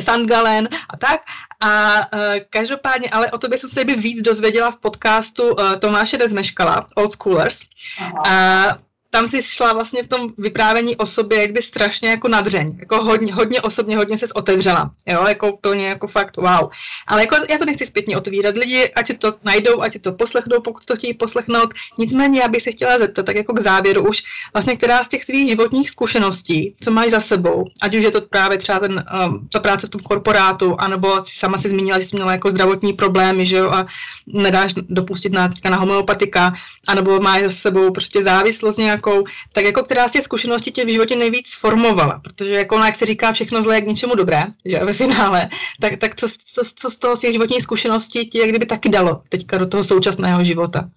Sandgalen 0.00 0.68
a 0.90 0.96
tak. 0.96 1.20
A 1.60 1.96
uh, 1.96 2.20
každopádně, 2.50 2.77
ale 3.10 3.30
o 3.30 3.38
tobě 3.38 3.58
jsem 3.58 3.70
se 3.70 3.84
víc 3.84 4.22
dozvěděla 4.22 4.70
v 4.70 4.76
podcastu 4.76 5.42
uh, 5.42 5.76
Tomáše 5.76 6.18
Dezmeškala, 6.18 6.86
Old 6.94 7.12
Schoolers. 7.12 7.60
Aha. 8.00 8.78
Tam 9.10 9.28
si 9.28 9.42
šla 9.42 9.72
vlastně 9.72 10.02
v 10.02 10.06
tom 10.06 10.32
vyprávění 10.38 10.96
o 10.96 11.06
sobě 11.06 11.40
jak 11.40 11.52
by 11.52 11.62
strašně 11.62 12.08
jako 12.08 12.28
nadřeň, 12.28 12.76
jako 12.78 13.04
hodně, 13.04 13.34
hodně 13.34 13.60
osobně, 13.60 13.96
hodně 13.96 14.18
se 14.18 14.26
otevřela, 14.34 14.90
jo, 15.06 15.24
jako 15.28 15.58
to 15.60 15.72
jako 15.72 16.06
fakt 16.06 16.36
wow. 16.36 16.70
Ale 17.06 17.20
jako 17.20 17.36
já 17.50 17.58
to 17.58 17.64
nechci 17.64 17.86
zpětně 17.86 18.16
otvírat 18.16 18.56
lidi, 18.56 18.92
ať 18.96 19.06
si 19.06 19.14
to 19.14 19.34
najdou, 19.44 19.82
ať 19.82 19.92
si 19.92 19.98
to 19.98 20.12
poslechnou, 20.12 20.60
pokud 20.60 20.84
to 20.84 20.96
chtějí 20.96 21.14
poslechnout. 21.14 21.74
Nicméně 21.98 22.40
já 22.40 22.48
bych 22.48 22.62
se 22.62 22.70
chtěla 22.70 22.98
zeptat, 22.98 23.26
tak 23.26 23.36
jako 23.36 23.52
k 23.52 23.60
závěru 23.60 24.08
už, 24.08 24.22
vlastně 24.52 24.76
která 24.76 25.04
z 25.04 25.08
těch 25.08 25.26
tvých 25.26 25.48
životních 25.48 25.90
zkušeností, 25.90 26.74
co 26.84 26.90
máš 26.90 27.10
za 27.10 27.20
sebou, 27.20 27.64
ať 27.82 27.96
už 27.96 28.04
je 28.04 28.10
to 28.10 28.20
právě 28.20 28.58
třeba 28.58 28.78
ten, 28.78 29.04
um, 29.24 29.48
ta 29.52 29.60
práce 29.60 29.86
v 29.86 29.90
tom 29.90 30.00
korporátu, 30.00 30.76
anebo 30.78 31.24
sama 31.32 31.58
si 31.58 31.68
zmínila, 31.68 32.00
že 32.00 32.06
jsi 32.06 32.16
měla 32.16 32.32
jako 32.32 32.50
zdravotní 32.50 32.92
problémy, 32.92 33.46
že 33.46 33.56
jo, 33.56 33.70
a 33.70 33.86
nedáš 34.32 34.74
dopustit 34.74 35.32
na, 35.32 35.50
na 35.70 35.76
homeopatika, 35.76 36.52
anebo 36.86 37.20
máš 37.20 37.42
za 37.42 37.52
sebou 37.52 37.90
prostě 37.90 38.24
závislost 38.24 38.76
nějak 38.78 38.98
nějakou, 38.98 39.24
tak 39.52 39.64
jako 39.64 39.82
která 39.82 40.08
z 40.08 40.12
těch 40.12 40.24
zkušeností 40.24 40.72
tě 40.72 40.84
v 40.84 40.88
životě 40.92 41.16
nejvíc 41.16 41.56
formovala, 41.60 42.20
protože 42.24 42.52
jako 42.52 42.78
jak 42.78 42.96
se 42.96 43.06
říká 43.06 43.32
všechno 43.32 43.62
zlé 43.62 43.76
je 43.76 43.80
k 43.80 43.86
něčemu 43.86 44.14
dobré, 44.14 44.44
že 44.64 44.84
ve 44.84 44.94
finále, 44.94 45.48
tak, 45.80 45.98
tak 45.98 46.16
co, 46.16 46.28
co, 46.28 46.62
co 46.74 46.90
z 46.90 46.96
toho 46.96 47.16
z 47.16 47.20
těch 47.20 47.32
životních 47.32 47.62
zkušeností 47.62 48.28
ti 48.28 48.38
jak 48.38 48.48
kdyby 48.48 48.66
taky 48.66 48.88
dalo 48.88 49.22
teďka 49.28 49.58
do 49.58 49.66
toho 49.66 49.84
současného 49.84 50.44
života? 50.44 50.88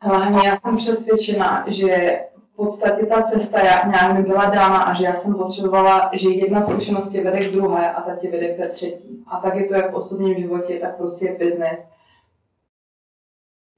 Hlavně 0.00 0.48
já 0.48 0.56
jsem 0.56 0.76
přesvědčena, 0.76 1.64
že 1.66 2.18
podstatě 2.58 3.06
ta 3.06 3.22
cesta 3.22 3.60
nějak 3.62 4.16
mi 4.16 4.22
byla 4.22 4.44
dána 4.44 4.82
a 4.82 4.94
že 4.94 5.04
já 5.04 5.14
jsem 5.14 5.34
potřebovala, 5.34 6.10
že 6.12 6.30
jedna 6.30 6.62
zkušenost 6.62 7.08
tě 7.08 7.24
vede 7.24 7.48
k 7.48 7.52
druhé 7.52 7.92
a 7.92 8.02
ta 8.02 8.16
tě 8.16 8.30
vede 8.30 8.54
k 8.54 8.56
té 8.56 8.68
třetí. 8.68 9.24
A 9.26 9.40
tak 9.40 9.54
je 9.54 9.68
to 9.68 9.74
jak 9.74 9.92
v 9.92 9.94
osobním 9.94 10.38
životě, 10.38 10.78
tak 10.78 10.96
prostě 10.96 11.36
business 11.38 11.90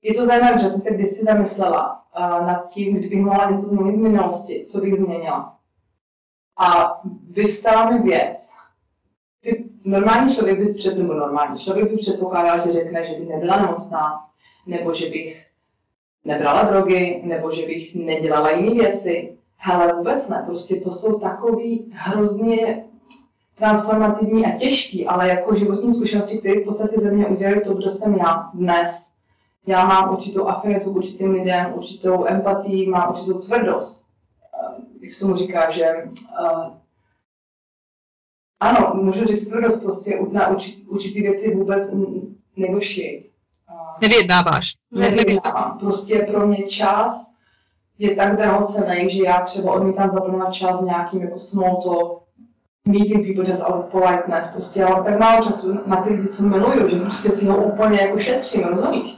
je 0.03 0.15
to 0.15 0.27
zajímavé, 0.27 0.59
že 0.59 0.69
jsem 0.69 0.81
se 0.81 0.95
kdysi 0.95 1.25
zamyslela 1.25 2.05
uh, 2.19 2.47
nad 2.47 2.71
tím, 2.71 2.97
kdybych 2.97 3.21
mohla 3.21 3.51
něco 3.51 3.67
změnit 3.67 3.97
v 3.97 4.03
minulosti, 4.03 4.65
co 4.69 4.81
bych 4.81 4.97
změnila. 4.97 5.59
A 6.59 7.01
vyvstala 7.31 7.91
mi 7.91 7.99
věc. 7.99 8.51
Ty, 9.41 9.71
normální 9.85 10.35
člověk 10.35 10.59
by 10.59 10.75
před, 10.75 10.99
nebo 10.99 11.15
normální 11.15 11.59
člověk 11.59 11.91
by 11.91 11.97
předpokládal, 11.97 12.59
že 12.59 12.73
řekne, 12.73 13.05
že 13.05 13.15
bych 13.15 13.29
nebyla 13.29 13.57
nemocná, 13.57 14.27
nebo 14.67 14.95
že 14.95 15.11
bych 15.11 15.47
nebrala 16.25 16.63
drogy, 16.63 17.23
nebo 17.25 17.51
že 17.51 17.67
bych 17.67 17.95
nedělala 17.95 18.51
jiné 18.51 18.75
věci. 18.75 19.37
Hele, 19.57 19.93
vůbec 19.97 20.29
ne. 20.29 20.43
Prostě 20.47 20.77
to 20.77 20.93
jsou 20.93 21.19
takový 21.19 21.93
hrozně 21.93 22.85
transformativní 23.55 24.47
a 24.47 24.57
těžký, 24.57 25.07
ale 25.07 25.29
jako 25.29 25.55
životní 25.55 25.95
zkušenosti, 25.95 26.39
které 26.39 26.61
v 26.61 26.65
podstatě 26.65 26.99
ze 26.99 27.11
mě 27.11 27.27
udělali 27.27 27.61
to, 27.61 27.75
kdo 27.75 27.91
jsem 27.91 28.15
já 28.15 28.51
dnes 28.55 29.11
já 29.67 29.85
mám 29.85 30.13
určitou 30.13 30.47
afinitu 30.47 30.93
k 30.93 30.97
určitým 30.97 31.31
lidem, 31.31 31.73
určitou 31.75 32.27
empatii, 32.27 32.89
mám 32.91 33.11
určitou 33.11 33.39
tvrdost. 33.39 34.05
Eh, 34.55 34.83
jak 35.01 35.13
se 35.13 35.21
tomu 35.21 35.37
říká, 35.37 35.71
že 35.71 35.93
uh, 36.41 36.75
ano, 38.61 38.95
můžu 39.03 39.25
říct 39.25 39.49
tvrdost, 39.49 39.83
prostě 39.83 40.21
na 40.31 40.49
určit, 40.49 40.85
určitý 40.89 41.23
věci 41.23 41.55
vůbec 41.55 41.95
negošit. 42.57 43.30
Nevyjednáváš. 44.01 44.75
Nevyjednávám. 44.91 45.79
Prostě 45.79 46.19
pro 46.19 46.47
mě 46.47 46.63
čas 46.63 47.31
je 47.99 48.17
tak 48.17 48.37
drahocený, 48.37 49.11
že 49.11 49.25
já 49.25 49.41
třeba 49.41 49.73
odmítám 49.73 50.09
zaplňovat 50.09 50.53
čas 50.53 50.81
nějakým 50.81 51.23
jako 51.23 51.39
small 51.39 51.77
talk, 51.83 52.23
meeting 52.89 53.27
people 53.27 53.51
just 53.51 53.63
out 53.65 53.85
politeness. 53.85 54.47
Prostě 54.53 54.81
já 54.81 54.89
mám 54.89 55.05
tak 55.05 55.19
málo 55.19 55.43
času 55.43 55.81
na 55.87 55.97
ty 55.97 56.11
lidi, 56.11 56.29
co 56.29 56.43
miluju, 56.43 56.89
že 56.89 57.01
prostě 57.01 57.31
si 57.31 57.47
ho 57.47 57.57
úplně 57.65 58.01
jako 58.01 58.19
šetřím, 58.19 58.65
rozumíš? 58.65 59.17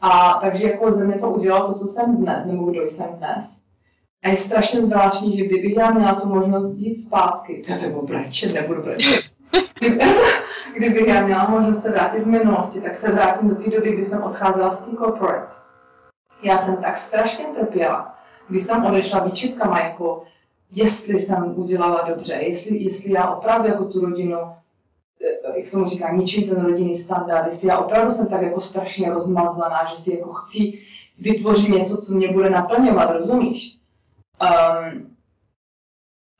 A 0.00 0.38
takže 0.40 0.70
jako 0.70 0.92
ze 0.92 1.06
mě 1.06 1.16
to 1.16 1.30
udělalo 1.30 1.66
to, 1.66 1.74
co 1.74 1.86
jsem 1.86 2.16
dnes, 2.16 2.46
nebo 2.46 2.70
kdo 2.70 2.82
jsem 2.82 3.06
dnes. 3.18 3.60
A 4.22 4.28
je 4.28 4.36
strašně 4.36 4.80
zvláštní, 4.80 5.36
že 5.36 5.46
kdybych 5.46 5.76
já 5.76 5.90
měla 5.90 6.14
tu 6.14 6.28
možnost 6.28 6.78
jít 6.78 6.96
zpátky, 6.96 7.62
to 7.66 7.82
nebo 7.82 8.02
brečet, 8.02 8.54
nebudu 8.54 8.82
brečet. 8.82 9.37
Kdybych 10.76 11.06
já 11.06 11.26
měla 11.26 11.50
možnost 11.50 11.82
se 11.82 11.90
vrátit 11.90 12.20
v 12.20 12.26
minulosti, 12.26 12.80
tak 12.80 12.96
se 12.96 13.12
vrátím 13.12 13.48
do 13.48 13.54
té 13.54 13.70
doby, 13.70 13.92
kdy 13.92 14.04
jsem 14.04 14.22
odcházela 14.22 14.70
z 14.70 14.78
té 14.78 14.96
corporate. 14.96 15.52
Já 16.42 16.58
jsem 16.58 16.76
tak 16.76 16.96
strašně 16.96 17.44
trpěla, 17.44 18.14
když 18.48 18.62
jsem 18.62 18.84
odešla 18.84 19.24
výčitkama, 19.24 19.80
jako 19.80 20.24
jestli 20.70 21.18
jsem 21.18 21.52
udělala 21.56 22.02
dobře, 22.08 22.34
jestli, 22.34 22.82
jestli 22.82 23.12
já 23.12 23.30
opravdu 23.30 23.68
jako 23.68 23.84
tu 23.84 24.00
rodinu 24.00 24.38
jak 25.56 25.66
se 25.66 25.78
mu 25.78 25.84
říká, 25.84 26.12
ničím 26.12 26.48
ten 26.48 26.64
rodinný 26.64 26.94
standard, 26.94 27.46
jestli 27.46 27.68
já 27.68 27.78
opravdu 27.78 28.10
jsem 28.10 28.26
tak 28.26 28.42
jako 28.42 28.60
strašně 28.60 29.10
rozmazlaná, 29.10 29.84
že 29.84 29.96
si 29.96 30.16
jako 30.16 30.32
chci 30.32 30.82
vytvořit 31.18 31.68
něco, 31.68 31.96
co 31.96 32.14
mě 32.14 32.32
bude 32.32 32.50
naplňovat, 32.50 33.10
rozumíš? 33.10 33.78
Um, 34.42 35.07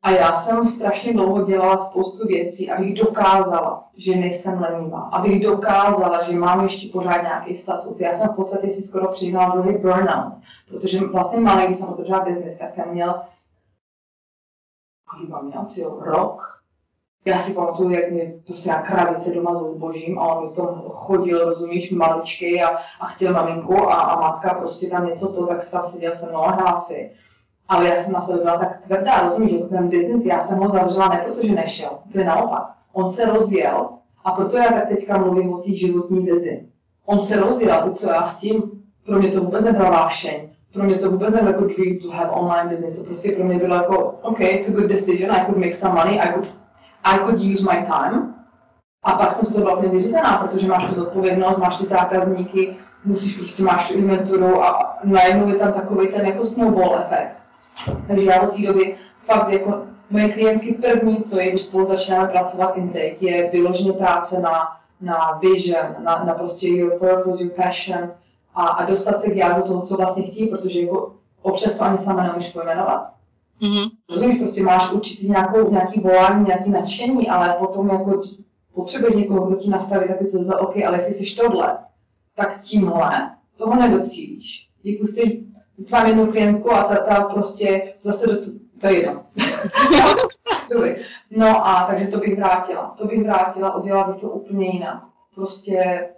a 0.02 0.10
já 0.10 0.34
jsem 0.34 0.64
strašně 0.64 1.12
dlouho 1.12 1.44
dělala 1.44 1.76
spoustu 1.76 2.26
věcí, 2.26 2.70
abych 2.70 2.94
dokázala, 2.94 3.88
že 3.96 4.16
nejsem 4.16 4.60
lenivá, 4.60 5.00
abych 5.00 5.42
dokázala, 5.42 6.22
že 6.22 6.36
mám 6.36 6.62
ještě 6.62 6.88
pořád 6.88 7.22
nějaký 7.22 7.56
status. 7.56 8.00
Já 8.00 8.12
jsem 8.12 8.28
v 8.28 8.36
podstatě 8.36 8.70
si 8.70 8.82
skoro 8.82 9.08
přiznala 9.08 9.56
druhý 9.56 9.78
burnout, 9.78 10.32
protože 10.68 11.00
vlastně 11.00 11.40
malý, 11.40 11.66
když 11.66 11.78
jsem 11.78 11.88
otevřela 11.88 12.24
biznis, 12.24 12.58
tak 12.58 12.74
ten 12.74 12.90
měl, 12.90 13.22
kolik 15.04 15.42
měl, 15.42 16.00
rok, 16.00 16.58
já 17.24 17.38
si 17.38 17.54
pamatuju, 17.54 17.90
jak 17.90 18.10
mě 18.10 18.34
prostě 18.46 18.70
na 18.70 18.82
krabice 18.82 19.34
doma 19.34 19.54
se 19.54 19.68
zbožím 19.68 20.18
a 20.18 20.22
on 20.22 20.48
mi 20.48 20.54
to 20.54 20.66
chodil, 20.88 21.44
rozumíš, 21.44 21.90
maličky 21.90 22.62
a, 22.62 22.68
a 23.00 23.06
chtěl 23.06 23.32
maminku 23.32 23.90
a, 23.90 23.94
a 23.94 24.20
matka 24.20 24.54
prostě 24.54 24.88
tam 24.88 25.06
něco 25.06 25.32
to, 25.32 25.46
tak 25.46 25.70
tam 25.70 25.84
seděl 25.84 26.12
se 26.12 26.28
mnou 26.28 26.38
a 26.38 26.50
hrál 26.50 26.80
si. 26.80 27.10
Ale 27.68 27.88
já 27.88 27.96
jsem 27.96 28.12
na 28.12 28.20
sebe 28.20 28.38
byla 28.38 28.58
tak 28.58 28.80
tvrdá, 28.80 29.20
rozumíš, 29.20 29.50
že 29.50 29.58
ten 29.58 29.88
biznis, 29.88 30.26
já 30.26 30.40
jsem 30.40 30.58
ho 30.58 30.68
zavřela 30.68 31.08
ne 31.08 31.24
protože 31.26 31.54
nešel, 31.54 31.90
to 32.12 32.18
je 32.18 32.24
naopak. 32.24 32.70
On 32.92 33.12
se 33.12 33.26
rozjel 33.26 33.88
a 34.24 34.32
proto 34.32 34.56
já 34.56 34.72
tak 34.72 34.88
teďka 34.88 35.18
mluvím 35.18 35.52
o 35.52 35.58
té 35.58 35.72
životní 35.72 36.20
vizi. 36.20 36.66
On 37.06 37.20
se 37.20 37.40
rozjel 37.40 37.72
a 37.74 37.82
teď 37.82 37.96
co 37.96 38.10
já 38.10 38.24
s 38.24 38.40
tím? 38.40 38.62
Pro 39.06 39.18
mě 39.18 39.32
to 39.32 39.40
vůbec 39.40 39.64
nebyla 39.64 39.90
vášeň. 39.90 40.48
Pro 40.72 40.82
mě 40.82 40.94
to 40.94 41.10
vůbec 41.10 41.34
nebylo 41.34 41.52
jako 41.52 41.64
dream 41.64 41.98
to 42.02 42.10
have 42.10 42.30
online 42.30 42.70
business. 42.70 42.98
To 42.98 43.04
prostě 43.04 43.32
pro 43.32 43.44
mě 43.44 43.58
bylo 43.58 43.74
jako, 43.74 44.18
OK, 44.22 44.40
it's 44.40 44.68
a 44.68 44.72
good 44.72 44.86
decision, 44.86 45.36
I 45.36 45.44
could 45.46 45.58
make 45.58 45.72
some 45.72 45.94
money, 45.94 46.20
I 46.20 46.32
could 46.32 46.58
I 47.04 47.18
could 47.18 47.40
use 47.40 47.62
my 47.62 47.86
time. 47.86 48.34
A 49.02 49.12
pak 49.12 49.30
jsem 49.30 49.46
z 49.46 49.52
toho 49.52 49.64
byla 49.64 49.80
vyřízená, 49.80 50.36
protože 50.36 50.68
máš 50.68 50.88
tu 50.88 50.94
zodpovědnost, 50.94 51.56
máš 51.56 51.76
ty 51.76 51.86
zákazníky, 51.86 52.76
musíš 53.04 53.36
prostě 53.36 53.62
máš 53.62 53.88
tu 53.88 53.94
inventuru 53.94 54.62
a 54.62 54.98
najednou 55.04 55.48
je 55.48 55.54
tam 55.54 55.72
takový 55.72 56.08
ten 56.08 56.26
jako 56.26 56.44
snowball 56.44 56.98
efekt. 56.98 57.37
Takže 58.06 58.26
já 58.26 58.42
od 58.42 58.56
té 58.56 58.62
doby 58.62 58.96
fakt 59.24 59.48
jako 59.48 59.82
moje 60.10 60.28
klientky 60.28 60.74
první, 60.74 61.18
co 61.18 61.40
je, 61.40 61.50
když 61.50 61.62
spolu 61.62 61.86
začínáme 61.86 62.28
pracovat 62.28 62.76
intake, 62.76 63.16
je 63.20 63.50
vyloženě 63.50 63.92
práce 63.92 64.40
na, 64.40 64.68
na 65.00 65.38
vision, 65.42 65.94
na, 66.04 66.24
na 66.24 66.34
prostě 66.34 66.68
your 66.68 66.98
purpose, 66.98 67.44
your 67.44 67.52
passion 67.52 68.10
a, 68.54 68.66
a 68.66 68.84
dostat 68.84 69.20
se 69.20 69.30
k 69.30 69.36
jádru 69.36 69.62
toho, 69.62 69.82
co 69.82 69.96
vlastně 69.96 70.22
chtějí, 70.22 70.48
protože 70.48 70.80
jako 70.80 71.14
občas 71.42 71.74
to 71.74 71.84
ani 71.84 71.98
sama 71.98 72.22
nemůžeš 72.22 72.52
pojmenovat. 72.52 73.10
Mm-hmm. 73.62 73.90
Rozumíš, 74.10 74.38
prostě 74.38 74.62
máš 74.62 74.92
určitý 74.92 75.28
nějakou, 75.28 75.70
nějaký 75.70 76.00
volání, 76.00 76.46
nějaký 76.46 76.70
nadšení, 76.70 77.28
ale 77.28 77.56
potom 77.58 77.88
jako 77.88 78.22
potřebuješ 78.74 79.14
někoho, 79.14 79.46
kdo 79.46 79.56
ti 79.56 79.70
nastaví 79.70 80.08
taky 80.08 80.26
to 80.26 80.42
za 80.42 80.60
OK, 80.60 80.76
ale 80.86 80.96
jestli 80.96 81.14
jsi 81.14 81.36
tohle, 81.36 81.78
tak 82.36 82.60
tímhle 82.60 83.30
toho 83.56 83.74
nedocílíš. 83.76 84.68
Jako 84.84 85.06
si, 85.06 85.44
mám 85.92 86.06
jednu 86.06 86.26
klientku 86.26 86.72
a 86.72 86.82
ta, 86.82 86.96
ta 86.96 87.24
prostě 87.24 87.94
zase 88.00 88.26
do, 88.26 88.52
to 88.80 88.86
je 88.86 88.94
jedno. 88.94 89.26
no 91.30 91.66
a 91.66 91.86
takže 91.86 92.06
to 92.06 92.18
bych 92.18 92.36
vrátila. 92.36 92.94
To 92.98 93.06
bych 93.06 93.24
vrátila, 93.24 93.76
udělala 93.76 94.08
bych 94.08 94.20
to 94.20 94.30
úplně 94.30 94.66
jinak. 94.66 95.02
Prostě 95.34 96.08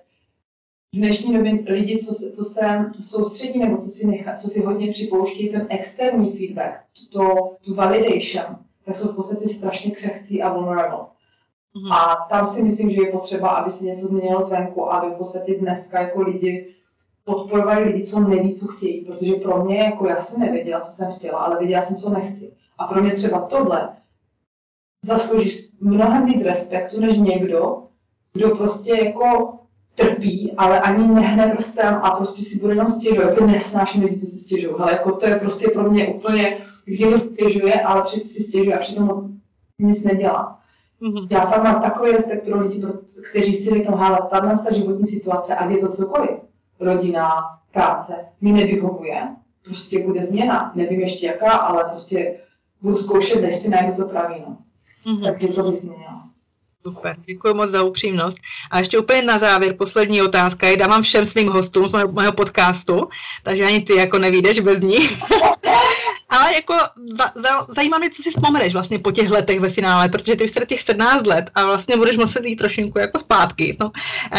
v 0.94 0.96
dnešní 0.96 1.34
době 1.34 1.52
lidi, 1.66 1.98
co 1.98 2.14
se, 2.14 2.30
co 2.30 2.44
se 2.44 2.90
soustředí 3.00 3.58
nebo 3.58 3.76
co 3.76 3.88
si, 3.88 4.06
nechá, 4.06 4.34
co 4.34 4.48
si 4.48 4.64
hodně 4.64 4.90
připouští 4.90 5.48
ten 5.48 5.66
externí 5.70 6.32
feedback, 6.32 6.80
to, 7.12 7.56
tu 7.64 7.74
validation, 7.74 8.56
tak 8.84 8.96
jsou 8.96 9.08
v 9.08 9.16
podstatě 9.16 9.48
strašně 9.48 9.90
křehcí 9.90 10.42
a 10.42 10.52
vulnerable. 10.52 10.98
Mm-hmm. 10.98 11.92
A 11.92 12.26
tam 12.30 12.46
si 12.46 12.62
myslím, 12.62 12.90
že 12.90 13.02
je 13.02 13.12
potřeba, 13.12 13.48
aby 13.48 13.70
se 13.70 13.84
něco 13.84 14.06
změnilo 14.06 14.42
zvenku, 14.42 14.92
aby 14.92 15.10
v 15.10 15.18
podstatě 15.18 15.54
dneska 15.54 16.00
jako 16.00 16.22
lidi 16.22 16.74
podporovali 17.24 17.84
lidi, 17.84 18.06
co 18.06 18.20
neví, 18.20 18.54
co 18.54 18.66
chtějí. 18.66 19.04
Protože 19.04 19.34
pro 19.34 19.64
mě, 19.64 19.78
jako 19.78 20.06
já 20.06 20.20
jsem 20.20 20.40
nevěděla, 20.40 20.80
co 20.80 20.92
jsem 20.92 21.12
chtěla, 21.12 21.38
ale 21.38 21.58
věděla 21.58 21.82
jsem, 21.82 21.96
co 21.96 22.10
nechci. 22.10 22.52
A 22.78 22.86
pro 22.86 23.02
mě 23.02 23.12
třeba 23.12 23.40
tohle 23.40 23.88
zaslouží 25.04 25.48
mnohem 25.80 26.24
víc 26.24 26.44
respektu, 26.44 27.00
než 27.00 27.18
někdo, 27.18 27.82
kdo 28.32 28.56
prostě 28.56 28.92
jako 29.04 29.52
trpí, 29.94 30.52
ale 30.56 30.80
ani 30.80 31.08
nehne 31.08 31.52
prstem 31.56 31.94
a 32.02 32.10
prostě 32.10 32.44
si 32.44 32.58
bude 32.58 32.72
jenom 32.72 32.90
stěžovat. 32.90 33.30
Jako 33.30 33.46
nesnáším 33.46 34.02
lidi, 34.02 34.18
co 34.18 34.26
si 34.26 34.38
stěžují. 34.38 34.74
Ale 34.78 34.92
jako 34.92 35.12
to 35.12 35.26
je 35.26 35.38
prostě 35.38 35.68
pro 35.68 35.90
mě 35.90 36.08
úplně, 36.08 36.58
když 36.84 37.00
někdo 37.00 37.18
stěžuje, 37.18 37.80
ale 37.80 38.04
si 38.06 38.42
stěžuje 38.42 38.76
a 38.76 38.80
přitom 38.80 39.40
nic 39.78 40.02
nedělá. 40.04 40.60
Mm-hmm. 41.02 41.26
Já 41.30 41.46
fakt 41.46 41.62
mám 41.62 41.82
takový 41.82 42.12
respekt 42.12 42.44
pro 42.44 42.60
lidi, 42.60 42.82
kteří 43.30 43.54
si 43.54 43.70
řeknou, 43.70 43.96
hele, 43.96 44.18
tahle 44.30 44.54
ta 44.64 44.72
životní 44.72 45.06
situace, 45.06 45.54
ať 45.54 45.70
je 45.70 45.78
to 45.78 45.88
cokoliv, 45.88 46.30
rodina, 46.80 47.30
práce, 47.72 48.14
mi 48.40 48.52
nevyhovuje, 48.52 49.28
prostě 49.64 50.06
bude 50.06 50.24
změna, 50.24 50.72
nevím 50.74 51.00
ještě 51.00 51.26
jaká, 51.26 51.50
ale 51.50 51.84
prostě 51.84 52.36
budu 52.82 52.96
zkoušet, 52.96 53.42
než 53.42 53.56
si 53.56 53.68
najdu 53.68 53.92
to 53.92 54.08
pravý, 54.08 54.34
no. 54.46 54.56
Mm-hmm. 55.04 55.24
Takže 55.24 55.48
to 55.48 55.62
bych 55.62 55.78
změnila. 55.78 56.30
Super, 56.86 57.16
děkuji 57.24 57.54
moc 57.54 57.70
za 57.70 57.82
upřímnost. 57.82 58.38
A 58.70 58.78
ještě 58.78 58.98
úplně 58.98 59.22
na 59.22 59.38
závěr, 59.38 59.76
poslední 59.76 60.22
otázka, 60.22 60.68
je 60.68 60.76
dávám 60.76 61.02
všem 61.02 61.26
svým 61.26 61.48
hostům 61.48 61.88
z 61.88 61.92
mého 62.12 62.32
podcastu, 62.32 63.08
takže 63.42 63.64
ani 63.64 63.80
ty 63.80 63.96
jako 63.96 64.18
nevídeš 64.18 64.60
bez 64.60 64.80
ní. 64.80 64.98
Ale 66.30 66.54
jako 66.54 66.74
za, 67.18 67.32
za, 67.34 67.66
zajímá 67.74 67.98
mě, 67.98 68.10
co 68.10 68.22
si 68.22 68.30
vzpomeneš 68.30 68.72
vlastně 68.72 68.98
po 68.98 69.12
těch 69.12 69.30
letech 69.30 69.60
ve 69.60 69.70
finále, 69.70 70.08
protože 70.08 70.36
ty 70.36 70.44
už 70.44 70.50
jsi 70.50 70.66
těch 70.66 70.82
17 70.82 71.26
let 71.26 71.50
a 71.54 71.64
vlastně 71.64 71.96
budeš 71.96 72.16
muset 72.16 72.44
jít 72.44 72.56
trošinku 72.56 72.98
jako 72.98 73.18
zpátky. 73.18 73.76
No. 73.80 73.90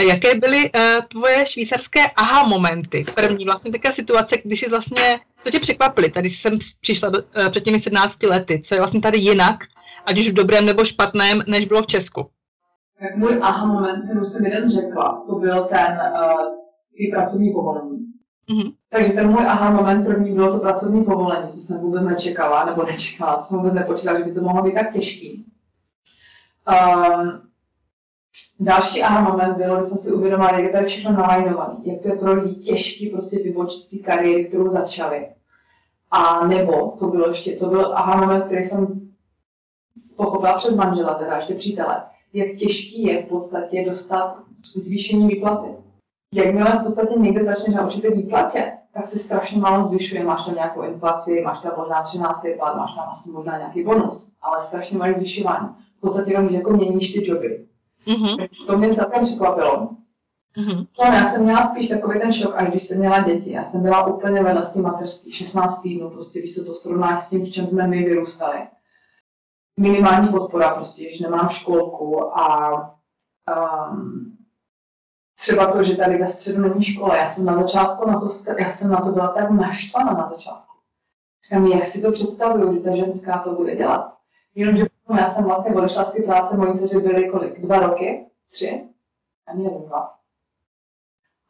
Jaké 0.07 0.35
byly 0.35 0.71
uh, 0.71 0.81
tvoje 1.07 1.45
švýcarské 1.45 1.99
aha 2.15 2.47
momenty? 2.47 3.05
První 3.15 3.45
vlastně 3.45 3.71
taková 3.71 3.93
situace, 3.93 4.35
když 4.43 4.59
jsi 4.59 4.69
vlastně, 4.69 5.19
co 5.43 5.51
tě 5.51 5.59
překvapily, 5.59 6.11
tady 6.11 6.29
jsem 6.29 6.59
přišla 6.81 7.09
do, 7.09 7.19
uh, 7.19 7.49
před 7.49 7.63
těmi 7.63 7.79
17 7.79 8.23
lety, 8.23 8.61
co 8.65 8.75
je 8.75 8.81
vlastně 8.81 9.01
tady 9.01 9.17
jinak, 9.17 9.55
ať 10.05 10.19
už 10.19 10.29
v 10.29 10.33
dobrém 10.33 10.65
nebo 10.65 10.85
špatném, 10.85 11.43
než 11.47 11.65
bylo 11.65 11.81
v 11.83 11.87
Česku? 11.87 12.29
Tak 12.99 13.17
můj 13.17 13.39
aha 13.41 13.65
moment, 13.65 14.03
který 14.03 14.25
jsem 14.25 14.45
jeden 14.45 14.69
řekla, 14.69 15.23
to 15.29 15.35
byl 15.35 15.65
ten, 15.69 15.99
uh, 16.13 16.61
ty 16.97 17.11
pracovní 17.15 17.53
povolení. 17.53 17.97
Mm-hmm. 18.49 18.73
Takže 18.93 19.13
ten 19.13 19.31
můj 19.31 19.45
aha 19.47 19.71
moment 19.71 20.05
první 20.05 20.35
bylo 20.35 20.51
to 20.51 20.59
pracovní 20.59 21.03
povolení, 21.03 21.51
to 21.51 21.59
jsem 21.59 21.79
vůbec 21.79 22.03
nečekala, 22.03 22.65
nebo 22.65 22.83
nečekala, 22.83 23.35
to 23.35 23.41
jsem 23.41 23.57
vůbec 23.57 23.73
nepočítala, 23.73 24.17
že 24.17 24.25
by 24.25 24.33
to 24.33 24.41
mohlo 24.41 24.63
být 24.63 24.73
tak 24.73 24.93
těžký. 24.93 25.45
Um, 26.67 27.41
další 28.59 29.03
aha 29.03 29.31
moment 29.31 29.57
bylo, 29.57 29.75
když 29.75 29.87
jsem 29.87 29.97
si 29.97 30.11
uvědomila, 30.11 30.53
jak 30.53 30.63
je 30.63 30.69
tady 30.69 30.85
všechno 30.85 31.11
nalajnované, 31.11 31.75
jak 31.83 32.01
to 32.01 32.07
je 32.07 32.15
pro 32.15 32.33
lidi 32.33 32.55
těžký 32.55 33.09
prostě 33.09 33.37
vybočit 33.43 33.79
z 33.79 33.89
té 33.89 33.97
kariéry, 33.97 34.45
kterou 34.45 34.69
začali. 34.69 35.29
A 36.11 36.47
nebo, 36.47 36.95
to 36.99 37.07
bylo 37.07 37.27
ještě, 37.27 37.55
to 37.55 37.67
byl 37.69 37.93
aha 37.95 38.21
moment, 38.21 38.45
který 38.45 38.63
jsem 38.63 39.11
pochopila 40.17 40.53
přes 40.53 40.75
manžela, 40.75 41.13
teda 41.13 41.35
ještě 41.35 41.53
přítele, 41.53 42.03
jak 42.33 42.57
těžký 42.57 43.03
je 43.03 43.23
v 43.23 43.29
podstatě 43.29 43.85
dostat 43.85 44.37
zvýšení 44.75 45.27
výplaty 45.27 45.81
jakmile 46.33 46.79
v 46.79 46.83
podstatě 46.83 47.19
někde 47.19 47.43
začneš 47.43 47.75
na 47.75 47.85
určité 47.85 48.11
výplatě, 48.11 48.77
tak 48.93 49.05
se 49.05 49.17
strašně 49.17 49.61
málo 49.61 49.87
zvyšuje. 49.87 50.23
Máš 50.23 50.45
tam 50.45 50.55
nějakou 50.55 50.81
inflaci, 50.81 51.41
máš 51.45 51.59
tam 51.59 51.71
možná 51.77 52.03
13. 52.03 52.41
plat, 52.59 52.75
máš 52.75 52.95
tam 52.95 53.09
asi 53.11 53.31
možná 53.31 53.57
nějaký 53.57 53.83
bonus, 53.83 54.31
ale 54.41 54.61
strašně 54.61 54.97
malé 54.97 55.13
zvyšování. 55.13 55.69
V 55.97 56.01
podstatě 56.01 56.31
jenom, 56.31 56.49
že 56.49 56.55
jako 56.55 56.73
měníš 56.73 57.13
ty 57.13 57.29
joby. 57.29 57.65
Mm-hmm. 58.07 58.47
To 58.67 58.77
mě 58.77 58.93
celkem 58.93 59.23
překvapilo. 59.23 59.89
Mm-hmm. 60.57 60.87
No, 60.99 61.13
já 61.13 61.25
jsem 61.25 61.43
měla 61.43 61.67
spíš 61.67 61.89
takový 61.89 62.19
ten 62.19 62.33
šok, 62.33 62.55
až 62.55 62.67
když 62.69 62.83
jsem 62.83 62.99
měla 62.99 63.19
děti. 63.19 63.51
Já 63.51 63.63
jsem 63.63 63.81
byla 63.81 64.07
úplně 64.07 64.43
vedle 64.43 64.65
z 64.65 64.69
té 64.69 64.81
mateřství, 64.81 65.31
16 65.31 65.81
týdnů, 65.81 66.09
prostě 66.09 66.39
když 66.39 66.51
se 66.51 66.63
to 66.63 66.73
srovnáš 66.73 67.21
s 67.21 67.25
tím, 67.25 67.45
v 67.45 67.49
čem 67.49 67.67
jsme 67.67 67.87
my 67.87 68.03
vyrůstali. 68.03 68.57
Minimální 69.79 70.27
podpora, 70.27 70.75
prostě, 70.75 71.17
že 71.17 71.23
nemám 71.23 71.49
školku 71.49 72.37
a 72.37 72.71
um, 73.91 74.37
třeba 75.41 75.71
to, 75.71 75.83
že 75.83 75.95
tady 75.95 76.17
ve 76.17 76.27
středu 76.27 76.61
není 76.61 76.83
škola. 76.83 77.15
Já 77.15 77.29
jsem 77.29 77.45
na 77.45 77.61
začátku 77.61 78.07
na 78.09 78.19
to, 78.19 78.27
já 78.59 78.69
jsem 78.69 78.91
na 78.91 79.01
to 79.01 79.11
byla 79.11 79.27
tak 79.27 79.51
naštvaná 79.51 80.13
na 80.13 80.29
začátku. 80.29 80.75
Říkám, 81.43 81.65
jak 81.65 81.85
si 81.85 82.01
to 82.01 82.11
představuju, 82.11 82.73
že 82.73 82.79
ta 82.79 82.95
ženská 82.95 83.39
to 83.39 83.53
bude 83.53 83.75
dělat. 83.75 84.13
Jenomže 84.55 84.85
já 85.17 85.29
jsem 85.29 85.43
vlastně 85.43 85.75
odešla 85.75 86.03
z 86.03 86.11
té 86.11 86.21
práce, 86.21 86.57
moji 86.57 86.73
dceři 86.73 86.99
byly 86.99 87.29
kolik? 87.29 87.61
Dva 87.61 87.79
roky? 87.79 88.25
Tři? 88.51 88.83
Ani 89.47 89.63
nevím, 89.63 89.81
dva. 89.81 90.13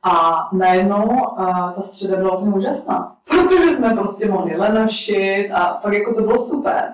A 0.04 0.50
najednou 0.54 1.06
uh, 1.06 1.74
ta 1.74 1.82
středa 1.82 2.18
byla 2.18 2.38
úplně 2.38 2.56
úžasná, 2.56 3.18
protože 3.26 3.74
jsme 3.74 3.96
prostě 3.96 4.28
mohli 4.28 4.58
lenošit 4.58 5.52
a 5.52 5.80
pak 5.82 5.94
jako 5.94 6.14
to 6.14 6.22
bylo 6.22 6.38
super. 6.38 6.94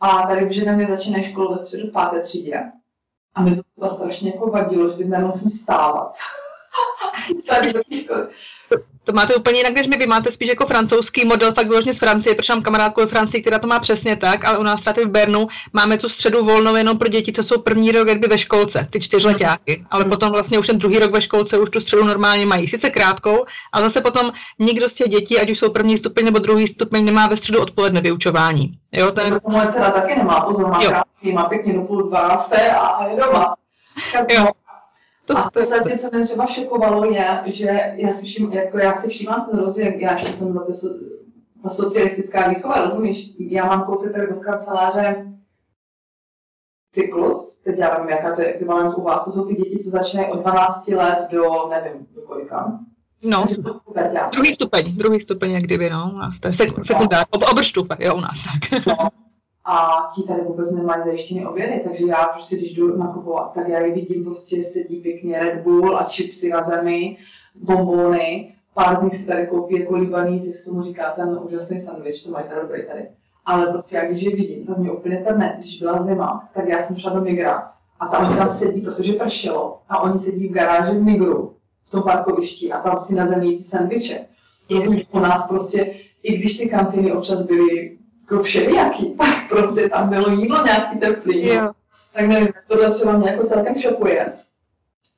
A 0.00 0.26
tady 0.26 0.44
v 0.44 0.50
Ženevě 0.50 0.86
začínají 0.86 1.24
školu 1.24 1.54
ve 1.54 1.58
středu 1.66 1.88
v 1.88 1.92
páté 1.92 2.20
třídě. 2.20 2.72
A 3.34 3.44
to 3.44 3.61
strašně 3.88 4.32
jako 4.34 4.50
vadilo, 4.50 4.88
že 4.88 4.96
teď 4.96 5.08
nemusím 5.08 5.50
stávat. 5.50 6.12
to, 8.68 8.76
to 9.04 9.12
máte 9.12 9.34
úplně 9.34 9.58
jinak 9.58 9.74
než 9.74 9.86
my, 9.86 9.96
vy 9.96 10.06
máte 10.06 10.32
spíš 10.32 10.48
jako 10.48 10.66
francouzský 10.66 11.24
model, 11.24 11.52
fakt 11.52 11.68
vyloženě 11.68 11.94
z 11.94 11.98
Francie, 11.98 12.34
protože 12.34 12.52
mám 12.52 12.62
kamarádku 12.62 13.00
ve 13.00 13.06
Francii, 13.06 13.40
která 13.40 13.58
to 13.58 13.66
má 13.66 13.78
přesně 13.78 14.16
tak, 14.16 14.44
ale 14.44 14.58
u 14.58 14.62
nás 14.62 14.82
tady 14.82 15.04
v 15.04 15.08
Bernu 15.08 15.46
máme 15.72 15.98
tu 15.98 16.08
středu 16.08 16.44
volnou 16.44 16.76
jenom 16.76 16.98
pro 16.98 17.08
děti, 17.08 17.32
co 17.32 17.42
jsou 17.42 17.60
první 17.60 17.92
rok 17.92 18.08
jakby 18.08 18.28
ve 18.28 18.38
školce, 18.38 18.86
ty 18.90 19.00
čtyřletáky, 19.00 19.84
ale 19.90 20.04
potom 20.04 20.32
vlastně 20.32 20.58
už 20.58 20.66
ten 20.66 20.78
druhý 20.78 20.98
rok 20.98 21.12
ve 21.12 21.22
školce 21.22 21.58
už 21.58 21.70
tu 21.70 21.80
středu 21.80 22.04
normálně 22.04 22.46
mají, 22.46 22.68
sice 22.68 22.90
krátkou, 22.90 23.44
ale 23.72 23.84
zase 23.84 24.00
potom 24.00 24.32
nikdo 24.58 24.88
z 24.88 24.94
těch 24.94 25.08
dětí, 25.08 25.40
ať 25.40 25.50
už 25.50 25.58
jsou 25.58 25.70
první 25.70 25.98
stupeň 25.98 26.24
nebo 26.24 26.38
druhý 26.38 26.66
stupeň, 26.66 27.04
nemá 27.04 27.26
ve 27.26 27.36
středu 27.36 27.60
odpoledne 27.60 28.00
vyučování. 28.00 28.72
Jo, 28.92 29.10
ten... 29.10 29.40
Moje 29.48 29.66
dcera 29.66 29.90
taky 29.90 30.16
nemá, 30.16 30.40
pozor, 30.40 30.70
má, 30.70 30.78
krátký, 30.78 31.32
má 31.32 31.44
pěkně 31.44 31.74
do 31.74 31.80
půl 31.80 32.02
dvanácté 32.02 32.70
a 32.70 33.06
je 33.06 33.16
doma. 33.16 33.54
Tak, 34.12 34.32
jo. 34.32 34.46
To 35.26 35.38
a 35.38 35.50
podstatě, 35.50 35.98
co 35.98 36.08
mě 36.12 36.20
třeba 36.20 36.46
šokovalo, 36.46 37.04
je, 37.04 37.42
že 37.46 37.94
já 37.96 38.12
si, 38.12 38.24
všim, 38.24 38.52
jako 38.52 38.78
já 38.78 38.94
si 38.94 39.08
všímám 39.08 39.46
ten 39.50 39.60
rozdíl, 39.60 39.84
já 39.84 40.12
ještě 40.12 40.32
jsem 40.32 40.52
za 40.52 40.64
ty, 40.64 40.72
ta 41.62 41.70
socialistická 41.70 42.48
výchova, 42.48 42.84
rozumíš? 42.84 43.30
Já 43.38 43.66
mám 43.66 43.84
kousek 43.84 44.12
tady 44.12 44.28
od 44.28 44.44
kanceláře 44.44 45.32
cyklus, 46.90 47.60
teď 47.64 47.78
já 47.78 47.94
nevím, 47.94 48.10
jaká 48.10 48.34
to 48.34 48.42
je 48.42 48.54
ekvivalent 48.54 48.98
u 48.98 49.02
vás, 49.02 49.24
to 49.24 49.32
jsou 49.32 49.46
ty 49.46 49.54
děti, 49.54 49.78
co 49.78 49.90
začínají 49.90 50.32
od 50.32 50.40
12 50.40 50.88
let 50.88 51.28
do, 51.30 51.68
nevím, 51.70 52.06
do 52.14 52.22
kolika. 52.22 52.78
No, 53.24 53.44
druhý 54.32 54.54
stupeň, 54.54 54.96
druhý 54.96 55.20
stupeň 55.20 55.50
jak 55.50 55.62
kdyby, 55.62 55.90
no, 55.90 56.10
u 56.14 56.18
nás 56.18 56.40
to 56.40 56.48
je 56.48 56.54
sekundár, 56.82 57.24
ob, 57.30 57.42
obrštufe, 57.50 57.96
jo, 58.00 58.14
u 58.14 58.20
nás 58.20 58.44
tak. 58.44 58.86
No, 58.86 59.08
a 59.64 60.08
ti 60.14 60.22
tady 60.22 60.40
vůbec 60.40 60.70
nemají 60.70 61.02
zajištěny 61.04 61.46
obědy, 61.46 61.80
takže 61.84 62.06
já 62.06 62.24
prostě, 62.24 62.56
když 62.56 62.74
jdu 62.74 62.96
nakupovat, 62.96 63.52
tak 63.54 63.68
já 63.68 63.80
je 63.80 63.92
vidím 63.92 64.24
prostě 64.24 64.64
sedí 64.64 64.96
pěkně 64.96 65.38
Red 65.38 65.62
Bull 65.62 65.96
a 65.96 66.04
chipsy 66.04 66.50
na 66.50 66.62
zemi, 66.62 67.16
bombony, 67.54 68.54
pár 68.74 68.96
z 68.96 69.02
nich 69.02 69.16
si 69.16 69.26
tady 69.26 69.46
koupí 69.46 69.80
jako 69.80 69.96
libaný, 69.96 70.46
jak 70.46 70.56
se 70.56 70.70
tomu 70.70 70.82
říká 70.82 71.10
ten 71.10 71.40
úžasný 71.42 71.80
sandwich, 71.80 72.24
to 72.24 72.30
mají 72.30 72.48
tady 72.48 72.60
dobrý 72.60 72.86
tady. 72.86 73.08
Ale 73.44 73.66
prostě 73.66 73.96
jak 73.96 74.10
když 74.10 74.22
je 74.22 74.36
vidím, 74.36 74.66
tak 74.66 74.78
mě 74.78 74.92
úplně 74.92 75.16
trne. 75.16 75.56
Když 75.58 75.78
byla 75.78 76.02
zima, 76.02 76.48
tak 76.54 76.68
já 76.68 76.82
jsem 76.82 76.96
šla 76.96 77.12
do 77.12 77.20
Migra 77.20 77.72
a 78.00 78.08
tam 78.08 78.36
tam 78.36 78.48
sedí, 78.48 78.80
protože 78.80 79.12
pršelo 79.12 79.78
a 79.88 80.00
oni 80.00 80.18
sedí 80.18 80.48
v 80.48 80.52
garáži 80.52 80.98
v 80.98 81.02
Migru, 81.02 81.54
v 81.84 81.90
tom 81.90 82.02
parkovišti 82.02 82.72
a 82.72 82.80
tam 82.80 82.96
si 82.96 83.14
na 83.14 83.26
zemi 83.26 83.56
ty 83.56 83.64
sandviče. 83.64 84.26
Rozumíš, 84.70 85.06
u 85.12 85.18
nás 85.18 85.48
prostě, 85.48 85.94
i 86.22 86.38
když 86.38 86.58
ty 86.58 86.68
kantýny 86.68 87.12
občas 87.12 87.42
byly 87.42 87.91
jako 88.32 88.42
všelijaký, 88.42 89.14
tak 89.18 89.48
prostě 89.48 89.88
tam 89.88 90.08
bylo 90.08 90.30
jídlo 90.30 90.64
nějaký 90.64 90.98
teplý. 90.98 91.56
No. 91.56 91.72
Tak 92.12 92.26
nevím, 92.26 92.48
tohle 92.68 92.90
třeba 92.90 93.12
mě 93.12 93.30
jako 93.30 93.44
celkem 93.44 93.76
šokuje. 93.76 94.32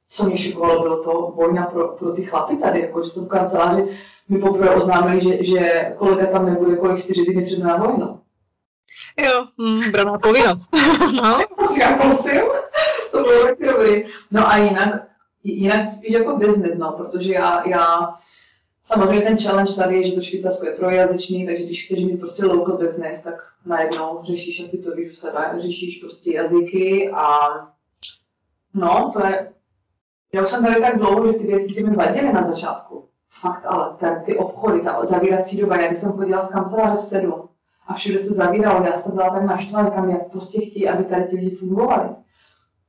Co 0.09 0.25
mě 0.25 0.37
šokovalo, 0.37 0.83
bylo 0.83 1.05
to 1.05 1.33
vojna 1.37 1.67
pro, 1.67 1.89
pro 1.89 2.13
ty 2.13 2.23
chlapy 2.25 2.57
tady, 2.57 2.81
jako 2.81 3.03
že 3.03 3.11
jsem 3.11 3.25
v 3.25 3.29
kanceláři 3.29 3.85
mi 4.29 4.39
poprvé 4.39 4.71
oznámili, 4.71 5.21
že, 5.21 5.43
že 5.45 5.93
kolega 5.99 6.27
tam 6.27 6.47
nebude 6.47 6.77
kolik 6.77 6.99
čtyři 6.99 7.25
týdny 7.25 7.45
před 7.45 7.59
na 7.59 7.77
vojnu. 7.77 8.21
Jo, 9.25 9.47
mm, 9.59 9.91
braná 9.91 10.19
povinnost. 10.19 10.69
no. 11.23 11.41
Já 11.81 11.97
prosím, 11.97 12.41
to 13.11 13.23
bylo 13.23 13.45
taky 13.45 13.67
dobrý. 13.67 14.05
No 14.31 14.49
a 14.49 14.57
jinak, 14.57 15.03
jinak 15.45 15.91
spíš 15.91 16.13
jako 16.13 16.37
business, 16.37 16.79
no, 16.79 16.93
protože 16.93 17.33
já, 17.33 17.69
já 17.69 18.15
Samozřejmě 18.87 19.21
ten 19.21 19.39
challenge 19.39 19.75
tady 19.75 19.97
je, 19.97 20.03
že 20.03 20.13
to 20.13 20.21
Švýcarsko 20.21 20.67
je 20.67 20.73
trojjazyčný, 20.73 21.47
takže 21.47 21.65
když 21.65 21.85
chceš 21.85 22.05
mít 22.05 22.17
prostě 22.17 22.47
local 22.47 22.79
business, 22.79 23.23
tak 23.23 23.35
najednou 23.67 24.19
řešíš, 24.23 24.61
jak 24.61 24.71
ty 24.71 24.79
to 24.79 24.91
víš 24.91 25.11
u 25.11 25.15
sebe, 25.15 25.53
řešíš 25.57 25.99
prostě 25.99 26.35
jazyky 26.35 27.11
a 27.11 27.39
no, 28.75 29.11
to 29.13 29.27
je, 29.27 29.53
já 30.33 30.43
už 30.43 30.49
jsem 30.49 30.65
tady 30.65 30.81
tak 30.81 30.99
dlouho, 30.99 31.27
že 31.27 31.33
ty 31.33 31.47
věci 31.47 31.85
mi 31.85 31.97
vadily 31.97 32.33
na 32.33 32.43
začátku. 32.43 33.09
Fakt, 33.31 33.67
ale 33.67 33.97
ten, 33.99 34.23
ty 34.25 34.37
obchody, 34.37 34.81
ta 34.81 35.05
zavírací 35.05 35.57
doba, 35.57 35.81
já 35.81 35.87
když 35.87 35.99
jsem 35.99 36.13
chodila 36.13 36.45
z 36.45 36.49
kanceláře 36.49 36.97
v 36.97 37.01
sedm 37.01 37.49
a 37.87 37.95
všude 37.95 38.19
se 38.19 38.35
zavíralo, 38.35 38.87
já 38.87 38.93
jsem 38.93 39.15
byla 39.15 39.31
tak 39.31 39.43
naštvaná, 39.43 39.91
kam 39.91 40.11
jak 40.11 40.31
prostě 40.31 40.61
chtějí, 40.61 40.89
aby 40.89 41.05
tady 41.05 41.25
ti 41.25 41.37
lidi 41.37 41.57
fungovali. 41.57 42.09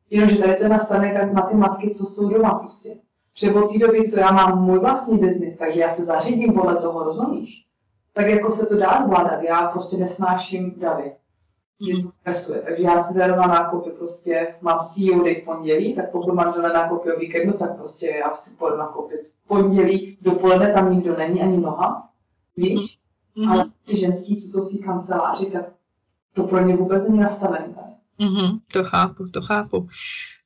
Jenomže 0.10 0.38
tady 0.38 0.56
to 0.56 0.64
je 0.64 0.70
nastavené 0.70 1.14
tak 1.14 1.34
na 1.34 1.42
ty 1.42 1.56
matky, 1.56 1.90
co 1.90 2.06
jsou 2.06 2.30
doma 2.30 2.60
prostě. 2.60 2.96
Že 3.38 3.54
od 3.54 3.72
té 3.72 3.80
doby, 3.80 4.04
co 4.04 4.20
já 4.20 4.32
mám 4.32 4.62
můj 4.62 4.80
vlastní 4.80 5.18
biznis, 5.18 5.56
takže 5.56 5.80
já 5.80 5.90
se 5.90 6.06
zařídím 6.06 6.54
podle 6.54 6.76
toho, 6.76 7.04
rozumíš? 7.04 7.66
Tak 8.14 8.28
jako 8.28 8.52
se 8.52 8.66
to 8.66 8.78
dá 8.78 9.04
zvládat, 9.06 9.44
já 9.44 9.68
prostě 9.68 9.98
nesnáším 9.98 10.74
davy. 10.78 11.12
Mě 11.80 11.94
to 12.04 12.10
stresuje, 12.10 12.62
takže 12.62 12.84
já 12.84 13.00
si 13.00 13.14
zadu 13.14 13.36
na 13.36 13.48
nákupy 13.48 13.90
prostě, 13.90 14.56
mám 14.62 14.80
CEO 14.80 15.24
day 15.24 15.42
v 15.42 15.46
pondělí, 15.46 15.96
tak 15.96 16.12
pokud 16.12 16.34
manželé 16.34 16.74
nákupy 16.74 17.12
o 17.12 17.20
víkendu, 17.20 17.58
tak 17.58 17.76
prostě 17.76 18.08
já 18.08 18.36
si 18.36 18.56
půjdu 18.56 18.78
nakoupit 18.78 19.20
v 19.22 19.48
pondělí, 19.48 20.18
dopoledne 20.22 20.74
tam 20.74 20.94
nikdo 20.94 21.18
není, 21.18 21.42
ani 21.42 21.58
noha, 21.58 22.10
víš? 22.58 23.00
Mm-hmm. 23.38 23.52
Ale 23.52 23.66
ty 23.88 23.98
ženský, 23.98 24.36
co 24.36 24.48
jsou 24.48 24.70
v 24.70 24.78
té 24.78 24.86
kanceláři, 24.86 25.46
tak 25.46 25.66
to 26.34 26.44
pro 26.44 26.60
ně 26.60 26.76
vůbec 26.76 27.08
není 27.08 27.20
nastavené. 27.20 27.98
Mm-hmm, 28.20 28.60
to 28.74 28.84
chápu, 28.84 29.28
to 29.28 29.42
chápu. 29.42 29.88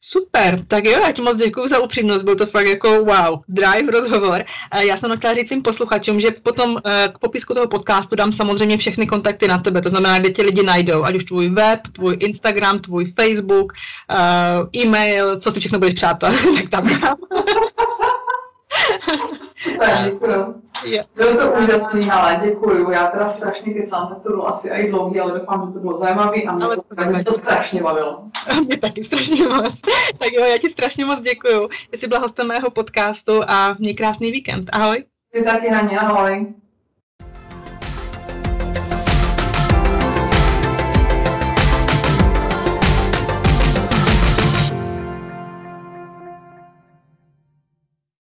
Super, 0.02 0.66
tak 0.68 0.86
jo, 0.86 1.00
já 1.00 1.12
ti 1.12 1.22
moc 1.22 1.38
děkuji 1.38 1.68
za 1.68 1.80
upřímnost, 1.80 2.24
byl 2.24 2.36
to 2.36 2.46
fakt 2.46 2.68
jako 2.68 2.90
wow, 2.90 3.40
drive 3.48 3.92
rozhovor. 3.92 4.46
Já 4.80 4.98
jsem 4.98 5.18
chtěla 5.18 5.34
říct 5.34 5.48
svým 5.48 5.62
posluchačům, 5.62 6.22
že 6.22 6.32
potom 6.32 6.78
eh, 6.86 7.10
k 7.14 7.18
popisku 7.18 7.54
toho 7.54 7.68
podcastu 7.68 8.16
dám 8.16 8.32
samozřejmě 8.32 8.78
všechny 8.78 9.08
kontakty 9.08 9.48
na 9.48 9.58
tebe, 9.58 9.82
to 9.82 9.90
znamená, 9.90 10.20
kde 10.20 10.30
ti 10.30 10.42
lidi 10.42 10.64
najdou, 10.64 11.04
ať 11.04 11.16
už 11.16 11.24
tvůj 11.24 11.50
web, 11.50 11.80
tvůj 11.94 12.18
Instagram, 12.20 12.80
tvůj 12.80 13.06
Facebook, 13.06 13.74
uh, 13.74 14.82
e-mail, 14.84 15.40
co 15.40 15.52
si 15.52 15.60
všechno 15.60 15.80
budeš 15.80 15.94
přát, 15.94 16.14
tak 16.20 16.70
tam 16.70 17.00
dám. 17.02 17.18
Tak, 19.80 20.12
děkuju. 20.12 20.62
Bylo 21.16 21.38
to 21.38 21.52
úžasný, 21.52 22.12
ale 22.12 22.42
děkuju. 22.44 22.92
Já 22.92 23.08
teda 23.08 23.26
strašně 23.26 23.74
kecám, 23.74 24.08
tak 24.08 24.24
to 24.24 24.30
bylo 24.30 24.48
asi 24.48 24.70
i 24.70 24.92
dlouhý, 24.92 25.20
ale 25.20 25.40
doufám, 25.40 25.68
že 25.68 25.74
to 25.74 25.80
bylo 25.80 25.98
zajímavý 25.98 26.48
a 26.48 26.52
mě, 26.52 26.66
ale 26.66 26.76
to, 26.76 26.96
tak 26.96 27.10
mě 27.10 27.24
to 27.24 27.34
strašně 27.34 27.84
bavilo. 27.84 28.24
mě 28.66 28.78
taky 28.78 29.04
strašně 29.04 29.48
moc. 29.48 29.82
tak 30.18 30.32
jo, 30.32 30.46
já 30.46 30.58
ti 30.58 30.70
strašně 30.70 31.06
moc 31.06 31.22
děkuju, 31.22 31.70
že 31.94 32.00
jsi 32.00 32.08
byla 32.08 32.20
hostem 32.20 32.48
mého 32.48 32.70
podcastu 32.70 33.42
a 33.48 33.76
měj 33.80 33.94
krásný 33.94 34.32
víkend. 34.32 34.70
Ahoj. 34.74 35.04
Ty 35.34 35.44
taky, 35.44 35.70
Haně, 35.70 36.00
ahoj. 36.00 36.54